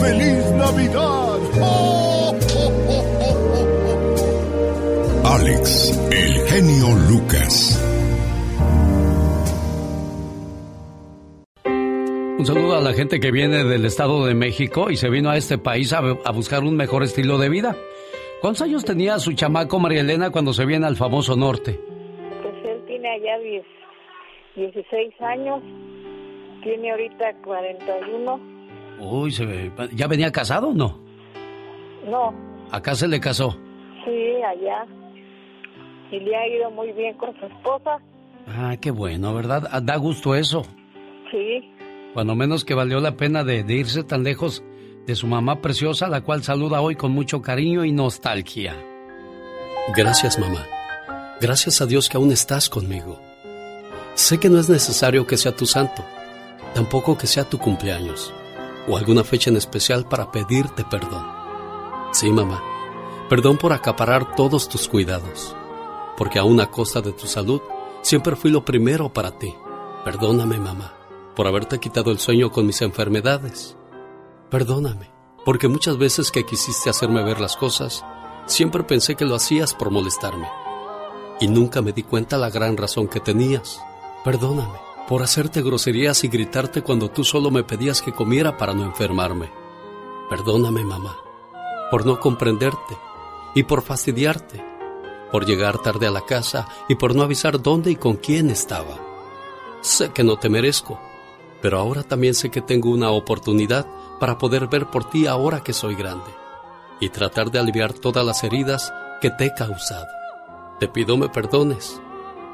¡Feliz 0.02 0.44
Navidad! 0.58 1.40
¡Oh, 1.62 2.36
oh, 2.58 2.72
oh, 2.90 3.06
oh, 3.22 3.38
oh! 5.24 5.34
Alex, 5.34 5.94
el 6.12 6.34
genio 6.50 6.94
Lucas. 7.08 7.81
Un 12.42 12.48
saludo 12.48 12.76
a 12.76 12.82
la 12.82 12.94
gente 12.94 13.20
que 13.20 13.30
viene 13.30 13.64
del 13.64 13.86
Estado 13.86 14.26
de 14.26 14.34
México 14.34 14.90
y 14.90 14.96
se 14.96 15.12
vino 15.12 15.30
a 15.30 15.38
este 15.38 15.60
país 15.60 15.94
a, 15.94 16.00
a 16.00 16.32
buscar 16.32 16.64
un 16.64 16.76
mejor 16.76 17.04
estilo 17.04 17.38
de 17.38 17.50
vida. 17.50 17.76
¿Cuántos 18.42 18.64
años 18.64 18.84
tenía 18.84 19.20
su 19.20 19.34
chamaco 19.34 19.78
María 19.80 20.02
Elena 20.02 20.32
cuando 20.32 20.52
se 20.52 20.66
viene 20.66 20.88
al 20.88 20.96
famoso 20.96 21.36
norte? 21.36 21.80
Pues 22.42 22.56
él 22.66 22.82
tiene 22.88 23.10
allá 23.12 23.38
10 23.44 23.64
16 24.56 25.22
años, 25.22 25.62
tiene 26.64 26.90
ahorita 26.90 27.32
41. 27.44 28.40
Uy, 29.02 29.32
se 29.32 29.46
ve- 29.46 29.72
¿ya 29.94 30.08
venía 30.08 30.32
casado 30.32 30.70
o 30.70 30.74
no? 30.74 30.98
No, 32.10 32.34
Acá 32.72 32.96
se 32.96 33.08
le 33.08 33.20
casó. 33.20 33.56
sí, 34.04 34.42
allá. 34.42 34.88
Y 36.12 36.20
le 36.22 36.36
ha 36.36 36.48
ido 36.48 36.72
muy 36.72 36.92
bien 36.94 37.16
con 37.18 37.40
su 37.40 37.46
esposa. 37.46 38.00
Ah, 38.48 38.76
qué 38.82 38.90
bueno, 38.90 39.32
¿verdad? 39.36 39.68
Ah, 39.72 39.80
Da 39.80 39.98
gusto 39.98 40.34
eso. 40.34 40.64
Sí, 41.30 41.64
Cuando 42.14 42.36
menos 42.36 42.66
que 42.66 42.74
valió 42.74 43.00
la 43.00 43.16
pena 43.16 43.44
de, 43.44 43.64
irse 43.68 44.04
tan 44.04 44.24
lejos 44.24 44.64
de 45.06 45.16
su 45.16 45.28
mamá 45.28 45.62
preciosa, 45.62 46.08
la 46.08 46.22
cual 46.22 46.44
saluda 46.44 46.82
hoy 46.82 46.96
con 46.96 47.12
mucho 47.12 47.42
cariño 47.42 47.86
y 47.86 47.92
nostalgia. 47.92 48.76
Gracias, 49.96 50.38
mamá. 50.38 50.66
Gracias 51.40 51.82
a 51.82 51.86
Dios 51.86 52.10
que 52.10 52.18
aún 52.18 52.32
estás 52.32 52.70
conmigo. 52.70 53.20
Sé 54.14 54.40
que 54.40 54.50
no 54.50 54.60
es 54.60 54.70
necesario 54.70 55.26
que 55.26 55.38
sea 55.38 55.56
tu 55.56 55.66
santo, 55.66 56.04
tampoco 56.74 57.18
que 57.18 57.28
sea 57.28 57.50
tu 57.50 57.58
cumpleaños 57.58 58.34
o 58.88 58.98
alguna 58.98 59.24
fecha 59.24 59.50
en 59.50 59.58
especial 59.58 60.06
para 60.06 60.32
pedirte 60.32 60.84
perdón. 60.84 61.26
Sí, 62.12 62.30
mamá, 62.30 62.62
perdón 63.30 63.58
por 63.58 63.74
acaparar 63.74 64.36
todos 64.36 64.68
tus 64.68 64.88
cuidados, 64.88 65.56
porque 66.18 66.40
aún 66.40 66.60
a 66.60 66.70
costa 66.70 67.02
de 67.02 67.14
tu 67.14 67.28
salud, 67.28 67.62
siempre 68.02 68.36
fui 68.36 68.52
lo 68.52 68.66
primero 68.66 69.12
para 69.14 69.38
ti. 69.38 69.54
Perdóname, 70.04 70.58
mamá, 70.58 70.94
por 71.36 71.48
haberte 71.48 71.80
quitado 71.80 72.12
el 72.12 72.20
sueño 72.20 72.52
con 72.52 72.66
mis 72.66 72.82
enfermedades. 72.82 73.78
Perdóname, 74.50 75.12
porque 75.46 75.68
muchas 75.68 75.98
veces 75.98 76.32
que 76.32 76.46
quisiste 76.46 76.90
hacerme 76.90 77.24
ver 77.24 77.40
las 77.40 77.56
cosas, 77.56 78.04
siempre 78.46 78.84
pensé 78.84 79.16
que 79.16 79.26
lo 79.26 79.36
hacías 79.36 79.74
por 79.74 79.92
molestarme. 79.92 80.48
Y 81.40 81.48
nunca 81.48 81.82
me 81.82 81.94
di 81.94 82.04
cuenta 82.04 82.38
la 82.38 82.50
gran 82.50 82.78
razón 82.78 83.08
que 83.08 83.20
tenías. 83.20 83.82
Perdóname 84.24 84.92
por 85.08 85.24
hacerte 85.24 85.62
groserías 85.62 86.24
y 86.24 86.30
gritarte 86.30 86.84
cuando 86.84 87.10
tú 87.10 87.26
solo 87.26 87.52
me 87.52 87.64
pedías 87.64 88.02
que 88.02 88.14
comiera 88.14 88.56
para 88.58 88.74
no 88.74 88.84
enfermarme. 88.84 89.52
Perdóname, 90.30 90.86
mamá, 90.86 91.18
por 91.90 92.06
no 92.06 92.20
comprenderte 92.20 92.98
y 93.54 93.64
por 93.64 93.82
fastidiarte, 93.82 94.64
por 95.30 95.46
llegar 95.46 95.80
tarde 95.80 96.08
a 96.08 96.12
la 96.12 96.22
casa 96.22 96.66
y 96.88 96.96
por 96.96 97.14
no 97.14 97.24
avisar 97.24 97.62
dónde 97.62 97.92
y 97.92 97.98
con 97.98 98.16
quién 98.16 98.50
estaba. 98.50 98.98
Sé 99.82 100.12
que 100.12 100.24
no 100.24 100.38
te 100.38 100.48
merezco, 100.48 100.98
pero 101.62 101.80
ahora 101.80 102.04
también 102.04 102.34
sé 102.34 102.50
que 102.50 102.62
tengo 102.62 102.90
una 102.90 103.12
oportunidad 103.12 103.86
para 104.20 104.38
poder 104.38 104.68
ver 104.68 104.88
por 104.88 105.10
ti 105.10 105.28
ahora 105.28 105.64
que 105.64 105.74
soy 105.74 105.96
grande 105.96 106.32
y 107.00 107.10
tratar 107.10 107.52
de 107.52 107.60
aliviar 107.60 107.94
todas 107.94 108.26
las 108.26 108.44
heridas 108.44 108.94
que 109.20 109.32
te 109.32 109.46
he 109.46 109.54
causado. 109.54 110.08
Te 110.80 110.88
pido 110.88 111.18
me 111.18 111.30
perdones. 111.30 112.02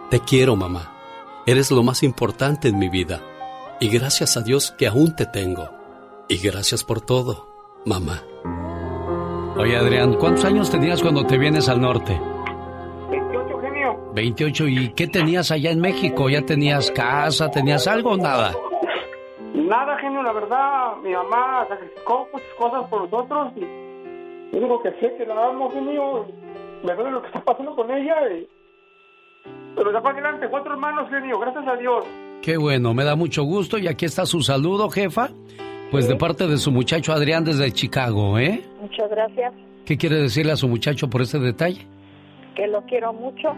Te 0.10 0.20
quiero, 0.22 0.56
mamá. 0.56 0.94
Eres 1.46 1.70
lo 1.70 1.84
más 1.84 2.04
importante 2.04 2.70
en 2.70 2.80
mi 2.80 2.90
vida. 2.90 3.22
Y 3.80 3.90
gracias 3.90 4.38
a 4.38 4.42
Dios 4.42 4.72
que 4.72 4.88
aún 4.88 5.16
te 5.16 5.26
tengo. 5.26 5.70
Y 6.28 6.38
gracias 6.38 6.84
por 6.84 7.02
todo, 7.02 7.48
mamá. 7.86 8.24
Oye, 9.58 9.76
Adrián, 9.76 10.14
¿cuántos 10.16 10.46
años 10.46 10.70
tenías 10.70 11.02
cuando 11.02 11.26
te 11.26 11.38
vienes 11.38 11.68
al 11.68 11.82
norte? 11.82 12.20
28, 13.10 13.60
genio. 13.62 14.12
28. 14.14 14.68
¿Y 14.68 14.90
qué 14.90 15.08
tenías 15.08 15.52
allá 15.52 15.72
en 15.72 15.80
México? 15.80 16.30
¿Ya 16.30 16.46
tenías 16.46 16.92
casa? 16.92 17.50
¿Tenías 17.50 17.88
algo 17.88 18.12
o 18.12 18.18
nada? 18.18 18.54
Nada, 19.68 19.98
genio, 19.98 20.24
la 20.24 20.32
verdad, 20.32 20.96
mi 21.04 21.12
mamá 21.12 21.66
sacrificó 21.68 22.28
muchas 22.32 22.54
cosas 22.58 22.90
por 22.90 23.02
nosotros 23.04 23.52
y 23.58 23.62
lo 24.52 24.60
único 24.60 24.82
que 24.82 24.92
sé 24.92 25.16
que 25.18 25.26
la 25.26 25.48
amo, 25.48 25.70
genio, 25.72 26.26
me 26.84 26.94
duele 26.96 27.12
lo 27.12 27.22
que 27.22 27.28
está 27.28 27.44
pasando 27.44 27.76
con 27.76 27.92
ella 27.92 28.16
y... 28.34 28.48
Pero 29.76 29.92
ya 29.92 30.02
para 30.02 30.18
adelante, 30.18 30.48
cuatro 30.50 30.74
hermanos, 30.74 31.10
genio, 31.10 31.38
gracias 31.38 31.68
a 31.68 31.76
Dios. 31.76 32.06
Qué 32.42 32.58
bueno, 32.58 32.94
me 32.94 33.04
da 33.04 33.16
mucho 33.16 33.44
gusto 33.44 33.78
y 33.78 33.88
aquí 33.88 34.06
está 34.06 34.26
su 34.26 34.42
saludo, 34.42 34.90
jefa. 34.90 35.30
Pues 35.92 36.08
de 36.08 36.16
parte 36.16 36.48
de 36.48 36.58
su 36.58 36.72
muchacho 36.72 37.12
Adrián 37.12 37.44
desde 37.44 37.72
Chicago, 37.72 38.40
¿eh? 38.40 38.62
muchas 38.82 39.10
gracias, 39.10 39.54
¿Qué 39.86 39.98
quiere 39.98 40.18
decirle 40.18 40.52
a 40.54 40.58
su 40.58 40.68
muchacho 40.68 41.10
por 41.10 41.22
este 41.22 41.40
detalle? 41.40 41.88
que 42.58 42.68
lo 42.68 42.82
quiero 42.86 43.14
mucho. 43.14 43.56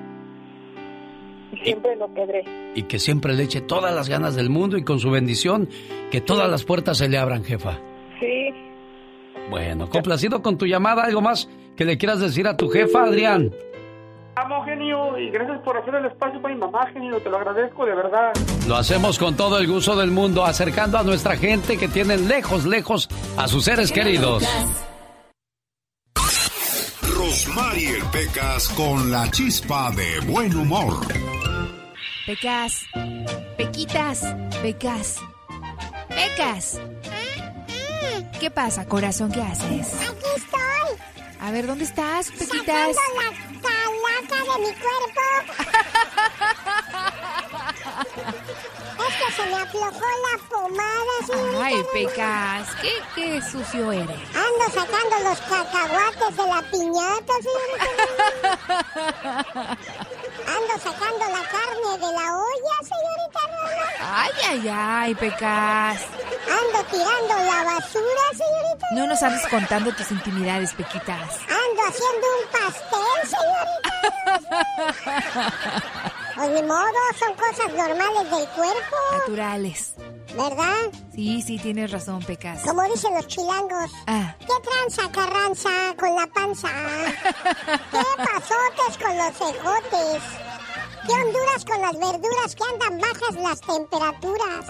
Y 1.61 1.65
siempre 1.65 1.95
lo 1.95 2.13
quedaré. 2.13 2.43
Y 2.75 2.83
que 2.83 2.99
siempre 2.99 3.33
le 3.33 3.43
eche 3.43 3.61
todas 3.61 3.93
las 3.93 4.09
ganas 4.09 4.35
del 4.35 4.49
mundo 4.49 4.77
y 4.77 4.83
con 4.83 4.99
su 4.99 5.09
bendición, 5.11 5.69
que 6.11 6.21
todas 6.21 6.49
las 6.49 6.63
puertas 6.63 6.97
se 6.97 7.09
le 7.09 7.17
abran, 7.17 7.43
jefa. 7.43 7.79
Sí. 8.19 8.49
Bueno, 9.49 9.89
complacido 9.89 10.41
con 10.41 10.57
tu 10.57 10.65
llamada, 10.65 11.03
¿algo 11.03 11.21
más 11.21 11.49
que 11.75 11.85
le 11.85 11.97
quieras 11.97 12.19
decir 12.19 12.47
a 12.47 12.55
tu 12.55 12.69
jefa, 12.69 13.03
Adrián? 13.03 13.51
Amo, 14.35 14.63
genio, 14.63 15.17
y 15.17 15.29
gracias 15.31 15.59
por 15.63 15.75
hacer 15.75 15.95
el 15.95 16.05
espacio 16.05 16.41
para 16.41 16.53
mi 16.53 16.59
mamá, 16.61 16.87
genio, 16.93 17.21
te 17.21 17.29
lo 17.29 17.37
agradezco 17.37 17.85
de 17.85 17.93
verdad. 17.93 18.31
Lo 18.67 18.75
hacemos 18.75 19.19
con 19.19 19.35
todo 19.35 19.57
el 19.57 19.67
gusto 19.67 19.95
del 19.97 20.11
mundo, 20.11 20.45
acercando 20.45 20.97
a 20.97 21.03
nuestra 21.03 21.35
gente 21.35 21.77
que 21.77 21.87
tienen 21.87 22.27
lejos, 22.27 22.65
lejos 22.65 23.09
a 23.37 23.47
sus 23.47 23.65
seres 23.65 23.91
queridos. 23.91 24.43
Rosmarie 27.17 27.97
Pecas 28.13 28.69
con 28.69 29.11
la 29.11 29.29
chispa 29.29 29.91
de 29.91 30.31
buen 30.31 30.55
humor. 30.55 30.93
Pecas. 32.29 32.85
Pequitas. 33.57 34.21
Pecas. 34.61 35.17
Pecas. 36.09 36.79
¿Qué 38.39 38.51
pasa, 38.51 38.85
corazón? 38.85 39.31
¿Qué 39.31 39.41
haces? 39.41 39.95
Aquí 39.95 40.27
estoy. 40.37 40.99
A 41.41 41.49
ver, 41.49 41.65
¿dónde 41.65 41.85
estás, 41.85 42.29
Pequitas? 42.29 42.95
Sacando 42.95 43.21
la 43.23 43.31
calaca 43.65 44.43
de 44.43 44.59
mi 44.59 44.71
cuerpo. 44.75 45.25
es 49.07 49.15
que 49.15 49.31
se 49.31 49.45
me 49.47 49.55
aflojó 49.55 50.07
la 50.27 50.35
pomada, 50.49 51.15
señorita. 51.25 51.65
Ay, 51.65 51.81
Pecas, 51.93 52.67
¿qué, 52.79 52.93
qué 53.15 53.41
sucio 53.41 53.91
eres? 53.91 54.19
Ando 54.35 54.65
sacando 54.71 55.15
los 55.27 55.41
cacahuates 55.41 56.37
de 56.37 56.45
la 56.45 56.61
piñata, 56.69 57.33
señorita. 57.41 57.89
Ando 60.55 60.73
sacando 60.83 61.25
la 61.27 61.43
carne 61.55 61.91
de 62.05 62.11
la 62.13 62.27
olla, 62.37 62.75
señorita 62.81 63.41
Rosa. 63.51 64.21
Ay, 64.21 64.31
ay, 64.49 64.61
ay, 64.71 65.15
Pecas. 65.15 65.99
Ando 66.49 66.79
tirando 66.89 67.33
la 67.51 67.63
basura, 67.63 68.23
señorita. 68.31 68.85
No 68.93 69.07
nos 69.07 69.21
andes 69.21 69.45
contando 69.47 69.91
tus 69.93 70.09
intimidades, 70.11 70.73
Pequitas. 70.73 71.37
Ando 71.47 71.81
haciendo 71.87 72.27
un 72.39 72.45
pastel, 72.51 73.19
señorita. 73.35 73.89
Pues 76.35 76.51
ni 76.51 76.63
modo, 76.63 76.93
son 77.19 77.33
cosas 77.33 77.67
normales 77.73 78.31
del 78.31 78.47
cuerpo. 78.55 78.95
Naturales. 79.11 79.93
¿Verdad? 80.35 80.91
Sí, 81.13 81.41
sí, 81.41 81.57
tienes 81.57 81.91
razón, 81.91 82.23
Pecas. 82.23 82.61
Como 82.63 82.83
dicen 82.83 83.13
los 83.13 83.27
chilangos. 83.27 83.91
Ah. 84.07 84.35
¿Qué 84.39 84.53
tranza, 84.63 85.11
carranza, 85.11 85.69
con 85.97 86.15
la 86.15 86.27
panza? 86.27 86.69
¿Qué 87.91 88.03
pasotes 88.17 88.97
con 88.97 89.17
los 89.17 89.37
cejotes? 89.37 90.23
¿Qué 91.07 91.13
honduras 91.13 91.65
con 91.65 91.81
las 91.81 91.93
verduras 91.93 92.55
que 92.55 92.63
andan 92.63 92.99
bajas 92.99 93.35
las 93.35 93.61
temperaturas? 93.61 94.65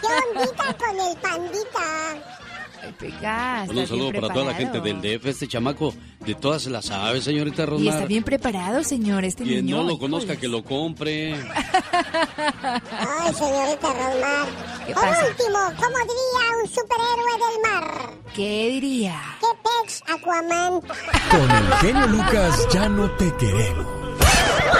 ¿Qué 0.00 0.40
ondita 0.40 0.74
con 0.76 1.00
el 1.00 1.16
pandita? 1.18 2.45
Ay, 2.86 2.92
Pecas. 2.98 3.68
Un 3.68 3.86
saludo 3.86 4.12
para 4.12 4.28
toda 4.32 4.46
la 4.46 4.54
gente 4.54 4.80
del 4.80 5.00
DF, 5.00 5.26
este 5.26 5.46
chamaco 5.48 5.92
de 6.20 6.34
todas 6.34 6.62
se 6.62 6.70
las 6.70 6.86
sabe, 6.86 7.20
señorita 7.20 7.62
Y 7.62 7.66
Rosmar. 7.66 7.94
está 7.94 8.06
bien 8.06 8.22
preparado, 8.22 8.82
señor, 8.84 9.24
este 9.24 9.42
Quien 9.44 9.66
niño. 9.66 9.78
no 9.78 9.82
lo 9.88 9.98
conozca, 9.98 10.36
que 10.36 10.46
lo 10.48 10.62
compre. 10.64 11.34
Ay, 11.34 13.34
señorita 13.34 13.92
Rosmar. 13.92 14.46
¿Qué 14.86 14.94
Por 14.94 15.02
pasa? 15.02 15.26
último, 15.26 15.58
¿cómo 15.76 15.98
diría 15.98 16.44
un 16.62 16.68
superhéroe 16.68 17.32
del 17.32 17.60
mar? 17.72 18.10
¿Qué 18.34 18.68
diría? 18.70 19.20
¿Qué 19.40 19.46
pex, 19.82 20.02
Aquaman? 20.08 20.80
Con 20.80 21.50
el 21.50 21.72
genio 21.80 22.06
Lucas 22.06 22.66
ya 22.72 22.88
no 22.88 23.10
te 23.12 23.34
queremos. 23.36 23.86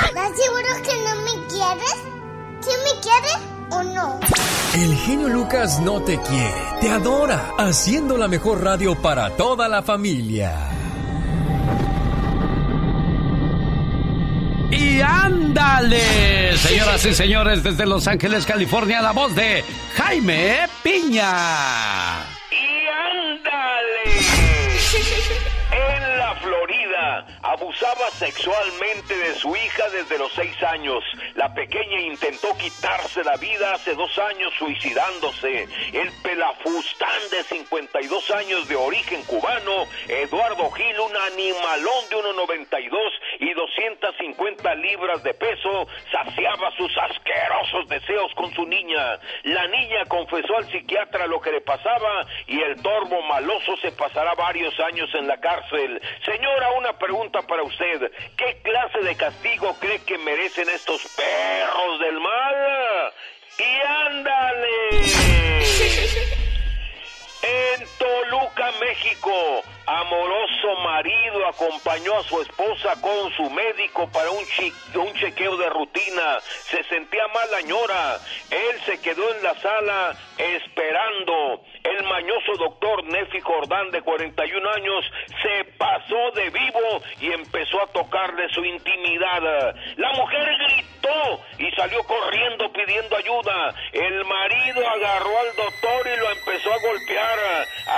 ¿Estás 0.06 0.30
seguro 0.36 0.68
que 0.82 0.94
no 1.04 1.14
me 1.22 1.34
quieres? 1.48 1.96
¿Sí 2.60 2.70
me 2.84 2.92
quieres 3.00 3.38
o 3.70 3.82
no? 3.82 4.20
El 4.74 4.94
genio 4.96 5.28
Lucas 5.28 5.80
no 5.80 6.02
te 6.02 6.18
quiere, 6.20 6.54
te 6.80 6.90
adora, 6.90 7.52
haciendo 7.58 8.18
la 8.18 8.28
mejor 8.28 8.62
radio 8.62 8.94
para 8.94 9.30
toda 9.30 9.68
la 9.68 9.82
familia. 9.82 10.52
Y 14.70 15.00
ándale, 15.00 16.56
señoras 16.58 17.06
y 17.06 17.14
señores, 17.14 17.62
desde 17.62 17.86
Los 17.86 18.06
Ángeles, 18.06 18.44
California, 18.44 19.00
la 19.00 19.12
voz 19.12 19.34
de 19.34 19.64
Jaime 19.94 20.68
Piña. 20.82 22.24
Y 22.50 22.86
ándale. 23.22 24.16
Florida 26.34 27.26
abusaba 27.42 28.10
sexualmente 28.18 29.16
de 29.16 29.34
su 29.34 29.54
hija 29.54 29.88
desde 29.90 30.18
los 30.18 30.32
seis 30.32 30.60
años. 30.62 31.02
La 31.34 31.52
pequeña 31.54 32.00
intentó 32.00 32.56
quitarse 32.56 33.22
la 33.24 33.36
vida 33.36 33.74
hace 33.74 33.94
dos 33.94 34.18
años 34.18 34.52
suicidándose. 34.58 35.68
El 35.92 36.10
pelafustán 36.22 37.20
de 37.30 37.42
52 37.44 38.30
años 38.32 38.68
de 38.68 38.76
origen 38.76 39.22
cubano, 39.24 39.84
Eduardo 40.08 40.70
Gil, 40.70 41.00
un 41.00 41.16
animalón 41.16 42.08
de 42.10 42.16
1,92 42.16 42.90
y 43.40 43.52
250 43.52 44.74
libras 44.76 45.22
de 45.22 45.34
peso, 45.34 45.86
saciaba 46.10 46.70
sus 46.76 46.96
asquerosos 46.98 47.88
deseos 47.88 48.32
con 48.34 48.52
su 48.54 48.66
niña. 48.66 49.18
La 49.44 49.66
niña 49.68 50.04
confesó 50.08 50.56
al 50.56 50.70
psiquiatra 50.70 51.26
lo 51.26 51.40
que 51.40 51.52
le 51.52 51.60
pasaba 51.60 52.26
y 52.46 52.60
el 52.60 52.80
torbo 52.82 53.22
maloso 53.22 53.76
se 53.78 53.92
pasará 53.92 54.34
varios 54.34 54.78
años 54.80 55.08
en 55.14 55.26
la 55.26 55.38
cárcel. 55.38 56.00
Señora, 56.24 56.70
una 56.72 56.98
pregunta 56.98 57.42
para 57.42 57.62
usted. 57.62 58.10
¿Qué 58.36 58.60
clase 58.62 58.98
de 59.00 59.16
castigo 59.16 59.76
cree 59.80 60.00
que 60.04 60.18
merecen 60.18 60.68
estos 60.68 61.02
perros 61.16 62.00
del 62.00 62.20
mal? 62.20 63.12
Y 63.58 63.80
ándale. 64.06 64.88
En 67.42 67.86
Toluca, 67.98 68.72
México, 68.80 69.62
amoroso 69.86 70.74
marido 70.82 71.46
acompañó 71.46 72.18
a 72.18 72.22
su 72.24 72.42
esposa 72.42 73.00
con 73.00 73.32
su 73.36 73.48
médico 73.50 74.10
para 74.10 74.30
un, 74.30 74.44
chequeo 75.14 75.56
de 75.56 75.70
rutina. 75.70 76.40
Se 76.70 76.82
sentía 76.84 77.26
mal 77.28 77.50
la 77.50 77.60
ñora. 77.62 78.18
Él 78.50 78.80
se 78.84 79.00
quedó 79.00 79.32
en 79.34 79.42
la 79.42 79.54
sala 79.60 80.16
esperando. 80.38 81.62
El 81.84 82.02
mañoso 82.04 82.56
doctor 82.58 83.04
Nefi 83.04 83.40
Jordán, 83.40 83.92
de 83.92 84.02
41 84.02 84.70
años, 84.70 85.04
se 85.42 85.64
pasó 85.78 86.32
de 86.34 86.50
vivo 86.50 87.02
y 87.20 87.32
empezó 87.32 87.80
a 87.82 87.86
tocarle 87.86 88.48
su 88.48 88.64
intimidad. 88.64 89.74
La 89.96 90.12
mujer 90.14 90.48
gritó 90.66 91.40
y 91.58 91.70
salió 91.76 92.02
corriendo 92.04 92.72
pidiendo 92.72 93.16
ayuda. 93.16 93.74
El 93.92 94.24
marido 94.24 94.88
agarró 94.88 95.38
al 95.38 95.56
doctor 95.56 96.06
y 96.12 96.18
lo 96.18 96.30
empezó 96.32 96.72
a 96.72 96.78
golpear. 96.80 97.38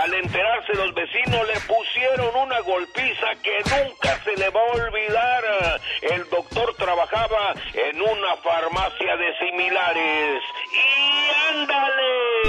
Al 0.02 0.15
enterarse 0.15 0.74
los 0.74 0.94
vecinos 0.94 1.47
le 1.48 1.60
pusieron 1.60 1.77
una 2.42 2.60
golpiza 2.60 3.34
que 3.42 3.59
nunca 3.70 4.18
se 4.24 4.36
le 4.36 4.48
va 4.50 4.60
a 4.60 4.72
olvidar. 4.72 5.80
El 6.02 6.28
doctor 6.28 6.74
trabajaba 6.76 7.55
en 7.74 8.00
una 8.00 8.36
farmacia 8.36 9.16
de 9.16 9.38
similares. 9.38 10.42
¡Y 10.72 11.56
ándale! 11.56 12.48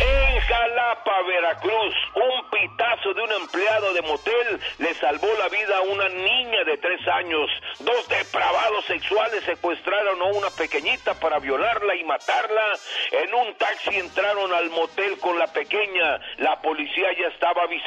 En 0.00 0.40
Jalapa, 0.40 1.22
Veracruz, 1.26 1.94
un 2.14 2.50
pitazo 2.50 3.12
de 3.12 3.22
un 3.22 3.32
empleado 3.32 3.92
de 3.92 4.02
motel 4.02 4.60
le 4.78 4.94
salvó 4.94 5.28
la 5.38 5.48
vida 5.48 5.76
a 5.76 5.82
una 5.82 6.08
niña 6.08 6.64
de 6.64 6.78
tres 6.78 7.06
años. 7.08 7.50
Dos 7.80 8.08
depravados 8.08 8.84
sexuales 8.86 9.44
secuestraron 9.44 10.20
a 10.22 10.24
una 10.24 10.50
pequeñita 10.50 11.14
para 11.20 11.38
violarla 11.40 11.94
y 11.94 12.04
matarla. 12.04 12.72
En 13.12 13.34
un 13.34 13.54
taxi 13.56 13.98
entraron 13.98 14.52
al 14.52 14.70
motel 14.70 15.18
con 15.18 15.38
la 15.38 15.46
pequeña. 15.48 16.20
La 16.38 16.60
policía 16.62 17.08
ya 17.18 17.28
estaba 17.28 17.64
avisada. 17.64 17.83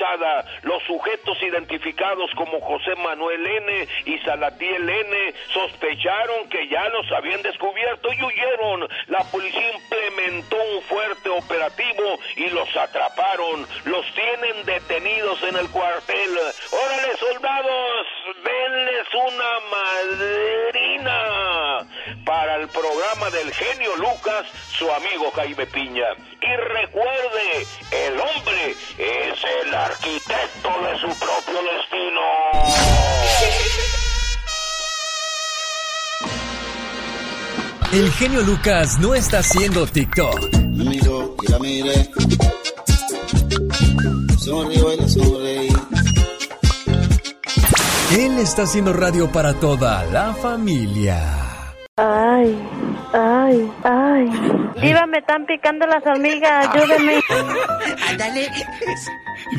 Los 0.62 0.84
sujetos 0.84 1.42
identificados 1.42 2.30
como 2.36 2.62
José 2.62 2.96
Manuel 2.98 3.46
N. 3.46 3.88
y 4.06 4.20
Salatiel 4.20 4.88
N. 4.88 5.34
sospecharon 5.54 6.48
que 6.50 6.68
ya 6.68 6.88
los 6.90 7.12
habían 7.12 7.42
descubierto 7.42 8.14
y 8.14 8.24
huyeron. 8.24 8.88
La 9.08 9.24
policía 9.32 9.74
implementó 9.74 10.58
un 10.76 10.82
fuerte 10.84 11.30
operativo 11.30 12.20
y 12.36 12.50
los 12.50 12.76
atraparon. 12.78 13.66
Los 13.86 14.06
tienen 14.14 14.66
detenidos 14.66 15.42
en 15.44 15.56
el 15.56 15.70
cuartel. 15.72 16.38
Órale, 16.72 17.18
soldados, 17.18 18.08
denles 18.44 19.08
una 19.14 19.60
madrina 19.72 21.18
para 22.24 22.56
el 22.56 22.68
programa 22.68 23.30
del 23.32 23.52
genio 23.54 23.96
Lucas, 23.96 24.46
su 24.78 24.92
amigo 24.92 25.32
Jaime 25.32 25.66
Piña. 25.66 26.08
Y 26.42 26.56
recuerde, 26.56 27.66
el 27.92 28.20
hombre 28.20 28.76
es 28.98 29.44
el 29.64 29.74
arquitecto 29.88 30.70
de 30.70 31.00
su 31.00 31.08
propio 31.20 31.60
destino. 31.72 32.22
El 37.94 38.12
genio 38.12 38.42
Lucas 38.42 39.00
no 39.00 39.16
está 39.16 39.40
haciendo 39.40 39.88
TikTok. 39.88 40.54
Me 40.56 40.84
miró 40.84 41.36
y 41.42 41.52
la 41.52 41.60
miré. 41.60 42.10
Sonrío 44.38 44.94
y 44.94 44.98
le 44.98 45.10
sonreí. 45.10 45.70
Él 48.12 48.38
está 48.40 48.64
haciendo 48.64 48.94
radio 48.94 49.32
para 49.32 49.54
toda 49.54 50.04
la 50.06 50.34
familia. 50.34 51.18
Ay, 51.98 52.58
ay, 53.14 53.72
ay. 53.84 54.30
Diva, 54.82 55.06
me 55.08 55.18
están 55.18 55.46
picando 55.46 55.88
las 55.88 56.06
hormigas, 56.06 56.68
ayúdeme. 56.68 57.20
Ándale. 58.10 58.48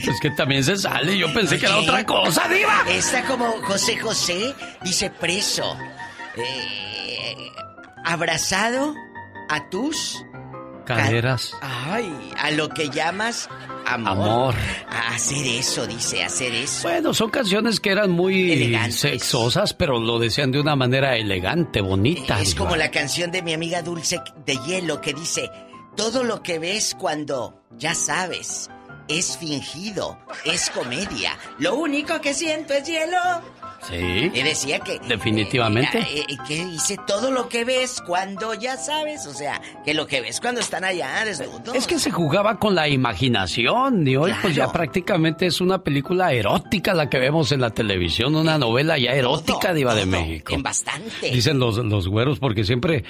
Pues 0.04 0.20
que 0.20 0.30
también 0.30 0.62
se 0.64 0.76
sale. 0.76 1.16
Yo 1.16 1.32
pensé 1.32 1.58
que 1.58 1.66
era 1.66 1.78
otra 1.78 2.04
cosa, 2.04 2.48
Diva. 2.48 2.84
Está 2.88 3.24
como 3.24 3.46
José 3.62 3.96
José, 3.98 4.54
dice 4.82 5.10
preso. 5.10 5.76
Eh, 6.36 7.50
abrazado 8.04 8.94
a 9.48 9.68
tus 9.70 10.24
Caderas. 10.84 11.54
Ay, 11.60 12.10
a 12.38 12.50
lo 12.50 12.70
que 12.70 12.88
llamas 12.88 13.48
amor. 13.84 14.12
Amor. 14.12 14.54
A 14.88 15.14
hacer 15.14 15.46
eso, 15.46 15.86
dice, 15.86 16.24
hacer 16.24 16.54
eso. 16.54 16.88
Bueno, 16.88 17.12
son 17.12 17.28
canciones 17.30 17.78
que 17.78 17.90
eran 17.90 18.10
muy 18.10 18.74
sexosas, 18.90 19.74
pero 19.74 20.00
lo 20.00 20.18
decían 20.18 20.50
de 20.50 20.60
una 20.60 20.76
manera 20.76 21.16
elegante, 21.16 21.82
bonita. 21.82 22.40
Es 22.40 22.54
Diva. 22.54 22.64
como 22.64 22.76
la 22.76 22.90
canción 22.90 23.30
de 23.30 23.42
mi 23.42 23.52
amiga 23.52 23.82
Dulce 23.82 24.22
de 24.46 24.56
Hielo 24.66 25.02
que 25.02 25.12
dice, 25.12 25.50
todo 25.94 26.24
lo 26.24 26.42
que 26.42 26.58
ves 26.58 26.96
cuando 26.98 27.62
ya 27.76 27.94
sabes 27.94 28.70
es 29.08 29.38
fingido, 29.38 30.18
es 30.44 30.70
comedia. 30.70 31.32
Lo 31.58 31.76
único 31.76 32.20
que 32.20 32.34
siento 32.34 32.74
es 32.74 32.86
hielo. 32.86 33.18
Sí. 33.88 34.30
Y 34.34 34.42
decía 34.42 34.80
que... 34.80 34.98
Definitivamente. 35.08 35.98
Eh, 35.98 36.24
eh, 36.28 36.36
que 36.46 36.64
dice 36.64 36.96
todo 37.06 37.30
lo 37.30 37.48
que 37.48 37.64
ves 37.64 38.02
cuando 38.04 38.52
ya 38.54 38.76
sabes, 38.76 39.26
o 39.26 39.32
sea, 39.32 39.60
que 39.84 39.94
lo 39.94 40.06
que 40.06 40.20
ves 40.20 40.40
cuando 40.40 40.60
están 40.60 40.84
allá 40.84 41.24
desnudos. 41.24 41.74
Es 41.74 41.86
que 41.86 41.98
se 41.98 42.10
jugaba 42.10 42.58
con 42.58 42.74
la 42.74 42.88
imaginación 42.88 44.06
y 44.06 44.16
hoy 44.16 44.32
pues 44.42 44.54
ya 44.54 44.70
prácticamente 44.72 45.46
es 45.46 45.60
una 45.60 45.78
película 45.78 46.32
erótica 46.32 46.92
la 46.92 47.08
que 47.08 47.18
vemos 47.18 47.52
en 47.52 47.60
la 47.60 47.70
televisión, 47.70 48.34
una 48.34 48.58
novela 48.58 48.98
ya 48.98 49.12
erótica 49.12 49.72
diva 49.72 49.94
de 49.94 50.06
México. 50.06 50.54
En 50.54 50.62
bastante. 50.62 51.30
Dicen 51.30 51.58
los, 51.58 51.76
los 51.78 52.08
güeros 52.08 52.40
porque 52.40 52.64
siempre 52.64 53.04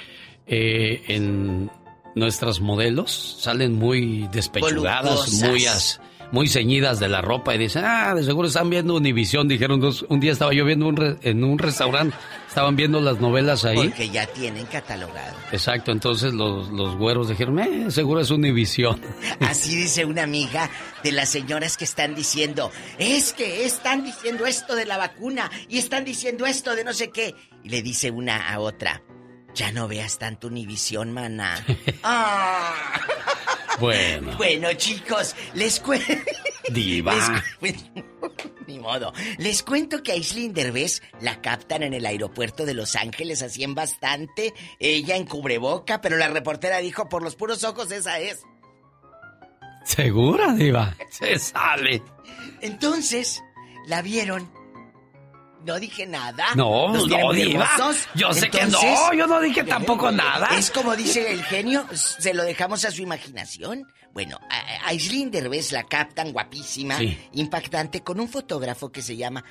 eh, 0.45 1.03
en 1.07 1.69
nuestras 2.15 2.59
modelos 2.59 3.37
salen 3.41 3.73
muy 3.75 4.27
despechugadas, 4.31 5.03
Voluptuosas. 5.15 5.49
muy 5.49 5.65
as- 5.65 6.01
muy 6.31 6.47
ceñidas 6.47 6.99
de 6.99 7.07
la 7.09 7.21
ropa 7.23 7.55
y 7.55 7.57
dicen, 7.57 7.83
ah, 7.83 8.13
de 8.13 8.23
seguro 8.23 8.47
están 8.49 8.69
viendo 8.69 8.93
Univisión. 8.95 9.47
Dijeron, 9.47 9.79
dos- 9.79 10.05
un 10.09 10.19
día 10.19 10.31
estaba 10.31 10.53
yo 10.53 10.63
viendo 10.63 10.87
un 10.87 10.95
re- 10.95 11.17
en 11.23 11.43
un 11.43 11.57
restaurante, 11.57 12.15
estaban 12.47 12.75
viendo 12.75 13.01
las 13.01 13.19
novelas 13.19 13.65
ahí. 13.65 13.77
Porque 13.77 14.09
ya 14.09 14.27
tienen 14.27 14.67
catalogado. 14.67 15.35
Exacto, 15.51 15.91
entonces 15.91 16.31
los, 16.35 16.69
los 16.69 16.95
güeros 16.97 17.29
dijeron, 17.29 17.57
eh, 17.57 17.89
seguro 17.89 18.21
es 18.21 18.29
Univisión. 18.29 19.01
Así 19.39 19.75
dice 19.75 20.05
una 20.05 20.21
amiga 20.21 20.69
de 21.03 21.13
las 21.13 21.29
señoras 21.29 21.77
que 21.77 21.85
están 21.85 22.13
diciendo, 22.13 22.69
es 22.99 23.33
que 23.33 23.65
están 23.65 24.03
diciendo 24.03 24.45
esto 24.45 24.75
de 24.75 24.85
la 24.85 24.97
vacuna 24.97 25.49
y 25.67 25.79
están 25.79 26.05
diciendo 26.05 26.45
esto 26.45 26.75
de 26.75 26.83
no 26.83 26.93
sé 26.93 27.09
qué. 27.09 27.33
Y 27.63 27.69
le 27.69 27.81
dice 27.81 28.11
una 28.11 28.51
a 28.53 28.59
otra, 28.59 29.01
ya 29.53 29.71
no 29.71 29.87
veas 29.87 30.17
tanto 30.17 30.47
Univisión, 30.47 31.11
mana. 31.11 31.65
Ah. 32.03 32.73
Bueno, 33.79 34.35
Bueno, 34.37 34.73
chicos, 34.73 35.35
les 35.53 35.79
cuento... 35.79 36.13
diva. 36.71 37.13
Ni 38.67 38.77
modo. 38.77 39.13
Les 39.37 39.63
cuento 39.63 40.03
que 40.03 40.11
a 40.11 40.15
Aislinn 40.15 40.53
Derbez 40.53 41.01
la 41.21 41.41
captan 41.41 41.83
en 41.83 41.93
el 41.93 42.05
aeropuerto 42.05 42.65
de 42.65 42.73
Los 42.73 42.95
Ángeles, 42.95 43.41
hacían 43.41 43.73
bastante. 43.75 44.53
Ella 44.79 45.15
en 45.15 45.25
cubreboca, 45.25 46.01
pero 46.01 46.17
la 46.17 46.27
reportera 46.27 46.77
dijo, 46.79 47.07
por 47.09 47.23
los 47.23 47.35
puros 47.35 47.63
ojos, 47.63 47.89
esa 47.91 48.19
es. 48.19 48.41
¿Segura, 49.85 50.53
diva? 50.53 50.95
Se 51.09 51.39
sale. 51.39 52.03
Entonces, 52.61 53.41
la 53.87 54.01
vieron. 54.01 54.51
No 55.65 55.79
dije 55.79 56.05
nada. 56.07 56.45
No, 56.55 56.87
no, 56.93 57.33
diva. 57.33 57.69
Yo 58.15 58.33
sé 58.33 58.49
que 58.49 58.65
no, 58.65 59.13
yo 59.13 59.27
no 59.27 59.41
dije 59.41 59.63
tampoco 59.63 60.09
nada. 60.11 60.47
Es 60.57 60.71
como 60.71 60.95
dice 60.95 61.31
el 61.33 61.43
genio, 61.43 61.85
se 61.93 62.33
lo 62.33 62.43
dejamos 62.43 62.85
a 62.85 62.91
su 62.91 63.01
imaginación. 63.01 63.85
Bueno, 64.13 64.39
a 64.49 64.55
a 64.57 64.87
Aislinn 64.87 65.29
Derbez 65.31 65.71
la 65.71 65.83
captan 65.83 66.31
guapísima, 66.31 66.97
Sí. 66.97 67.17
impactante, 67.33 68.01
con 68.01 68.19
un 68.19 68.27
fotógrafo 68.29 68.91
que 68.91 69.01
se 69.01 69.15
llama 69.17 69.43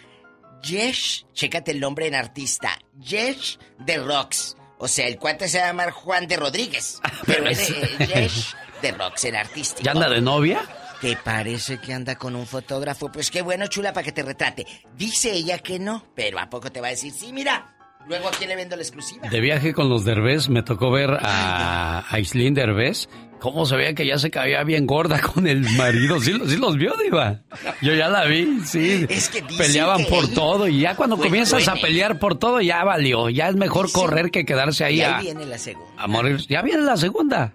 Yesh, 0.63 1.27
chécate 1.33 1.71
el 1.71 1.81
nombre 1.81 2.07
en 2.07 2.15
artista, 2.15 2.77
Yesh 2.99 3.59
de 3.79 3.99
Rocks. 3.99 4.57
O 4.79 4.89
sea, 4.89 5.07
el 5.07 5.19
cuate 5.19 5.49
se 5.49 5.59
llama 5.59 5.91
Juan 5.93 6.27
de 6.27 6.37
Rodríguez. 6.37 7.01
Pero 7.27 7.45
pero 7.45 7.51
es 7.51 7.61
es- 7.61 7.71
eh, 7.71 8.07
Yesh 8.15 8.55
de 8.83 8.93
Rocks 8.93 9.25
en 9.25 9.37
artístico. 9.37 9.83
¿Ya 9.83 9.93
anda 9.93 10.09
de 10.09 10.21
novia? 10.21 10.61
Que 11.01 11.17
parece 11.23 11.79
que 11.79 11.93
anda 11.95 12.17
con 12.17 12.35
un 12.35 12.47
fotógrafo. 12.47 13.11
Pues 13.13 13.31
qué 13.31 13.43
bueno, 13.43 13.67
chula, 13.69 13.93
para 13.93 14.05
que 14.05 14.13
te 14.13 14.23
retrate. 14.23 14.67
Dice 14.97 15.33
ella 15.33 15.59
que 15.59 15.79
no, 15.79 16.05
pero 16.17 16.41
¿a 16.41 16.51
poco 16.51 16.73
te 16.73 16.81
va 16.81 16.89
a 16.89 16.91
decir, 16.91 17.13
sí, 17.13 17.33
mira? 17.33 17.75
Luego 18.09 18.29
a 18.29 18.31
quién 18.33 18.49
le 18.49 18.57
vendo 18.57 18.75
la 18.75 18.83
exclusiva. 18.83 19.29
De 19.29 19.41
viaje 19.41 19.75
con 19.75 19.89
los 19.91 20.05
Derbez 20.05 20.49
me 20.49 20.63
tocó 20.63 20.91
ver 20.91 21.11
a 21.21 22.05
Aislinn 22.11 22.55
Derbez. 22.55 23.09
Cómo 23.39 23.67
se 23.67 23.77
veía 23.77 23.95
que 23.95 24.05
ya 24.05 24.19
se 24.19 24.33
caía 24.33 24.65
bien 24.65 24.87
gorda 24.87 25.21
con 25.21 25.47
el 25.47 25.61
marido. 25.77 26.19
¿Sí, 26.21 26.33
sí 26.49 26.57
los 26.57 26.77
vio, 26.77 26.95
Diva? 26.97 27.43
Yo 27.83 27.95
ya 27.95 28.09
la 28.09 28.25
vi, 28.25 28.61
sí. 28.65 29.07
Es 29.09 29.29
que 29.29 29.43
Peleaban 29.43 29.99
que 30.05 30.11
por 30.11 30.27
todo 30.29 30.67
y 30.67 30.81
ya 30.81 30.97
cuando 30.97 31.17
comienzas 31.17 31.69
a 31.69 31.75
pelear 31.77 32.19
por 32.19 32.37
todo 32.37 32.61
ya 32.61 32.83
valió. 32.83 33.29
Ya 33.29 33.49
es 33.49 33.55
mejor 33.55 33.87
Dicen- 33.87 34.01
correr 34.01 34.31
que 34.33 34.45
quedarse 34.45 34.85
ahí 34.85 34.97
Y 34.97 35.03
ahí 35.03 35.13
a, 35.13 35.19
viene 35.21 35.47
la 35.47 35.59
segunda. 35.59 35.93
a 36.03 36.07
morir. 36.09 36.39
Ya 36.49 36.63
viene 36.63 36.83
la 36.83 36.97
segunda. 36.97 37.53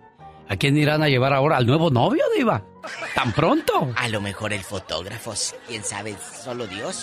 ¿A 0.53 0.55
quién 0.55 0.77
irán 0.77 1.01
a 1.01 1.09
llevar 1.09 1.33
ahora? 1.33 1.57
¿Al 1.57 1.65
nuevo 1.65 1.89
novio, 1.89 2.23
Diva? 2.37 2.63
¿Tan 3.15 3.31
pronto? 3.33 3.91
A 3.95 4.07
lo 4.07 4.21
mejor 4.21 4.53
el 4.53 4.63
fotógrafo, 4.63 5.33
quién 5.67 5.83
sabe, 5.83 6.15
solo 6.43 6.67
Dios. 6.67 7.01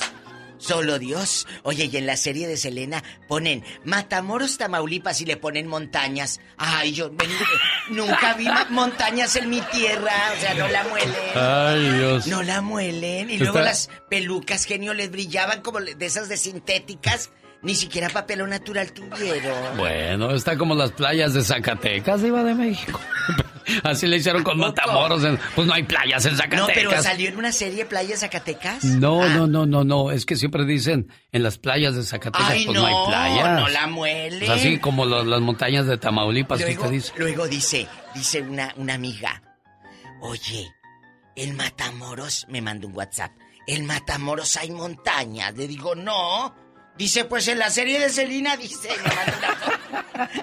Solo 0.57 1.01
Dios. 1.01 1.49
Oye, 1.65 1.87
y 1.87 1.97
en 1.97 2.07
la 2.07 2.17
serie 2.17 2.47
de 2.47 2.57
Selena 2.57 3.03
ponen 3.27 3.65
Matamoros, 3.85 4.57
Tamaulipas 4.57 5.21
y 5.21 5.25
le 5.25 5.37
ponen 5.37 5.67
montañas. 5.67 6.39
Ay, 6.59 6.93
yo 6.93 7.11
ven- 7.11 7.29
nunca 7.91 8.35
vi 8.35 8.47
montañas 8.69 9.35
en 9.35 9.51
mi 9.51 9.61
tierra. 9.63 10.13
O 10.37 10.41
sea, 10.41 10.55
no 10.55 10.69
la 10.69 10.85
muelen. 10.85 11.15
Ay, 11.35 11.99
Dios. 11.99 12.27
No 12.29 12.43
la 12.45 12.61
muelen. 12.61 13.31
Y 13.31 13.39
luego 13.39 13.59
Está- 13.59 13.69
las 13.71 13.91
pelucas, 14.09 14.65
genio, 14.65 14.95
les 14.95 15.11
brillaban 15.11 15.61
como 15.63 15.81
de 15.81 16.07
esas 16.07 16.29
de 16.29 16.37
sintéticas. 16.37 17.31
Ni 17.63 17.75
siquiera 17.75 18.09
papel 18.09 18.49
natural 18.49 18.91
tuvieron. 18.93 19.77
Bueno, 19.77 20.31
está 20.31 20.57
como 20.57 20.75
las 20.75 20.93
playas 20.93 21.35
de 21.35 21.43
Zacatecas, 21.45 22.23
Diva 22.23 22.43
de 22.43 22.55
México. 22.55 22.99
Así 23.85 24.07
le 24.07 24.17
hicieron 24.17 24.43
con 24.43 24.59
Matamoros. 24.59 25.23
Pues 25.55 25.67
no 25.67 25.75
hay 25.75 25.83
playas 25.83 26.25
en 26.25 26.33
No, 26.33 26.39
Zacatecas. 26.39 26.71
pero 26.75 27.03
salió 27.03 27.29
en 27.29 27.37
una 27.37 27.53
serie 27.53 27.85
Playa 27.85 28.17
Zacatecas. 28.17 28.83
No, 28.85 29.23
Ah. 29.23 29.29
no, 29.29 29.47
no, 29.47 29.67
no, 29.67 29.85
no. 29.85 30.11
Es 30.11 30.25
que 30.25 30.37
siempre 30.37 30.65
dicen 30.65 31.09
en 31.33 31.43
las 31.43 31.59
playas 31.59 31.95
de 31.95 32.03
Zacatecas, 32.03 32.49
Ay, 32.51 32.65
pues 32.65 32.75
no, 32.77 32.83
no, 32.83 32.87
hay 32.89 33.09
playas. 33.09 33.61
no 33.61 33.69
la 33.69 33.87
muelen. 33.87 34.39
Pues 34.39 34.51
así 34.51 34.79
como 34.79 35.05
las 35.05 35.41
montañas 35.41 35.87
de 35.87 35.99
Tamaulipas 35.99 36.59
que 36.59 36.65
Luego, 36.65 36.81
usted 36.85 36.93
dice. 36.95 37.13
luego 37.19 37.47
dice, 37.47 37.87
dice 38.15 38.41
una, 38.41 38.73
una 38.79 38.95
amiga, 38.95 39.43
oye, 40.23 40.73
el 41.37 41.53
Matamoros 41.55 42.47
me 42.49 42.63
manda 42.63 42.87
un 42.87 42.97
WhatsApp. 42.97 43.33
El 43.67 43.83
Matamoros 43.85 44.57
hay 44.57 44.71
montañas. 44.71 45.55
Le 45.55 45.69
digo, 45.69 45.95
no. 45.95 46.55
Dice, 47.01 47.25
pues 47.25 47.49
en 47.49 47.59
la 47.59 47.71
serie 47.71 47.99
de 47.99 48.11
Selena 48.11 48.59
dice. 48.59 48.91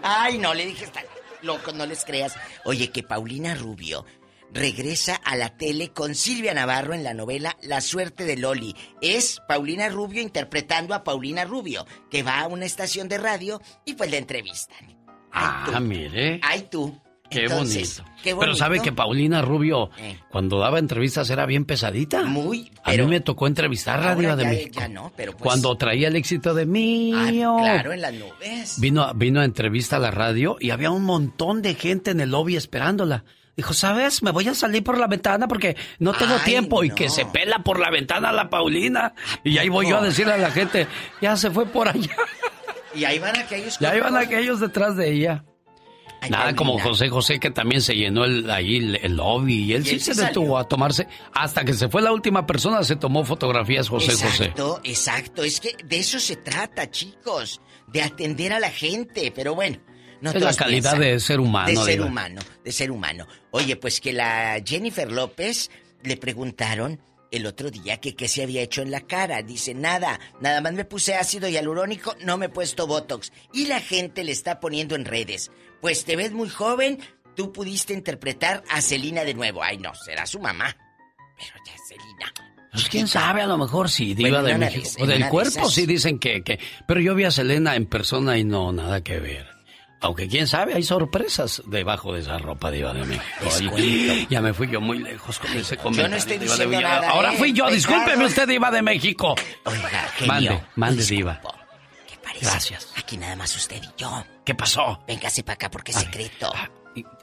Ay, 0.01 0.39
no, 0.39 0.55
le 0.55 0.65
dije, 0.65 0.85
está 0.85 1.03
loco, 1.43 1.71
no 1.71 1.85
les 1.85 2.03
creas. 2.03 2.34
Oye, 2.65 2.89
que 2.89 3.03
Paulina 3.03 3.53
Rubio 3.53 4.07
regresa 4.51 5.13
a 5.17 5.35
la 5.35 5.55
tele 5.55 5.89
con 5.93 6.15
Silvia 6.15 6.55
Navarro 6.55 6.95
en 6.95 7.03
la 7.03 7.13
novela 7.13 7.55
La 7.61 7.79
suerte 7.79 8.25
de 8.25 8.38
Loli. 8.38 8.75
Es 9.03 9.39
Paulina 9.47 9.88
Rubio 9.89 10.19
interpretando 10.19 10.95
a 10.95 11.03
Paulina 11.03 11.45
Rubio, 11.45 11.85
que 12.09 12.23
va 12.23 12.39
a 12.39 12.47
una 12.47 12.65
estación 12.65 13.07
de 13.07 13.19
radio 13.19 13.61
y 13.85 13.93
pues 13.93 14.09
la 14.09 14.17
entrevistan. 14.17 14.97
Ah, 15.31 15.79
mire. 15.79 16.39
Ay, 16.41 16.69
tú. 16.71 16.99
Qué 17.29 17.43
Entonces, 17.43 17.97
bonito. 18.01 18.15
qué 18.23 18.35
Pero 18.35 18.55
sabe 18.55 18.79
que 18.81 18.91
Paulina 18.93 19.41
Rubio, 19.41 19.89
Eh. 19.99 20.17
cuando 20.31 20.59
daba 20.59 20.79
entrevistas, 20.79 21.29
era 21.29 21.45
bien 21.45 21.65
pesadita. 21.65 22.23
Muy, 22.23 22.71
A 22.83 22.91
mí 22.91 23.05
me 23.05 23.19
tocó 23.19 23.47
entrevistarla, 23.47 24.15
Diva 24.15 24.35
de 24.37 24.43
ya- 24.43 24.49
México. 24.49 24.79
ya 24.79 24.87
no, 24.87 25.11
pero 25.15 25.33
pues- 25.33 25.43
Cuando 25.43 25.75
traía 25.75 26.07
el 26.07 26.15
éxito 26.15 26.53
de 26.53 26.65
mío. 26.65 27.57
Claro, 27.59 27.91
en 27.91 28.01
las 28.01 28.13
nubes. 28.13 28.79
Vino, 28.79 29.11
vino 29.13 29.41
a 29.41 29.45
entrevista 29.45 29.97
a 29.97 29.99
la 29.99 30.11
radio 30.11 30.55
y 30.59 30.69
había 30.69 30.89
un 30.91 31.03
montón 31.03 31.61
de 31.61 31.75
gente 31.75 32.11
en 32.11 32.21
el 32.21 32.31
lobby 32.31 32.55
esperándola. 32.55 33.25
Dijo, 33.57 33.73
¿sabes? 33.73 34.21
Me 34.21 34.29
voy 34.31 34.47
a 34.47 34.53
salir 34.53 34.83
por 34.83 34.99
la 34.99 35.07
ventana 35.07 35.47
porque 35.47 35.75
no 35.99 36.13
tengo 36.13 36.35
Ay, 36.35 36.41
tiempo. 36.45 36.83
Y 36.83 36.91
que 36.91 37.09
se 37.09 37.25
pela 37.25 37.59
por 37.63 37.79
la 37.79 37.89
ventana 37.89 38.31
la 38.31 38.49
Paulina. 38.51 39.13
Y 39.43 39.57
ahí 39.57 39.67
voy 39.67 39.89
yo 39.89 39.97
a 39.97 40.01
decirle 40.01 40.33
a 40.33 40.37
la 40.37 40.51
gente, 40.51 40.87
ya 41.21 41.35
se 41.35 41.49
fue 41.49 41.65
por 41.65 41.87
allá. 41.87 42.15
Y 42.95 43.03
ahí 43.03 43.17
van 43.19 43.35
aquellos. 43.37 43.79
Ya 43.79 43.95
iban 43.97 44.13
con- 44.13 44.21
aquellos 44.21 44.59
detrás 44.59 44.95
de 44.95 45.11
ella. 45.11 45.43
Ay, 46.27 46.31
Nada 46.31 46.55
como 46.55 46.79
José 46.79 47.09
José 47.09 47.39
que 47.39 47.51
también 47.51 47.81
se 47.81 47.95
llenó 47.95 48.25
el, 48.25 48.49
ahí 48.49 48.77
el, 48.77 48.95
el 48.97 49.15
lobby 49.15 49.63
y 49.63 49.73
él 49.73 49.81
Y 49.81 49.85
sí 49.85 49.95
él 49.95 50.01
se 50.01 50.13
detuvo 50.13 50.57
a 50.57 50.67
tomarse. 50.67 51.07
Hasta 51.33 51.63
que 51.65 51.73
se 51.73 51.89
fue 51.89 52.01
la 52.01 52.11
última 52.11 52.45
persona 52.45 52.83
se 52.83 52.95
tomó 52.95 53.23
fotografías 53.23 53.89
José 53.89 54.11
José. 54.13 54.25
Exacto, 54.45 54.81
exacto. 54.83 55.43
Es 55.43 55.59
que 55.59 55.75
de 55.85 55.97
eso 55.97 56.19
se 56.19 56.35
trata, 56.35 56.89
chicos. 56.91 57.61
De 57.87 58.01
atender 58.01 58.53
a 58.53 58.59
la 58.59 58.69
gente. 58.69 59.31
Pero 59.35 59.55
bueno. 59.55 59.77
No 60.19 60.31
Es 60.31 60.41
la 60.41 60.53
calidad 60.53 60.97
piensan. 60.97 60.99
de 61.13 61.19
ser 61.19 61.39
humano, 61.39 61.67
De 61.85 61.91
ser 61.91 62.01
humano, 62.01 62.41
de 62.63 62.71
ser 62.71 62.91
humano. 62.91 63.27
Oye, 63.51 63.75
pues 63.75 64.01
que 64.01 64.13
la 64.13 64.59
Jennifer 64.65 65.11
López 65.11 65.69
le 66.03 66.17
preguntaron 66.17 66.99
el 67.29 67.45
otro 67.45 67.69
día 67.69 67.97
que 67.97 68.15
qué 68.15 68.27
se 68.27 68.41
había 68.43 68.61
hecho 68.61 68.81
en 68.81 68.89
la 68.91 69.01
cara. 69.01 69.41
Dice, 69.41 69.73
nada, 69.73 70.19
nada 70.41 70.61
más 70.61 70.73
me 70.73 70.85
puse 70.85 71.15
ácido 71.15 71.47
hialurónico, 71.47 72.15
no 72.23 72.37
me 72.37 72.47
he 72.47 72.49
puesto 72.49 72.87
Botox. 72.87 73.31
Y 73.53 73.65
la 73.67 73.79
gente 73.79 74.23
le 74.23 74.31
está 74.31 74.59
poniendo 74.59 74.95
en 74.95 75.05
redes. 75.05 75.51
Pues 75.81 76.05
te 76.05 76.15
ves 76.15 76.31
muy 76.31 76.49
joven, 76.49 76.99
tú 77.35 77.51
pudiste 77.53 77.93
interpretar 77.93 78.63
a 78.69 78.81
Celina 78.81 79.23
de 79.23 79.33
nuevo. 79.33 79.63
Ay, 79.63 79.77
no, 79.77 79.93
será 79.95 80.25
su 80.25 80.39
mamá. 80.39 80.75
Pero 81.37 81.53
ya 81.65 81.73
Celina. 81.87 82.33
Pues 82.71 82.89
quién 82.89 83.07
sabe, 83.07 83.41
a 83.41 83.47
lo 83.47 83.57
mejor 83.57 83.89
sí, 83.89 84.13
diva 84.13 84.41
Bueno, 84.41 84.43
de 84.47 84.57
México. 84.57 84.89
O 84.99 85.05
del 85.07 85.27
cuerpo 85.29 85.49
esas- 85.61 85.73
sí 85.73 85.85
dicen 85.85 86.19
que, 86.19 86.43
que... 86.43 86.59
Pero 86.87 86.99
yo 86.99 87.15
vi 87.15 87.23
a 87.23 87.31
Selena 87.31 87.75
en 87.75 87.85
persona 87.85 88.37
y 88.37 88.43
no, 88.43 88.71
nada 88.71 89.01
que 89.01 89.19
ver. 89.19 89.47
Aunque 89.99 90.27
quién 90.27 90.45
sabe, 90.45 90.75
hay 90.75 90.83
sorpresas 90.83 91.63
debajo 91.65 92.13
de 92.13 92.19
esa 92.21 92.37
ropa 92.37 92.69
diva 92.69 92.93
de 92.93 93.03
México. 93.05 93.75
Ya 94.29 94.41
me 94.41 94.53
fui 94.53 94.69
yo 94.69 94.79
muy 94.79 94.99
lejos 94.99 95.39
con 95.39 95.51
ese 95.57 95.75
comentario. 95.77 96.17
estoy 96.17 96.37
Diva 96.37 96.55
de 96.55 96.65
diciendo 96.65 96.87
nada, 96.87 97.09
Ahora 97.09 97.33
¿eh? 97.33 97.37
fui 97.37 97.51
yo, 97.53 97.67
discúlpeme 97.71 98.25
usted, 98.25 98.47
diva 98.47 98.69
de 98.69 98.83
México. 98.83 99.33
Oiga, 99.65 99.89
genio. 100.15 100.27
Mande, 100.27 100.61
mande, 100.75 101.03
diva. 101.05 101.41
Gracias. 102.41 102.88
Aquí 102.95 103.18
nada 103.18 103.35
más 103.35 103.55
usted 103.55 103.81
y 103.81 103.89
yo. 104.01 104.23
¿Qué 104.45 104.55
pasó? 104.55 104.99
Véngase 105.07 105.43
para 105.43 105.55
acá 105.55 105.72
porque 105.72 105.91
es 105.91 105.97
secreto. 105.97 106.51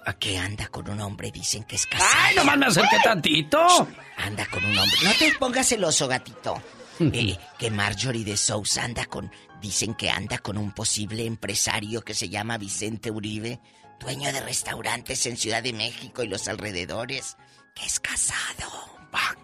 ¿A 0.07 0.13
qué 0.15 0.39
anda 0.39 0.69
con 0.69 0.89
un 0.89 1.01
hombre? 1.01 1.31
Dicen 1.31 1.65
que 1.65 1.77
es 1.77 1.87
casado. 1.87 2.11
¡Ay, 2.17 2.37
nomás 2.37 2.59
me 2.59 2.67
acerqué 2.67 2.97
tantito! 3.03 3.67
Anda 4.19 4.47
con 4.47 4.65
un 4.65 4.79
hombre. 4.79 4.97
No 5.03 5.13
te 5.19 5.33
pongas 5.39 5.67
celoso, 5.69 6.07
gatito. 6.07 6.63
Eh, 7.01 7.37
que 7.59 7.71
Marjorie 7.71 8.25
de 8.25 8.37
Sousa 8.37 8.85
anda 8.85 9.05
con. 9.07 9.31
Dicen 9.61 9.95
que 9.95 10.11
anda 10.11 10.39
con 10.39 10.59
un 10.59 10.73
posible 10.73 11.25
empresario 11.27 12.03
que 12.03 12.15
se 12.15 12.29
llama 12.29 12.59
Vicente 12.59 13.11
Uribe, 13.11 13.61
dueño 13.99 14.33
de 14.33 14.41
restaurantes 14.43 15.27
en 15.27 15.37
Ciudad 15.37 15.63
de 15.63 15.73
México 15.73 16.23
y 16.23 16.29
los 16.29 16.47
alrededores, 16.47 17.37
que 17.75 17.87
es 17.87 17.99
casado. 17.99 18.71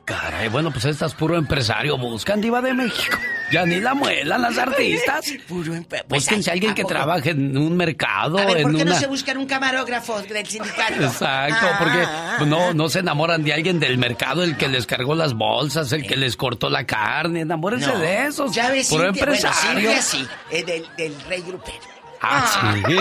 Caray, 0.04 0.48
bueno, 0.48 0.72
pues 0.72 0.84
estas 0.86 1.14
puro 1.14 1.36
empresario 1.36 1.96
buscan 1.96 2.40
diva 2.40 2.60
de 2.60 2.74
México. 2.74 3.16
Ya 3.52 3.64
ni 3.64 3.80
la 3.80 3.94
muelan 3.94 4.42
las 4.42 4.58
artistas. 4.58 5.32
Puro 5.46 5.74
empresario. 5.74 6.08
Pues, 6.08 6.22
Búsquense 6.24 6.50
a 6.50 6.52
alguien 6.54 6.74
que 6.74 6.84
trabaje 6.84 7.30
en 7.30 7.56
un 7.56 7.76
mercado, 7.76 8.38
A 8.38 8.46
ver, 8.46 8.58
en 8.58 8.62
¿por 8.64 8.76
qué 8.76 8.82
una... 8.82 8.94
no 8.94 8.98
se 9.00 9.06
buscan 9.06 9.36
un 9.38 9.46
camarógrafo 9.46 10.20
del 10.22 10.46
sindicato? 10.46 10.94
Exacto, 11.04 11.56
Ah, 11.68 11.76
porque 11.78 11.98
ah, 12.04 12.34
pues, 12.38 12.48
no, 12.50 12.70
ah. 12.70 12.74
no 12.74 12.88
se 12.88 12.98
enamoran 13.00 13.44
de 13.44 13.52
alguien 13.52 13.78
del 13.78 13.98
mercado, 13.98 14.42
el 14.42 14.56
que 14.56 14.66
les 14.68 14.86
cargó 14.86 15.14
las 15.14 15.34
bolsas, 15.34 15.92
el 15.92 16.04
que 16.06 16.16
les 16.16 16.36
cortó 16.36 16.68
la 16.70 16.84
carne. 16.86 17.40
Enamórense 17.42 17.86
No. 17.88 17.98
de 17.98 18.26
esos. 18.26 18.52
Ya 18.52 18.70
ves, 18.70 18.88
Puro 18.88 19.04
Cintia, 19.06 19.24
bueno, 19.26 19.32
empresario. 19.36 19.90
Cintia 19.90 20.02
sí, 20.02 20.26
eh, 20.50 20.64
del, 20.64 20.84
del 20.96 21.20
rey 21.28 21.42
grupero. 21.42 21.78
Ah, 22.20 22.74
sí. 22.86 22.96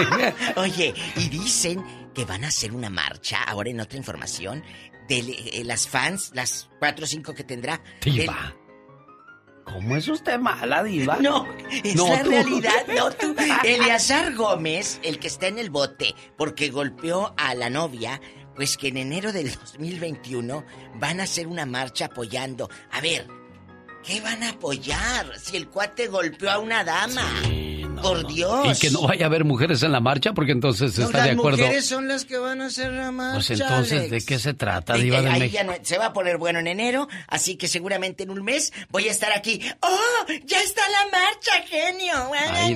Oye, 0.55 0.93
y 1.15 1.29
dicen 1.29 1.83
que 2.13 2.25
van 2.25 2.43
a 2.43 2.47
hacer 2.47 2.71
una 2.73 2.89
marcha, 2.89 3.43
ahora 3.43 3.69
en 3.69 3.79
otra 3.79 3.97
información, 3.97 4.63
de 5.09 5.19
eh, 5.19 5.63
las 5.65 5.87
fans, 5.87 6.31
las 6.33 6.69
cuatro 6.79 7.03
o 7.03 7.07
cinco 7.07 7.33
que 7.35 7.43
tendrá. 7.43 7.81
Diva. 8.01 8.55
¿Cómo 9.65 9.95
es 9.95 10.07
usted 10.07 10.39
mala, 10.39 10.81
diva? 10.83 11.17
No, 11.17 11.45
es 11.83 11.95
No, 11.95 12.07
la 12.07 12.23
tú. 12.23 12.29
realidad, 12.31 12.87
no 12.95 13.11
tú. 13.11 13.35
Eleazar 13.63 14.33
Gómez, 14.33 14.99
el 15.03 15.19
que 15.19 15.27
está 15.27 15.47
en 15.47 15.59
el 15.59 15.69
bote 15.69 16.15
porque 16.37 16.69
golpeó 16.69 17.33
a 17.37 17.53
la 17.53 17.69
novia, 17.69 18.19
pues 18.55 18.77
que 18.77 18.87
en 18.87 18.97
enero 18.97 19.31
del 19.31 19.53
2021 19.53 20.65
van 20.95 21.19
a 21.19 21.23
hacer 21.23 21.45
una 21.45 21.65
marcha 21.67 22.05
apoyando. 22.05 22.67
A 22.91 22.99
ver, 22.99 23.27
¿qué 24.03 24.21
van 24.21 24.41
a 24.41 24.49
apoyar 24.51 25.37
si 25.37 25.55
el 25.57 25.67
cuate 25.69 26.07
golpeó 26.07 26.49
a 26.49 26.57
una 26.57 26.83
dama? 26.83 27.29
Por 28.01 28.27
Dios. 28.27 28.77
Y 28.77 28.79
que 28.79 28.91
no 28.91 29.01
vaya 29.01 29.25
a 29.25 29.27
haber 29.27 29.43
mujeres 29.45 29.83
en 29.83 29.91
la 29.91 29.99
marcha 29.99 30.33
porque 30.33 30.51
entonces 30.51 30.97
está 30.97 31.17
las 31.19 31.25
de 31.27 31.31
acuerdo. 31.31 31.57
mujeres 31.59 31.85
son 31.85 32.07
las 32.07 32.25
que 32.25 32.37
van 32.37 32.61
a 32.61 32.67
hacer 32.67 32.91
la 32.93 33.11
marcha. 33.11 33.35
Pues 33.35 33.49
entonces, 33.51 33.99
Alex. 33.99 34.11
¿de 34.11 34.25
qué 34.25 34.39
se 34.39 34.53
trata, 34.53 34.93
De- 34.93 35.03
diva 35.03 35.21
de 35.21 35.29
ahí 35.29 35.39
México? 35.41 35.63
ya 35.63 35.79
se 35.83 35.97
va 35.97 36.07
a 36.07 36.13
poner 36.13 36.37
bueno 36.37 36.59
en 36.59 36.67
enero, 36.67 37.07
así 37.27 37.55
que 37.55 37.67
seguramente 37.67 38.23
en 38.23 38.29
un 38.31 38.43
mes 38.43 38.71
voy 38.89 39.07
a 39.07 39.11
estar 39.11 39.31
aquí. 39.35 39.61
¡Oh! 39.81 40.25
¡Ya 40.45 40.61
está 40.61 40.81
la 40.89 41.11
marcha, 41.11 41.51
genio! 41.67 42.31
Ay. 42.51 42.75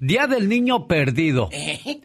Día 0.00 0.26
del 0.26 0.48
Niño 0.48 0.86
Perdido. 0.86 1.48
¿Eh? 1.52 2.00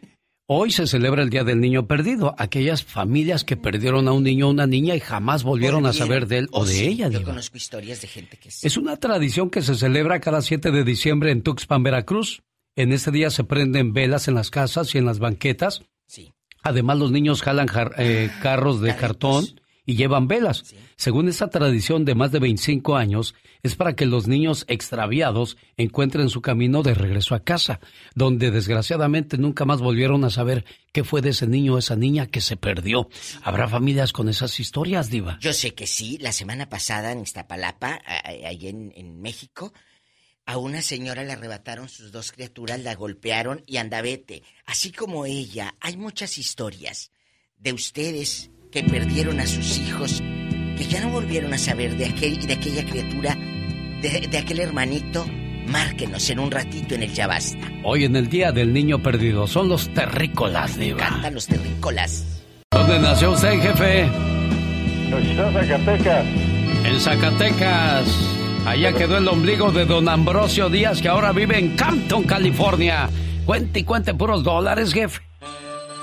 Hoy 0.51 0.71
se 0.71 0.87
celebra 0.87 1.21
el 1.21 1.29
Día 1.29 1.43
del 1.43 1.59
Niño 1.61 1.85
Perdido. 1.85 2.33
Aquellas 2.39 2.83
familias 2.83 3.43
que 3.43 3.55
perdieron 3.55 4.07
a 4.07 4.13
un 4.13 4.23
niño 4.23 4.47
o 4.47 4.49
una 4.49 4.65
niña 4.65 4.95
y 4.95 4.99
jamás 4.99 5.43
volvieron 5.43 5.85
a 5.85 5.93
saber 5.93 6.25
de 6.25 6.39
él 6.39 6.47
o 6.51 6.65
de 6.65 6.73
sí, 6.73 6.85
ella, 6.87 7.07
Yo 7.07 7.19
diva. 7.19 7.31
conozco 7.33 7.55
historias 7.57 8.01
de 8.01 8.07
gente 8.07 8.37
que 8.37 8.49
sí. 8.49 8.65
Es 8.65 8.75
una 8.75 8.97
tradición 8.97 9.51
que 9.51 9.61
se 9.61 9.75
celebra 9.75 10.19
cada 10.19 10.41
7 10.41 10.71
de 10.71 10.83
diciembre 10.83 11.29
en 11.29 11.43
Tuxpan, 11.43 11.83
Veracruz. 11.83 12.41
En 12.75 12.91
este 12.93 13.11
día 13.11 13.29
se 13.29 13.43
prenden 13.43 13.93
velas 13.93 14.27
en 14.27 14.33
las 14.33 14.49
casas 14.49 14.95
y 14.95 14.97
en 14.97 15.05
las 15.05 15.19
banquetas. 15.19 15.83
Sí. 16.07 16.33
Además, 16.63 16.97
los 16.97 17.11
niños 17.11 17.43
jalan 17.43 17.67
jar- 17.67 17.93
eh, 17.99 18.31
carros 18.41 18.81
de 18.81 18.95
cartón 18.95 19.45
y 19.85 19.97
llevan 19.97 20.27
velas. 20.27 20.73
Según 20.99 21.29
esta 21.29 21.49
tradición 21.49 22.03
de 22.03 22.13
más 22.13 22.33
de 22.33 22.39
25 22.39 22.97
años, 22.97 23.33
es 23.63 23.77
para 23.77 23.95
que 23.95 24.05
los 24.05 24.27
niños 24.27 24.65
extraviados 24.67 25.55
encuentren 25.77 26.27
su 26.27 26.41
camino 26.41 26.83
de 26.83 26.93
regreso 26.93 27.35
a 27.35 27.39
casa, 27.39 27.79
donde 28.15 28.51
desgraciadamente 28.51 29.37
nunca 29.37 29.63
más 29.63 29.79
volvieron 29.79 30.25
a 30.25 30.29
saber 30.29 30.65
qué 30.91 31.05
fue 31.05 31.21
de 31.21 31.29
ese 31.29 31.47
niño 31.47 31.75
o 31.75 31.77
esa 31.77 31.95
niña 31.95 32.27
que 32.27 32.41
se 32.41 32.57
perdió. 32.57 33.07
Habrá 33.43 33.69
familias 33.69 34.11
con 34.11 34.27
esas 34.27 34.59
historias, 34.59 35.09
Diva. 35.09 35.37
Yo 35.39 35.53
sé 35.53 35.73
que 35.73 35.87
sí. 35.87 36.17
La 36.17 36.33
semana 36.33 36.67
pasada 36.67 37.13
en 37.13 37.21
Iztapalapa, 37.21 38.01
ahí 38.25 38.67
en, 38.67 38.91
en 38.93 39.21
México, 39.21 39.71
a 40.45 40.57
una 40.57 40.81
señora 40.81 41.23
le 41.23 41.31
arrebataron 41.31 41.87
sus 41.87 42.11
dos 42.11 42.33
criaturas, 42.33 42.77
la 42.81 42.95
golpearon 42.95 43.63
y 43.65 43.77
andavete. 43.77 44.43
Así 44.65 44.91
como 44.91 45.25
ella, 45.25 45.75
hay 45.79 45.95
muchas 45.95 46.37
historias 46.37 47.13
de 47.57 47.71
ustedes 47.71 48.51
que 48.69 48.83
perdieron 48.83 49.39
a 49.39 49.47
sus 49.47 49.77
hijos, 49.79 50.21
que 50.79 50.85
ya 50.85 51.01
no 51.01 51.09
volvieron 51.09 51.53
a 51.53 51.57
saber 51.57 51.97
de, 51.97 52.05
aquel, 52.05 52.39
de 52.47 52.53
aquella 52.53 52.85
criatura, 52.85 53.35
de, 54.01 54.27
de 54.31 54.37
aquel 54.37 54.61
hermanito. 54.61 55.25
Márquenos 55.67 56.29
en 56.29 56.39
un 56.39 56.49
ratito 56.49 56.95
en 56.95 57.03
el 57.03 57.13
Ya 57.13 57.27
Basta. 57.27 57.69
Hoy 57.83 58.05
en 58.05 58.15
el 58.15 58.29
Día 58.29 58.53
del 58.53 58.71
Niño 58.71 59.03
Perdido 59.03 59.45
son 59.45 59.67
los 59.67 59.93
terrícolas, 59.93 60.77
Diva. 60.77 60.99
Cantan 60.99 61.33
los 61.33 61.47
terrícolas. 61.47 62.41
¿Dónde 62.71 62.97
nació 62.97 63.31
usted, 63.31 63.61
jefe? 63.61 64.03
En 64.03 65.35
Zacatecas. 65.35 66.25
En 66.85 66.99
Zacatecas. 67.01 68.35
Allá 68.65 68.93
quedó 68.93 69.17
el 69.17 69.27
ombligo 69.27 69.73
de 69.73 69.85
don 69.85 70.07
Ambrosio 70.07 70.69
Díaz, 70.69 71.01
que 71.01 71.09
ahora 71.09 71.33
vive 71.33 71.59
en 71.59 71.75
Campton, 71.75 72.23
California. 72.23 73.09
Cuente 73.45 73.81
y 73.81 73.83
cuente 73.83 74.13
puros 74.13 74.45
dólares, 74.45 74.93
jefe. 74.93 75.19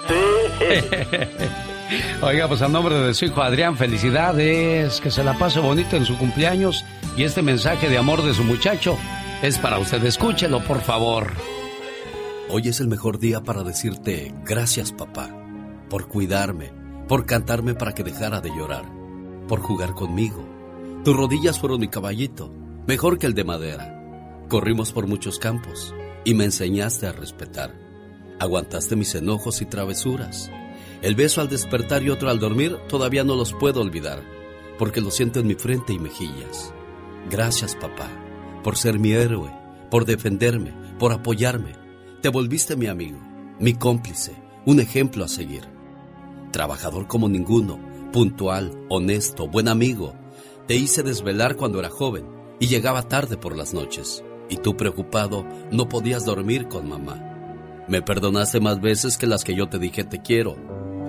Oiga, 2.20 2.48
pues 2.48 2.62
a 2.62 2.68
nombre 2.68 2.96
de 2.96 3.14
su 3.14 3.26
hijo 3.26 3.42
Adrián, 3.42 3.76
felicidades, 3.76 5.00
que 5.00 5.10
se 5.10 5.22
la 5.22 5.38
pase 5.38 5.60
bonito 5.60 5.96
en 5.96 6.04
su 6.04 6.18
cumpleaños 6.18 6.84
y 7.16 7.22
este 7.22 7.42
mensaje 7.42 7.88
de 7.88 7.98
amor 7.98 8.22
de 8.22 8.34
su 8.34 8.42
muchacho 8.42 8.98
es 9.42 9.58
para 9.58 9.78
usted. 9.78 10.04
Escúchelo, 10.04 10.64
por 10.64 10.80
favor. 10.80 11.32
Hoy 12.48 12.68
es 12.68 12.80
el 12.80 12.88
mejor 12.88 13.18
día 13.18 13.42
para 13.42 13.62
decirte 13.62 14.34
gracias 14.44 14.92
papá, 14.92 15.30
por 15.88 16.08
cuidarme, 16.08 16.72
por 17.06 17.24
cantarme 17.24 17.74
para 17.74 17.92
que 17.92 18.02
dejara 18.02 18.40
de 18.40 18.50
llorar, 18.50 18.84
por 19.46 19.60
jugar 19.60 19.94
conmigo. 19.94 20.44
Tus 21.04 21.16
rodillas 21.16 21.60
fueron 21.60 21.80
mi 21.80 21.88
caballito, 21.88 22.52
mejor 22.88 23.18
que 23.18 23.26
el 23.26 23.34
de 23.34 23.44
madera. 23.44 24.44
Corrimos 24.48 24.90
por 24.90 25.06
muchos 25.06 25.38
campos 25.38 25.94
y 26.24 26.34
me 26.34 26.44
enseñaste 26.44 27.06
a 27.06 27.12
respetar. 27.12 27.74
Aguantaste 28.40 28.96
mis 28.96 29.14
enojos 29.14 29.62
y 29.62 29.66
travesuras. 29.66 30.50
El 31.02 31.14
beso 31.14 31.40
al 31.40 31.48
despertar 31.48 32.02
y 32.02 32.10
otro 32.10 32.30
al 32.30 32.38
dormir 32.38 32.76
todavía 32.88 33.24
no 33.24 33.36
los 33.36 33.52
puedo 33.52 33.80
olvidar, 33.80 34.22
porque 34.78 35.00
lo 35.00 35.10
siento 35.10 35.40
en 35.40 35.46
mi 35.46 35.54
frente 35.54 35.92
y 35.92 35.98
mejillas. 35.98 36.72
Gracias 37.30 37.74
papá, 37.74 38.08
por 38.62 38.76
ser 38.76 38.98
mi 38.98 39.12
héroe, 39.12 39.50
por 39.90 40.04
defenderme, 40.04 40.72
por 40.98 41.12
apoyarme. 41.12 41.72
Te 42.22 42.28
volviste 42.28 42.76
mi 42.76 42.86
amigo, 42.86 43.18
mi 43.60 43.74
cómplice, 43.74 44.34
un 44.64 44.80
ejemplo 44.80 45.24
a 45.24 45.28
seguir. 45.28 45.62
Trabajador 46.50 47.06
como 47.06 47.28
ninguno, 47.28 47.78
puntual, 48.12 48.72
honesto, 48.88 49.46
buen 49.46 49.68
amigo. 49.68 50.14
Te 50.66 50.74
hice 50.74 51.02
desvelar 51.02 51.56
cuando 51.56 51.78
era 51.78 51.90
joven 51.90 52.26
y 52.58 52.66
llegaba 52.66 53.02
tarde 53.02 53.36
por 53.36 53.56
las 53.56 53.74
noches. 53.74 54.24
Y 54.48 54.56
tú 54.58 54.76
preocupado 54.76 55.44
no 55.70 55.88
podías 55.88 56.24
dormir 56.24 56.68
con 56.68 56.88
mamá. 56.88 57.22
Me 57.88 58.02
perdonaste 58.02 58.60
más 58.60 58.80
veces 58.80 59.18
que 59.18 59.26
las 59.26 59.44
que 59.44 59.54
yo 59.54 59.68
te 59.68 59.78
dije 59.78 60.04
te 60.04 60.22
quiero. 60.22 60.56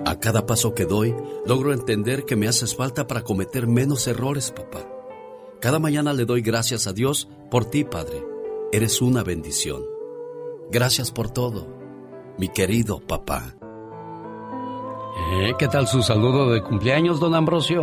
A 0.06 0.18
cada 0.20 0.46
paso 0.46 0.74
que 0.74 0.84
doy, 0.84 1.14
logro 1.46 1.72
entender 1.72 2.24
que 2.24 2.36
me 2.36 2.48
haces 2.48 2.76
falta 2.76 3.06
para 3.06 3.22
cometer 3.22 3.66
menos 3.66 4.06
errores, 4.06 4.50
papá. 4.50 4.80
Cada 5.60 5.78
mañana 5.78 6.12
le 6.12 6.24
doy 6.24 6.40
gracias 6.40 6.86
a 6.86 6.92
Dios 6.92 7.28
por 7.50 7.64
ti, 7.68 7.84
Padre. 7.84 8.22
Eres 8.72 9.02
una 9.02 9.22
bendición. 9.22 9.82
Gracias 10.70 11.10
por 11.10 11.30
todo, 11.30 11.66
mi 12.38 12.48
querido 12.48 13.00
papá. 13.00 13.54
Eh, 15.30 15.52
¿Qué 15.58 15.66
tal 15.68 15.86
su 15.86 16.02
saludo 16.02 16.50
de 16.52 16.62
cumpleaños, 16.62 17.20
don 17.20 17.34
Ambrosio? 17.34 17.82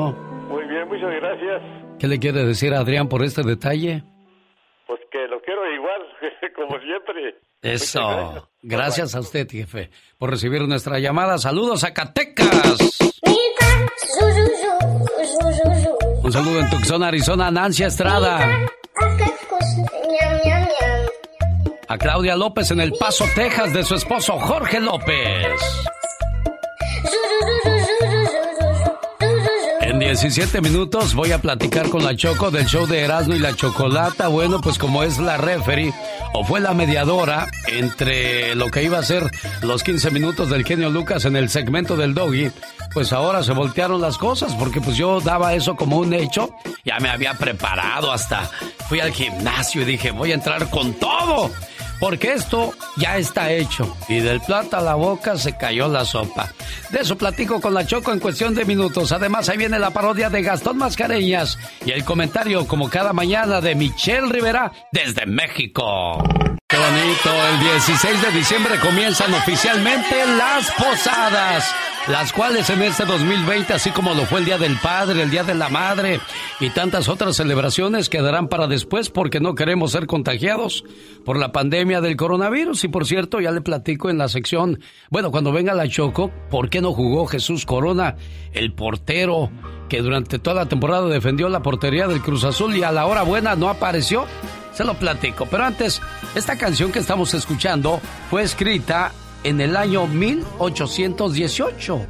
Muy 0.49 0.65
bien, 0.67 0.87
muchas 0.87 1.13
gracias. 1.15 1.61
¿Qué 1.99 2.07
le 2.07 2.19
quiere 2.19 2.45
decir 2.45 2.73
a 2.73 2.79
Adrián 2.79 3.09
por 3.09 3.23
este 3.23 3.41
detalle? 3.43 4.03
Pues 4.87 5.01
que 5.11 5.27
lo 5.27 5.41
quiero 5.41 5.61
igual, 5.73 6.01
como 6.55 6.79
siempre. 6.79 7.35
Eso. 7.65 8.47
Gracias 8.61 9.15
a 9.15 9.19
usted, 9.21 9.49
jefe, 9.49 9.89
por 10.19 10.29
recibir 10.29 10.61
nuestra 10.67 10.99
llamada. 10.99 11.39
Saludos 11.39 11.83
a 11.83 11.87
Zacatecas. 11.87 12.77
Un 16.21 16.31
saludo 16.31 16.59
en 16.59 16.69
Tucson, 16.69 17.03
Arizona, 17.03 17.49
Nancy 17.49 17.83
Estrada. 17.83 18.67
A 21.87 21.97
Claudia 21.97 22.35
López 22.35 22.69
en 22.69 22.81
El 22.81 22.93
Paso, 22.93 23.25
Texas, 23.33 23.73
de 23.73 23.83
su 23.83 23.95
esposo 23.95 24.39
Jorge 24.39 24.79
López. 24.79 25.59
En 29.95 29.99
17 29.99 30.59
minutos 30.59 31.15
voy 31.15 31.31
a 31.31 31.41
platicar 31.41 31.87
con 31.87 32.03
la 32.03 32.17
Choco 32.17 32.51
del 32.51 32.65
show 32.65 32.85
de 32.85 32.99
Erasmo 32.99 33.33
y 33.33 33.39
la 33.39 33.55
Chocolata. 33.55 34.27
Bueno, 34.27 34.59
pues 34.59 34.77
como 34.77 35.03
es 35.03 35.19
la 35.19 35.37
referee 35.37 35.93
o 36.33 36.43
fue 36.43 36.59
la 36.59 36.73
mediadora 36.73 37.47
entre 37.67 38.55
lo 38.55 38.69
que 38.71 38.83
iba 38.83 38.97
a 38.99 39.03
ser 39.03 39.31
los 39.61 39.83
15 39.83 40.11
minutos 40.11 40.49
del 40.49 40.65
genio 40.65 40.89
Lucas 40.89 41.23
en 41.23 41.37
el 41.37 41.47
segmento 41.47 41.95
del 41.95 42.13
doggy, 42.13 42.51
pues 42.93 43.13
ahora 43.13 43.41
se 43.41 43.53
voltearon 43.53 44.01
las 44.01 44.17
cosas 44.17 44.53
porque 44.55 44.81
pues 44.81 44.97
yo 44.97 45.21
daba 45.21 45.53
eso 45.53 45.77
como 45.77 45.99
un 45.99 46.13
hecho. 46.13 46.53
Ya 46.83 46.99
me 46.99 47.07
había 47.07 47.33
preparado 47.35 48.11
hasta 48.11 48.51
fui 48.89 48.99
al 48.99 49.13
gimnasio 49.13 49.83
y 49.83 49.85
dije, 49.85 50.11
voy 50.11 50.33
a 50.33 50.35
entrar 50.35 50.69
con 50.69 50.93
todo 50.95 51.51
porque 51.99 52.33
esto 52.33 52.73
ya 52.97 53.17
está 53.17 53.51
hecho 53.51 53.95
y 54.07 54.19
del 54.19 54.41
plato 54.41 54.77
a 54.77 54.81
la 54.81 54.95
boca 54.95 55.37
se 55.37 55.57
cayó 55.57 55.87
la 55.87 56.05
sopa. 56.05 56.51
De 56.89 57.01
eso 57.01 57.17
platico 57.17 57.61
con 57.61 57.73
la 57.73 57.85
Choco 57.85 58.11
en 58.11 58.19
cuestión 58.19 58.53
de 58.55 58.65
minutos. 58.65 59.11
Además, 59.11 59.49
ahí 59.49 59.57
viene 59.57 59.79
la 59.79 59.91
parodia 59.91 60.29
de 60.29 60.41
Gastón 60.41 60.77
Mascareñas 60.77 61.57
y 61.85 61.91
el 61.91 62.03
comentario, 62.03 62.67
como 62.67 62.89
cada 62.89 63.13
mañana, 63.13 63.61
de 63.61 63.75
Michelle 63.75 64.27
Rivera 64.27 64.71
desde 64.91 65.25
México. 65.25 66.23
Qué 66.67 66.77
bonito, 66.77 67.29
el 67.51 67.59
16 67.59 68.21
de 68.23 68.31
diciembre 68.31 68.79
comienzan 68.79 69.33
oficialmente 69.33 70.25
las 70.37 70.71
posadas 70.71 71.75
las 72.07 72.31
cuales 72.33 72.69
en 72.69 72.83
este 72.83 73.03
2020, 73.03 73.73
así 73.73 73.89
como 73.89 74.13
lo 74.13 74.25
fue 74.25 74.39
el 74.39 74.45
Día 74.45 74.59
del 74.59 74.77
Padre, 74.77 75.23
el 75.23 75.31
Día 75.31 75.43
de 75.43 75.55
la 75.55 75.69
Madre 75.69 76.19
y 76.59 76.69
tantas 76.69 77.09
otras 77.09 77.35
celebraciones, 77.35 78.09
quedarán 78.09 78.47
para 78.47 78.67
después 78.67 79.09
porque 79.09 79.39
no 79.39 79.55
queremos 79.55 79.93
ser 79.93 80.05
contagiados 80.05 80.83
por 81.23 81.37
la 81.37 81.51
pandemia 81.51 82.01
del 82.01 82.15
coronavirus. 82.15 82.83
Y 82.83 82.89
por 82.89 83.07
cierto, 83.07 83.41
ya 83.41 83.49
le 83.49 83.61
platico 83.61 84.11
en 84.11 84.19
la 84.19 84.29
sección, 84.29 84.79
bueno, 85.09 85.31
cuando 85.31 85.51
venga 85.51 85.73
la 85.73 85.87
Choco, 85.87 86.31
¿por 86.51 86.69
qué 86.69 86.79
no 86.79 86.93
jugó 86.93 87.25
Jesús 87.25 87.65
Corona, 87.65 88.17
el 88.53 88.73
portero 88.73 89.49
que 89.89 90.01
durante 90.01 90.37
toda 90.37 90.57
la 90.57 90.69
temporada 90.69 91.07
defendió 91.07 91.49
la 91.49 91.63
portería 91.63 92.07
del 92.07 92.21
Cruz 92.21 92.43
Azul 92.43 92.75
y 92.75 92.83
a 92.83 92.91
la 92.91 93.07
hora 93.07 93.23
buena 93.23 93.55
no 93.55 93.67
apareció? 93.67 94.25
Se 94.73 94.83
lo 94.83 94.93
platico. 94.93 95.47
Pero 95.49 95.65
antes, 95.65 96.01
esta 96.35 96.55
canción 96.57 96.91
que 96.91 96.99
estamos 96.99 97.33
escuchando 97.33 97.99
fue 98.29 98.43
escrita 98.43 99.11
en 99.45 99.61
el 99.61 99.77
año 99.77 100.07
1818. 100.07 102.07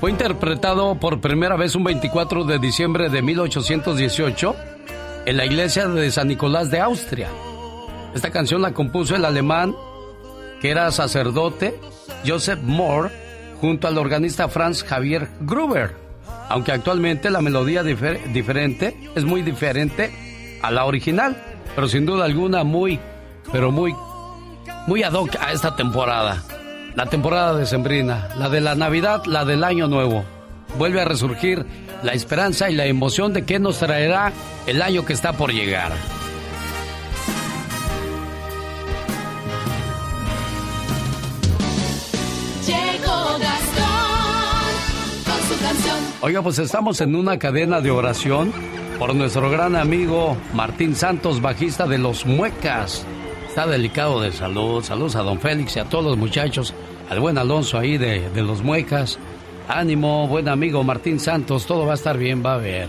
Fue 0.00 0.10
interpretado 0.10 0.96
por 0.96 1.20
primera 1.20 1.56
vez 1.56 1.76
un 1.76 1.84
24 1.84 2.42
de 2.44 2.58
diciembre 2.58 3.08
de 3.10 3.22
1818 3.22 4.56
en 5.24 5.36
la 5.36 5.46
iglesia 5.46 5.86
de 5.86 6.10
San 6.10 6.26
Nicolás 6.26 6.72
de 6.72 6.80
Austria. 6.80 7.28
Esta 8.12 8.30
canción 8.30 8.60
la 8.60 8.74
compuso 8.74 9.14
el 9.14 9.24
alemán 9.24 9.76
que 10.60 10.70
era 10.70 10.90
sacerdote 10.90 11.78
Joseph 12.26 12.58
Moore 12.64 13.12
junto 13.60 13.86
al 13.86 13.98
organista 13.98 14.48
Franz 14.48 14.82
Javier 14.82 15.28
Gruber, 15.42 15.94
aunque 16.48 16.72
actualmente 16.72 17.30
la 17.30 17.40
melodía 17.40 17.84
diferente 17.84 18.96
es 19.14 19.24
muy 19.24 19.42
diferente 19.42 20.58
a 20.60 20.72
la 20.72 20.86
original, 20.86 21.40
pero 21.76 21.86
sin 21.86 22.04
duda 22.04 22.24
alguna 22.24 22.64
muy 22.64 22.98
pero 23.52 23.70
muy, 23.70 23.94
muy 24.86 25.02
ad 25.02 25.12
hoc 25.12 25.36
a 25.40 25.52
esta 25.52 25.76
temporada. 25.76 26.42
La 26.94 27.06
temporada 27.06 27.54
de 27.54 27.66
Sembrina, 27.66 28.28
la 28.36 28.48
de 28.48 28.60
la 28.60 28.74
Navidad, 28.74 29.24
la 29.26 29.44
del 29.44 29.64
Año 29.64 29.86
Nuevo. 29.86 30.24
Vuelve 30.78 31.00
a 31.00 31.04
resurgir 31.04 31.64
la 32.02 32.12
esperanza 32.12 32.70
y 32.70 32.74
la 32.74 32.86
emoción 32.86 33.32
de 33.32 33.44
qué 33.44 33.58
nos 33.58 33.78
traerá 33.78 34.32
el 34.66 34.82
año 34.82 35.04
que 35.04 35.12
está 35.12 35.32
por 35.32 35.52
llegar. 35.52 35.92
Oiga, 46.22 46.42
pues 46.42 46.58
estamos 46.58 47.00
en 47.00 47.14
una 47.16 47.38
cadena 47.38 47.80
de 47.80 47.90
oración 47.90 48.52
por 48.98 49.14
nuestro 49.14 49.48
gran 49.50 49.74
amigo 49.74 50.36
Martín 50.52 50.94
Santos, 50.94 51.40
bajista 51.40 51.86
de 51.86 51.96
Los 51.96 52.26
Muecas. 52.26 53.06
Está 53.50 53.66
delicado 53.66 54.20
de 54.20 54.30
salud. 54.30 54.80
Saludos 54.84 55.16
a 55.16 55.22
don 55.22 55.40
Félix 55.40 55.74
y 55.74 55.80
a 55.80 55.84
todos 55.84 56.04
los 56.04 56.16
muchachos. 56.16 56.72
Al 57.08 57.18
buen 57.18 57.36
Alonso 57.36 57.78
ahí 57.78 57.98
de, 57.98 58.30
los 58.36 58.62
Muecas. 58.62 59.18
Ánimo, 59.66 60.28
buen 60.28 60.48
amigo 60.48 60.84
Martín 60.84 61.18
Santos. 61.18 61.66
Todo 61.66 61.84
va 61.84 61.90
a 61.90 61.94
estar 61.96 62.16
bien, 62.16 62.44
va 62.46 62.54
a 62.54 62.58
ver. 62.58 62.88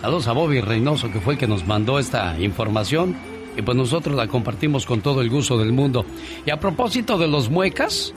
Saludos 0.00 0.26
a 0.26 0.32
Bobby 0.32 0.60
Reynoso, 0.60 1.12
que 1.12 1.20
fue 1.20 1.34
el 1.34 1.38
que 1.38 1.46
nos 1.46 1.68
mandó 1.68 2.00
esta 2.00 2.36
información. 2.40 3.14
Y 3.56 3.62
pues 3.62 3.76
nosotros 3.76 4.16
la 4.16 4.26
compartimos 4.26 4.86
con 4.86 5.02
todo 5.02 5.20
el 5.20 5.30
gusto 5.30 5.56
del 5.56 5.72
mundo. 5.72 6.04
Y 6.44 6.50
a 6.50 6.58
propósito 6.58 7.16
de 7.16 7.28
los 7.28 7.48
Muecas, 7.48 8.12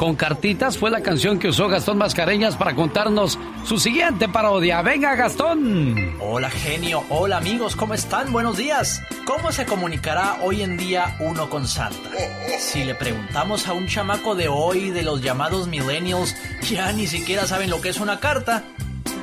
con 0.00 0.16
cartitas 0.16 0.78
fue 0.78 0.90
la 0.90 1.02
canción 1.02 1.38
que 1.38 1.48
usó 1.48 1.68
Gastón 1.68 1.98
Mascareñas 1.98 2.56
para 2.56 2.74
contarnos 2.74 3.38
su 3.64 3.78
siguiente 3.78 4.30
parodia. 4.30 4.80
Venga, 4.80 5.14
Gastón. 5.14 6.14
Hola, 6.20 6.48
genio. 6.48 7.04
Hola, 7.10 7.36
amigos. 7.36 7.76
¿Cómo 7.76 7.92
están? 7.92 8.32
Buenos 8.32 8.56
días. 8.56 9.02
¿Cómo 9.26 9.52
se 9.52 9.66
comunicará 9.66 10.38
hoy 10.42 10.62
en 10.62 10.78
día 10.78 11.18
uno 11.20 11.50
con 11.50 11.68
Santa? 11.68 12.08
Si 12.58 12.82
le 12.82 12.94
preguntamos 12.94 13.68
a 13.68 13.74
un 13.74 13.88
chamaco 13.88 14.34
de 14.34 14.48
hoy, 14.48 14.88
de 14.88 15.02
los 15.02 15.20
llamados 15.20 15.68
millennials, 15.68 16.34
ya 16.62 16.90
ni 16.94 17.06
siquiera 17.06 17.44
saben 17.44 17.68
lo 17.68 17.82
que 17.82 17.90
es 17.90 18.00
una 18.00 18.20
carta. 18.20 18.64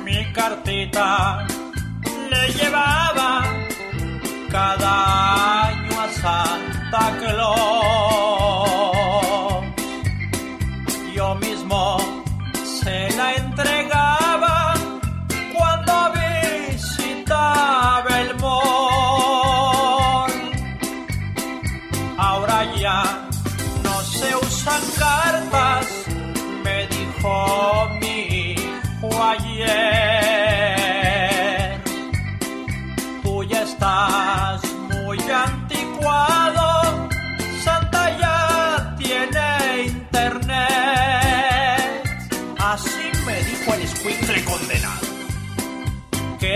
Mi 0.04 0.32
cartita 0.32 1.44
le 2.30 2.52
llevaba 2.52 3.44
cada 4.48 5.66
año 5.66 6.00
a 6.00 6.08
Santa 6.12 7.18
Claus 7.18 8.97
yo 11.18 11.34
mismo 11.34 11.96
se 12.80 13.10
la 13.16 13.34
entregaba 13.34 14.17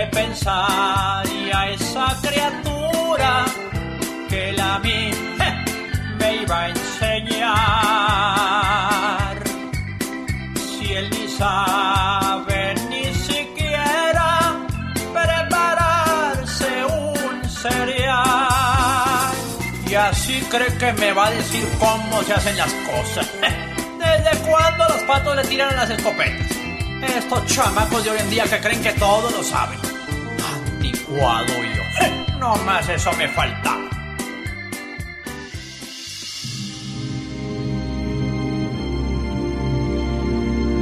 ¿Qué 0.03 0.09
pensaría 0.09 1.69
esa 1.71 2.07
criatura 2.21 3.45
que 4.27 4.51
la 4.51 4.77
mí 4.79 5.11
me 6.19 6.35
iba 6.41 6.63
a 6.63 6.67
enseñar? 6.67 7.53
Si 10.57 10.91
él 10.91 11.09
ni 11.09 11.29
sabe 11.29 12.75
ni 12.89 13.13
siquiera 13.13 14.57
prepararse 15.13 16.83
un 16.83 17.49
cereal. 17.49 19.31
Y 19.89 19.95
así 19.95 20.41
cree 20.51 20.77
que 20.77 20.91
me 20.99 21.13
va 21.13 21.27
a 21.27 21.31
decir 21.31 21.65
cómo 21.79 22.23
se 22.23 22.33
hacen 22.33 22.57
las 22.57 22.73
cosas. 22.73 23.25
¿Desde 23.39 24.37
cuándo 24.49 24.83
los 24.83 25.01
patos 25.03 25.33
le 25.37 25.43
tiran 25.45 25.73
las 25.77 25.89
escopetas? 25.89 26.57
Estos 27.03 27.45
chamacos 27.45 28.03
de 28.03 28.09
hoy 28.09 28.19
en 28.19 28.29
día 28.29 28.43
que 28.43 28.59
creen 28.59 28.81
que 28.83 28.91
todo 28.93 29.29
lo 29.31 29.41
saben. 29.43 29.92
Yo. 31.15 32.39
No 32.39 32.55
más 32.65 32.89
eso 32.89 33.11
me 33.13 33.27
falta. 33.29 33.77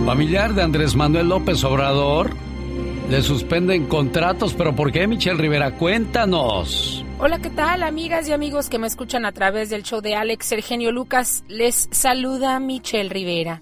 Familiar 0.06 0.54
de 0.54 0.64
Andrés 0.64 0.96
Manuel 0.96 1.30
López 1.30 1.64
Obrador 1.64 2.32
le 3.10 3.22
suspenden 3.22 3.88
contratos, 3.88 4.54
pero 4.54 4.76
¿por 4.76 4.92
qué 4.92 5.06
Michelle 5.06 5.38
Rivera? 5.38 5.72
Cuéntanos. 5.72 7.06
Hola, 7.20 7.40
¿qué 7.40 7.50
tal, 7.50 7.84
amigas 7.84 8.28
y 8.28 8.34
amigos 8.34 8.70
que 8.70 8.80
me 8.80 8.88
escuchan 8.88 9.26
a 9.26 9.32
través 9.32 9.70
del 9.70 9.84
show 9.84 10.02
de 10.02 10.16
Alex 10.16 10.54
Eugenio 10.54 10.92
Lucas? 10.92 11.44
Les 11.48 11.88
saluda 11.92 12.60
Michelle 12.60 13.10
Rivera. 13.10 13.62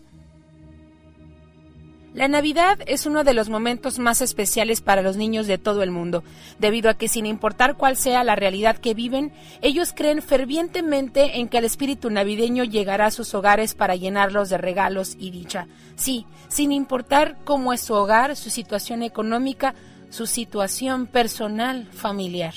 La 2.13 2.27
Navidad 2.27 2.79
es 2.87 3.05
uno 3.05 3.23
de 3.23 3.35
los 3.35 3.49
momentos 3.49 3.99
más 3.99 4.21
especiales 4.21 4.81
para 4.81 5.03
los 5.03 5.15
niños 5.15 5.45
de 5.45 5.59
todo 5.59 5.83
el 5.83 5.91
mundo, 5.91 6.23
debido 6.57 6.89
a 6.89 6.95
que 6.95 7.07
sin 7.07 7.27
importar 7.27 7.77
cuál 7.77 7.97
sea 7.97 8.23
la 8.23 8.35
realidad 8.35 8.77
que 8.77 8.95
viven, 8.95 9.31
ellos 9.61 9.93
creen 9.95 10.23
fervientemente 10.23 11.39
en 11.39 11.47
que 11.47 11.59
el 11.59 11.65
espíritu 11.65 12.09
navideño 12.09 12.63
llegará 12.63 13.07
a 13.07 13.11
sus 13.11 13.35
hogares 13.35 13.75
para 13.75 13.95
llenarlos 13.95 14.49
de 14.49 14.57
regalos 14.57 15.15
y 15.19 15.29
dicha. 15.29 15.67
Sí, 15.95 16.25
sin 16.47 16.71
importar 16.71 17.37
cómo 17.43 17.73
es 17.73 17.81
su 17.81 17.93
hogar, 17.93 18.35
su 18.35 18.49
situación 18.49 19.03
económica, 19.03 19.75
su 20.09 20.25
situación 20.25 21.05
personal, 21.05 21.87
familiar. 21.91 22.55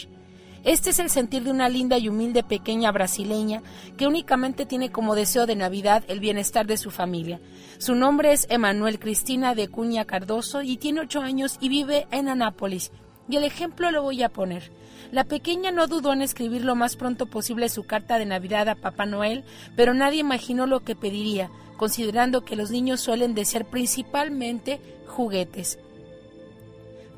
Este 0.64 0.90
es 0.90 1.00
el 1.00 1.10
sentir 1.10 1.42
de 1.42 1.50
una 1.50 1.68
linda 1.68 1.98
y 1.98 2.08
humilde 2.08 2.44
pequeña 2.44 2.92
brasileña 2.92 3.62
que 3.96 4.06
únicamente 4.06 4.64
tiene 4.64 4.92
como 4.92 5.16
deseo 5.16 5.44
de 5.44 5.56
Navidad 5.56 6.04
el 6.06 6.20
bienestar 6.20 6.66
de 6.66 6.76
su 6.76 6.92
familia. 6.92 7.40
Su 7.78 7.96
nombre 7.96 8.32
es 8.32 8.46
Emanuel 8.48 9.00
Cristina 9.00 9.56
de 9.56 9.66
Cuña 9.66 10.04
Cardoso 10.04 10.62
y 10.62 10.76
tiene 10.76 11.00
ocho 11.00 11.20
años 11.20 11.58
y 11.60 11.68
vive 11.68 12.06
en 12.12 12.28
Anápolis. 12.28 12.92
Y 13.28 13.36
el 13.36 13.42
ejemplo 13.42 13.90
lo 13.90 14.02
voy 14.02 14.22
a 14.22 14.28
poner. 14.28 14.70
La 15.10 15.24
pequeña 15.24 15.72
no 15.72 15.88
dudó 15.88 16.12
en 16.12 16.22
escribir 16.22 16.64
lo 16.64 16.76
más 16.76 16.94
pronto 16.94 17.26
posible 17.26 17.68
su 17.68 17.82
carta 17.82 18.20
de 18.20 18.26
Navidad 18.26 18.68
a 18.68 18.76
Papá 18.76 19.04
Noel, 19.04 19.42
pero 19.74 19.94
nadie 19.94 20.20
imaginó 20.20 20.66
lo 20.68 20.80
que 20.80 20.94
pediría, 20.94 21.50
considerando 21.76 22.44
que 22.44 22.54
los 22.54 22.70
niños 22.70 23.00
suelen 23.00 23.34
desear 23.34 23.64
principalmente 23.64 24.80
juguetes. 25.08 25.80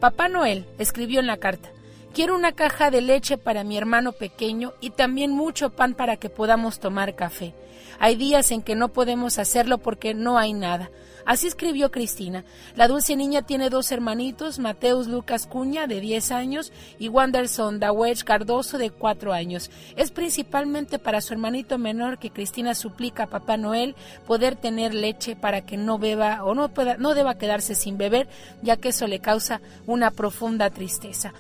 Papá 0.01 0.29
Noel 0.29 0.67
escribió 0.79 1.21
en 1.21 1.27
la 1.27 1.37
carta, 1.37 1.71
Quiero 2.15 2.37
una 2.37 2.53
caja 2.53 2.93
de 2.93 3.01
leche 3.01 3.39
para 3.39 3.65
mi 3.65 3.77
hermano 3.77 4.13
pequeño 4.13 4.73
y 4.81 4.91
también 4.91 5.33
mucho 5.33 5.71
pan 5.71 5.95
para 5.95 6.17
que 6.17 6.31
podamos 6.31 6.79
tomar 6.79 7.17
café. 7.17 7.55
Hay 7.99 8.15
días 8.15 8.53
en 8.53 8.63
que 8.63 8.77
no 8.77 8.91
podemos 8.91 9.41
hacerlo 9.41 9.79
porque 9.79 10.15
no 10.15 10.39
hay 10.39 10.53
nada. 10.53 10.93
Así 11.27 11.49
escribió 11.49 11.91
Cristina. 11.91 12.45
La 12.77 12.87
dulce 12.87 13.17
niña 13.17 13.43
tiene 13.43 13.69
dos 13.69 13.91
hermanitos, 13.91 14.61
Mateus 14.61 15.09
Lucas 15.09 15.49
Cuña, 15.49 15.89
de 15.89 16.01
10 16.01 16.31
años, 16.31 16.73
y 17.01 17.09
Wanderson 17.09 17.81
Dawech 17.81 18.23
Cardoso, 18.23 18.79
de 18.79 18.91
4 18.91 19.33
años. 19.33 19.73
Es 19.97 20.13
principalmente 20.13 21.01
para 21.01 21.21
su 21.21 21.33
hermanito 21.33 21.79
menor 21.79 22.19
que 22.19 22.31
Cristina 22.31 22.77
suplica 22.77 23.25
a 23.25 23.29
Papá 23.29 23.57
Noel 23.57 23.97
poder 24.25 24.55
tener 24.55 24.95
leche 24.95 25.35
para 25.35 25.63
que 25.63 25.77
no 25.77 25.99
beba 25.99 26.45
o 26.45 26.55
no, 26.55 26.69
pueda, 26.69 26.97
no 26.97 27.15
deba 27.15 27.39
quedarse 27.39 27.75
sin 27.75 27.99
beber, 27.99 28.29
ya 28.63 28.77
que 28.77 28.91
eso 28.91 29.09
le 29.09 29.19
causa 29.19 29.61
una 29.89 30.13
profunda 30.13 30.71
tristeza 30.71 31.33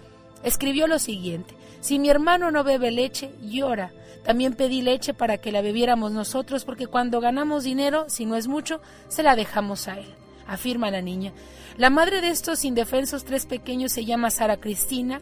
escribió 0.45 0.87
lo 0.87 0.99
siguiente, 0.99 1.55
si 1.81 1.99
mi 1.99 2.09
hermano 2.09 2.51
no 2.51 2.65
bebe 2.65 2.91
leche, 2.91 3.33
llora. 3.43 3.93
También 4.25 4.55
pedí 4.55 4.81
leche 4.81 5.12
para 5.12 5.37
que 5.37 5.53
la 5.53 5.61
bebiéramos 5.61 6.12
nosotros 6.12 6.65
porque 6.65 6.87
cuando 6.87 7.21
ganamos 7.21 7.65
dinero, 7.65 8.07
si 8.09 8.25
no 8.25 8.37
es 8.37 8.49
mucho, 8.49 8.81
se 9.09 9.23
la 9.23 9.37
dejamos 9.37 9.87
a 9.87 9.99
él, 9.99 10.15
afirma 10.47 10.91
la 10.91 11.03
niña. 11.03 11.33
La 11.77 11.91
madre 11.91 12.21
de 12.23 12.29
estos 12.29 12.65
indefensos 12.65 13.25
tres 13.25 13.45
pequeños 13.45 13.93
se 13.93 14.05
llama 14.05 14.31
Sara 14.31 14.57
Cristina 14.57 15.21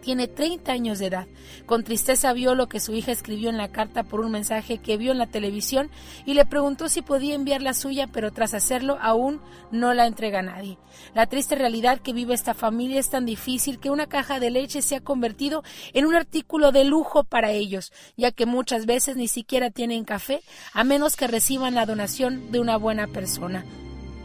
tiene 0.00 0.28
30 0.28 0.72
años 0.72 0.98
de 0.98 1.06
edad. 1.06 1.26
Con 1.66 1.84
tristeza 1.84 2.32
vio 2.32 2.54
lo 2.54 2.68
que 2.68 2.80
su 2.80 2.94
hija 2.94 3.12
escribió 3.12 3.50
en 3.50 3.56
la 3.56 3.70
carta 3.70 4.02
por 4.02 4.20
un 4.20 4.32
mensaje 4.32 4.78
que 4.78 4.96
vio 4.96 5.12
en 5.12 5.18
la 5.18 5.26
televisión 5.26 5.90
y 6.26 6.34
le 6.34 6.46
preguntó 6.46 6.88
si 6.88 7.02
podía 7.02 7.34
enviar 7.34 7.62
la 7.62 7.74
suya, 7.74 8.08
pero 8.08 8.32
tras 8.32 8.54
hacerlo 8.54 8.98
aún 9.00 9.40
no 9.70 9.94
la 9.94 10.06
entrega 10.06 10.40
a 10.40 10.42
nadie. 10.42 10.78
La 11.14 11.26
triste 11.26 11.54
realidad 11.54 12.00
que 12.00 12.12
vive 12.12 12.34
esta 12.34 12.54
familia 12.54 13.00
es 13.00 13.10
tan 13.10 13.26
difícil 13.26 13.78
que 13.78 13.90
una 13.90 14.06
caja 14.06 14.40
de 14.40 14.50
leche 14.50 14.82
se 14.82 14.96
ha 14.96 15.00
convertido 15.00 15.62
en 15.92 16.06
un 16.06 16.14
artículo 16.14 16.72
de 16.72 16.84
lujo 16.84 17.24
para 17.24 17.50
ellos, 17.50 17.92
ya 18.16 18.32
que 18.32 18.46
muchas 18.46 18.86
veces 18.86 19.16
ni 19.16 19.28
siquiera 19.28 19.70
tienen 19.70 20.04
café 20.04 20.40
a 20.72 20.84
menos 20.84 21.16
que 21.16 21.26
reciban 21.26 21.74
la 21.74 21.86
donación 21.86 22.50
de 22.50 22.60
una 22.60 22.76
buena 22.76 23.06
persona. 23.06 23.64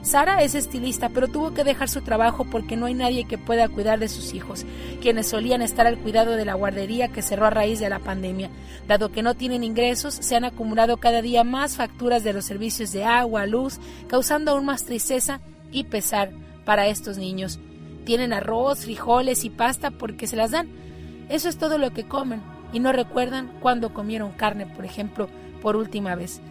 Sara 0.05 0.43
es 0.43 0.53
estilista, 0.53 1.09
pero 1.09 1.27
tuvo 1.27 1.55
que 1.55 1.63
dejar 1.63 1.89
su 1.89 2.01
trabajo 2.01 2.45
porque 2.45 2.77
no 2.77 2.85
hay 2.85 2.93
nadie 2.93 3.25
que 3.25 3.39
pueda 3.39 3.67
cuidar 3.67 3.97
de 3.97 4.07
sus 4.07 4.35
hijos, 4.35 4.63
quienes 5.01 5.27
solían 5.27 5.63
estar 5.63 5.87
al 5.87 5.97
cuidado 5.97 6.35
de 6.35 6.45
la 6.45 6.53
guardería 6.53 7.07
que 7.07 7.23
cerró 7.23 7.47
a 7.47 7.49
raíz 7.49 7.79
de 7.79 7.89
la 7.89 7.97
pandemia. 7.97 8.51
Dado 8.87 9.11
que 9.11 9.23
no 9.23 9.33
tienen 9.33 9.63
ingresos, 9.63 10.13
se 10.13 10.35
han 10.35 10.45
acumulado 10.45 10.97
cada 10.97 11.23
día 11.23 11.43
más 11.43 11.75
facturas 11.75 12.23
de 12.23 12.33
los 12.33 12.45
servicios 12.45 12.91
de 12.91 13.03
agua, 13.03 13.47
luz, 13.47 13.79
causando 14.07 14.51
aún 14.51 14.65
más 14.65 14.85
tristeza 14.85 15.41
y 15.71 15.85
pesar 15.85 16.29
para 16.65 16.85
estos 16.85 17.17
niños. 17.17 17.57
Tienen 18.05 18.31
arroz, 18.31 18.81
frijoles 18.85 19.43
y 19.43 19.49
pasta 19.49 19.89
porque 19.89 20.27
se 20.27 20.35
las 20.35 20.51
dan. 20.51 20.69
Eso 21.29 21.49
es 21.49 21.57
todo 21.57 21.79
lo 21.79 21.93
que 21.93 22.07
comen 22.07 22.43
y 22.71 22.79
no 22.79 22.91
recuerdan 22.91 23.51
cuándo 23.59 23.91
comieron 23.91 24.33
carne, 24.33 24.67
por 24.67 24.85
ejemplo, 24.85 25.29
por 25.63 25.75
última 25.75 26.13
vez. 26.13 26.41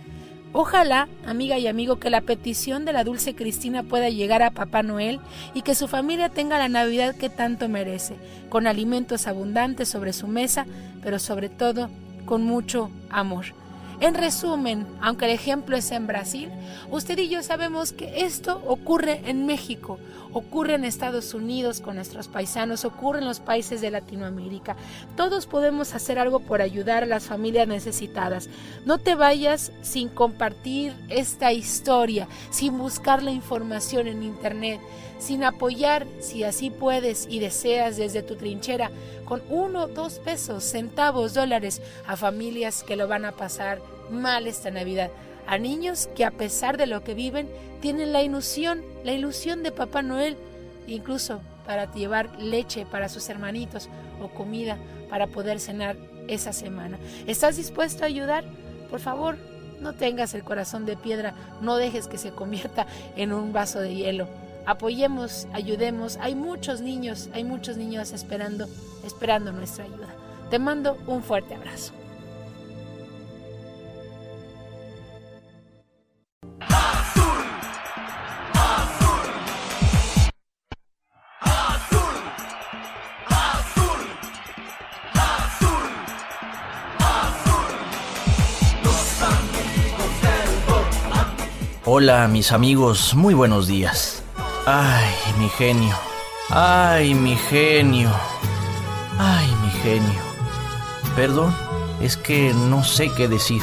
Ojalá, 0.56 1.08
amiga 1.26 1.58
y 1.58 1.66
amigo, 1.66 1.98
que 1.98 2.10
la 2.10 2.20
petición 2.20 2.84
de 2.84 2.92
la 2.92 3.02
dulce 3.02 3.34
Cristina 3.34 3.82
pueda 3.82 4.08
llegar 4.08 4.40
a 4.44 4.52
Papá 4.52 4.84
Noel 4.84 5.18
y 5.52 5.62
que 5.62 5.74
su 5.74 5.88
familia 5.88 6.28
tenga 6.28 6.58
la 6.58 6.68
Navidad 6.68 7.16
que 7.16 7.28
tanto 7.28 7.68
merece, 7.68 8.14
con 8.50 8.68
alimentos 8.68 9.26
abundantes 9.26 9.88
sobre 9.88 10.12
su 10.12 10.28
mesa, 10.28 10.64
pero 11.02 11.18
sobre 11.18 11.48
todo 11.48 11.90
con 12.24 12.44
mucho 12.44 12.88
amor. 13.10 13.46
En 14.00 14.14
resumen, 14.14 14.86
aunque 15.00 15.26
el 15.26 15.30
ejemplo 15.30 15.76
es 15.76 15.90
en 15.90 16.06
Brasil, 16.06 16.50
usted 16.90 17.18
y 17.18 17.28
yo 17.28 17.42
sabemos 17.42 17.92
que 17.92 18.24
esto 18.24 18.60
ocurre 18.66 19.22
en 19.26 19.46
México, 19.46 19.98
ocurre 20.32 20.74
en 20.74 20.84
Estados 20.84 21.32
Unidos 21.32 21.80
con 21.80 21.94
nuestros 21.94 22.26
paisanos, 22.28 22.84
ocurre 22.84 23.20
en 23.20 23.24
los 23.24 23.40
países 23.40 23.80
de 23.80 23.90
Latinoamérica. 23.90 24.76
Todos 25.16 25.46
podemos 25.46 25.94
hacer 25.94 26.18
algo 26.18 26.40
por 26.40 26.60
ayudar 26.60 27.04
a 27.04 27.06
las 27.06 27.24
familias 27.24 27.68
necesitadas. 27.68 28.48
No 28.84 28.98
te 28.98 29.14
vayas 29.14 29.72
sin 29.82 30.08
compartir 30.08 30.92
esta 31.08 31.52
historia, 31.52 32.26
sin 32.50 32.76
buscar 32.76 33.22
la 33.22 33.30
información 33.30 34.08
en 34.08 34.22
Internet, 34.22 34.80
sin 35.24 35.42
apoyar, 35.42 36.06
si 36.20 36.44
así 36.44 36.70
puedes 36.70 37.26
y 37.28 37.40
deseas 37.40 37.96
desde 37.96 38.22
tu 38.22 38.36
trinchera, 38.36 38.90
con 39.24 39.42
uno, 39.48 39.88
dos 39.88 40.18
pesos, 40.18 40.64
centavos, 40.64 41.34
dólares 41.34 41.80
a 42.06 42.16
familias 42.16 42.82
que 42.82 42.96
lo 42.96 43.08
van 43.08 43.24
a 43.24 43.32
pasar 43.32 43.80
mal 44.10 44.46
esta 44.46 44.70
Navidad 44.70 45.10
a 45.46 45.58
niños 45.58 46.08
que 46.14 46.24
a 46.24 46.30
pesar 46.30 46.76
de 46.76 46.86
lo 46.86 47.04
que 47.04 47.14
viven 47.14 47.48
tienen 47.80 48.12
la 48.12 48.22
ilusión, 48.22 48.82
la 49.04 49.12
ilusión 49.12 49.62
de 49.62 49.72
Papá 49.72 50.02
Noel, 50.02 50.36
incluso 50.86 51.40
para 51.66 51.92
llevar 51.92 52.38
leche 52.40 52.86
para 52.86 53.08
sus 53.08 53.28
hermanitos 53.28 53.88
o 54.22 54.28
comida 54.28 54.78
para 55.10 55.26
poder 55.26 55.60
cenar 55.60 55.96
esa 56.28 56.52
semana. 56.52 56.98
¿Estás 57.26 57.56
dispuesto 57.56 58.04
a 58.04 58.06
ayudar? 58.06 58.44
Por 58.90 59.00
favor, 59.00 59.36
no 59.80 59.94
tengas 59.94 60.34
el 60.34 60.44
corazón 60.44 60.86
de 60.86 60.96
piedra, 60.96 61.34
no 61.60 61.76
dejes 61.76 62.06
que 62.06 62.18
se 62.18 62.30
convierta 62.30 62.86
en 63.16 63.32
un 63.32 63.52
vaso 63.52 63.80
de 63.80 63.94
hielo. 63.94 64.28
Apoyemos, 64.66 65.46
ayudemos. 65.52 66.16
Hay 66.20 66.34
muchos 66.34 66.80
niños, 66.80 67.28
hay 67.34 67.44
muchos 67.44 67.76
niños 67.76 68.12
esperando, 68.12 68.66
esperando 69.04 69.52
nuestra 69.52 69.84
ayuda. 69.84 70.08
Te 70.50 70.58
mando 70.58 70.96
un 71.06 71.22
fuerte 71.22 71.54
abrazo. 71.54 71.92
Hola 91.86 92.26
mis 92.28 92.50
amigos, 92.50 93.14
muy 93.14 93.34
buenos 93.34 93.68
días. 93.68 94.23
Ay, 94.66 95.14
mi 95.38 95.48
genio. 95.50 95.94
Ay, 96.48 97.14
mi 97.14 97.36
genio. 97.36 98.10
Ay, 99.18 99.46
mi 99.62 99.70
genio. 99.82 100.22
Perdón, 101.14 101.54
es 102.00 102.16
que 102.16 102.54
no 102.54 102.82
sé 102.82 103.12
qué 103.12 103.28
decir. 103.28 103.60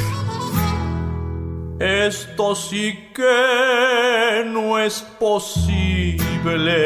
Esto 1.80 2.54
sí 2.54 3.10
que 3.16 4.44
no 4.46 4.78
es 4.78 5.02
posible. 5.20 6.86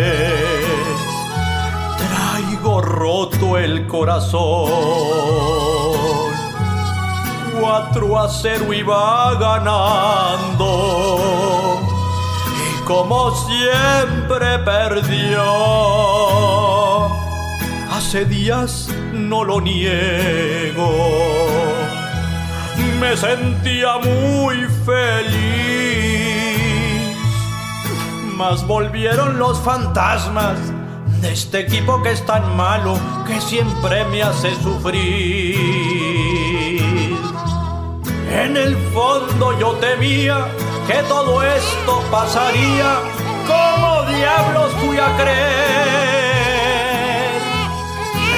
Traigo 1.98 2.82
roto 2.82 3.58
el 3.58 3.86
corazón. 3.88 4.72
4 7.60 8.20
a 8.20 8.30
0 8.30 8.74
iba 8.74 9.34
ganando. 9.36 11.35
Como 12.86 13.32
siempre 13.32 14.60
perdió. 14.60 15.44
Hace 17.92 18.26
días 18.26 18.90
no 19.12 19.44
lo 19.44 19.60
niego. 19.60 20.88
Me 23.00 23.18
sentía 23.18 23.98
muy 23.98 24.68
feliz. 24.86 25.36
Mas 28.36 28.68
volvieron 28.68 29.40
los 29.40 29.60
fantasmas 29.62 30.60
de 31.22 31.34
este 31.34 31.62
equipo 31.62 32.04
que 32.04 32.12
es 32.12 32.24
tan 32.28 32.56
malo 32.56 33.00
que 33.26 33.42
siempre 33.42 34.06
me 34.06 34.22
hace 34.22 34.54
sufrir. 34.62 35.56
En 38.30 38.56
el 38.56 38.78
fondo 38.94 39.58
yo 39.58 39.72
temía 39.78 40.46
que 40.88 41.04
todo 41.08 41.42
esto 41.44 42.04
pasaría 42.12 43.16
¿Cómo 43.48 44.04
diablos 44.04 44.72
fui 44.82 44.98
a 44.98 45.16
creer? 45.18 45.42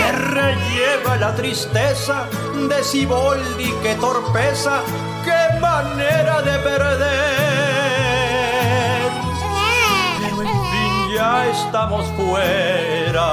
Me 0.02 0.12
relleva 0.12 1.16
la 1.18 1.34
tristeza 1.34 2.26
de 2.68 2.84
Siboldi, 2.84 3.74
qué 3.82 3.96
torpeza, 3.96 4.82
qué 5.24 5.60
manera 5.60 6.42
de 6.42 6.60
perder. 6.60 7.08
Pero 10.20 10.42
en 10.42 10.48
fin 10.72 11.16
ya 11.16 11.48
estamos 11.48 12.06
fuera. 12.18 13.28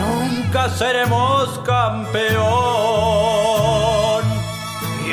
Nunca 0.00 0.68
seremos 0.70 1.60
campeón. 1.64 3.43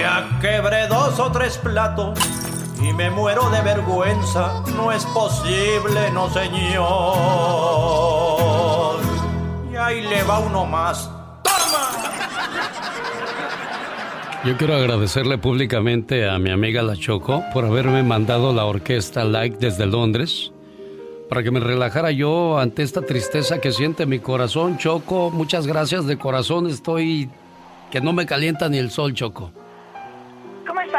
Ya 0.01 0.27
quebré 0.41 0.87
dos 0.87 1.19
o 1.19 1.31
tres 1.31 1.59
platos 1.59 2.17
y 2.81 2.91
me 2.91 3.11
muero 3.11 3.51
de 3.51 3.61
vergüenza. 3.61 4.63
No 4.75 4.91
es 4.91 5.05
posible, 5.05 6.09
no 6.11 6.27
señor. 6.31 6.81
Y 9.71 9.75
ahí 9.75 10.01
le 10.01 10.23
va 10.23 10.39
uno 10.39 10.65
más. 10.65 11.07
Yo 14.43 14.57
quiero 14.57 14.75
agradecerle 14.75 15.37
públicamente 15.37 16.27
a 16.27 16.39
mi 16.39 16.49
amiga 16.49 16.81
La 16.81 16.95
Choco 16.95 17.43
por 17.53 17.65
haberme 17.65 18.01
mandado 18.01 18.53
la 18.53 18.65
orquesta 18.65 19.23
Like 19.23 19.57
desde 19.59 19.85
Londres 19.85 20.51
para 21.29 21.43
que 21.43 21.51
me 21.51 21.59
relajara 21.59 22.09
yo 22.09 22.57
ante 22.57 22.81
esta 22.81 23.03
tristeza 23.03 23.61
que 23.61 23.71
siente 23.71 24.07
mi 24.07 24.17
corazón, 24.17 24.79
Choco. 24.79 25.29
Muchas 25.29 25.67
gracias 25.67 26.07
de 26.07 26.17
corazón, 26.17 26.65
estoy 26.65 27.29
que 27.91 28.01
no 28.01 28.13
me 28.13 28.25
calienta 28.25 28.67
ni 28.67 28.79
el 28.79 28.89
sol, 28.89 29.13
Choco. 29.13 29.51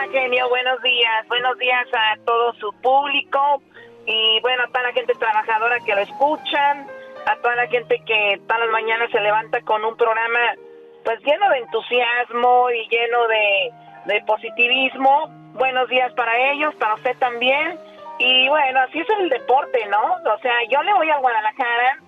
¿Cómo 0.03 0.11
está, 0.11 0.21
genio? 0.21 0.49
Buenos 0.49 0.83
días. 0.83 1.29
Buenos 1.29 1.59
días 1.59 1.87
a 1.93 2.17
todo 2.25 2.53
su 2.55 2.73
público 2.81 3.63
y 4.07 4.41
bueno, 4.41 4.65
a 4.65 4.67
toda 4.69 4.83
la 4.85 4.93
gente 4.93 5.15
trabajadora 5.15 5.79
que 5.81 5.95
lo 5.95 6.01
escuchan, 6.01 6.87
a 7.27 7.37
toda 7.37 7.55
la 7.55 7.67
gente 7.69 8.03
que 8.05 8.41
todas 8.47 8.61
las 8.63 8.71
mañanas 8.71 9.11
se 9.13 9.21
levanta 9.21 9.61
con 9.63 9.85
un 9.85 9.97
programa 9.97 10.39
pues 11.05 11.21
lleno 11.21 11.49
de 11.51 11.59
entusiasmo 11.59 12.71
y 12.71 12.89
lleno 12.89 13.29
de, 13.29 13.73
de 14.07 14.23
positivismo. 14.23 15.29
Buenos 15.55 15.89
días 15.89 16.13
para 16.15 16.53
ellos, 16.53 16.75
para 16.77 16.95
usted 16.95 17.17
también. 17.19 17.79
Y 18.19 18.49
bueno, 18.49 18.81
así 18.81 18.99
es 18.99 19.09
el 19.21 19.29
deporte, 19.29 19.87
¿no? 19.87 20.15
O 20.35 20.39
sea, 20.41 20.55
yo 20.69 20.83
le 20.83 20.95
voy 20.95 21.11
al 21.11 21.21
Guadalajara, 21.21 21.99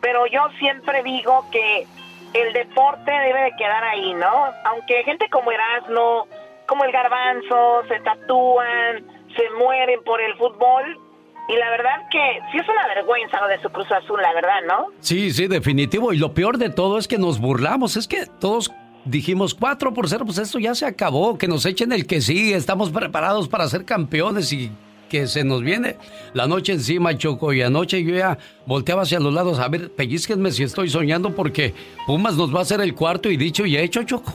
pero 0.00 0.26
yo 0.26 0.48
siempre 0.58 1.02
digo 1.02 1.44
que 1.50 1.86
el 2.34 2.52
deporte 2.54 3.10
debe 3.10 3.42
de 3.42 3.56
quedar 3.56 3.84
ahí, 3.84 4.14
¿no? 4.14 4.52
Aunque 4.64 5.04
gente 5.04 5.28
como 5.28 5.52
Erasmo, 5.52 6.26
como 6.72 6.86
el 6.86 6.92
Garbanzo, 6.92 7.82
se 7.86 8.00
tatúan, 8.00 9.04
se 9.36 9.42
mueren 9.58 10.02
por 10.04 10.22
el 10.22 10.34
fútbol, 10.38 10.98
y 11.46 11.56
la 11.56 11.68
verdad 11.68 12.08
que 12.10 12.40
sí 12.50 12.56
es 12.56 12.66
una 12.66 12.86
vergüenza 12.94 13.42
lo 13.42 13.48
de 13.48 13.60
su 13.60 13.68
Cruz 13.68 13.92
Azul, 13.92 14.22
la 14.22 14.32
verdad, 14.32 14.62
¿no? 14.66 14.86
Sí, 15.00 15.32
sí, 15.32 15.48
definitivo. 15.48 16.14
Y 16.14 16.16
lo 16.16 16.32
peor 16.32 16.56
de 16.56 16.70
todo 16.70 16.96
es 16.96 17.06
que 17.06 17.18
nos 17.18 17.40
burlamos. 17.40 17.98
Es 17.98 18.08
que 18.08 18.24
todos 18.40 18.72
dijimos 19.04 19.54
4 19.54 19.92
por 19.92 20.08
0, 20.08 20.24
pues 20.24 20.38
esto 20.38 20.58
ya 20.58 20.74
se 20.74 20.86
acabó. 20.86 21.36
Que 21.36 21.46
nos 21.46 21.66
echen 21.66 21.92
el 21.92 22.06
que 22.06 22.22
sigue. 22.22 22.54
Estamos 22.54 22.88
preparados 22.90 23.48
para 23.48 23.68
ser 23.68 23.84
campeones 23.84 24.50
y 24.54 24.72
que 25.10 25.26
se 25.26 25.44
nos 25.44 25.60
viene 25.60 25.96
la 26.32 26.46
noche 26.46 26.72
encima, 26.72 27.18
Choco. 27.18 27.52
Y 27.52 27.60
anoche 27.60 28.02
yo 28.02 28.14
ya 28.14 28.38
volteaba 28.64 29.02
hacia 29.02 29.20
los 29.20 29.34
lados. 29.34 29.58
A 29.58 29.68
ver, 29.68 29.90
pellizquenme 29.90 30.52
si 30.52 30.62
estoy 30.62 30.88
soñando 30.88 31.34
porque 31.34 31.74
Pumas 32.06 32.36
nos 32.36 32.54
va 32.54 32.60
a 32.60 32.62
hacer 32.62 32.80
el 32.80 32.94
cuarto 32.94 33.28
y 33.28 33.36
dicho 33.36 33.66
y 33.66 33.76
hecho, 33.76 34.04
Choco. 34.04 34.32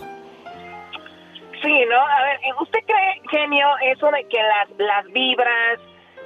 Sí, 1.61 1.85
¿no? 1.89 1.99
A 1.99 2.23
ver, 2.23 2.39
¿usted 2.61 2.79
cree, 2.85 3.21
genio, 3.31 3.67
eso 3.93 4.07
de 4.11 4.25
que 4.27 4.37
las, 4.37 4.69
las 4.77 5.05
vibras 5.13 5.79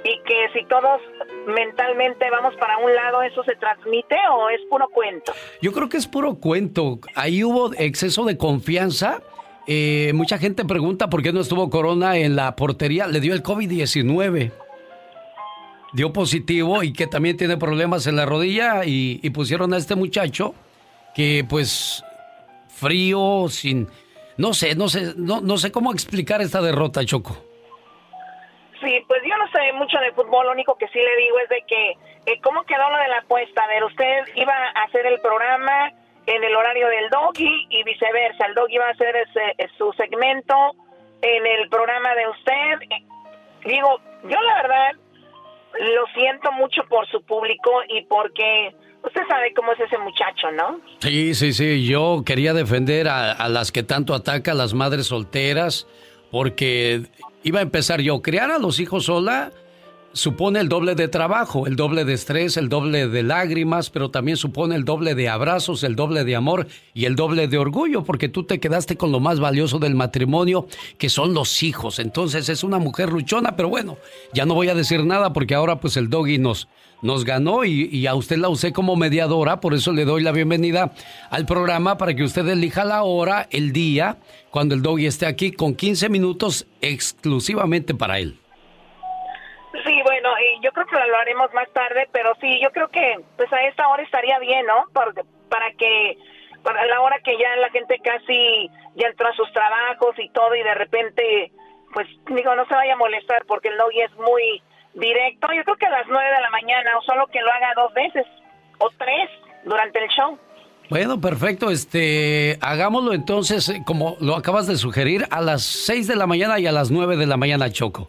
y 0.04 0.20
que 0.24 0.48
si 0.52 0.66
todos 0.66 1.00
mentalmente 1.46 2.28
vamos 2.30 2.54
para 2.56 2.78
un 2.78 2.92
lado, 2.94 3.22
eso 3.22 3.44
se 3.44 3.54
transmite 3.56 4.16
o 4.32 4.48
es 4.50 4.60
puro 4.68 4.88
cuento? 4.88 5.32
Yo 5.60 5.72
creo 5.72 5.88
que 5.88 5.96
es 5.96 6.06
puro 6.06 6.34
cuento. 6.34 6.98
Ahí 7.14 7.44
hubo 7.44 7.72
exceso 7.74 8.24
de 8.24 8.36
confianza. 8.36 9.22
Eh, 9.66 10.10
mucha 10.14 10.38
gente 10.38 10.64
pregunta 10.64 11.08
por 11.08 11.22
qué 11.22 11.32
no 11.32 11.40
estuvo 11.40 11.70
Corona 11.70 12.16
en 12.16 12.34
la 12.36 12.56
portería. 12.56 13.06
Le 13.06 13.20
dio 13.20 13.32
el 13.32 13.42
COVID-19. 13.42 14.50
Dio 15.92 16.12
positivo 16.12 16.82
y 16.82 16.92
que 16.92 17.06
también 17.06 17.36
tiene 17.36 17.56
problemas 17.56 18.06
en 18.06 18.16
la 18.16 18.26
rodilla 18.26 18.84
y, 18.84 19.20
y 19.22 19.30
pusieron 19.30 19.72
a 19.72 19.76
este 19.76 19.94
muchacho 19.94 20.54
que 21.14 21.44
pues 21.48 22.02
frío, 22.68 23.46
sin... 23.48 23.88
No 24.42 24.52
sé, 24.52 24.74
no 24.74 24.88
sé, 24.88 25.14
no, 25.16 25.40
no 25.40 25.56
sé 25.56 25.70
cómo 25.70 25.92
explicar 25.92 26.40
esta 26.40 26.60
derrota, 26.60 27.04
Choco. 27.04 27.36
Sí, 28.80 28.92
pues 29.06 29.22
yo 29.22 29.36
no 29.36 29.46
sé 29.52 29.72
mucho 29.74 29.96
de 29.98 30.10
fútbol, 30.10 30.46
lo 30.46 30.52
único 30.52 30.74
que 30.74 30.88
sí 30.88 30.98
le 30.98 31.16
digo 31.16 31.38
es 31.38 31.48
de 31.48 31.62
que, 31.68 31.90
eh, 32.26 32.40
¿cómo 32.42 32.64
quedó 32.64 32.90
lo 32.90 32.98
de 32.98 33.06
la 33.06 33.18
apuesta? 33.18 33.62
A 33.62 33.68
ver, 33.68 33.84
usted 33.84 34.24
iba 34.34 34.52
a 34.52 34.82
hacer 34.82 35.06
el 35.06 35.20
programa 35.20 35.92
en 36.26 36.42
el 36.42 36.56
horario 36.56 36.88
del 36.88 37.08
doggy 37.10 37.68
y 37.70 37.84
viceversa, 37.84 38.46
el 38.46 38.54
doggy 38.54 38.74
iba 38.74 38.86
a 38.86 38.90
hacer 38.90 39.14
ese, 39.14 39.68
su 39.78 39.92
segmento 39.92 40.56
en 41.20 41.46
el 41.46 41.68
programa 41.68 42.12
de 42.16 42.28
usted. 42.28 42.82
Eh, 42.90 43.06
Digo, 43.64 44.00
yo 44.24 44.40
la 44.40 44.54
verdad 44.62 44.90
lo 45.78 46.06
siento 46.14 46.50
mucho 46.50 46.82
por 46.88 47.06
su 47.06 47.22
público 47.22 47.70
y 47.88 48.02
porque 48.06 48.74
usted 49.04 49.20
sabe 49.28 49.52
cómo 49.54 49.72
es 49.72 49.80
ese 49.80 49.98
muchacho, 49.98 50.50
¿no? 50.52 50.80
Sí, 51.00 51.34
sí, 51.34 51.52
sí. 51.52 51.86
Yo 51.86 52.22
quería 52.24 52.54
defender 52.54 53.08
a, 53.08 53.32
a 53.32 53.48
las 53.48 53.72
que 53.72 53.82
tanto 53.82 54.14
ataca, 54.14 54.52
a 54.52 54.54
las 54.54 54.74
madres 54.74 55.06
solteras, 55.06 55.86
porque 56.30 57.02
iba 57.42 57.58
a 57.60 57.62
empezar 57.62 58.00
yo. 58.00 58.22
Criar 58.22 58.50
a 58.50 58.58
los 58.58 58.80
hijos 58.80 59.04
sola 59.06 59.52
supone 60.12 60.60
el 60.60 60.68
doble 60.68 60.94
de 60.94 61.08
trabajo, 61.08 61.66
el 61.66 61.76
doble 61.76 62.04
de 62.04 62.14
estrés, 62.14 62.56
el 62.56 62.68
doble 62.68 63.08
de 63.08 63.22
lágrimas, 63.22 63.90
pero 63.90 64.10
también 64.10 64.36
supone 64.36 64.74
el 64.74 64.84
doble 64.84 65.14
de 65.14 65.28
abrazos, 65.28 65.82
el 65.84 65.96
doble 65.96 66.24
de 66.24 66.36
amor 66.36 66.66
y 66.94 67.06
el 67.06 67.16
doble 67.16 67.48
de 67.48 67.58
orgullo, 67.58 68.04
porque 68.04 68.28
tú 68.28 68.44
te 68.44 68.60
quedaste 68.60 68.96
con 68.96 69.12
lo 69.12 69.20
más 69.20 69.40
valioso 69.40 69.78
del 69.78 69.94
matrimonio, 69.94 70.66
que 70.98 71.08
son 71.08 71.34
los 71.34 71.62
hijos. 71.62 71.98
Entonces 71.98 72.48
es 72.48 72.64
una 72.64 72.78
mujer 72.78 73.10
luchona, 73.12 73.56
pero 73.56 73.68
bueno, 73.68 73.98
ya 74.32 74.46
no 74.46 74.54
voy 74.54 74.68
a 74.68 74.74
decir 74.74 75.04
nada 75.04 75.32
porque 75.32 75.54
ahora 75.54 75.80
pues 75.80 75.96
el 75.96 76.10
doggy 76.10 76.38
nos, 76.38 76.68
nos 77.00 77.24
ganó 77.24 77.64
y, 77.64 77.88
y 77.92 78.06
a 78.06 78.14
usted 78.14 78.36
la 78.36 78.48
usé 78.48 78.72
como 78.72 78.96
mediadora, 78.96 79.60
por 79.60 79.74
eso 79.74 79.92
le 79.92 80.04
doy 80.04 80.22
la 80.22 80.32
bienvenida 80.32 80.92
al 81.30 81.46
programa 81.46 81.96
para 81.96 82.14
que 82.14 82.24
usted 82.24 82.46
elija 82.48 82.84
la 82.84 83.02
hora, 83.02 83.48
el 83.50 83.72
día, 83.72 84.18
cuando 84.50 84.74
el 84.74 84.82
doggy 84.82 85.06
esté 85.06 85.26
aquí 85.26 85.52
con 85.52 85.74
15 85.74 86.08
minutos 86.08 86.66
exclusivamente 86.80 87.94
para 87.94 88.18
él. 88.18 88.41
Sí, 89.92 90.00
bueno, 90.04 90.30
y 90.38 90.64
yo 90.64 90.72
creo 90.72 90.86
que 90.86 90.96
lo 90.96 91.16
haremos 91.18 91.52
más 91.52 91.70
tarde, 91.72 92.08
pero 92.12 92.32
sí, 92.40 92.58
yo 92.62 92.70
creo 92.70 92.88
que 92.88 93.20
pues 93.36 93.52
a 93.52 93.62
esta 93.64 93.88
hora 93.88 94.02
estaría 94.02 94.38
bien, 94.38 94.64
¿no? 94.64 94.84
Para, 94.94 95.12
para 95.50 95.70
que 95.72 96.16
para 96.62 96.86
la 96.86 97.02
hora 97.02 97.18
que 97.22 97.36
ya 97.36 97.56
la 97.56 97.68
gente 97.68 97.98
casi 98.02 98.70
ya 98.94 99.08
entró 99.08 99.28
a 99.28 99.34
sus 99.34 99.52
trabajos 99.52 100.18
y 100.18 100.30
todo 100.30 100.54
y 100.54 100.62
de 100.62 100.74
repente 100.74 101.52
pues 101.92 102.08
digo, 102.28 102.54
no 102.54 102.64
se 102.66 102.74
vaya 102.74 102.94
a 102.94 102.96
molestar 102.96 103.44
porque 103.46 103.68
el 103.68 103.76
doggy 103.76 104.00
es 104.00 104.14
muy 104.14 104.62
directo. 104.94 105.48
Yo 105.54 105.62
creo 105.64 105.76
que 105.76 105.86
a 105.86 105.90
las 105.90 106.06
nueve 106.08 106.30
de 106.30 106.40
la 106.40 106.50
mañana 106.50 106.96
o 106.98 107.02
solo 107.02 107.26
que 107.26 107.42
lo 107.42 107.52
haga 107.52 107.74
dos 107.76 107.92
veces 107.92 108.24
o 108.78 108.88
tres 108.96 109.28
durante 109.64 110.02
el 110.02 110.08
show. 110.08 110.38
Bueno, 110.88 111.20
perfecto. 111.20 111.70
Este, 111.70 112.56
hagámoslo 112.62 113.12
entonces, 113.12 113.68
eh, 113.68 113.82
como 113.84 114.16
lo 114.20 114.36
acabas 114.36 114.66
de 114.66 114.76
sugerir, 114.76 115.26
a 115.30 115.42
las 115.42 115.62
6 115.62 116.06
de 116.06 116.16
la 116.16 116.26
mañana 116.26 116.58
y 116.60 116.66
a 116.66 116.72
las 116.72 116.90
9 116.90 117.16
de 117.16 117.26
la 117.26 117.36
mañana, 117.36 117.70
Choco. 117.70 118.08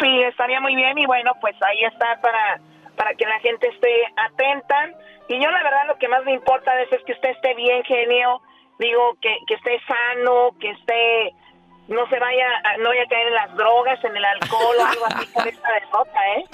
Sí, 0.00 0.22
estaría 0.22 0.60
muy 0.60 0.74
bien 0.76 0.96
y 0.98 1.06
bueno, 1.06 1.32
pues 1.40 1.54
ahí 1.62 1.84
está 1.84 2.20
para, 2.20 2.60
para 2.96 3.14
que 3.14 3.26
la 3.26 3.38
gente 3.40 3.68
esté 3.68 3.88
atenta. 4.16 4.90
Y 5.28 5.42
yo 5.42 5.50
la 5.50 5.62
verdad 5.62 5.86
lo 5.86 5.98
que 5.98 6.08
más 6.08 6.24
me 6.24 6.32
importa 6.32 6.72
a 6.72 6.76
veces 6.76 7.00
es 7.00 7.04
que 7.04 7.12
usted 7.12 7.30
esté 7.30 7.54
bien, 7.54 7.82
genio. 7.84 8.40
Digo, 8.78 9.16
que, 9.20 9.36
que 9.46 9.54
esté 9.54 9.80
sano, 9.86 10.54
que 10.60 10.70
esté, 10.70 11.34
no 11.88 12.08
se 12.08 12.18
vaya, 12.20 12.46
no 12.78 12.90
vaya 12.90 13.02
a 13.02 13.08
caer 13.08 13.26
en 13.26 13.34
las 13.34 13.56
drogas, 13.56 14.04
en 14.04 14.16
el 14.16 14.24
alcohol 14.24 14.76
o 14.78 14.86
algo 14.86 15.06
así 15.06 15.26
por 15.26 15.48
esta 15.48 15.68
derrota, 15.72 16.20
¿eh? 16.36 16.44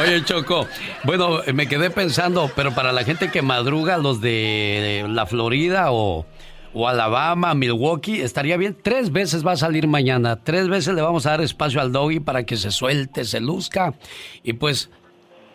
Oye, 0.00 0.24
Choco, 0.24 0.66
bueno, 1.04 1.38
me 1.54 1.68
quedé 1.68 1.90
pensando, 1.90 2.50
pero 2.56 2.74
para 2.74 2.90
la 2.90 3.04
gente 3.04 3.30
que 3.30 3.42
madruga, 3.42 3.96
los 3.98 4.20
de 4.20 5.04
la 5.08 5.26
Florida 5.26 5.92
o, 5.92 6.26
o 6.74 6.88
Alabama, 6.88 7.54
Milwaukee, 7.54 8.20
estaría 8.20 8.56
bien. 8.56 8.76
Tres 8.80 9.12
veces 9.12 9.46
va 9.46 9.52
a 9.52 9.56
salir 9.56 9.86
mañana. 9.86 10.42
Tres 10.42 10.68
veces 10.68 10.94
le 10.94 11.02
vamos 11.02 11.26
a 11.26 11.30
dar 11.30 11.40
espacio 11.40 11.80
al 11.80 11.92
doggy 11.92 12.20
para 12.20 12.44
que 12.44 12.56
se 12.56 12.70
suelte, 12.70 13.24
se 13.24 13.40
luzca. 13.40 13.94
Y 14.42 14.54
pues, 14.54 14.90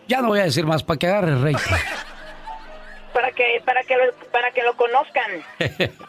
ya 0.08 0.22
no 0.22 0.30
voy 0.30 0.40
a 0.40 0.44
decir 0.44 0.66
más 0.66 0.84
para 0.84 1.00
que 1.00 1.08
agarre 1.08 1.36
rey. 1.38 1.56
Para 3.14 3.32
que, 3.32 3.64
para 3.66 3.82
que, 3.82 3.96
lo, 3.96 4.14
para 4.32 4.52
que 4.52 4.62
lo 4.62 4.78
conozcan. 4.78 5.32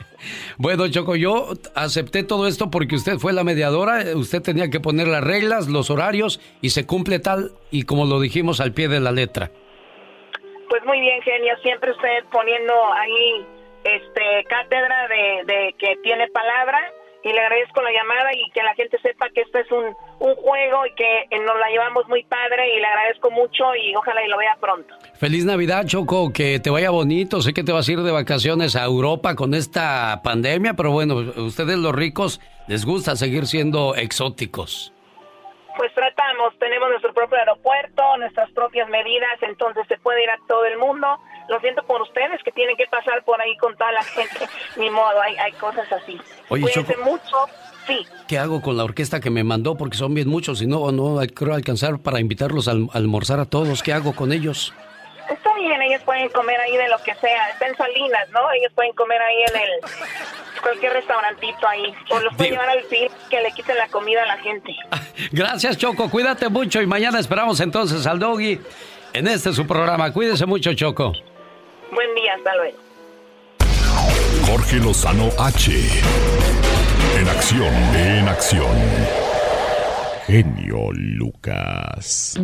Bueno, 0.57 0.89
Choco, 0.89 1.15
yo 1.17 1.51
acepté 1.75 2.25
todo 2.25 2.49
esto 2.49 2.71
porque 2.71 2.97
usted 2.97 3.19
fue 3.19 3.33
la 3.33 3.45
mediadora, 3.45 4.03
usted 4.17 4.43
tenía 4.43 4.69
que 4.69 4.81
poner 4.81 5.07
las 5.07 5.23
reglas, 5.23 5.69
los 5.69 5.91
horarios 5.91 6.41
y 6.61 6.71
se 6.71 6.87
cumple 6.87 7.21
tal 7.21 7.53
y 7.71 7.85
como 7.85 8.05
lo 8.05 8.21
dijimos 8.21 8.61
al 8.61 8.73
pie 8.73 8.89
de 8.89 9.01
la 9.01 9.13
letra. 9.13 9.51
Pues 10.69 10.85
muy 10.85 11.01
bien, 11.01 11.23
genio, 11.23 11.55
siempre 11.63 11.93
usted 11.93 12.25
poniendo 12.31 12.75
ahí 12.95 13.47
este 13.97 14.45
cátedra 14.49 15.09
de, 15.09 15.75
que 15.79 15.97
tiene 16.03 16.29
palabra 16.29 16.79
y 17.25 17.33
le 17.33 17.41
agradezco 17.41 17.83
la 17.83 17.91
llamada 17.91 18.31
y 18.33 18.51
que 18.53 18.63
la 18.63 18.75
gente 18.75 18.97
sepa 19.03 19.29
que 19.35 19.41
esto 19.41 19.59
es 19.59 19.71
un, 19.73 19.87
un 20.21 20.35
juego 20.37 20.87
y 20.87 20.95
que 20.95 21.23
eh, 21.31 21.39
nos 21.41 21.59
la 21.59 21.69
llevamos 21.71 22.07
muy 22.09 22.23
padre 22.25 22.77
y 22.77 22.81
le 22.81 22.87
agradezco 22.87 23.31
mucho 23.31 23.75
y 23.75 23.95
ojalá 23.97 24.25
y 24.25 24.29
lo 24.29 24.39
vea 24.39 24.57
pronto. 24.61 24.95
Feliz 25.15 25.45
Navidad, 25.45 25.85
Choco, 25.87 26.33
que 26.33 26.61
te 26.61 26.71
vaya 26.71 26.91
bonito. 26.91 27.43
Sé 27.43 27.53
que 27.53 27.65
te 27.65 27.73
vas 27.73 27.89
a 27.89 27.93
ir 27.93 28.03
de 28.03 28.13
vacaciones 28.13 28.77
a 28.77 28.85
Europa 28.85 29.35
con 29.35 29.55
esta 29.55 30.21
pandemia, 30.23 30.75
pero 30.75 30.93
bueno, 30.93 31.17
ustedes 31.17 31.79
los 31.79 31.95
ricos 31.95 32.41
les 32.69 32.85
gusta 32.85 33.17
seguir 33.17 33.47
siendo 33.47 33.97
exóticos. 33.97 34.93
Pues 35.79 35.95
tratamos, 35.95 36.59
tenemos 36.59 36.91
nuestro 36.91 37.15
propio 37.15 37.39
aeropuerto, 37.39 38.03
nuestras 38.19 38.51
propias 38.51 38.89
medidas, 38.91 39.41
entonces 39.43 39.87
se 39.89 39.97
puede 39.99 40.25
ir 40.25 40.29
a 40.31 40.37
todo 40.49 40.67
el 40.67 40.77
mundo. 40.77 41.07
Lo 41.49 41.61
siento 41.61 41.83
por 41.85 42.03
ustedes 42.03 42.43
que 42.45 42.51
tienen 42.53 42.77
que 42.77 42.87
pasar 42.89 43.25
por 43.25 43.41
ahí 43.41 43.57
con 43.59 43.77
toda 43.77 43.93
la 43.93 44.03
gente. 44.03 44.49
Ni 44.77 44.91
modo, 44.91 45.21
hay, 45.23 45.37
hay 45.37 45.53
cosas 45.53 45.91
así. 45.93 46.21
Oye, 46.49 46.63
Cuídense 46.65 46.95
Choco. 46.95 47.05
mucho. 47.11 47.37
Sí. 47.87 48.05
¿Qué 48.27 48.37
hago 48.39 48.61
con 48.61 48.77
la 48.77 48.85
orquesta 48.85 49.21
que 49.21 49.31
me 49.31 49.45
mandó? 49.45 49.77
Porque 49.77 49.97
son 49.97 50.13
bien 50.15 50.29
muchos 50.29 50.61
y 50.61 50.67
no, 50.67 50.91
no 50.93 51.21
creo 51.35 51.55
alcanzar 51.55 51.99
para 52.01 52.21
invitarlos 52.21 52.69
a 52.69 52.73
alm- 52.73 52.91
almorzar 52.93 53.39
a 53.41 53.47
todos. 53.47 53.83
¿Qué 53.83 53.93
hago 53.95 54.15
con 54.17 54.33
ellos? 54.33 54.75
Está 55.31 55.55
bien, 55.57 55.81
ellos 55.83 56.03
pueden 56.05 56.29
comer 56.31 56.59
ahí 56.61 56.77
de 56.77 56.89
lo 56.89 56.99
que 57.03 57.15
sea. 57.17 57.51
Está 57.51 57.67
en 57.67 57.77
Salinas, 57.77 58.29
¿no? 58.31 58.51
Ellos 58.53 58.73
pueden 58.75 58.93
comer 58.95 59.21
ahí 59.21 59.37
en 59.49 59.61
el... 59.61 59.71
Cualquier 60.63 60.93
restaurantito 60.93 61.69
ahí. 61.69 61.95
O 62.11 62.19
los 62.21 62.35
pueden 62.35 62.53
llevar 62.53 62.71
al 62.71 62.83
fin 62.85 63.09
que 63.31 63.41
le 63.41 63.53
quiten 63.53 63.77
la 63.77 63.89
comida 63.89 64.23
a 64.23 64.27
la 64.27 64.39
gente. 64.39 64.75
Gracias, 65.33 65.77
Choco. 65.79 66.11
Cuídate 66.11 66.49
mucho 66.49 66.81
y 66.81 66.87
mañana 66.87 67.21
esperamos 67.21 67.61
entonces 67.61 68.07
al 68.07 68.19
Doggy 68.19 68.61
en 69.13 69.29
este 69.29 69.53
su 69.53 69.67
programa. 69.67 70.13
Cuídese 70.13 70.47
mucho, 70.47 70.73
Choco. 70.75 71.13
Buen 71.93 72.15
día, 72.15 72.35
hasta 72.35 72.57
luego. 72.57 72.79
Jorge 74.47 74.77
Lozano 74.77 75.29
H. 75.39 75.73
En 77.19 77.29
acción, 77.29 77.75
en 77.95 78.29
acción. 78.29 78.77
Genio 80.27 80.91
Lucas. 80.93 82.39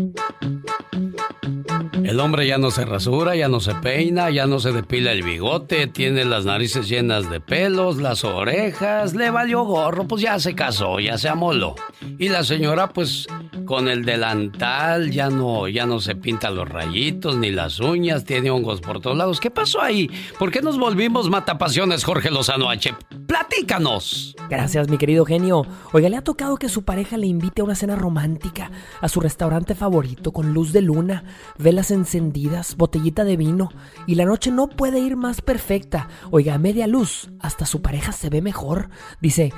El 2.05 2.21
hombre 2.21 2.47
ya 2.47 2.59
no 2.59 2.71
se 2.71 2.85
rasura, 2.85 3.35
ya 3.35 3.49
no 3.49 3.61
se 3.61 3.75
peina, 3.77 4.29
ya 4.29 4.47
no 4.47 4.61
se 4.61 4.73
depila 4.73 5.13
el 5.13 5.23
bigote, 5.23 5.87
tiene 5.87 6.27
las 6.27 6.45
narices 6.45 6.87
llenas 6.87 7.31
de 7.31 7.41
pelos, 7.41 7.97
las 7.97 8.25
orejas, 8.25 9.15
le 9.15 9.31
valió 9.31 9.65
gorro, 9.65 10.07
pues 10.07 10.21
ya 10.21 10.39
se 10.39 10.55
casó, 10.55 11.01
ya 11.01 11.17
se 11.17 11.31
amoló. 11.31 11.75
Y 12.19 12.29
la 12.29 12.45
señora, 12.45 12.91
pues, 12.91 13.27
con 13.65 13.89
el 13.89 14.05
delantal, 14.05 15.11
ya 15.13 15.31
no, 15.31 15.67
ya 15.67 15.87
no 15.87 15.99
se 15.99 16.15
pinta 16.15 16.51
los 16.51 16.69
rayitos 16.69 17.39
ni 17.39 17.51
las 17.51 17.81
uñas, 17.81 18.25
tiene 18.25 18.51
hongos 18.51 18.83
por 18.83 19.01
todos 19.01 19.17
lados. 19.17 19.41
¿Qué 19.41 19.51
pasó 19.51 19.81
ahí? 19.81 20.11
¿Por 20.39 20.51
qué 20.51 20.61
nos 20.61 20.79
volvimos 20.79 21.31
matapasiones, 21.31 22.05
Jorge 22.05 22.31
Lozano 22.31 22.69
H? 22.69 22.95
¡Platícanos! 23.27 24.37
Gracias, 24.51 24.89
mi 24.91 24.99
querido 24.99 25.25
genio. 25.25 25.67
Oiga, 25.93 26.11
le 26.11 26.19
ha 26.19 26.23
tocado 26.23 26.59
que 26.59 26.69
su 26.69 26.83
pareja 26.85 27.17
le 27.17 27.27
invite 27.27 27.63
a 27.63 27.65
una 27.65 27.75
cena 27.75 27.97
romántica 27.97 28.71
a 29.01 29.09
su 29.09 29.21
restaurante 29.21 29.75
favorito 29.75 30.33
con 30.33 30.53
luz 30.53 30.73
de 30.73 30.83
luna, 30.83 31.25
velas 31.57 31.91
encendidas, 31.95 32.77
botellita 32.77 33.25
de 33.25 33.37
vino 33.37 33.71
y 34.07 34.17
la 34.17 34.25
noche 34.25 34.51
no 34.51 34.69
puede 34.69 34.99
ir 34.99 35.17
más 35.17 35.41
perfecta. 35.41 36.09
Oiga, 36.31 36.55
a 36.55 36.59
media 36.59 36.87
luz, 36.87 37.31
hasta 37.41 37.67
su 37.67 37.83
pareja 37.83 38.13
se 38.13 38.31
ve 38.31 38.43
mejor. 38.43 38.91
Dice, 39.21 39.53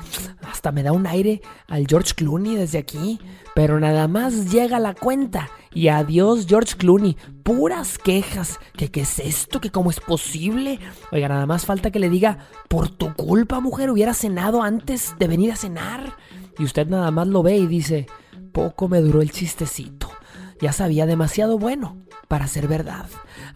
hasta 0.49 0.73
me 0.73 0.83
da 0.83 0.93
un 0.93 1.07
aire 1.07 1.41
al 1.69 1.87
George 1.87 2.15
Clooney 2.15 2.57
desde 2.57 2.79
aquí, 2.79 3.19
pero 3.55 3.81
nada 3.81 4.09
más 4.09 4.53
llega 4.53 4.79
la 4.79 4.95
cuenta 4.95 5.49
y 5.73 5.89
adiós 5.89 6.47
George 6.49 6.77
Clooney. 6.77 7.17
Puras 7.43 7.99
quejas. 7.99 8.59
que 8.77 8.91
qué 8.91 9.03
es 9.03 9.19
esto? 9.19 9.61
¿Que 9.61 9.71
cómo 9.71 9.91
es 9.91 10.01
posible? 10.01 10.79
Oiga, 11.13 11.29
nada 11.29 11.47
más 11.47 11.67
falta 11.67 11.91
que 11.91 11.99
le 11.99 12.09
diga, 12.09 12.39
por 12.69 12.89
tu 12.89 13.15
culpa, 13.15 13.61
mujer, 13.61 13.91
hubiera 13.91 14.15
cenado 14.15 14.63
antes 14.63 15.15
de 15.19 15.29
venir 15.29 15.53
a 15.53 15.57
cenar. 15.57 16.17
Y 16.59 16.65
usted 16.65 16.87
nada 16.87 17.11
más 17.11 17.27
lo 17.29 17.43
ve 17.43 17.57
y 17.57 17.67
dice, 17.67 18.07
poco 18.53 18.89
me 18.89 19.01
duró 19.01 19.21
el 19.21 19.31
chistecito. 19.31 20.16
Ya 20.61 20.73
sabía 20.73 21.07
demasiado 21.07 21.59
bueno 21.59 21.99
para 22.29 22.47
ser 22.47 22.69
verdad. 22.69 23.07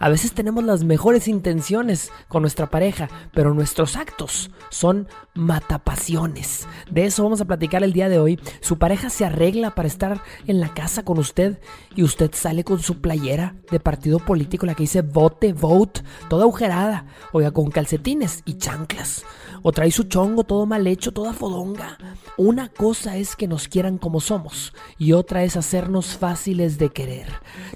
A 0.01 0.09
veces 0.09 0.32
tenemos 0.32 0.64
las 0.64 0.82
mejores 0.82 1.28
intenciones 1.28 2.10
con 2.27 2.40
nuestra 2.43 2.70
pareja, 2.70 3.09
pero 3.35 3.55
nuestros 3.55 3.97
actos 3.97 4.51
son 4.70 5.06
matapasiones. 5.35 6.66
De 6.90 7.05
eso 7.05 7.22
vamos 7.22 7.40
a 7.40 7.44
platicar 7.44 7.85
el 7.85 7.93
día 7.93 8.09
de 8.09 8.18
hoy. 8.18 8.40
Su 8.62 8.78
pareja 8.78 9.10
se 9.10 9.24
arregla 9.24 9.74
para 9.74 9.89
estar 9.89 10.22
en 10.47 10.59
la 10.59 10.72
casa 10.72 11.05
con 11.05 11.18
usted 11.18 11.60
y 11.94 12.02
usted 12.02 12.31
sale 12.32 12.64
con 12.64 12.81
su 12.81 13.01
playera 13.02 13.55
de 13.70 13.78
partido 13.78 14.18
político, 14.18 14.64
la 14.66 14.74
que 14.74 14.85
dice 14.85 15.02
vote, 15.02 15.52
vote, 15.52 16.01
toda 16.28 16.43
agujerada, 16.44 17.05
oiga, 17.32 17.51
con 17.51 17.70
calcetines 17.70 18.43
y 18.47 18.55
chanclas. 18.55 19.24
O 19.62 19.72
trae 19.72 19.90
su 19.90 20.05
chongo 20.05 20.44
todo 20.44 20.64
mal 20.64 20.86
hecho, 20.86 21.12
toda 21.12 21.35
fodonga. 21.35 21.98
Una 22.39 22.70
cosa 22.70 23.18
es 23.18 23.36
que 23.36 23.47
nos 23.47 23.68
quieran 23.68 23.98
como 23.98 24.20
somos 24.20 24.72
y 24.97 25.12
otra 25.12 25.44
es 25.44 25.56
hacernos 25.59 26.16
fáciles 26.16 26.78
de 26.78 26.89
querer. 26.89 27.27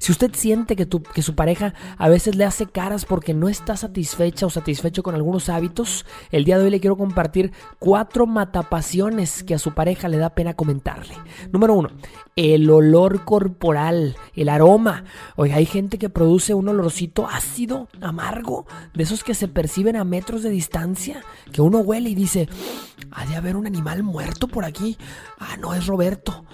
Si 0.00 0.10
usted 0.10 0.30
siente 0.34 0.76
que, 0.76 0.86
tu- 0.86 1.02
que 1.02 1.20
su 1.20 1.34
pareja 1.34 1.74
a 1.98 2.08
veces 2.14 2.36
le 2.36 2.44
hace 2.44 2.66
caras 2.66 3.04
porque 3.04 3.34
no 3.34 3.48
está 3.48 3.76
satisfecha 3.76 4.46
o 4.46 4.50
satisfecho 4.50 5.02
con 5.02 5.16
algunos 5.16 5.48
hábitos, 5.48 6.06
el 6.30 6.44
día 6.44 6.58
de 6.58 6.64
hoy 6.64 6.70
le 6.70 6.78
quiero 6.78 6.96
compartir 6.96 7.52
cuatro 7.80 8.26
matapasiones 8.26 9.42
que 9.42 9.54
a 9.54 9.58
su 9.58 9.74
pareja 9.74 10.08
le 10.08 10.18
da 10.18 10.30
pena 10.30 10.54
comentarle. 10.54 11.14
Número 11.50 11.74
uno, 11.74 11.90
el 12.36 12.70
olor 12.70 13.24
corporal, 13.24 14.16
el 14.34 14.48
aroma. 14.48 15.02
Oiga, 15.34 15.56
hay 15.56 15.66
gente 15.66 15.98
que 15.98 16.08
produce 16.08 16.54
un 16.54 16.68
olorcito 16.68 17.26
ácido, 17.26 17.88
amargo, 18.00 18.64
de 18.94 19.02
esos 19.02 19.24
que 19.24 19.34
se 19.34 19.48
perciben 19.48 19.96
a 19.96 20.04
metros 20.04 20.44
de 20.44 20.50
distancia, 20.50 21.20
que 21.50 21.62
uno 21.62 21.78
huele 21.78 22.10
y 22.10 22.14
dice, 22.14 22.48
ha 23.10 23.26
de 23.26 23.34
haber 23.34 23.56
un 23.56 23.66
animal 23.66 24.04
muerto 24.04 24.46
por 24.46 24.64
aquí. 24.64 24.96
Ah, 25.40 25.56
no, 25.58 25.74
es 25.74 25.86
Roberto. 25.86 26.44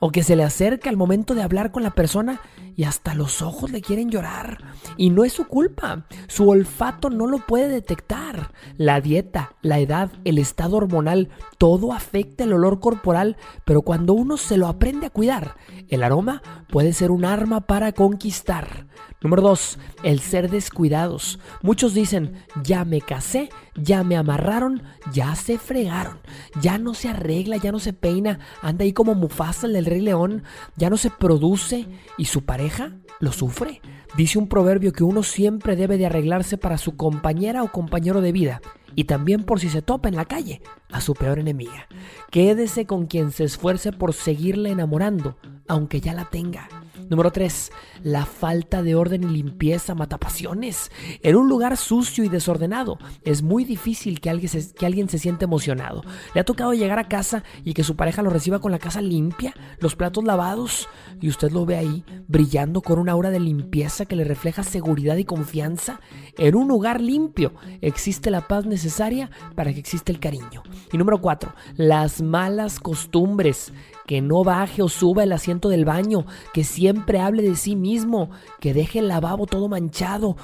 O 0.00 0.10
que 0.10 0.22
se 0.22 0.36
le 0.36 0.44
acerca 0.44 0.90
al 0.90 0.96
momento 0.96 1.34
de 1.34 1.42
hablar 1.42 1.72
con 1.72 1.82
la 1.82 1.90
persona 1.90 2.40
y 2.76 2.84
hasta 2.84 3.14
los 3.14 3.42
ojos 3.42 3.72
le 3.72 3.80
quieren 3.80 4.10
llorar. 4.10 4.58
Y 4.96 5.10
no 5.10 5.24
es 5.24 5.32
su 5.32 5.48
culpa. 5.48 6.06
Su 6.28 6.48
olfato 6.48 7.10
no 7.10 7.26
lo 7.26 7.38
puede 7.38 7.68
detectar. 7.68 8.52
La 8.76 9.00
dieta, 9.00 9.54
la 9.62 9.80
edad, 9.80 10.12
el 10.24 10.38
estado 10.38 10.76
hormonal, 10.76 11.28
todo 11.58 11.92
afecta 11.92 12.44
el 12.44 12.52
olor 12.52 12.78
corporal, 12.78 13.36
pero 13.64 13.82
cuando 13.82 14.12
uno 14.12 14.36
se 14.36 14.56
lo 14.56 14.68
aprende 14.68 15.06
a 15.06 15.10
cuidar, 15.10 15.56
el 15.88 16.04
aroma 16.04 16.42
puede 16.68 16.92
ser 16.92 17.10
un 17.10 17.24
arma 17.24 17.62
para 17.62 17.90
conquistar. 17.90 18.86
Número 19.20 19.42
2. 19.42 19.78
El 20.04 20.20
ser 20.20 20.48
descuidados. 20.48 21.40
Muchos 21.62 21.94
dicen, 21.94 22.44
ya 22.62 22.84
me 22.84 23.00
casé, 23.00 23.48
ya 23.82 24.04
me 24.04 24.16
amarraron, 24.16 24.82
ya 25.12 25.34
se 25.34 25.58
fregaron, 25.58 26.18
ya 26.60 26.78
no 26.78 26.94
se 26.94 27.08
arregla, 27.08 27.56
ya 27.56 27.72
no 27.72 27.78
se 27.78 27.92
peina, 27.92 28.38
anda 28.62 28.84
ahí 28.84 28.92
como 28.92 29.14
Mufasa 29.14 29.66
el 29.66 29.72
del 29.72 29.86
Rey 29.86 30.00
León, 30.00 30.42
ya 30.76 30.90
no 30.90 30.96
se 30.96 31.10
produce 31.10 31.86
y 32.16 32.26
su 32.26 32.44
pareja 32.44 32.92
lo 33.20 33.32
sufre. 33.32 33.80
Dice 34.16 34.38
un 34.38 34.48
proverbio 34.48 34.92
que 34.92 35.04
uno 35.04 35.22
siempre 35.22 35.76
debe 35.76 35.98
de 35.98 36.06
arreglarse 36.06 36.56
para 36.56 36.78
su 36.78 36.96
compañera 36.96 37.62
o 37.62 37.72
compañero 37.72 38.20
de 38.20 38.32
vida 38.32 38.60
y 38.94 39.04
también 39.04 39.44
por 39.44 39.60
si 39.60 39.68
se 39.68 39.82
topa 39.82 40.08
en 40.08 40.16
la 40.16 40.24
calle 40.24 40.62
a 40.90 41.00
su 41.00 41.14
peor 41.14 41.38
enemiga. 41.38 41.86
Quédese 42.30 42.86
con 42.86 43.06
quien 43.06 43.30
se 43.32 43.44
esfuerce 43.44 43.92
por 43.92 44.14
seguirle 44.14 44.70
enamorando, 44.70 45.36
aunque 45.68 46.00
ya 46.00 46.14
la 46.14 46.24
tenga. 46.24 46.68
Número 47.08 47.30
3. 47.30 47.72
La 48.02 48.26
falta 48.26 48.82
de 48.82 48.94
orden 48.94 49.24
y 49.24 49.26
limpieza 49.26 49.94
mata 49.94 50.18
pasiones. 50.18 50.90
En 51.22 51.36
un 51.36 51.48
lugar 51.48 51.76
sucio 51.76 52.24
y 52.24 52.28
desordenado 52.28 52.98
es 53.24 53.42
muy 53.42 53.64
difícil 53.64 54.20
que 54.20 54.30
alguien, 54.30 54.48
se, 54.48 54.74
que 54.74 54.86
alguien 54.86 55.08
se 55.08 55.18
sienta 55.18 55.44
emocionado. 55.44 56.02
¿Le 56.34 56.40
ha 56.40 56.44
tocado 56.44 56.74
llegar 56.74 56.98
a 56.98 57.08
casa 57.08 57.42
y 57.64 57.74
que 57.74 57.84
su 57.84 57.96
pareja 57.96 58.22
lo 58.22 58.30
reciba 58.30 58.60
con 58.60 58.72
la 58.72 58.78
casa 58.78 59.00
limpia, 59.00 59.54
los 59.78 59.96
platos 59.96 60.24
lavados 60.24 60.88
y 61.20 61.28
usted 61.28 61.50
lo 61.50 61.66
ve 61.66 61.76
ahí 61.76 62.04
brillando 62.26 62.82
con 62.82 62.98
una 62.98 63.12
aura 63.12 63.30
de 63.30 63.40
limpieza 63.40 64.04
que 64.04 64.16
le 64.16 64.24
refleja 64.24 64.62
seguridad 64.62 65.16
y 65.16 65.24
confianza? 65.24 66.00
En 66.36 66.54
un 66.54 66.68
lugar 66.68 67.00
limpio 67.00 67.52
existe 67.80 68.30
la 68.30 68.46
paz 68.46 68.66
necesaria 68.66 69.30
para 69.54 69.72
que 69.72 69.80
exista 69.80 70.12
el 70.12 70.20
cariño. 70.20 70.62
Y 70.92 70.98
número 70.98 71.20
4. 71.20 71.52
Las 71.76 72.22
malas 72.22 72.80
costumbres 72.80 73.72
que 74.08 74.22
no 74.22 74.42
baje 74.42 74.82
o 74.82 74.88
suba 74.88 75.22
el 75.22 75.32
asiento 75.32 75.68
del 75.68 75.84
baño, 75.84 76.24
que 76.54 76.64
siempre 76.64 77.20
hable 77.20 77.42
de 77.42 77.54
sí 77.56 77.76
mismo, 77.76 78.30
que 78.58 78.72
deje 78.72 79.00
el 79.00 79.08
lavabo 79.08 79.46
todo 79.46 79.68
manchado. 79.68 80.34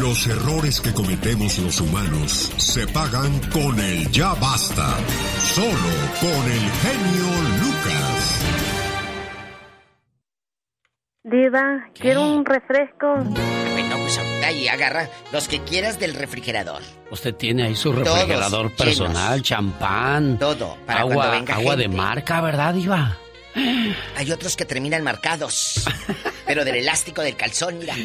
Los 0.00 0.26
errores 0.26 0.80
que 0.80 0.94
cometemos 0.94 1.58
los 1.58 1.82
humanos 1.82 2.50
se 2.56 2.86
pagan 2.86 3.38
con 3.52 3.78
el 3.78 4.10
ya 4.10 4.32
basta. 4.34 4.96
Solo 5.38 5.92
con 6.18 6.50
el 6.50 6.70
genio 6.80 7.26
Lucas. 7.60 8.40
Diva, 11.24 11.84
quiero 11.92 12.32
un 12.32 12.44
refresco. 12.46 13.63
Pues 13.96 14.18
ahorita 14.18 14.46
ahí 14.46 14.68
agarra 14.68 15.08
los 15.32 15.48
que 15.48 15.60
quieras 15.62 15.98
del 15.98 16.14
refrigerador. 16.14 16.82
Usted 17.10 17.34
tiene 17.34 17.64
ahí 17.64 17.76
su 17.76 17.92
Todos 17.92 18.08
refrigerador 18.08 18.74
personal, 18.74 19.42
champán, 19.42 20.38
Todo, 20.38 20.76
para 20.86 21.00
agua, 21.00 21.14
cuando 21.14 21.32
venga 21.32 21.54
agua 21.54 21.76
de 21.76 21.88
marca, 21.88 22.40
¿verdad, 22.40 22.74
Iba? 22.74 23.18
Hay 24.16 24.32
otros 24.32 24.56
que 24.56 24.64
terminan 24.64 25.02
marcados. 25.04 25.84
pero 26.46 26.64
del 26.64 26.76
elástico 26.76 27.22
del 27.22 27.36
calzón, 27.36 27.78
mira. 27.78 27.96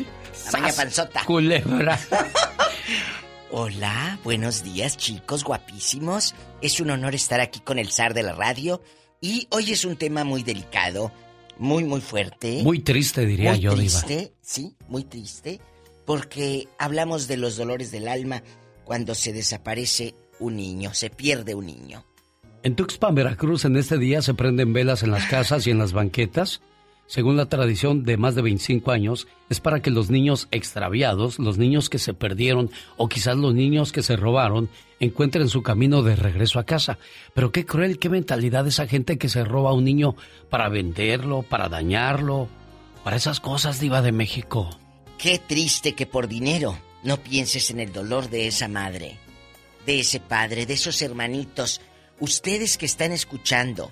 La 0.46 0.52
maña 0.60 0.74
panzota. 0.74 1.24
Culebra. 1.26 2.00
Hola, 3.52 4.20
buenos 4.24 4.64
días 4.64 4.96
chicos 4.96 5.44
guapísimos. 5.44 6.36
Es 6.62 6.80
un 6.80 6.92
honor 6.92 7.16
estar 7.16 7.40
aquí 7.40 7.60
con 7.60 7.80
el 7.80 7.92
zar 7.92 8.14
de 8.14 8.22
la 8.24 8.34
radio 8.34 8.82
y 9.22 9.48
hoy 9.50 9.72
es 9.72 9.86
un 9.86 9.96
tema 9.96 10.24
muy 10.24 10.44
delicado, 10.44 11.12
muy 11.58 11.84
muy 11.84 12.00
fuerte. 12.00 12.62
Muy 12.64 12.80
triste 12.80 13.26
diría 13.26 13.52
muy 13.52 13.60
yo, 13.60 13.72
Diva. 13.72 13.82
triste, 13.82 14.34
sí, 14.42 14.76
muy 14.88 15.04
triste, 15.04 15.60
porque 16.10 16.68
hablamos 16.80 17.28
de 17.28 17.38
los 17.38 17.56
dolores 17.56 17.92
del 17.92 18.08
alma 18.08 18.42
cuando 18.84 19.14
se 19.14 19.32
desaparece 19.32 20.16
un 20.40 20.56
niño, 20.56 20.92
se 20.96 21.12
pierde 21.12 21.54
un 21.54 21.68
niño. 21.68 22.04
En 22.64 22.76
Tuxpan, 22.76 23.14
Veracruz, 23.14 23.66
en 23.66 23.78
este 23.78 24.00
día 24.00 24.24
se 24.24 24.34
prenden 24.34 24.74
velas 24.74 25.04
en 25.04 25.12
las 25.12 25.26
casas 25.30 25.68
y 25.68 25.70
en 25.70 25.78
las 25.78 25.94
banquetas. 25.94 26.62
Según 27.06 27.38
la 27.38 27.46
tradición 27.46 28.06
de 28.06 28.18
más 28.18 28.34
de 28.34 28.42
25 28.42 28.90
años, 28.90 29.28
es 29.52 29.60
para 29.60 29.84
que 29.84 29.92
los 29.92 30.10
niños 30.10 30.48
extraviados, 30.50 31.38
los 31.38 31.60
niños 31.60 31.92
que 31.92 32.00
se 32.00 32.16
perdieron 32.16 32.72
o 32.98 33.08
quizás 33.08 33.38
los 33.38 33.54
niños 33.54 33.92
que 33.92 34.02
se 34.02 34.16
robaron, 34.16 34.68
encuentren 35.00 35.48
su 35.48 35.62
camino 35.62 36.02
de 36.02 36.16
regreso 36.16 36.58
a 36.58 36.64
casa. 36.64 36.98
Pero 37.36 37.52
qué 37.52 37.68
cruel, 37.68 38.00
qué 38.00 38.10
mentalidad 38.10 38.66
esa 38.66 38.88
gente 38.88 39.20
que 39.20 39.30
se 39.30 39.46
roba 39.46 39.70
a 39.70 39.74
un 39.74 39.84
niño 39.84 40.16
para 40.50 40.70
venderlo, 40.70 41.44
para 41.44 41.70
dañarlo, 41.70 42.48
para 43.04 43.18
esas 43.18 43.40
cosas, 43.40 43.80
diva 43.80 44.02
de 44.02 44.12
México. 44.12 44.72
Qué 45.20 45.38
triste 45.38 45.96
que 45.96 46.06
por 46.06 46.30
dinero 46.30 46.80
no 47.04 47.22
pienses 47.22 47.70
en 47.72 47.82
el 47.82 47.92
dolor 47.92 48.30
de 48.30 48.48
esa 48.48 48.70
madre, 48.70 49.18
de 49.86 50.00
ese 50.00 50.22
padre, 50.22 50.66
de 50.66 50.76
esos 50.76 51.02
hermanitos. 51.02 51.82
Ustedes 52.22 52.78
que 52.78 52.86
están 52.86 53.12
escuchando, 53.12 53.92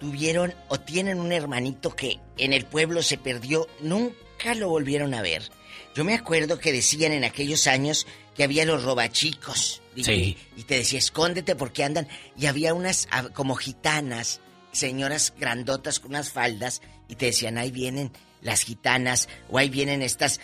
tuvieron 0.00 0.54
o 0.68 0.80
tienen 0.80 1.20
un 1.20 1.32
hermanito 1.32 1.94
que 1.94 2.18
en 2.38 2.54
el 2.54 2.64
pueblo 2.64 3.02
se 3.02 3.18
perdió, 3.18 3.68
nunca 3.80 4.54
lo 4.54 4.70
volvieron 4.70 5.12
a 5.12 5.20
ver. 5.20 5.42
Yo 5.94 6.02
me 6.02 6.14
acuerdo 6.14 6.58
que 6.58 6.72
decían 6.72 7.12
en 7.12 7.24
aquellos 7.24 7.66
años 7.66 8.06
que 8.34 8.42
había 8.42 8.64
los 8.64 8.84
robachicos. 8.84 9.82
Y, 9.94 10.04
Sí. 10.04 10.38
y 10.56 10.62
te 10.62 10.76
decía, 10.78 10.98
escóndete 10.98 11.56
porque 11.56 11.84
andan. 11.84 12.08
Y 12.38 12.46
había 12.46 12.72
unas 12.72 13.06
ah, 13.10 13.28
como 13.34 13.54
gitanas, 13.54 14.40
señoras 14.72 15.34
grandotas 15.38 16.00
con 16.00 16.12
unas 16.12 16.30
faldas, 16.30 16.80
y 17.06 17.16
te 17.16 17.26
decían, 17.26 17.58
ahí 17.58 17.70
vienen 17.70 18.12
las 18.40 18.62
gitanas, 18.62 19.28
o 19.48 19.58
ahí 19.58 19.68
vienen 19.70 20.02
estas 20.02 20.40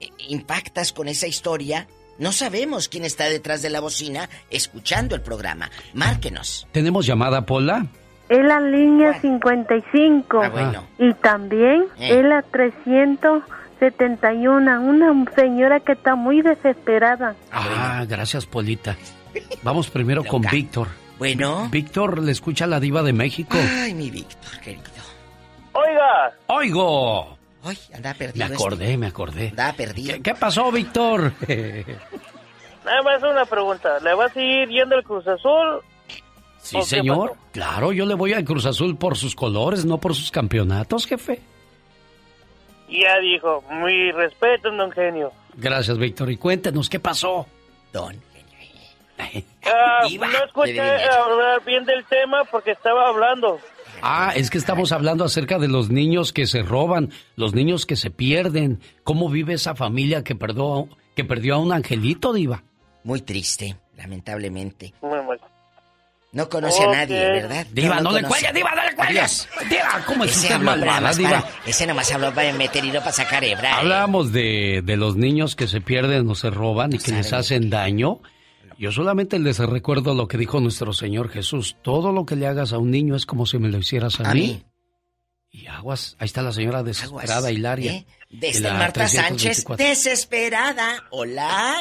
eh, 0.00 0.10
impactas 0.28 0.92
con 0.92 1.08
esa 1.08 1.26
historia. 1.26 1.88
No 2.18 2.32
sabemos 2.32 2.90
quién 2.90 3.06
está 3.06 3.30
detrás 3.30 3.62
de 3.62 3.70
la 3.70 3.80
bocina 3.80 4.28
escuchando 4.50 5.14
el 5.14 5.22
programa. 5.22 5.70
Márquenos. 5.94 6.66
¿tenemos 6.70 7.06
llamada, 7.06 7.46
Pola? 7.46 7.86
Es 8.28 8.44
la 8.44 8.58
línea 8.60 9.20
55. 9.20 10.42
Ah, 10.42 10.48
bueno. 10.48 10.84
Y 10.98 11.12
también 11.14 11.84
Eh. 11.98 12.18
es 12.18 12.24
la 12.24 12.42
371. 12.42 14.80
Una 14.80 15.24
señora 15.34 15.80
que 15.80 15.92
está 15.92 16.14
muy 16.16 16.42
desesperada. 16.42 17.34
Ah, 17.52 18.04
gracias, 18.08 18.46
Polita. 18.46 18.96
Vamos 19.62 19.90
primero 19.90 20.24
con 20.24 20.42
Víctor. 20.42 20.88
Bueno. 21.18 21.68
Víctor, 21.70 22.20
le 22.22 22.32
escucha 22.32 22.66
la 22.66 22.80
diva 22.80 23.02
de 23.02 23.12
México. 23.12 23.56
Ay, 23.80 23.94
mi 23.94 24.10
Víctor, 24.10 24.58
querido. 24.60 24.82
Oiga. 25.72 26.32
¡Oigo! 26.48 27.36
Ay, 27.64 27.78
anda 27.94 28.14
Me 28.34 28.44
acordé, 28.44 28.96
me 28.96 29.06
acordé. 29.08 29.48
Anda 29.50 29.72
perdido. 29.72 30.14
¿Qué, 30.14 30.22
qué 30.22 30.34
pasó, 30.34 30.70
Víctor? 30.72 31.32
Nada 32.84 33.02
más 33.02 33.22
una 33.22 33.44
pregunta. 33.44 33.98
¿Le 34.00 34.14
va 34.14 34.26
a 34.26 34.28
seguir 34.30 34.68
yendo 34.68 34.96
el 34.96 35.04
Cruz 35.04 35.26
Azul? 35.26 35.80
Sí, 36.66 36.76
¿O 36.76 36.80
qué 36.80 36.86
señor. 36.86 37.30
pasó? 37.30 37.40
Claro, 37.52 37.92
yo 37.92 38.06
le 38.06 38.14
voy 38.14 38.32
al 38.32 38.44
Cruz 38.44 38.66
Azul 38.66 38.96
por 38.96 39.16
sus 39.16 39.34
colores, 39.34 39.84
no 39.84 39.98
por 39.98 40.14
sus 40.14 40.30
campeonatos, 40.30 41.06
jefe. 41.06 41.40
Ya 42.88 43.18
dijo. 43.20 43.64
Mi 43.70 44.12
respeto, 44.12 44.70
don 44.70 44.90
Genio. 44.92 45.32
Gracias, 45.56 45.98
Víctor. 45.98 46.30
Y 46.30 46.36
cuéntenos, 46.36 46.88
¿qué 46.88 47.00
pasó? 47.00 47.46
Don. 47.92 48.16
Ah, 49.18 50.02
no 50.18 50.44
escuché 50.44 50.80
hablar 50.80 51.64
bien 51.64 51.84
del 51.84 52.04
tema 52.04 52.44
porque 52.44 52.72
estaba 52.72 53.08
hablando. 53.08 53.58
Ah, 54.02 54.32
es 54.36 54.50
que 54.50 54.58
estamos 54.58 54.92
hablando 54.92 55.24
acerca 55.24 55.58
de 55.58 55.68
los 55.68 55.88
niños 55.88 56.32
que 56.32 56.46
se 56.46 56.62
roban, 56.62 57.10
los 57.34 57.54
niños 57.54 57.86
que 57.86 57.96
se 57.96 58.10
pierden. 58.10 58.80
¿Cómo 59.04 59.30
vive 59.30 59.54
esa 59.54 59.74
familia 59.74 60.22
que, 60.22 60.34
perdió, 60.34 60.88
que 61.14 61.24
perdió 61.24 61.54
a 61.54 61.58
un 61.58 61.72
angelito, 61.72 62.34
diva? 62.34 62.62
Muy 63.04 63.22
triste, 63.22 63.76
lamentablemente. 63.96 64.92
Muy 65.00 65.22
mal. 65.22 65.40
No 66.36 66.48
conoce 66.50 66.82
a 66.84 66.88
nadie, 66.92 67.18
¿verdad? 67.18 67.66
Diva, 67.72 68.00
no 68.00 68.12
le 68.12 68.22
conoce. 68.22 68.26
cuelgue, 68.42 68.52
diva, 68.58 68.74
no 68.74 68.84
le 68.84 68.94
cuelgues. 68.94 69.48
Diva, 69.70 70.04
¿cómo 70.06 70.24
es 70.24 70.32
Ese 70.32 70.40
usted 70.48 70.58
malvada, 70.58 71.00
más 71.00 71.16
diva? 71.16 71.30
para- 71.30 71.50
ese 71.66 71.86
nomás 71.86 72.12
habló 72.12 72.34
para 72.34 72.52
meter 72.52 72.84
hilo 72.84 73.00
para 73.00 73.12
sacar 73.12 73.42
hebra. 73.42 73.70
¿eh? 73.70 73.74
Hablamos 73.78 74.32
de, 74.32 74.82
de 74.84 74.96
los 74.98 75.16
niños 75.16 75.56
que 75.56 75.66
se 75.66 75.80
pierden 75.80 76.28
o 76.28 76.34
se 76.34 76.50
roban 76.50 76.92
y 76.92 76.98
que 76.98 77.12
les 77.12 77.32
hacen 77.32 77.70
daño. 77.70 78.20
Yo 78.78 78.92
solamente 78.92 79.38
les 79.38 79.58
recuerdo 79.58 80.12
lo 80.14 80.28
que 80.28 80.36
dijo 80.36 80.60
nuestro 80.60 80.92
Señor 80.92 81.30
Jesús. 81.30 81.76
Todo 81.82 82.12
lo 82.12 82.26
que 82.26 82.36
le 82.36 82.46
hagas 82.46 82.74
a 82.74 82.78
un 82.78 82.90
niño 82.90 83.16
es 83.16 83.24
como 83.24 83.46
si 83.46 83.58
me 83.58 83.68
lo 83.70 83.78
hicieras 83.78 84.20
a, 84.20 84.30
A 84.30 84.34
mí. 84.34 84.40
mí. 84.40 84.62
Y 85.50 85.68
aguas, 85.68 86.16
ahí 86.18 86.26
está 86.26 86.42
la 86.42 86.52
señora 86.52 86.82
desesperada, 86.82 87.50
Hilaria. 87.50 87.92
¿eh? 87.92 88.06
De 88.28 88.48
En 88.50 88.54
esta 88.56 88.68
la 88.68 88.78
Marta 88.78 89.08
Sánchez, 89.08 89.64
324. 89.64 89.86
desesperada. 89.86 91.04
Hola. 91.10 91.76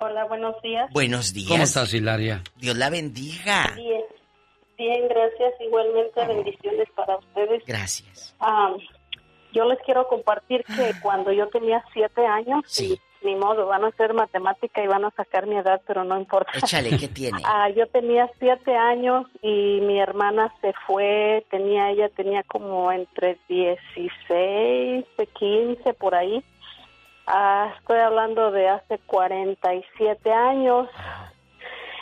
Hola, 0.00 0.24
buenos 0.24 0.60
días. 0.62 0.90
Buenos 0.92 1.32
días. 1.34 1.48
¿Cómo 1.50 1.62
estás, 1.64 1.92
Hilaria? 1.92 2.42
Dios 2.56 2.76
la 2.76 2.88
bendiga. 2.90 3.72
Bien, 3.76 4.02
bien, 4.78 5.08
gracias. 5.08 5.52
Igualmente, 5.60 6.26
bendiciones 6.26 6.88
para 6.96 7.16
ustedes. 7.18 7.62
Gracias. 7.66 8.34
Ah, 8.40 8.72
yo 9.52 9.64
les 9.66 9.78
quiero 9.84 10.08
compartir 10.08 10.64
que 10.64 10.92
cuando 11.02 11.32
yo 11.32 11.48
tenía 11.48 11.84
siete 11.92 12.24
años, 12.26 12.62
Sí. 12.66 12.98
y 13.22 13.26
ni 13.26 13.34
modo, 13.36 13.66
van 13.66 13.84
a 13.84 13.88
hacer 13.88 14.14
matemática 14.14 14.82
y 14.82 14.86
van 14.86 15.04
a 15.04 15.10
sacar 15.10 15.46
mi 15.46 15.56
edad, 15.56 15.82
pero 15.86 16.02
no 16.04 16.18
importa. 16.18 16.52
Échale, 16.56 16.96
¿qué 16.96 17.08
tiene? 17.08 17.42
Ah, 17.44 17.68
yo 17.68 17.86
tenía 17.88 18.30
siete 18.38 18.74
años 18.74 19.26
y 19.42 19.80
mi 19.82 20.00
hermana 20.00 20.54
se 20.62 20.72
fue, 20.86 21.44
tenía 21.50 21.90
ella 21.90 22.08
tenía 22.08 22.42
como 22.44 22.90
entre 22.90 23.38
16, 23.48 25.04
15 25.38 25.92
por 25.94 26.14
ahí. 26.14 26.42
Ah, 27.32 27.72
estoy 27.78 27.98
hablando 28.00 28.50
de 28.50 28.68
hace 28.68 28.98
47 29.06 30.32
años 30.32 30.88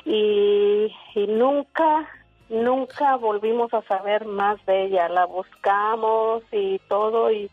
y, 0.06 0.90
y 1.14 1.26
nunca, 1.26 2.08
nunca 2.48 3.16
volvimos 3.16 3.74
a 3.74 3.82
saber 3.82 4.24
más 4.24 4.64
de 4.64 4.84
ella. 4.84 5.08
La 5.10 5.26
buscamos 5.26 6.42
y 6.50 6.78
todo 6.88 7.30
y, 7.30 7.50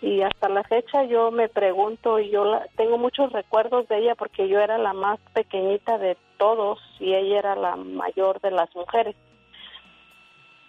y 0.00 0.22
hasta 0.22 0.48
la 0.48 0.62
fecha 0.64 1.04
yo 1.04 1.30
me 1.30 1.50
pregunto 1.50 2.18
y 2.18 2.30
yo 2.30 2.46
la- 2.46 2.66
tengo 2.76 2.96
muchos 2.96 3.30
recuerdos 3.32 3.86
de 3.88 3.98
ella 3.98 4.14
porque 4.14 4.48
yo 4.48 4.58
era 4.58 4.78
la 4.78 4.94
más 4.94 5.20
pequeñita 5.34 5.98
de 5.98 6.16
todos 6.38 6.78
y 7.00 7.14
ella 7.14 7.38
era 7.40 7.54
la 7.54 7.76
mayor 7.76 8.40
de 8.40 8.50
las 8.50 8.74
mujeres. 8.74 9.14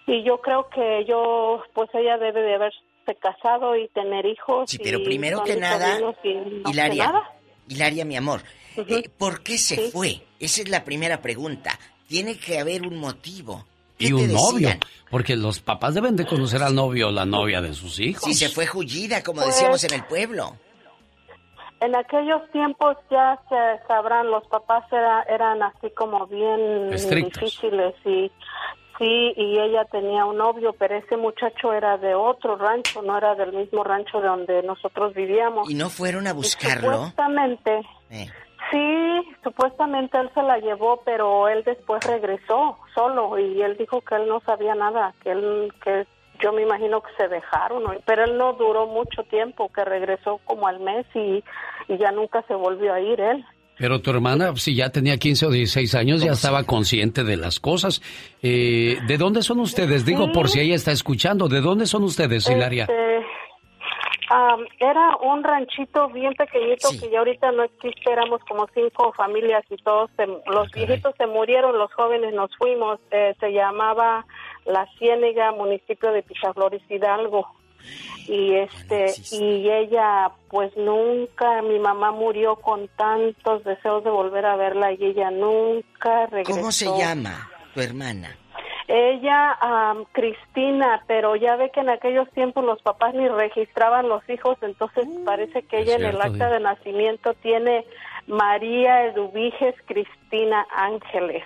Y 0.06 0.24
yo 0.24 0.42
creo 0.42 0.68
que 0.68 1.06
yo, 1.06 1.64
pues 1.74 1.90
ella 1.94 2.18
debe 2.18 2.42
de 2.42 2.56
haberse 2.56 2.80
haberse 3.12 3.20
casado 3.20 3.76
y 3.76 3.88
tener 3.90 4.26
hijos. 4.26 4.70
Sí, 4.70 4.80
pero 4.84 5.04
primero 5.04 5.44
que 5.44 5.56
nada, 5.58 6.00
y 6.24 6.70
Hilaria, 6.70 7.06
nada. 7.08 7.32
Hilaria, 7.68 8.06
mi 8.06 8.16
amor, 8.18 8.42
eh, 8.78 9.10
¿por 9.18 9.44
qué 9.44 9.58
se 9.58 9.90
fue? 9.92 10.22
Esa 10.40 10.62
es 10.62 10.70
la 10.70 10.84
primera 10.84 11.22
pregunta. 11.22 11.78
Tiene 12.08 12.38
que 12.38 12.60
haber 12.60 12.82
un 12.84 12.98
motivo. 12.98 13.66
¿Qué 13.98 14.08
Y 14.08 14.14
un 14.14 14.34
novio. 14.34 14.70
Porque 15.12 15.36
los 15.36 15.60
papás 15.60 15.94
deben 15.94 16.16
de 16.16 16.26
conocer 16.26 16.64
al 16.64 16.74
novio 16.74 17.10
o 17.10 17.12
la 17.12 17.26
novia 17.26 17.62
de 17.62 17.74
sus 17.74 18.00
hijos. 18.00 18.24
Si 18.24 18.34
se 18.34 18.50
fue 18.50 18.66
jullida, 18.66 19.22
como 19.24 19.42
Pues- 19.42 19.54
decíamos 19.56 19.84
en 19.84 19.94
el 19.94 20.04
pueblo. 20.06 20.56
En 21.82 21.96
aquellos 21.96 22.42
tiempos 22.52 22.96
ya 23.10 23.40
se 23.50 23.88
sabrán, 23.88 24.30
los 24.30 24.46
papás 24.48 24.84
era- 24.92 25.24
eran 25.24 25.62
así 25.64 25.90
como 25.96 26.26
bien 26.28 26.92
Estrictos. 26.94 27.42
difíciles 27.42 27.94
y 28.06 28.32
sí, 29.02 29.34
y 29.36 29.60
ella 29.60 29.84
tenía 29.86 30.26
un 30.26 30.38
novio, 30.38 30.74
pero 30.78 30.96
ese 30.96 31.18
muchacho 31.18 31.74
era 31.74 31.98
de 31.98 32.14
otro 32.14 32.56
rancho, 32.56 33.02
no 33.02 33.18
era 33.18 33.34
del 33.36 33.52
mismo 33.52 33.84
rancho 33.84 34.22
de 34.22 34.28
donde 34.28 34.62
nosotros 34.64 35.14
vivíamos. 35.16 35.70
¿Y 35.70 35.74
no 35.74 35.90
fueron 35.90 36.28
a 36.28 36.32
Y 36.32 36.34
buscarlo? 36.34 36.94
Supuestamente, 36.94 37.82
Eh. 38.12 38.28
sí, 38.70 39.36
supuestamente 39.44 40.20
él 40.20 40.30
se 40.36 40.44
la 40.44 40.60
llevó, 40.60 41.02
pero 41.04 41.48
él 41.48 41.64
después 41.64 42.06
regresó 42.06 42.78
solo 42.94 43.40
y 43.40 43.62
él 43.62 43.76
dijo 43.78 44.02
que 44.02 44.16
él 44.16 44.28
no 44.28 44.40
sabía 44.42 44.76
nada, 44.76 45.14
que 45.24 45.32
él, 45.32 45.74
que 45.84 46.06
yo 46.40 46.52
me 46.54 46.62
imagino 46.64 47.02
que 47.02 47.12
se 47.18 47.28
dejaron, 47.28 47.84
pero 48.06 48.24
él 48.24 48.38
no 48.38 48.54
duró 48.54 48.86
mucho 48.88 49.24
tiempo, 49.24 49.72
que 49.74 49.84
regresó 49.86 50.40
como 50.46 50.68
al 50.68 50.80
mes 50.80 51.06
y, 51.16 51.44
y 51.88 51.98
ya 51.98 52.12
nunca 52.12 52.44
se 52.48 52.54
volvió 52.56 52.94
a 52.94 53.00
ir 53.00 53.20
él. 53.20 53.46
Pero 53.82 54.00
tu 54.00 54.12
hermana, 54.12 54.56
si 54.56 54.76
ya 54.76 54.92
tenía 54.92 55.18
15 55.18 55.48
o 55.48 55.50
16 55.50 55.96
años, 55.96 56.24
ya 56.24 56.34
estaba 56.34 56.64
consciente 56.64 57.24
de 57.24 57.36
las 57.36 57.60
cosas. 57.60 58.02
Eh, 58.44 59.00
¿De 59.08 59.18
dónde 59.18 59.42
son 59.42 59.60
ustedes? 59.60 60.06
Digo, 60.06 60.32
por 60.32 60.48
si 60.50 60.60
ella 60.62 60.76
está 60.76 60.92
escuchando, 60.92 61.48
¿de 61.50 61.62
dónde 61.62 61.88
son 61.88 62.04
ustedes, 62.04 62.48
Hilaria? 62.50 62.84
Este, 62.84 63.26
am, 64.30 64.66
era 64.80 65.18
un 65.24 65.44
ranchito 65.44 66.08
bien 66.10 66.34
pequeñito 66.36 66.90
que 67.00 67.10
ya 67.12 67.20
ahorita 67.20 67.52
no 67.52 67.64
existe, 67.64 68.12
éramos 68.12 68.40
como 68.48 68.68
cinco 68.74 69.12
familias 69.14 69.64
y 69.70 69.76
todos, 69.78 70.10
se- 70.16 70.28
los 70.28 70.72
viejitos 70.72 71.14
se 71.18 71.26
murieron, 71.28 71.78
los 71.78 71.92
jóvenes 71.94 72.34
nos 72.34 72.50
fuimos, 72.58 73.00
eh, 73.12 73.34
se 73.40 73.52
llamaba 73.52 74.26
La 74.66 74.86
Ciénega, 75.00 75.52
municipio 75.54 76.12
de 76.12 76.22
Pichaflores, 76.24 76.82
Hidalgo. 76.90 77.48
Y 78.28 78.56
este 78.56 79.14
y 79.32 79.70
ella 79.70 80.32
pues 80.50 80.76
nunca 80.78 81.62
mi 81.62 81.80
mamá 81.80 82.12
murió 82.12 82.56
con 82.58 82.88
tantos 82.90 83.64
deseos 83.64 84.04
de 84.04 84.10
volver 84.10 84.46
a 84.46 84.56
verla 84.56 84.92
y 84.94 85.04
ella 85.04 85.32
nunca 85.32 86.28
regresó. 86.28 86.60
¿Cómo 86.60 86.72
se 86.72 86.86
llama 86.98 87.50
tu 87.74 87.82
hermana? 87.82 88.38
Ella, 88.88 89.54
am, 89.62 90.04
Cristina, 90.12 91.04
pero 91.08 91.38
ya 91.38 91.56
ve 91.56 91.72
que 91.72 91.80
en 91.80 91.90
aquellos 91.90 92.30
tiempos 92.32 92.66
los 92.66 92.82
papás 92.82 93.14
ni 93.14 93.26
registraban 93.28 94.10
los 94.10 94.28
hijos, 94.30 94.58
entonces 94.62 95.08
parece 95.26 95.64
que 95.64 95.80
ella 95.80 95.96
en 95.96 96.06
el 96.06 96.22
acta 96.22 96.50
de 96.50 96.60
nacimiento 96.60 97.34
tiene 97.36 97.86
María 98.28 99.06
Eduviges 99.06 99.76
Cristina 99.86 100.68
Ángeles. 100.76 101.44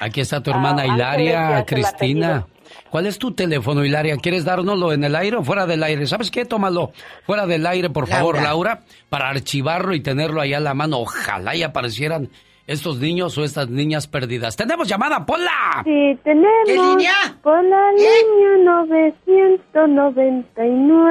Aquí 0.00 0.20
está 0.20 0.42
tu 0.42 0.50
hermana 0.50 0.82
Ah, 0.82 0.86
ya 0.86 0.94
Hilaria, 0.94 1.64
Cristina. 1.66 2.46
¿Cuál 2.88 3.06
es 3.06 3.18
tu 3.18 3.32
teléfono, 3.32 3.84
Hilaria? 3.84 4.16
¿Quieres 4.16 4.44
dárnoslo 4.44 4.92
en 4.92 5.04
el 5.04 5.14
aire 5.14 5.36
o 5.36 5.44
fuera 5.44 5.66
del 5.66 5.82
aire? 5.82 6.06
¿Sabes 6.06 6.30
qué? 6.30 6.44
Tómalo 6.44 6.92
fuera 7.26 7.46
del 7.46 7.66
aire, 7.66 7.90
por 7.90 8.06
favor, 8.06 8.36
Laura. 8.36 8.48
Laura, 8.48 8.80
para 9.08 9.28
archivarlo 9.28 9.94
y 9.94 10.00
tenerlo 10.00 10.40
ahí 10.40 10.54
a 10.54 10.60
la 10.60 10.72
mano. 10.74 10.98
Ojalá 11.00 11.54
y 11.54 11.62
aparecieran 11.62 12.28
estos 12.66 12.98
niños 12.98 13.36
o 13.38 13.44
estas 13.44 13.68
niñas 13.68 14.06
perdidas. 14.06 14.54
¡Tenemos 14.56 14.86
llamada, 14.88 15.26
Pola! 15.26 15.82
Sí, 15.84 16.16
tenemos 16.22 16.48
¿Qué 16.64 16.72
línea? 16.74 17.12
por 17.42 17.62
la 17.64 17.90
línea 17.92 18.56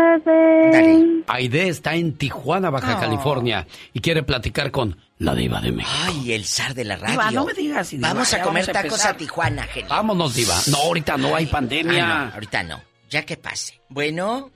999. 0.04 1.24
Aide 1.28 1.68
está 1.68 1.96
en 1.96 2.14
Tijuana, 2.18 2.70
Baja 2.70 2.96
Oh. 2.98 3.00
California, 3.02 3.68
y 3.94 4.00
quiere 4.00 4.24
platicar 4.24 4.72
con 4.72 4.96
la 5.20 5.36
diva 5.36 5.60
de 5.62 5.72
México. 5.72 5.96
Ay, 6.08 6.34
el 6.34 6.46
zar 6.46 6.74
de 6.74 6.86
la 6.86 6.96
radio. 6.96 7.12
Diva, 7.12 7.32
no 7.32 7.46
me 7.46 7.54
digas, 7.54 7.90
Diva, 7.92 8.08
Vamos 8.14 8.34
a 8.34 8.42
comer 8.42 8.66
vamos 8.66 8.70
a 8.70 8.82
tacos 8.84 9.06
a 9.06 9.16
Tijuana, 9.18 9.64
genio. 9.64 9.90
Vámonos, 9.90 10.34
diva. 10.34 10.56
No, 10.72 10.78
ahorita 10.78 11.18
no 11.18 11.36
hay 11.36 11.46
pandemia. 11.46 12.06
Ah, 12.22 12.26
no, 12.28 12.34
ahorita 12.36 12.64
no. 12.64 12.82
Ya 13.10 13.26
que 13.26 13.36
pase. 13.38 13.80
Bueno, 13.90 14.50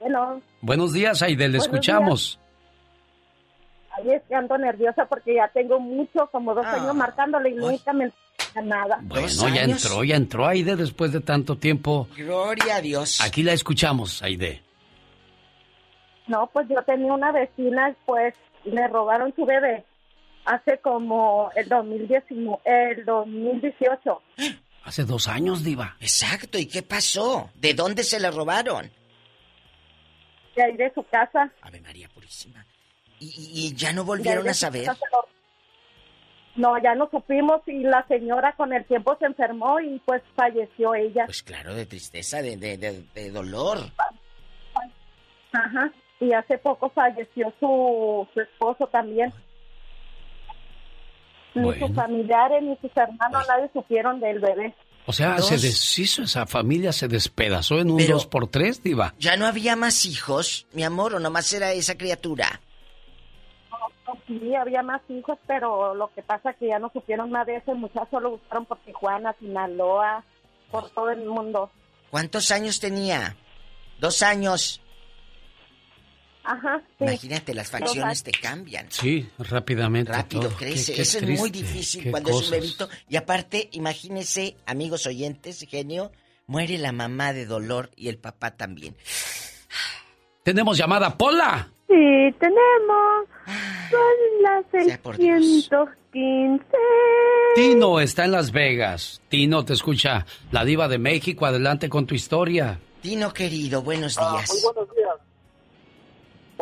Bueno, 0.00 0.40
Buenos 0.60 0.92
días, 0.92 1.20
Aide, 1.22 1.48
le 1.48 1.58
escuchamos. 1.58 2.38
ahí 3.96 4.10
es 4.10 4.22
que 4.28 4.34
ando 4.34 4.56
nerviosa 4.58 5.04
porque 5.06 5.34
ya 5.34 5.48
tengo 5.48 5.78
mucho, 5.80 6.28
como 6.32 6.54
dos 6.54 6.64
Ah. 6.66 6.74
años 6.76 6.94
marcándole 6.94 7.50
y 7.50 7.54
nunca 7.54 7.92
me 7.92 8.04
entra 8.04 8.62
nada. 8.62 8.98
Bueno, 9.02 9.26
¿Dos 9.28 9.52
ya 9.52 9.62
entró, 9.64 10.04
ya 10.04 10.16
entró 10.16 10.46
Aide 10.46 10.76
después 10.76 11.12
de 11.12 11.20
tanto 11.20 11.56
tiempo. 11.56 12.08
gloria 12.16 12.76
a 12.76 12.80
Dios. 12.80 13.20
Aquí 13.20 13.42
la 13.42 13.52
escuchamos, 13.52 14.22
Aide. 14.22 14.62
No, 16.28 16.48
pues 16.52 16.68
yo 16.68 16.80
tenía 16.84 17.12
una 17.12 17.32
vecina, 17.32 17.94
pues 18.06 18.34
le 18.64 18.88
robaron 18.88 19.34
su 19.34 19.44
bebé 19.44 19.84
hace 20.44 20.78
como 20.78 21.50
el 21.54 21.68
2019, 21.68 22.60
el 22.92 23.04
2018. 23.04 24.22
Hace 24.84 25.04
dos 25.04 25.28
años, 25.28 25.62
diva. 25.62 25.96
Exacto, 26.00 26.58
¿y 26.58 26.66
qué 26.66 26.82
pasó? 26.82 27.50
¿De 27.54 27.74
dónde 27.74 28.02
se 28.02 28.18
la 28.18 28.30
robaron? 28.30 28.90
De 30.56 30.62
ahí 30.64 30.76
de 30.76 30.92
su 30.94 31.02
casa. 31.04 31.50
Ave 31.62 31.80
María 31.80 32.08
Purísima. 32.08 32.66
¿Y, 33.20 33.68
y- 33.68 33.74
ya 33.76 33.92
no 33.92 34.04
volvieron 34.04 34.48
a 34.48 34.54
saber? 34.54 34.86
lo- 34.86 35.28
No, 36.56 36.82
ya 36.82 36.94
no 36.96 37.08
supimos 37.10 37.62
y 37.66 37.84
la 37.84 38.04
señora 38.08 38.52
con 38.56 38.72
el 38.72 38.84
tiempo 38.84 39.16
se 39.20 39.26
enfermó 39.26 39.78
y 39.80 40.00
pues 40.04 40.22
falleció 40.34 40.94
ella. 40.94 41.24
Pues 41.26 41.42
claro, 41.44 41.74
de 41.74 41.86
tristeza, 41.86 42.42
de, 42.42 42.56
de, 42.56 42.76
de- 42.76 43.04
de 43.14 43.30
dolor. 43.30 43.78
Ajá. 45.52 45.92
Y 46.22 46.32
hace 46.32 46.56
poco 46.58 46.88
falleció 46.90 47.52
su, 47.58 48.26
su 48.32 48.40
esposo 48.40 48.86
también. 48.86 49.32
Ni 51.54 51.62
Bueno. 51.64 51.86
sus 51.86 51.96
familiares 51.96 52.62
ni 52.62 52.76
sus 52.76 52.96
hermanos, 52.96 53.44
nadie 53.48 53.68
supieron 53.72 54.20
del 54.20 54.38
bebé. 54.38 54.74
O 55.04 55.12
sea, 55.12 55.34
Dos. 55.36 55.48
se 55.48 55.54
deshizo 55.58 56.22
esa 56.22 56.46
familia, 56.46 56.92
se 56.92 57.08
despedazó 57.08 57.78
en 57.80 57.90
un 57.90 57.96
Pero- 57.96 58.14
dos 58.14 58.26
por 58.26 58.46
tres, 58.46 58.82
diva. 58.84 59.14
¿Ya 59.18 59.36
no 59.36 59.46
había 59.46 59.74
más 59.74 60.06
hijos, 60.06 60.66
mi 60.72 60.84
amor, 60.84 61.14
o 61.14 61.18
nomás 61.20 61.52
era 61.52 61.72
esa 61.72 61.96
criatura? 61.98 62.60
Sí, 64.28 64.54
había 64.54 64.82
más 64.82 65.00
hijos, 65.08 65.38
pero 65.46 65.94
lo 65.94 66.12
que 66.14 66.22
pasa 66.22 66.52
que 66.54 66.68
ya 66.68 66.78
no 66.78 66.90
supieron 66.92 67.30
nada 67.30 67.46
de 67.46 67.56
ese 67.56 67.74
muchacho, 67.74 68.20
lo 68.20 68.30
buscaron 68.32 68.64
por 68.66 68.78
Tijuana, 68.78 69.34
Sinaloa, 69.40 70.22
por 70.70 70.88
todo 70.90 71.10
el 71.10 71.24
mundo. 71.24 71.70
¿Cuántos 72.10 72.50
años 72.52 72.78
tenía? 72.78 73.34
Dos 73.98 74.22
años. 74.22 74.80
Ajá, 76.44 76.82
sí. 76.98 77.04
Imagínate, 77.04 77.54
las 77.54 77.70
facciones 77.70 78.22
te 78.22 78.32
cambian. 78.32 78.86
Sí, 78.90 79.28
rápidamente. 79.38 80.12
Rápido 80.12 80.42
todo. 80.48 80.56
crece. 80.56 80.92
Qué- 80.92 80.96
qué 80.96 81.02
Eso 81.02 81.18
es 81.18 81.38
muy 81.40 81.50
difícil 81.50 82.02
qué 82.04 82.10
cuando 82.10 82.30
es 82.30 82.44
un 82.46 82.50
bebito. 82.50 82.88
Y 83.08 83.16
aparte, 83.16 83.68
imagínese, 83.72 84.56
amigos 84.66 85.06
oyentes, 85.06 85.64
genio, 85.68 86.10
muere 86.46 86.78
la 86.78 86.92
mamá 86.92 87.32
de 87.32 87.46
dolor 87.46 87.90
y 87.96 88.08
el 88.08 88.18
papá 88.18 88.52
también. 88.56 88.96
Tenemos 90.42 90.76
llamada, 90.76 91.16
Pola. 91.16 91.68
Sí, 91.88 92.34
tenemos. 92.40 93.28
Son 93.90 94.42
las 94.42 94.84
Sea 94.86 95.00
por 95.00 95.16
Dios. 95.18 95.40
615. 95.42 96.64
Tino 97.54 98.00
está 98.00 98.24
en 98.24 98.32
Las 98.32 98.50
Vegas. 98.50 99.20
Tino, 99.28 99.64
te 99.64 99.74
escucha 99.74 100.26
la 100.50 100.64
diva 100.64 100.88
de 100.88 100.98
México. 100.98 101.46
Adelante 101.46 101.88
con 101.88 102.06
tu 102.06 102.14
historia. 102.14 102.80
Tino 103.02 103.32
querido, 103.32 103.82
buenos 103.82 104.16
Ah, 104.18 104.36
días. 104.36 104.50
muy 104.50 104.62
buenos 104.74 104.94
días. 104.96 105.08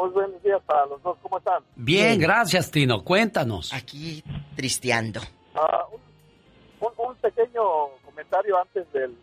Muy 0.01 0.11
buenos 0.11 0.43
días 0.43 0.61
para 0.67 0.87
los 0.87 1.03
dos. 1.03 1.19
¿Cómo 1.23 1.39
están? 1.39 1.63
Bien, 1.77 2.19
gracias, 2.19 2.71
Tino. 2.71 3.05
Cuéntanos. 3.05 3.73
Aquí 3.75 4.23
tristeando. 4.57 5.21
Ah, 5.55 5.85
un, 5.93 6.87
un- 6.89 7.07
un 7.11 7.15
pequeño 7.17 7.61
comentario 8.05 8.59
antes 8.59 8.91
del, 8.93 9.15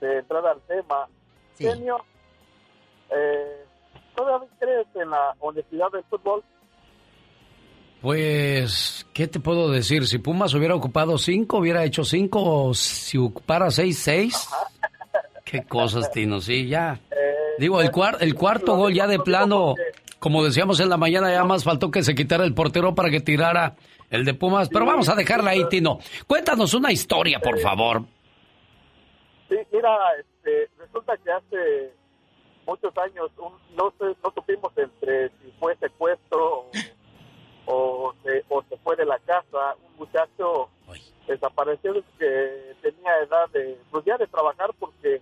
de 0.00 0.18
entrar 0.18 0.46
al 0.46 0.60
tema. 0.62 1.06
Sí. 1.54 1.64
Genio, 1.64 1.96
eh, 3.10 3.64
¿todavía 4.14 4.48
crees 4.58 4.86
en 4.94 5.10
la 5.10 5.34
honestidad 5.40 5.90
del 5.92 6.04
fútbol? 6.04 6.42
Pues, 8.00 9.06
¿qué 9.12 9.26
te 9.28 9.40
puedo 9.40 9.70
decir? 9.70 10.06
Si 10.06 10.18
Pumas 10.18 10.54
hubiera 10.54 10.74
ocupado 10.74 11.18
cinco, 11.18 11.58
hubiera 11.58 11.84
hecho 11.84 12.02
cinco, 12.02 12.40
o 12.68 12.72
si 12.74 13.18
ocupara 13.18 13.70
seis, 13.70 13.98
seis. 13.98 14.48
Qué 15.50 15.62
cosas, 15.64 16.10
Tino, 16.10 16.40
sí, 16.40 16.68
ya. 16.68 17.00
Digo, 17.58 17.80
el, 17.80 17.90
cuar- 17.90 18.18
el 18.20 18.34
cuarto 18.34 18.76
gol 18.76 18.94
ya 18.94 19.06
de 19.06 19.18
plano, 19.18 19.74
como 20.18 20.44
decíamos 20.44 20.80
en 20.80 20.88
la 20.88 20.96
mañana, 20.96 21.30
ya 21.32 21.44
más 21.44 21.64
faltó 21.64 21.90
que 21.90 22.02
se 22.02 22.14
quitara 22.14 22.44
el 22.44 22.54
portero 22.54 22.94
para 22.94 23.10
que 23.10 23.20
tirara 23.20 23.76
el 24.10 24.24
de 24.24 24.34
Pumas. 24.34 24.68
Pero 24.68 24.86
vamos 24.86 25.08
a 25.08 25.14
dejarla 25.14 25.50
ahí, 25.50 25.64
Tino. 25.68 25.98
Cuéntanos 26.26 26.72
una 26.74 26.92
historia, 26.92 27.40
por 27.40 27.58
favor. 27.58 28.02
Sí, 29.48 29.56
mira, 29.72 29.90
este, 30.18 30.70
resulta 30.78 31.16
que 31.18 31.30
hace 31.32 31.92
muchos 32.66 32.96
años 32.98 33.30
un- 33.38 33.76
no, 33.76 33.92
sé, 33.98 34.16
no 34.22 34.30
supimos 34.34 34.72
entre 34.76 35.28
si 35.30 35.50
fue 35.58 35.76
secuestro 35.78 36.66
o, 37.66 37.72
o 37.74 38.14
se, 38.22 38.44
o 38.48 38.62
se 38.68 38.76
fue 38.78 38.96
de 38.96 39.04
la 39.04 39.18
casa. 39.18 39.74
Un 39.88 39.96
muchacho 39.98 40.68
desapareció 41.26 41.92
desde 41.94 42.06
que 42.18 42.74
tenía 42.90 43.10
edad 43.26 43.48
de, 43.52 43.76
pues 43.90 44.04
ya 44.04 44.16
de 44.16 44.26
trabajar 44.28 44.70
porque 44.78 45.20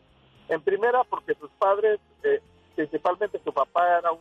En 0.49 0.61
primera, 0.63 1.05
porque 1.05 1.35
sus 1.35 1.51
padres, 1.59 2.01
eh, 2.23 2.41
principalmente 2.75 3.41
su 3.45 3.53
papá 3.53 3.99
era 3.99 4.13
un, 4.13 4.21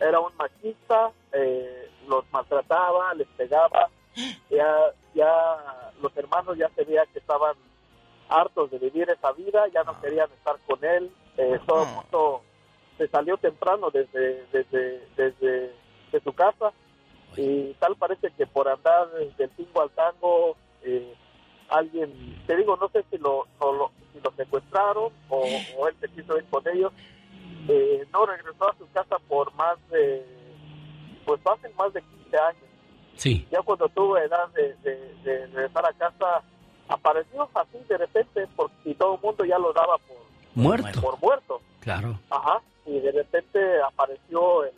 era 0.00 0.20
un 0.20 0.34
machista, 0.36 1.10
eh, 1.32 1.90
los 2.08 2.24
maltrataba, 2.32 3.14
les 3.14 3.28
pegaba, 3.28 3.88
ya, 4.50 4.76
ya 5.14 5.92
los 6.00 6.16
hermanos 6.16 6.56
ya 6.56 6.68
se 6.70 6.84
veía 6.84 7.04
que 7.12 7.18
estaban 7.18 7.56
hartos 8.28 8.70
de 8.70 8.78
vivir 8.78 9.10
esa 9.10 9.32
vida, 9.32 9.66
ya 9.68 9.82
no 9.84 10.00
querían 10.00 10.30
estar 10.32 10.56
con 10.66 10.82
él, 10.84 11.10
eh, 11.36 11.58
todo 11.66 11.82
el 11.84 11.88
mundo 11.90 12.42
se 12.98 13.08
salió 13.08 13.36
temprano 13.36 13.90
desde, 13.90 14.46
desde, 14.52 15.06
desde 15.16 15.72
de 16.12 16.20
su 16.20 16.32
casa. 16.32 16.72
Y 17.36 17.72
tal 17.74 17.96
parece 17.96 18.30
que 18.36 18.46
por 18.46 18.68
andar 18.68 19.10
del 19.10 19.50
tingo 19.50 19.80
al 19.80 19.90
tango 19.90 20.56
eh, 20.82 21.14
alguien, 21.68 22.42
te 22.46 22.56
digo, 22.56 22.76
no 22.76 22.88
sé 22.90 23.04
si 23.10 23.18
lo, 23.18 23.46
no 23.60 23.72
lo- 23.72 23.90
si 24.12 24.20
lo 24.20 24.30
secuestraron 24.32 25.12
o, 25.28 25.46
o 25.78 25.88
él 25.88 25.96
se 26.00 26.08
quiso 26.10 26.36
ir 26.36 26.44
con 26.50 26.62
ellos, 26.68 26.92
eh, 27.68 28.06
no 28.12 28.26
regresó 28.26 28.70
a 28.70 28.76
su 28.76 28.90
casa 28.92 29.18
por 29.28 29.52
más 29.54 29.76
de, 29.90 30.24
pues 31.24 31.40
hace 31.46 31.68
más 31.74 31.92
de 31.92 32.02
15 32.02 32.36
años. 32.38 32.62
Sí. 33.16 33.46
Ya 33.50 33.60
cuando 33.62 33.88
tuvo 33.90 34.18
edad 34.18 34.48
de, 34.54 34.74
de- 34.82 35.14
de 35.22 35.46
regresar 35.48 35.86
a 35.86 35.92
casa, 35.92 36.42
apareció 36.88 37.48
así 37.54 37.78
de 37.88 37.96
repente 37.98 38.46
porque 38.56 38.94
todo 38.94 39.14
el 39.14 39.20
mundo 39.20 39.44
ya 39.44 39.58
lo 39.58 39.72
daba 39.72 39.96
por 39.98 40.16
Muerto. 40.54 41.00
Por 41.00 41.18
muerto. 41.20 41.60
Claro. 41.80 42.18
Ajá. 42.28 42.60
Y 42.84 42.98
de 43.00 43.10
repente 43.12 43.58
apareció 43.80 44.64
el, 44.64 44.72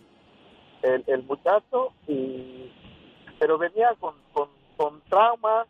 el, 0.83 1.05
el 1.09 1.23
muchacho 1.25 1.93
y 2.07 2.71
pero 3.41 3.59
venía 3.59 3.93
con, 3.99 4.15
con, 4.33 4.49
con 4.77 5.01
trauma, 5.09 5.67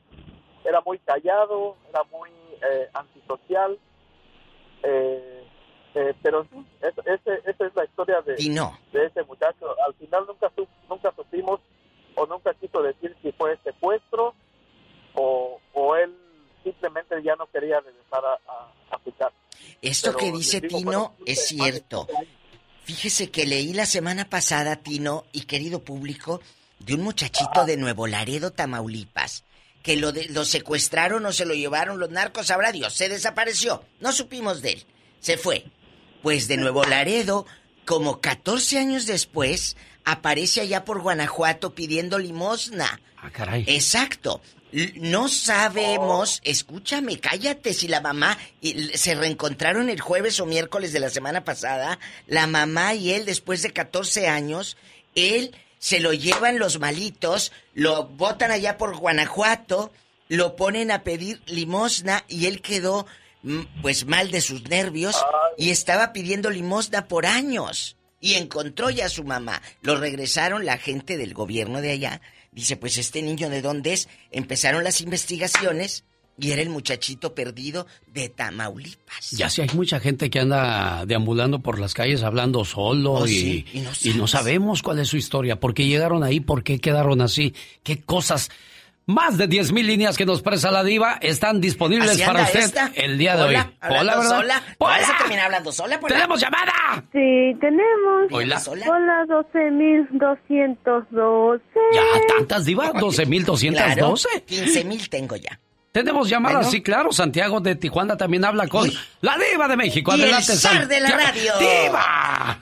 era 0.65 0.81
muy 0.81 0.99
callado, 1.01 1.77
era 1.91 2.03
muy 2.05 2.31
eh, 2.71 2.89
antisocial. 2.95 3.79
Eh, 4.83 5.45
eh, 5.95 6.15
pero 6.23 6.45
sí, 6.51 6.65
es- 6.83 6.99
ese- 7.07 7.51
esa 7.51 7.67
es 7.67 7.75
la 7.75 7.85
historia 7.85 8.21
de, 8.23 8.35
Tino. 8.35 8.79
de 8.93 9.07
ese 9.07 9.23
muchacho. 9.25 9.75
Al 9.87 9.95
final 9.95 10.25
nunca 10.27 10.51
su- 10.57 10.69
nunca 10.89 11.13
supimos 11.15 11.61
o 12.17 12.27
nunca 12.27 12.53
quiso 12.55 12.83
decir 12.83 13.17
si 13.23 13.33
fue 13.33 13.57
secuestro 13.65 14.35
o, 15.15 15.61
o 15.73 15.97
él 15.97 16.15
simplemente 16.63 17.23
ya 17.23 17.37
no 17.37 17.47
quería 17.47 17.81
regresar 17.81 18.25
a, 18.25 18.33
a. 18.55 18.71
Esto 19.83 20.13
Pero 20.13 20.19
que 20.19 20.33
dice 20.33 20.61
digo, 20.61 20.79
Tino 20.79 20.85
bueno, 20.91 21.15
es 21.27 21.47
cierto. 21.47 22.07
Fíjese 22.85 23.31
que 23.31 23.47
leí 23.47 23.73
la 23.75 23.87
semana 23.87 24.29
pasada, 24.29 24.77
Tino 24.77 25.25
y 25.33 25.43
querido 25.43 25.81
público, 25.81 26.41
de 26.81 26.95
un 26.95 27.03
muchachito 27.03 27.65
de 27.65 27.77
Nuevo 27.77 28.07
Laredo, 28.07 28.51
Tamaulipas, 28.51 29.45
que 29.85 29.97
lo, 29.97 30.11
de- 30.11 30.27
lo 30.31 30.45
secuestraron 30.45 31.25
o 31.27 31.33
se 31.33 31.45
lo 31.45 31.55
llevaron 31.55 32.01
los 32.01 32.11
narcos, 32.11 32.49
sabrá 32.49 32.73
Dios, 32.73 32.95
se 32.95 33.09
desapareció. 33.09 33.85
No 34.01 34.11
supimos 34.13 34.61
de 34.63 34.73
él, 34.73 34.85
se 35.21 35.37
fue. 35.39 35.67
Pues 36.23 36.49
de 36.49 36.57
Nuevo 36.57 36.83
Laredo, 36.85 37.47
como 37.85 38.21
14 38.21 38.79
años 38.79 39.05
después, 39.07 39.77
aparece 40.05 40.63
allá 40.63 40.85
por 40.85 41.01
Guanajuato 41.03 41.75
pidiendo 41.75 42.19
limosna. 42.19 42.99
Ah, 43.19 43.31
caray. 43.31 43.65
Exacto. 43.69 44.41
No 44.97 45.29
sabemos, 45.29 46.41
escúchame, 46.45 47.21
cállate, 47.21 47.75
si 47.75 47.87
la 47.87 48.01
mamá 48.01 48.37
se 48.95 49.15
reencontraron 49.15 49.89
el 49.89 50.01
jueves 50.01 50.41
o 50.41 50.47
miércoles 50.47 50.93
de 50.93 50.99
la 51.01 51.11
semana 51.11 51.45
pasada, 51.45 52.01
la 52.27 52.47
mamá 52.49 52.95
y 52.95 53.13
él 53.13 53.25
después 53.25 53.63
de 53.63 53.71
14 53.71 54.27
años, 54.29 54.77
él 55.15 55.55
se 55.85 56.01
lo 56.01 56.15
llevan 56.15 56.59
los 56.59 56.81
malitos, 56.81 57.53
lo 57.75 58.07
botan 58.07 58.51
allá 58.51 58.79
por 58.79 58.97
Guanajuato, 58.97 59.93
lo 60.29 60.57
ponen 60.57 60.91
a 60.91 61.03
pedir 61.03 61.43
limosna 61.45 62.25
y 62.27 62.47
él 62.47 62.63
quedó 62.63 63.05
mm, 63.43 63.83
pues 63.83 64.07
mal 64.07 64.31
de 64.31 64.41
sus 64.41 64.67
nervios 64.71 65.15
y 65.59 65.69
estaba 65.69 66.15
pidiendo 66.15 66.49
limosna 66.49 67.07
por 67.07 67.27
años 67.27 67.99
y 68.19 68.37
encontró 68.37 68.89
ya 68.89 69.05
a 69.05 69.11
su 69.11 69.25
mamá. 69.25 69.61
Lo 69.83 69.99
regresaron 69.99 70.65
la 70.65 70.79
gente 70.79 71.19
del 71.19 71.35
gobierno 71.35 71.83
de 71.83 71.91
allá. 71.91 72.23
Dice, 72.51 72.79
pues 72.79 72.97
este 72.97 73.21
niño 73.21 73.51
de 73.51 73.61
dónde 73.61 73.93
es. 73.93 74.09
Empezaron 74.31 74.85
las 74.85 75.03
investigaciones 75.03 76.05
y 76.39 76.51
era 76.51 76.63
el 76.63 76.71
muchachito 76.71 77.35
perdido 77.35 77.87
de 78.13 78.29
Tamaulipas. 78.29 79.31
Ya 79.33 79.49
sí 79.49 79.63
hay 79.63 79.69
mucha 79.75 80.01
gente 80.01 80.31
que 80.31 80.41
anda 80.41 81.05
deambulando 81.07 81.61
por 81.61 81.79
las 81.79 81.95
calles 81.95 82.23
hablando 82.23 82.65
solo 82.65 83.13
Oh, 83.13 83.27
y, 83.27 83.31
sí, 83.31 83.67
y 83.73 83.81
no 83.81 83.91
y 84.03 84.15
no 84.15 84.27
sabemos 84.27 84.83
cuál 84.83 84.99
es 84.99 85.09
su 85.09 85.17
historia, 85.17 85.61
por 85.61 85.75
qué 85.75 85.87
llegaron 85.87 86.25
ahí, 86.25 86.41
por 86.41 86.65
qué 86.65 86.81
quedaron 86.81 87.21
así, 87.21 87.55
qué 87.83 88.01
cosas. 88.01 88.51
Más 89.07 89.37
de 89.37 89.47
10 89.47 89.73
mil 89.73 89.87
líneas 89.87 90.17
que 90.17 90.25
nos 90.25 90.41
presa 90.41 90.71
la 90.71 90.83
diva 90.83 91.19
están 91.21 91.61
disponibles 91.61 92.23
para 92.23 92.45
usted 92.45 92.61
esta. 92.61 92.91
el 92.95 93.19
día 93.19 93.37
de 93.37 93.43
hoy. 93.43 93.55
Hola, 93.55 94.17
¿verdad? 94.17 94.23
sola. 94.23 94.63
Hola. 94.79 94.81
Vas 94.99 95.11
a 95.11 95.19
terminar 95.19 95.45
hablando 95.45 95.73
sola, 95.73 96.01
Pola. 96.01 96.15
¡Tenemos 96.15 96.41
llamada! 96.41 96.73
Sí, 97.13 97.55
tenemos. 97.61 98.33
Hola. 98.33 98.63
Hola, 98.67 99.27
12.212. 99.29 101.61
¿Ya 101.93 102.01
tantas 102.35 102.65
divas? 102.65 102.95
¿12.212? 102.95 103.73
Claro, 103.75 104.15
15 104.47 104.85
mil 104.85 105.07
tengo 105.11 105.37
ya. 105.37 105.61
Tenemos 105.95 106.29
llamadas, 106.29 106.57
Bueno. 106.57 106.71
sí, 106.73 106.83
claro. 106.83 107.13
Santiago 107.13 107.61
de 107.61 107.77
Tijuana 107.77 108.17
también 108.17 108.45
habla 108.45 108.67
con 108.67 108.91
la 109.21 109.37
diva 109.39 109.69
de 109.69 109.77
México. 109.77 110.11
Y 110.11 110.15
el 110.17 110.23
Adelante, 110.23 110.57
zar 110.57 110.89
de 110.89 110.99
la 111.01 111.09
radio. 111.11 111.53
¡Diva! 111.61 112.59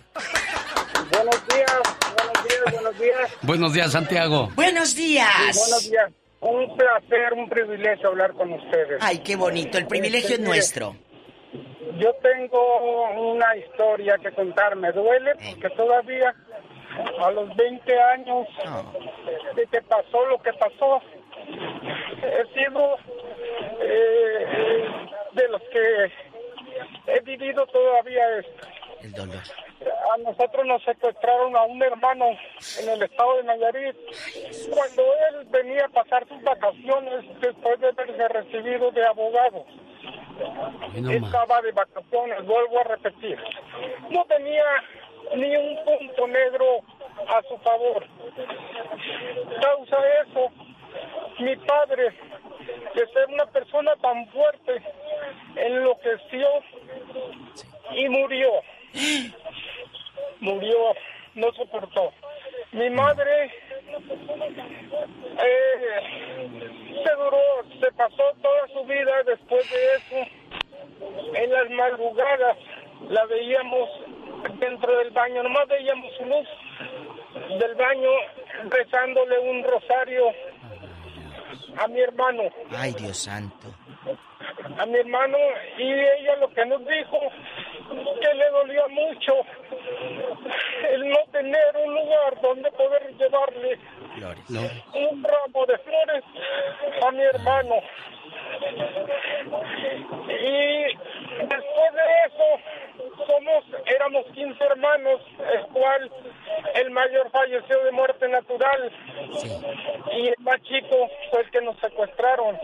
Buenos 1.10 1.48
días, 1.48 1.72
buenos 2.14 2.44
días, 2.44 2.72
buenos 2.74 2.98
días. 2.98 3.30
Buenos 3.40 3.72
días, 3.72 3.92
Santiago. 3.92 4.50
Buenos 4.54 4.94
días. 4.94 5.30
Buenos 5.56 5.90
días. 5.90 6.10
Un 6.40 6.76
placer, 6.76 7.32
un 7.34 7.48
privilegio 7.48 8.08
hablar 8.10 8.34
con 8.34 8.52
ustedes. 8.52 8.98
Ay, 9.00 9.20
qué 9.20 9.34
bonito. 9.36 9.78
El 9.78 9.86
privilegio 9.86 10.28
es 10.28 10.32
Este, 10.34 10.44
nuestro. 10.44 10.96
Yo 11.98 12.10
tengo 12.22 13.32
una 13.32 13.56
historia 13.56 14.18
que 14.22 14.30
contar. 14.32 14.76
Me 14.76 14.92
duele 14.92 15.30
porque 15.36 15.74
todavía 15.74 16.34
a 17.18 17.30
los 17.30 17.54
20 17.56 18.00
años 18.00 18.48
de 19.54 19.66
que 19.66 19.82
pasó 19.82 20.26
lo 20.26 20.38
que 20.38 20.52
pasó, 20.54 21.00
he 22.22 22.54
sido 22.54 22.96
eh, 23.80 24.46
de 25.32 25.48
los 25.48 25.62
que 25.62 26.12
he 27.06 27.20
vivido 27.20 27.66
todavía 27.66 28.38
esto. 28.38 28.68
El 29.02 29.12
dolor. 29.12 29.42
A 30.14 30.18
nosotros 30.18 30.66
nos 30.66 30.82
secuestraron 30.84 31.56
a 31.56 31.62
un 31.64 31.82
hermano 31.82 32.26
en 32.80 32.88
el 32.88 33.02
estado 33.02 33.36
de 33.36 33.44
Nayarit 33.44 33.96
cuando 34.70 35.02
él 35.02 35.46
venía 35.50 35.86
a 35.86 35.88
pasar 35.88 36.26
sus 36.28 36.40
vacaciones 36.42 37.24
después 37.40 37.80
de 37.80 37.88
haberse 37.88 38.28
recibido 38.28 38.90
de 38.92 39.04
abogado. 39.06 39.64
Estaba 40.94 41.62
de 41.62 41.72
vacaciones, 41.72 42.44
vuelvo 42.46 42.80
a 42.80 42.84
repetir. 42.84 43.38
No 44.10 44.24
tenía 44.26 44.64
ni 45.36 45.56
un 45.56 45.84
punto 45.84 46.26
negro 46.26 46.80
a 47.28 47.42
su 47.48 47.56
favor. 47.58 48.06
Causa 49.60 49.96
eso, 50.22 50.50
mi 51.38 51.56
padre, 51.56 52.12
de 52.94 53.06
ser 53.08 53.28
una 53.28 53.46
persona 53.46 53.94
tan 53.96 54.26
fuerte, 54.28 54.82
enloqueció 55.56 56.48
y 57.92 58.08
murió. 58.08 58.50
Murió, 60.40 60.94
no 61.34 61.52
soportó. 61.52 62.12
Mi 62.72 62.90
madre 62.90 63.50
eh, 65.38 66.00
se 67.04 67.12
duró, 67.14 67.40
se 67.80 67.92
pasó 67.92 68.22
toda 68.40 68.68
su 68.72 68.84
vida 68.84 69.22
después 69.24 69.70
de 69.70 69.94
eso. 69.94 70.30
En 71.34 71.52
las 71.52 71.70
madrugadas 71.70 72.56
la 73.08 73.24
veíamos 73.26 73.90
dentro 74.58 74.96
del 74.98 75.10
baño, 75.10 75.42
nomás 75.42 75.68
veíamos 75.68 76.12
su 76.16 76.24
luz 76.24 76.48
del 77.58 77.74
baño 77.74 78.10
rezándole 78.70 79.38
un 79.38 79.62
rosario 79.64 80.24
a 81.78 81.88
mi 81.88 82.00
hermano 82.00 82.42
Ay, 82.76 82.92
Dios 82.92 83.16
santo. 83.18 83.68
a 84.78 84.86
mi 84.86 84.98
hermano 84.98 85.38
y 85.78 85.92
ella 85.92 86.36
lo 86.36 86.48
que 86.50 86.64
nos 86.66 86.80
dijo 86.86 87.18
que 88.20 88.34
le 88.34 88.50
dolía 88.50 88.86
mucho 88.88 89.34
el 90.90 91.08
no 91.08 91.18
tener 91.30 91.76
un 91.84 91.94
lugar 91.94 92.40
donde 92.40 92.70
poder 92.72 93.14
llevarle 93.16 93.78
un 94.18 95.24
ramo 95.24 95.66
de 95.66 95.78
flores 95.78 96.24
a 97.02 97.10
mi 97.12 97.22
hermano. 97.22 97.76
Y 100.28 100.82
después 101.46 101.92
de 101.94 102.02
eso 102.26 103.26
somos 103.26 103.64
éramos 103.86 104.26
15 104.34 104.64
hermanos 104.64 105.20
el 105.52 105.62
cual 105.68 106.10
el 106.74 106.90
mayor 106.90 107.30
falleció 107.30 107.82
de 107.84 107.92
muerte 107.92 108.28
natural. 108.28 108.92
Y 110.12 110.28
el 110.28 110.36
más 110.40 110.60
chico 110.62 111.08
fue 111.30 111.40
el 111.42 111.50
que 111.50 111.60
nos 111.62 111.78
secuestraron. 111.78 112.58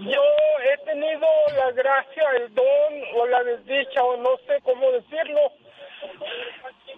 Yo 0.00 0.22
he 0.70 0.84
tenido 0.84 1.26
la 1.56 1.72
gracia, 1.72 2.24
el 2.36 2.54
don 2.54 3.02
o 3.16 3.26
la 3.26 3.42
desdicha 3.44 4.02
o 4.04 4.16
no 4.18 4.36
sé 4.46 4.60
cómo 4.62 4.90
decirlo 4.92 5.40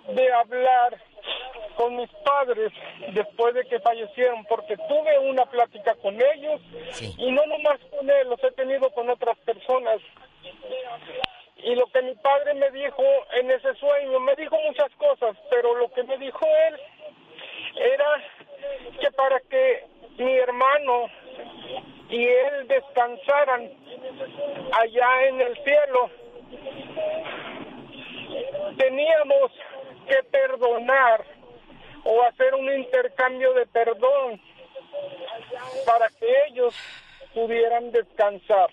de 0.09 0.33
hablar 0.33 1.01
con 1.77 1.97
mis 1.97 2.11
padres 2.25 2.73
después 3.13 3.55
de 3.55 3.65
que 3.65 3.81
fallecieron 3.81 4.45
porque 4.47 4.77
tuve 4.77 5.19
una 5.19 5.45
plática 5.47 5.95
con 5.97 6.15
ellos 6.15 6.61
y 7.19 7.31
no 7.33 7.45
nomás 7.47 7.79
con 7.91 8.09
él, 8.09 8.29
los 8.29 8.43
he 8.45 8.53
tenido 8.53 8.91
con 8.91 9.11
otras 9.11 9.37
personas. 9.39 10.01
Y 11.57 11.75
lo 11.75 11.87
que 11.87 12.03
mi 12.03 12.15
padre 12.17 12.55
me 12.55 12.71
dijo 12.71 13.03
en 13.33 13.51
ese 13.51 13.75
sueño, 13.75 14.21
me 14.21 14.35
dijo 14.37 14.57
muchas 14.67 14.91
cosas, 14.97 15.37
pero 15.51 15.75
lo 15.77 15.91
que 15.93 16.05
me 16.05 16.19
dijo 16.19 16.47
él 16.69 16.81
era 17.77 18.23
que 19.01 19.11
para 19.13 19.41
que 19.41 19.87
mi 20.19 20.37
hermano 20.37 21.07
y 22.11 22.27
él 22.27 22.69
descansaran 22.69 23.71
allá 24.73 25.27
en 25.27 25.41
el 25.41 25.57
cielo, 25.65 26.11
teníamos 28.77 29.53
que 30.07 30.23
perdonar 30.31 31.25
o 32.05 32.23
hacer 32.25 32.55
un 32.55 32.73
intercambio 32.73 33.53
de 33.55 33.67
perdón 33.67 34.41
para 35.87 36.09
que 36.11 36.27
ellos 36.49 36.75
pudieran 37.33 37.91
descansar. 37.91 38.71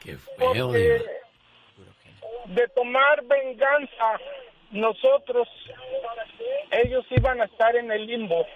Qué 0.00 0.16
feo, 0.16 0.68
Porque 0.68 1.02
de 2.46 2.68
tomar 2.68 3.24
venganza, 3.24 4.20
nosotros, 4.70 5.48
ellos 6.70 7.04
iban 7.10 7.40
a 7.40 7.44
estar 7.44 7.74
en 7.76 7.90
el 7.90 8.06
limbo. 8.06 8.46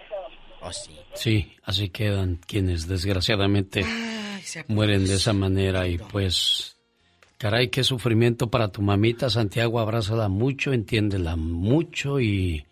Sí, 1.15 1.57
así 1.65 1.89
quedan 1.89 2.37
quienes 2.37 2.87
desgraciadamente 2.87 3.83
mueren 4.69 5.07
de 5.07 5.15
esa 5.15 5.33
manera 5.33 5.87
y 5.87 5.99
pues, 5.99 6.79
caray, 7.41 7.71
qué 7.71 7.85
sufrimiento 7.85 8.51
para 8.51 8.69
tu 8.69 8.83
mamita, 8.83 9.31
Santiago, 9.31 9.81
abrázala 9.81 10.29
mucho, 10.29 10.75
entiéndela 10.75 11.37
mucho 11.37 12.21
y 12.21 12.67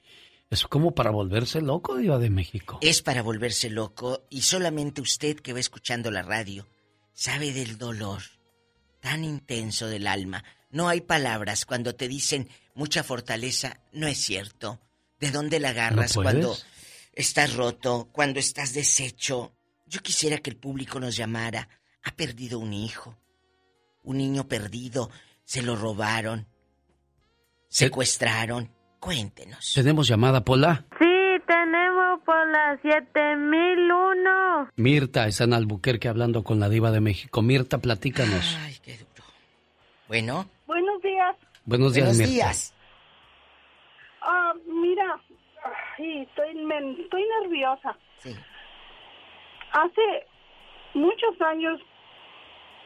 es 0.51 0.65
como 0.65 0.95
para 0.95 1.11
volverse 1.11 1.62
loco, 1.62 1.97
Diva 1.97 2.19
de 2.19 2.28
México. 2.28 2.78
Es 2.82 3.01
para 3.01 3.23
volverse 3.23 3.70
loco 3.70 4.27
y 4.28 4.43
solamente 4.43 5.01
usted 5.01 5.36
que 5.36 5.55
va 5.55 5.61
escuchando 5.61 6.11
la 6.11 6.20
radio 6.20 6.66
sabe 7.15 7.53
del 7.53 7.78
dolor 7.78 8.23
tan 9.01 9.24
intenso 9.24 9.86
del 9.86 10.07
alma. 10.07 10.45
No 10.70 10.89
hay 10.89 11.01
palabras 11.01 11.65
cuando 11.65 11.95
te 11.95 12.07
dicen 12.07 12.51
mucha 12.74 13.03
fortaleza, 13.03 13.81
no 13.93 14.07
es 14.07 14.19
cierto. 14.19 14.81
¿De 15.19 15.31
dónde 15.31 15.61
la 15.61 15.70
agarras 15.70 16.12
cuando 16.12 16.55
estás 17.15 17.55
roto, 17.55 18.11
cuando 18.12 18.39
estás 18.39 18.74
deshecho? 18.74 19.55
Yo 19.86 20.01
quisiera 20.01 20.39
que 20.39 20.51
el 20.51 20.57
público 20.57 21.01
nos 21.01 21.16
llamara. 21.16 21.70
Ha 22.03 22.11
perdido 22.15 22.59
un 22.59 22.74
hijo. 22.74 23.16
Un 24.09 24.16
niño 24.16 24.48
perdido. 24.48 25.10
Se 25.44 25.60
lo 25.62 25.76
robaron. 25.76 26.47
Secuestraron. 27.68 28.70
Cuéntenos. 29.01 29.72
Tenemos 29.74 30.09
llamada, 30.09 30.43
Pola. 30.44 30.86
Sí, 30.98 31.43
tenemos 31.47 32.18
por 32.24 32.48
las 32.51 32.80
7001. 32.80 34.70
Mirta 34.76 35.26
está 35.26 35.44
en 35.44 35.52
Albuquerque 35.52 36.09
hablando 36.09 36.43
con 36.43 36.59
la 36.59 36.70
Diva 36.70 36.90
de 36.90 37.01
México. 37.02 37.43
Mirta, 37.43 37.78
platícanos. 37.78 38.56
Bueno. 40.09 40.48
Buenos 40.66 41.02
días. 41.02 41.36
Buenos 41.66 41.93
días, 41.93 42.06
Buenos 42.09 42.18
Mirta. 42.30 42.32
días. 42.32 42.74
Ah, 44.22 44.55
mira, 44.66 45.20
ay, 45.98 46.22
estoy, 46.22 46.55
me- 46.64 47.02
estoy 47.02 47.24
nerviosa. 47.43 47.94
Hace 49.72 50.26
muchos 50.94 51.39
años 51.43 51.78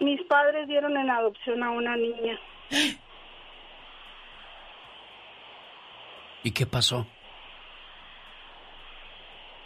mis 0.03 0.21
padres 0.25 0.67
dieron 0.69 0.97
en 0.97 1.11
adopción 1.11 1.63
a 1.63 1.71
una 1.71 1.97
niña. 1.97 2.39
¿Y 6.43 6.51
qué 6.51 6.67
pasó? 6.67 7.07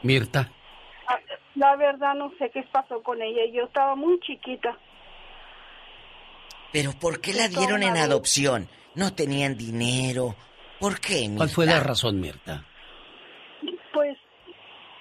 Mirta, 0.02 0.50
Ah, 1.08 1.18
La 1.54 1.76
verdad 1.76 2.14
no 2.14 2.32
sé 2.38 2.50
qué 2.50 2.62
pasó 2.64 3.02
con 3.02 3.22
ella. 3.22 3.42
Yo 3.52 3.64
estaba 3.64 3.94
muy 3.94 4.18
chiquita. 4.20 4.76
Pero 6.72 6.92
¿por 7.00 7.20
qué 7.20 7.32
la 7.32 7.48
dieron 7.48 7.82
en 7.82 7.96
adopción? 7.96 8.68
No 8.94 9.14
tenían 9.14 9.56
dinero. 9.56 10.34
¿Por 10.80 11.00
qué? 11.00 11.30
¿cuál 11.36 11.48
fue 11.48 11.64
la 11.64 11.74
Mirta? 11.74 11.88
razón, 11.88 12.20
Mirta? 12.20 12.64
Pues 13.92 14.18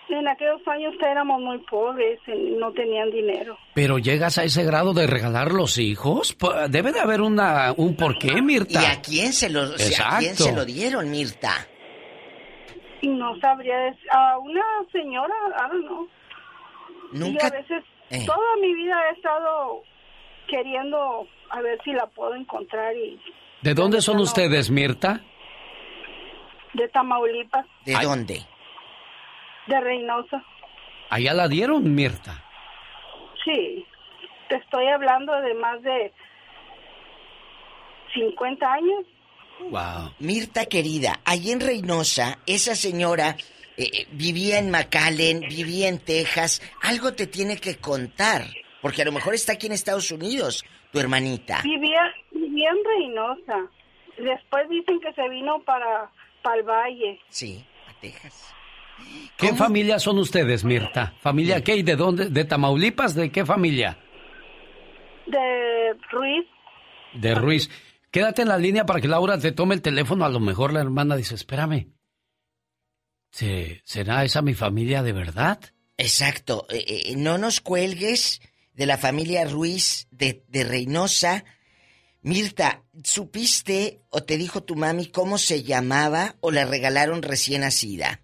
en 0.10 0.27
aquellos 0.27 0.61
años 0.68 0.94
éramos 1.02 1.41
muy 1.41 1.57
pobres, 1.60 2.19
no 2.27 2.72
tenían 2.73 3.10
dinero. 3.11 3.57
Pero 3.73 3.98
llegas 3.98 4.38
a 4.38 4.44
ese 4.44 4.64
grado 4.64 4.94
de 4.94 5.07
regalar 5.07 5.52
los 5.52 5.77
hijos, 5.77 6.38
debe 6.69 6.91
de 6.91 6.99
haber 6.99 7.22
una 7.22 7.73
un 7.76 7.95
porqué, 7.95 8.41
Mirta. 8.41 8.82
¿Y 8.82 8.86
a 8.86 9.02
quién 9.02 9.34
se 9.34 9.49
lo, 9.49 9.61
o 9.64 9.77
sea, 9.77 10.18
¿a 10.18 10.19
quién 10.19 10.36
se 10.36 10.53
lo 10.53 10.64
dieron, 10.65 11.10
Mirta? 11.10 11.52
Y 13.02 13.07
no 13.10 13.38
sabría 13.40 13.77
decir, 13.77 14.10
a 14.11 14.38
una 14.40 14.64
señora, 14.91 15.34
I 15.57 15.69
don't 15.72 15.86
know. 15.88 16.07
Nunca- 17.11 17.48
Y 17.48 17.48
a 17.48 17.60
veces, 17.61 17.84
Eh. 18.10 18.23
toda 18.26 18.56
mi 18.61 18.73
vida 18.73 18.95
he 19.10 19.14
estado 19.15 19.82
queriendo 20.48 21.27
a 21.49 21.61
ver 21.61 21.80
si 21.84 21.91
la 21.91 22.06
puedo 22.07 22.36
encontrar 22.36 22.95
y 22.95 23.19
¿De 23.61 23.73
dónde 23.73 24.02
son 24.02 24.19
ustedes, 24.19 24.69
Mirta? 24.69 25.22
de 26.73 26.88
Tamaulipas, 26.90 27.65
¿De 27.86 27.94
dónde? 28.04 28.41
De 29.68 29.79
Reynosa. 29.79 30.44
Allá 31.10 31.34
la 31.34 31.47
dieron, 31.47 31.94
Mirta. 31.94 32.44
Sí, 33.44 33.85
te 34.49 34.55
estoy 34.57 34.87
hablando 34.87 35.34
de 35.41 35.53
más 35.55 35.81
de 35.81 36.13
50 38.13 38.73
años. 38.73 39.05
Wow. 39.69 40.11
Mirta 40.19 40.65
querida, 40.65 41.19
ahí 41.26 41.52
en 41.52 41.61
Reynosa, 41.61 42.39
esa 42.45 42.76
señora 42.76 43.37
eh, 43.77 43.89
eh, 43.94 44.07
vivía 44.11 44.60
en 44.60 44.71
McAllen, 44.71 45.41
vivía 45.41 45.87
en 45.87 45.99
Texas. 45.99 46.61
Algo 46.81 47.13
te 47.13 47.27
tiene 47.27 47.57
que 47.57 47.77
contar. 47.77 48.44
Porque 48.81 49.02
a 49.02 49.05
lo 49.05 49.11
mejor 49.11 49.34
está 49.34 49.53
aquí 49.53 49.65
en 49.68 49.73
Estados 49.73 50.11
Unidos, 50.11 50.63
tu 50.91 50.99
hermanita. 50.99 51.61
Vivía, 51.63 52.13
vivía 52.31 52.69
en 52.69 52.84
Reynosa. 52.84 53.69
Después 54.18 54.69
dicen 54.69 54.99
que 54.99 55.11
se 55.13 55.27
vino 55.29 55.60
para, 55.63 56.11
para 56.44 56.57
el 56.57 56.63
valle. 56.63 57.19
Sí, 57.29 57.65
a 57.89 57.99
Texas. 57.99 58.53
¿Qué 59.38 59.54
familia 59.54 59.99
son 59.99 60.18
ustedes, 60.20 60.64
Mirta? 60.64 61.14
¿Familia 61.22 61.62
qué 61.64 61.76
y 61.76 61.84
de 61.84 61.96
dónde? 61.96 62.30
¿De 62.30 62.46
Tamaulipas? 62.46 63.15
¿De 63.15 63.32
qué 63.32 63.46
familia? 63.46 63.98
De 65.28 65.94
Ruiz. 66.12 66.46
De 67.14 67.36
Ruiz. 67.36 67.70
Quédate 68.12 68.44
en 68.44 68.48
la 68.48 68.57
línea 68.57 68.86
para 68.86 69.02
que 69.02 69.07
Laura 69.10 69.38
te 69.38 69.52
tome 69.52 69.76
el 69.76 69.82
teléfono. 69.82 70.24
A 70.24 70.30
lo 70.30 70.40
mejor 70.40 70.72
la 70.72 70.80
hermana 70.82 71.15
dice, 71.18 71.36
espérame. 71.36 71.88
¿Se- 73.32 73.82
¿Será 73.84 74.24
esa 74.24 74.41
mi 74.41 74.54
familia 74.54 75.04
de 75.04 75.12
verdad? 75.12 75.60
Exacto. 75.98 76.65
eh, 76.70 76.86
eh, 76.88 77.15
no 77.18 77.38
nos 77.38 77.60
cuelgues 77.60 78.41
de 78.74 78.86
la 78.86 78.98
familia 78.98 79.46
Ruiz 79.46 80.07
de, 80.12 80.44
de 80.48 80.64
Reynosa. 80.64 81.44
Mirta, 82.22 82.84
¿supiste 83.04 83.99
o 84.10 84.24
te 84.24 84.38
dijo 84.38 84.64
tu 84.64 84.76
mami 84.76 85.07
cómo 85.07 85.38
se 85.38 85.64
llamaba 85.64 86.36
o 86.40 86.52
la 86.52 86.65
regalaron 86.65 87.22
recién 87.22 87.62
nacida? 87.62 88.22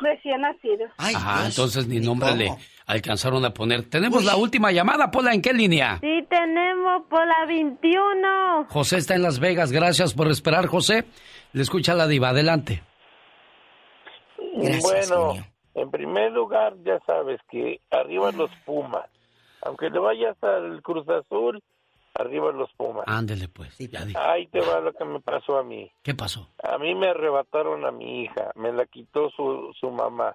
Recién 0.00 0.40
nacido. 0.40 0.86
ah, 0.98 1.44
entonces 1.46 1.86
ni 1.86 2.00
nombre 2.00 2.34
le 2.34 2.50
alcanzaron 2.86 3.44
a 3.44 3.50
poner. 3.50 3.88
Tenemos 3.88 4.24
la 4.24 4.36
última 4.36 4.72
llamada, 4.72 5.10
Pola, 5.10 5.32
¿en 5.32 5.42
qué 5.42 5.52
línea? 5.52 5.98
Sí, 6.00 6.26
tenemos 6.28 7.02
por 7.08 7.26
la 7.26 7.46
21. 7.46 8.66
José 8.68 8.98
está 8.98 9.14
en 9.14 9.22
Las 9.22 9.38
Vegas, 9.38 9.72
gracias 9.72 10.14
por 10.14 10.28
esperar, 10.28 10.66
José. 10.66 11.04
Le 11.52 11.62
escucha 11.62 11.94
la 11.94 12.06
diva, 12.06 12.30
adelante. 12.30 12.82
bueno, 14.82 15.34
en 15.74 15.90
primer 15.90 16.32
lugar, 16.32 16.74
ya 16.84 16.98
sabes 17.06 17.40
que 17.50 17.80
arriba 17.90 18.32
los 18.32 18.50
Pumas. 18.64 19.06
Aunque 19.62 19.90
le 19.90 19.98
vayas 19.98 20.36
al 20.42 20.80
Cruz 20.82 21.08
Azul, 21.08 21.62
arriba 22.18 22.52
los 22.52 22.72
Pumas. 22.74 23.04
Ándele 23.06 23.48
pues, 23.48 23.76
ya 23.78 24.04
di- 24.04 24.14
Ahí 24.16 24.46
te 24.46 24.60
va 24.60 24.80
lo 24.80 24.92
que 24.92 25.04
me 25.04 25.20
pasó 25.20 25.58
a 25.58 25.62
mí. 25.62 25.90
¿Qué 26.02 26.14
pasó? 26.14 26.48
A 26.62 26.78
mí 26.78 26.94
me 26.94 27.08
arrebataron 27.08 27.84
a 27.84 27.90
mi 27.90 28.22
hija, 28.22 28.50
me 28.54 28.72
la 28.72 28.86
quitó 28.86 29.30
su, 29.30 29.72
su 29.78 29.90
mamá 29.90 30.34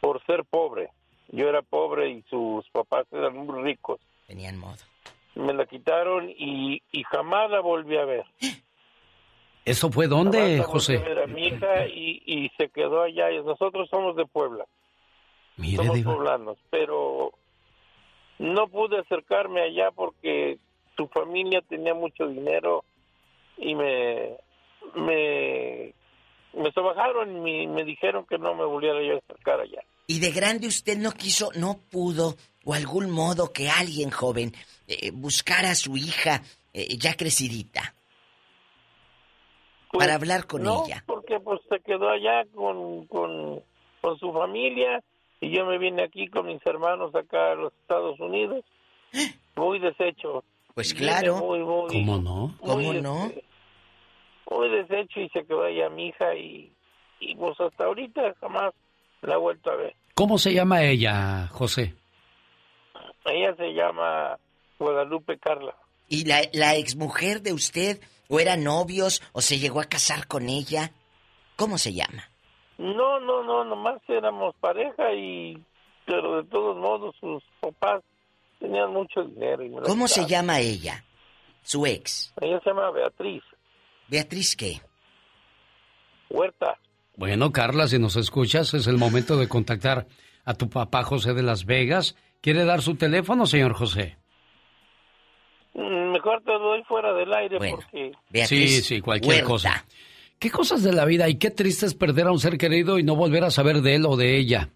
por 0.00 0.24
ser 0.26 0.44
pobre. 0.44 0.90
Yo 1.28 1.48
era 1.48 1.62
pobre 1.62 2.08
y 2.10 2.22
sus 2.30 2.68
papás 2.70 3.06
eran 3.12 3.36
muy 3.36 3.62
ricos. 3.62 4.00
Tenían 4.26 4.58
modo. 4.58 4.76
Me 5.36 5.52
la 5.54 5.64
quitaron 5.66 6.28
y, 6.30 6.82
y 6.90 7.02
jamás 7.04 7.50
la 7.50 7.60
volví 7.60 7.96
a 7.96 8.04
ver. 8.04 8.24
¿Eso 9.64 9.90
fue 9.92 10.06
Jamás 10.08 10.24
dónde, 10.24 10.38
la 10.38 10.44
volví 10.46 10.60
a 10.60 10.64
José? 10.64 10.98
ver 10.98 11.18
a 11.20 11.26
mi 11.26 11.46
hija 11.46 11.86
y, 11.86 12.22
y 12.26 12.48
se 12.58 12.68
quedó 12.70 13.02
allá. 13.02 13.30
Y 13.30 13.42
nosotros 13.44 13.88
somos 13.90 14.16
de 14.16 14.26
Puebla. 14.26 14.64
Mire, 15.56 15.76
somos 15.76 15.94
diva. 15.96 16.14
poblanos, 16.14 16.58
pero 16.70 17.32
no 18.38 18.66
pude 18.68 18.98
acercarme 18.98 19.60
allá 19.62 19.90
porque 19.90 20.58
su 21.00 21.08
familia 21.08 21.62
tenía 21.62 21.94
mucho 21.94 22.28
dinero 22.28 22.84
y 23.56 23.74
me 23.74 24.36
me 24.94 25.94
me 26.52 26.72
trabajaron 26.72 27.36
y 27.36 27.40
me, 27.40 27.68
me 27.68 27.84
dijeron 27.84 28.26
que 28.26 28.36
no 28.36 28.54
me 28.54 28.64
volviera 28.64 29.00
yo 29.02 29.14
a 29.14 29.18
acercar 29.18 29.60
allá. 29.60 29.82
Y 30.08 30.18
de 30.20 30.30
grande 30.30 30.66
usted 30.66 30.98
no 30.98 31.12
quiso, 31.12 31.50
no 31.54 31.78
pudo, 31.90 32.34
o 32.64 32.74
algún 32.74 33.10
modo 33.10 33.52
que 33.52 33.70
alguien 33.70 34.10
joven 34.10 34.52
eh, 34.88 35.10
buscara 35.12 35.70
a 35.70 35.74
su 35.74 35.96
hija 35.96 36.42
eh, 36.74 36.96
ya 36.98 37.14
crecidita. 37.14 37.94
Pues, 39.92 40.04
para 40.04 40.16
hablar 40.16 40.46
con 40.46 40.64
no, 40.64 40.84
ella. 40.84 41.04
porque 41.06 41.38
pues 41.40 41.60
se 41.68 41.80
quedó 41.80 42.10
allá 42.10 42.44
con, 42.54 43.06
con, 43.06 43.62
con 44.00 44.18
su 44.18 44.32
familia 44.32 45.02
y 45.40 45.50
yo 45.56 45.64
me 45.64 45.78
vine 45.78 46.02
aquí 46.02 46.28
con 46.28 46.46
mis 46.46 46.64
hermanos 46.66 47.14
acá 47.14 47.52
a 47.52 47.54
los 47.54 47.72
Estados 47.74 48.18
Unidos. 48.20 48.64
Muy 49.56 49.78
deshecho. 49.78 50.44
Pues 50.80 50.94
claro. 50.94 51.36
Muy, 51.36 51.58
muy, 51.58 51.88
¿Cómo 51.88 52.16
no? 52.16 52.54
¿Cómo 52.58 52.76
muy, 52.78 53.02
no? 53.02 53.26
este, 53.26 53.44
Muy 54.50 54.70
deshecho 54.70 55.20
y 55.20 55.28
se 55.28 55.44
que 55.44 55.52
vaya 55.52 55.90
mi 55.90 56.06
hija 56.06 56.34
y, 56.34 56.72
y 57.20 57.36
pues 57.36 57.60
hasta 57.60 57.84
ahorita 57.84 58.34
jamás 58.40 58.72
la 59.20 59.34
he 59.34 59.36
vuelto 59.36 59.70
a 59.70 59.76
ver. 59.76 59.94
¿Cómo 60.14 60.38
se 60.38 60.54
llama 60.54 60.82
ella, 60.82 61.48
José? 61.48 61.94
Ella 63.26 63.54
se 63.56 63.74
llama 63.74 64.38
Guadalupe 64.78 65.38
Carla. 65.38 65.76
¿Y 66.08 66.24
la, 66.24 66.40
la 66.54 66.76
exmujer 66.76 67.42
de 67.42 67.52
usted, 67.52 68.00
o 68.30 68.40
eran 68.40 68.64
novios, 68.64 69.20
o 69.34 69.42
se 69.42 69.58
llegó 69.58 69.82
a 69.82 69.84
casar 69.84 70.28
con 70.28 70.48
ella? 70.48 70.92
¿Cómo 71.56 71.76
se 71.76 71.92
llama? 71.92 72.30
No, 72.78 73.20
no, 73.20 73.42
no, 73.42 73.64
nomás 73.64 74.00
éramos 74.08 74.54
pareja 74.60 75.12
y... 75.12 75.62
Pero 76.06 76.42
de 76.42 76.48
todos 76.48 76.78
modos 76.78 77.14
sus 77.20 77.44
papás 77.60 78.02
tenían 78.60 78.92
mucho 78.92 79.22
dinero. 79.24 79.64
Y 79.64 79.68
me 79.70 79.80
lo 79.80 79.82
¿Cómo 79.82 80.06
se 80.06 80.26
llama 80.26 80.60
ella? 80.60 81.04
Su 81.62 81.86
ex. 81.86 82.32
Ella 82.40 82.60
se 82.62 82.70
llama 82.70 82.90
Beatriz 82.90 83.42
¿Beatriz 84.08 84.56
qué? 84.56 84.80
Huerta. 86.28 86.78
Bueno, 87.16 87.52
Carla, 87.52 87.86
si 87.86 87.98
nos 87.98 88.16
escuchas, 88.16 88.74
es 88.74 88.86
el 88.86 88.96
momento 88.96 89.36
de 89.36 89.48
contactar 89.48 90.06
a 90.44 90.54
tu 90.54 90.68
papá 90.68 91.02
José 91.02 91.34
de 91.34 91.42
Las 91.42 91.64
Vegas. 91.64 92.16
¿Quiere 92.40 92.64
dar 92.64 92.82
su 92.82 92.96
teléfono, 92.96 93.46
señor 93.46 93.74
José? 93.74 94.16
Mm, 95.74 96.12
Mejor 96.12 96.42
te 96.44 96.52
doy 96.52 96.82
fuera 96.84 97.12
del 97.12 97.32
aire 97.32 97.58
porque... 97.58 98.12
sí, 98.46 98.82
sí, 98.82 99.00
cualquier 99.00 99.44
cosa. 99.44 99.84
¿Qué 100.38 100.50
cosas 100.50 100.82
de 100.82 100.92
la 100.92 101.04
vida 101.04 101.28
y 101.28 101.36
qué 101.38 101.50
triste 101.50 101.86
es 101.86 101.94
perder 101.94 102.26
a 102.26 102.32
un 102.32 102.38
ser 102.40 102.56
querido 102.56 102.98
y 102.98 103.02
no 103.02 103.14
volver 103.14 103.44
a 103.44 103.50
saber 103.50 103.82
de 103.82 103.96
él 103.96 104.06
o 104.06 104.16
de 104.16 104.38
ella? 104.38 104.70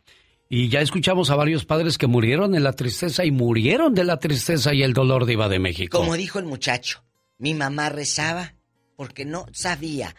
Y 0.57 0.69
ya 0.69 0.79
escuchamos 0.79 1.31
a 1.31 1.35
varios 1.35 1.65
padres 1.65 1.99
que 1.99 2.07
murieron 2.07 2.55
en 2.55 2.63
la 2.63 2.75
tristeza 2.75 3.25
y 3.25 3.33
murieron 3.33 3.93
de 3.93 4.05
la 4.05 4.21
tristeza 4.21 4.73
y 4.73 4.85
el 4.85 4.93
dolor 4.93 5.27
diva 5.27 5.49
de 5.49 5.59
México. 5.59 5.99
Como 5.99 6.17
dijo 6.17 6.39
el 6.39 6.45
muchacho, 6.45 7.03
mi 7.39 7.55
mamá 7.55 7.89
rezaba 7.89 8.55
porque 8.95 9.25
no 9.25 9.47
sabía 9.53 10.15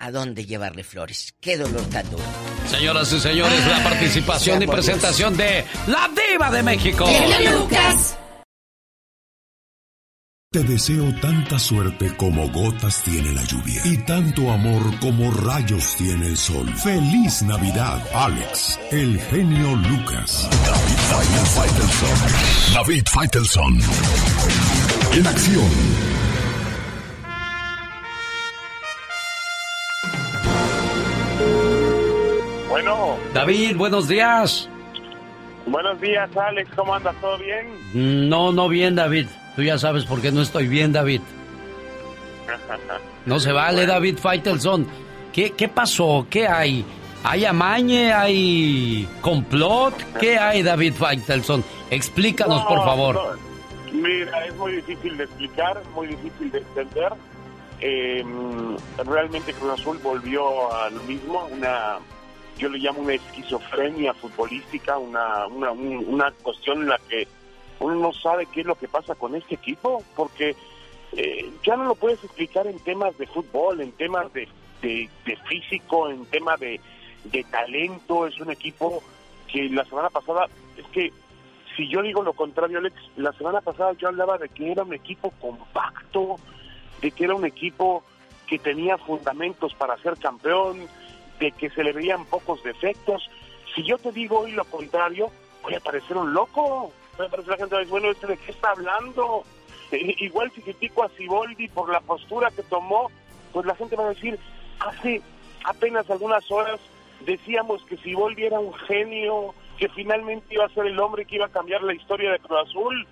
a 0.00 0.10
dónde 0.10 0.46
llevarle 0.46 0.82
flores. 0.82 1.32
Qué 1.40 1.56
dolor 1.56 1.86
tan 1.90 2.10
duro. 2.10 2.24
Señoras 2.66 3.12
y 3.12 3.20
señores, 3.20 3.66
la 3.68 3.84
participación 3.84 4.64
y 4.64 4.66
presentación 4.66 5.36
de 5.36 5.64
La 5.86 6.10
Diva 6.12 6.50
de 6.50 6.62
México. 6.64 7.06
Lucas. 7.48 8.18
Te 10.58 10.64
deseo 10.64 11.14
tanta 11.20 11.56
suerte 11.56 12.16
como 12.16 12.48
gotas 12.48 13.00
tiene 13.04 13.30
la 13.30 13.44
lluvia 13.44 13.80
y 13.84 13.96
tanto 13.98 14.50
amor 14.50 14.82
como 14.98 15.30
rayos 15.30 15.94
tiene 15.94 16.26
el 16.26 16.36
sol. 16.36 16.68
Feliz 16.82 17.44
Navidad, 17.44 18.02
Alex, 18.12 18.76
el 18.90 19.20
genio 19.20 19.76
Lucas. 19.76 20.48
David 20.66 21.46
Faitelson. 21.54 22.74
David 22.74 23.04
Faitelson. 23.08 23.78
En 25.16 25.26
acción. 25.28 25.70
Bueno, 32.68 33.16
David, 33.32 33.76
buenos 33.76 34.08
días. 34.08 34.68
buenos 35.66 36.00
días, 36.00 36.36
Alex. 36.36 36.68
¿Cómo 36.74 36.96
andas? 36.96 37.14
¿Todo 37.20 37.38
bien? 37.38 38.28
No, 38.28 38.50
no 38.50 38.68
bien, 38.68 38.96
David. 38.96 39.28
Tú 39.58 39.64
ya 39.64 39.76
sabes 39.76 40.04
por 40.04 40.20
qué 40.22 40.30
no 40.30 40.40
estoy 40.40 40.68
bien, 40.68 40.92
David. 40.92 41.20
No 43.26 43.40
se 43.40 43.50
vale, 43.50 43.86
David 43.86 44.16
Faitelson. 44.16 44.86
¿Qué, 45.32 45.50
¿Qué 45.50 45.66
pasó? 45.66 46.28
¿Qué 46.30 46.46
hay? 46.46 46.84
¿Hay 47.24 47.44
amañe? 47.44 48.12
¿Hay 48.12 49.08
complot? 49.20 49.94
¿Qué 50.20 50.38
hay, 50.38 50.62
David 50.62 50.94
Faitelson? 50.94 51.64
Explícanos, 51.90 52.62
por 52.66 52.84
favor. 52.84 53.16
no. 53.16 53.48
Mira, 54.00 54.46
es 54.46 54.54
muy 54.54 54.76
difícil 54.76 55.16
de 55.16 55.24
explicar, 55.24 55.82
muy 55.92 56.06
difícil 56.06 56.52
de 56.52 56.58
entender. 56.58 57.12
Eh, 57.80 58.24
realmente 59.04 59.52
Cruz 59.54 59.80
Azul 59.80 59.98
volvió 60.04 60.72
a 60.72 60.88
lo 60.90 61.02
mismo, 61.02 61.48
una, 61.50 61.96
yo 62.58 62.68
le 62.68 62.78
llamo 62.78 63.00
una 63.00 63.14
esquizofrenia 63.14 64.14
futbolística, 64.14 64.98
una, 64.98 65.48
una, 65.48 65.72
un- 65.72 66.04
una 66.06 66.30
cuestión 66.44 66.82
en 66.82 66.88
la 66.90 67.00
que 67.08 67.26
uno 67.80 67.94
no 67.96 68.12
sabe 68.12 68.46
qué 68.46 68.60
es 68.60 68.66
lo 68.66 68.74
que 68.74 68.88
pasa 68.88 69.14
con 69.14 69.34
este 69.34 69.54
equipo, 69.54 70.02
porque 70.16 70.56
eh, 71.12 71.52
ya 71.64 71.76
no 71.76 71.84
lo 71.84 71.94
puedes 71.94 72.22
explicar 72.24 72.66
en 72.66 72.78
temas 72.80 73.16
de 73.18 73.26
fútbol, 73.26 73.80
en 73.80 73.92
temas 73.92 74.32
de, 74.32 74.48
de- 74.82 75.08
físico, 75.48 76.10
en 76.10 76.26
temas 76.26 76.58
de, 76.60 76.80
de 77.24 77.44
talento. 77.44 78.26
Es 78.26 78.38
un 78.40 78.50
equipo 78.50 79.02
que 79.50 79.68
la 79.70 79.84
semana 79.84 80.10
pasada, 80.10 80.46
es 80.76 80.86
que 80.88 81.12
si 81.76 81.88
yo 81.88 82.02
digo 82.02 82.22
lo 82.22 82.32
contrario, 82.32 82.78
Alex, 82.78 82.96
la 83.16 83.32
semana 83.32 83.60
pasada 83.60 83.92
yo 83.92 84.08
hablaba 84.08 84.36
de 84.38 84.48
que 84.48 84.72
era 84.72 84.82
un 84.82 84.92
equipo 84.92 85.30
compacto, 85.40 86.36
de 87.00 87.10
que 87.12 87.24
era 87.24 87.34
un 87.34 87.44
equipo 87.46 88.02
que 88.46 88.58
tenía 88.58 88.98
fundamentos 88.98 89.74
para 89.74 89.96
ser 89.98 90.16
campeón, 90.18 90.88
de 91.38 91.52
que 91.52 91.70
se 91.70 91.84
le 91.84 91.92
veían 91.92 92.24
pocos 92.26 92.62
defectos. 92.64 93.30
Si 93.74 93.84
yo 93.84 93.96
te 93.98 94.10
digo 94.10 94.40
hoy 94.40 94.52
lo 94.52 94.64
contrario, 94.64 95.30
voy 95.62 95.74
a 95.74 95.80
parecer 95.80 96.16
un 96.16 96.32
loco. 96.34 96.92
Voy 97.18 97.26
a 97.26 97.30
parecer 97.30 97.50
la 97.50 97.56
gente 97.56 97.74
va 97.74 97.78
a 97.78 97.80
decir, 97.80 97.90
bueno, 97.90 98.10
¿este 98.10 98.26
de 98.28 98.36
qué 98.36 98.52
está 98.52 98.70
hablando? 98.70 99.42
Igual 99.90 100.52
si 100.54 100.62
critico 100.62 101.02
a 101.02 101.08
Siboldi 101.10 101.66
por 101.68 101.90
la 101.90 102.00
postura 102.00 102.50
que 102.52 102.62
tomó, 102.62 103.10
pues 103.52 103.66
la 103.66 103.74
gente 103.74 103.96
va 103.96 104.04
a 104.04 104.10
decir, 104.10 104.38
hace 104.78 105.20
apenas 105.64 106.08
algunas 106.08 106.48
horas 106.50 106.78
decíamos 107.26 107.82
que 107.84 107.96
Siboldi 107.96 108.44
era 108.44 108.60
un 108.60 108.72
genio, 108.72 109.52
que 109.78 109.88
finalmente 109.88 110.54
iba 110.54 110.64
a 110.64 110.68
ser 110.68 110.86
el 110.86 110.98
hombre 111.00 111.24
que 111.24 111.36
iba 111.36 111.46
a 111.46 111.50
cambiar 111.50 111.82
la 111.82 111.94
historia 111.94 112.30
de 112.30 112.38
Cruz 112.38 112.68
Azul. 112.68 113.06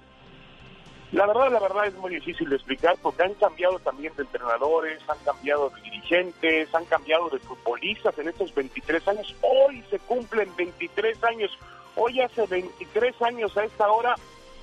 La 1.10 1.26
verdad, 1.26 1.52
la 1.52 1.60
verdad 1.60 1.86
es 1.86 1.94
muy 1.96 2.14
difícil 2.14 2.48
de 2.48 2.56
explicar 2.56 2.96
porque 3.02 3.24
han 3.24 3.34
cambiado 3.34 3.78
también 3.80 4.14
de 4.16 4.22
entrenadores, 4.22 5.00
han 5.08 5.18
cambiado 5.24 5.70
de 5.70 5.80
dirigentes, 5.82 6.72
han 6.74 6.84
cambiado 6.84 7.28
de 7.30 7.38
futbolistas 7.40 8.16
en 8.18 8.28
estos 8.28 8.54
23 8.54 9.08
años. 9.08 9.34
Hoy 9.42 9.82
se 9.90 9.98
cumplen 10.00 10.54
23 10.56 11.24
años. 11.24 11.58
Hoy 11.96 12.20
hace 12.20 12.46
23 12.46 13.22
años 13.22 13.56
a 13.56 13.64
esta 13.64 13.90
hora 13.90 14.14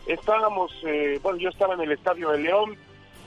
estábamos, 0.06 0.72
eh, 0.86 1.20
bueno, 1.22 1.40
yo 1.40 1.50
estaba 1.50 1.74
en 1.74 1.82
el 1.82 1.92
Estadio 1.92 2.30
de 2.32 2.40
León 2.40 2.78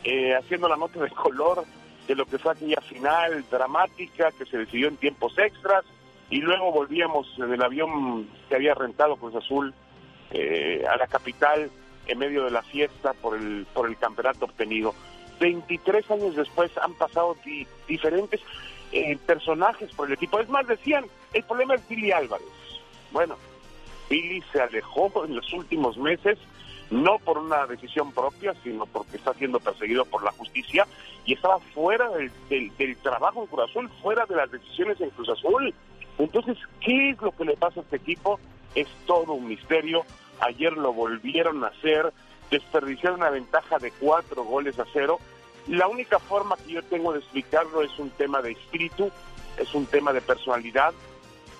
eh, 0.05 0.35
haciendo 0.35 0.69
la 0.69 0.77
nota 0.77 1.01
de 1.01 1.11
color 1.11 1.65
de 2.07 2.15
lo 2.15 2.25
que 2.27 2.39
fue 2.39 2.53
aquella 2.53 2.81
final 2.83 3.45
dramática 3.51 4.31
que 4.33 4.47
se 4.47 4.59
decidió 4.59 4.89
en 4.89 4.97
tiempos 4.97 5.37
extras 5.39 5.85
y 6.31 6.39
luego 6.41 6.71
volvíamos 6.71 7.27
en 7.39 7.53
el 7.53 7.63
avión 7.63 8.29
que 8.49 8.55
había 8.55 8.75
rentado 8.75 9.17
Cruz 9.17 9.35
Azul 9.35 9.75
eh, 10.31 10.85
a 10.89 10.97
la 10.97 11.07
capital 11.09 11.71
en 12.07 12.19
medio 12.19 12.45
de 12.45 12.51
la 12.53 12.63
fiesta 12.63 13.13
por 13.15 13.37
el, 13.37 13.67
por 13.75 13.89
el 13.89 13.97
campeonato 13.97 14.45
obtenido. 14.45 14.95
23 15.41 16.09
años 16.13 16.37
después 16.37 16.71
han 16.79 16.95
pasado 16.95 17.37
di- 17.45 17.67
diferentes 17.89 18.41
eh, 18.93 19.19
personajes 19.27 19.91
por 19.95 20.07
el 20.07 20.15
equipo. 20.15 20.39
Es 20.39 20.49
más, 20.49 20.67
decían, 20.69 21.05
el 21.33 21.43
problema 21.43 21.75
es 21.75 21.89
Billy 21.89 22.13
Álvarez. 22.13 22.47
Bueno, 23.11 23.37
Billy 24.09 24.43
se 24.53 24.61
alejó 24.61 25.11
en 25.25 25.37
los 25.37 25.53
últimos 25.53 25.97
meses, 25.99 26.39
no 26.91 27.19
por 27.19 27.39
una 27.39 27.67
decisión 27.67 28.13
propia, 28.13 28.55
sino 28.63 28.87
porque 28.87 29.17
está 29.17 29.35
siendo 29.35 29.59
perseguido 29.61 30.05
por 30.05 30.23
la 30.23 30.31
justicia 30.33 30.87
y 31.25 31.33
estaba 31.35 31.59
fuera 31.75 32.09
del, 32.11 32.31
del- 32.49 32.97
trabajo 32.99 33.41
en 33.43 33.47
Cruz 33.49 33.69
Azul, 33.71 33.91
fuera 34.03 34.25
de 34.27 34.37
las 34.37 34.51
decisiones 34.51 35.01
en 35.01 35.11
Cruz 35.11 35.29
Azul. 35.31 35.75
Entonces, 36.19 36.57
¿qué 36.81 37.11
es 37.11 37.21
lo 37.21 37.33
que 37.33 37.45
le 37.45 37.57
pasa 37.57 37.81
a 37.81 37.83
este 37.83 37.97
equipo? 37.97 38.39
Es 38.75 38.87
todo 39.07 39.33
un 39.33 39.49
misterio. 39.49 40.05
Ayer 40.41 40.73
lo 40.75 40.93
volvieron 40.93 41.65
a 41.65 41.69
hacer, 41.69 42.13
desperdiciaron 42.51 43.21
una 43.21 43.31
ventaja 43.31 43.79
de 43.79 43.91
cuatro 43.91 44.45
goles 44.45 44.79
a 44.79 44.85
cero. 44.93 45.19
La 45.67 45.89
única 45.89 46.19
forma 46.21 46.57
que 46.59 46.75
yo 46.75 46.83
tengo 46.85 47.13
de 47.13 47.19
explicarlo 47.19 47.83
es 47.83 47.99
un 47.99 48.11
tema 48.11 48.41
de 48.43 48.53
espíritu, 48.53 49.11
es 49.59 49.75
un 49.75 49.87
tema 49.87 50.13
de 50.13 50.21
personalidad, 50.21 50.93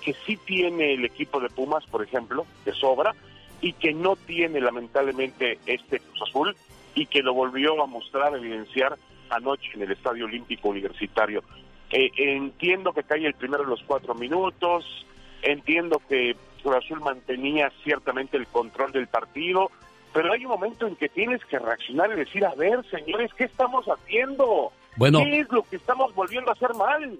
que 0.07 0.15
sí 0.25 0.37
tiene 0.37 0.93
el 0.93 1.03
equipo 1.03 1.41
de 1.41 1.49
Pumas, 1.49 1.85
por 1.87 2.01
ejemplo, 2.01 2.45
de 2.63 2.71
sobra, 2.71 3.13
y 3.59 3.73
que 3.73 3.93
no 3.93 4.15
tiene 4.15 4.61
lamentablemente 4.61 5.59
este 5.65 5.99
Cruz 5.99 6.21
Azul, 6.29 6.55
y 6.95 7.07
que 7.07 7.21
lo 7.21 7.33
volvió 7.33 7.83
a 7.83 7.87
mostrar, 7.87 8.33
a 8.33 8.37
evidenciar 8.37 8.97
anoche 9.29 9.69
en 9.73 9.81
el 9.81 9.91
Estadio 9.91 10.23
Olímpico 10.23 10.69
Universitario. 10.69 11.43
Eh, 11.91 12.09
entiendo 12.15 12.93
que 12.93 13.03
cae 13.03 13.25
el 13.25 13.33
primero 13.33 13.63
de 13.63 13.69
los 13.69 13.83
cuatro 13.83 14.15
minutos, 14.15 14.85
entiendo 15.41 16.01
que 16.07 16.37
Cruz 16.63 16.77
Azul 16.77 17.01
mantenía 17.01 17.69
ciertamente 17.83 18.37
el 18.37 18.47
control 18.47 18.93
del 18.93 19.07
partido, 19.07 19.71
pero 20.13 20.31
hay 20.31 20.45
un 20.45 20.51
momento 20.51 20.87
en 20.87 20.95
que 20.95 21.09
tienes 21.09 21.43
que 21.43 21.59
reaccionar 21.59 22.13
y 22.13 22.15
decir, 22.15 22.45
a 22.45 22.55
ver, 22.55 22.79
señores, 22.89 23.33
¿qué 23.33 23.43
estamos 23.43 23.85
haciendo? 23.87 24.71
Bueno. 24.95 25.19
¿Qué 25.19 25.41
es 25.41 25.51
lo 25.51 25.63
que 25.63 25.75
estamos 25.75 26.15
volviendo 26.15 26.51
a 26.51 26.53
hacer 26.53 26.73
mal? 26.75 27.17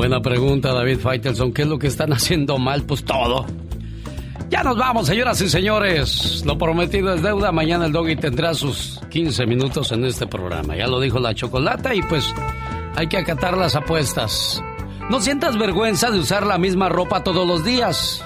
Buena 0.00 0.22
pregunta, 0.22 0.72
David 0.72 0.98
Faitelson. 0.98 1.52
¿Qué 1.52 1.60
es 1.60 1.68
lo 1.68 1.78
que 1.78 1.88
están 1.88 2.10
haciendo 2.14 2.56
mal? 2.56 2.84
Pues 2.84 3.04
todo. 3.04 3.44
Ya 4.48 4.62
nos 4.62 4.78
vamos, 4.78 5.06
señoras 5.06 5.38
y 5.42 5.50
señores. 5.50 6.42
Lo 6.46 6.56
prometido 6.56 7.12
es 7.12 7.22
deuda. 7.22 7.52
Mañana 7.52 7.84
el 7.84 7.92
doggy 7.92 8.16
tendrá 8.16 8.54
sus 8.54 8.98
15 9.10 9.44
minutos 9.44 9.92
en 9.92 10.06
este 10.06 10.26
programa. 10.26 10.74
Ya 10.74 10.86
lo 10.86 11.00
dijo 11.00 11.18
la 11.18 11.34
chocolata 11.34 11.94
y 11.94 12.00
pues 12.00 12.34
hay 12.96 13.08
que 13.08 13.18
acatar 13.18 13.58
las 13.58 13.76
apuestas. 13.76 14.64
No 15.10 15.20
sientas 15.20 15.58
vergüenza 15.58 16.10
de 16.10 16.20
usar 16.20 16.46
la 16.46 16.56
misma 16.56 16.88
ropa 16.88 17.22
todos 17.22 17.46
los 17.46 17.62
días. 17.62 18.24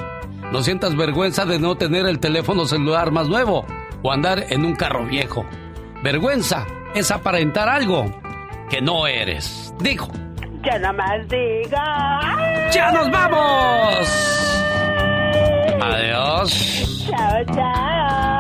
No 0.53 0.62
sientas 0.62 0.94
vergüenza 0.94 1.44
de 1.44 1.59
no 1.59 1.75
tener 1.75 2.07
el 2.07 2.20
teléfono 2.20 2.67
celular 2.67 3.11
más 3.11 3.28
nuevo 3.28 3.67
o 4.01 4.12
andar 4.12 4.47
en 4.51 4.65
un 4.65 4.77
carro 4.77 5.07
viejo. 5.07 5.44
Vergüenza 6.05 6.69
es 6.94 7.11
aparentar 7.11 7.69
algo 7.69 8.05
que 8.70 8.81
no 8.81 9.09
eres. 9.09 9.75
Dijo 9.81 10.12
ya 10.65 10.78
no 10.78 10.93
más 10.94 11.28
diga. 11.28 12.20
¡Ya 12.73 12.91
nos 12.93 13.10
vamos! 13.10 14.09
Adiós. 15.81 17.07
Chao, 17.10 17.44
chao. 17.55 18.33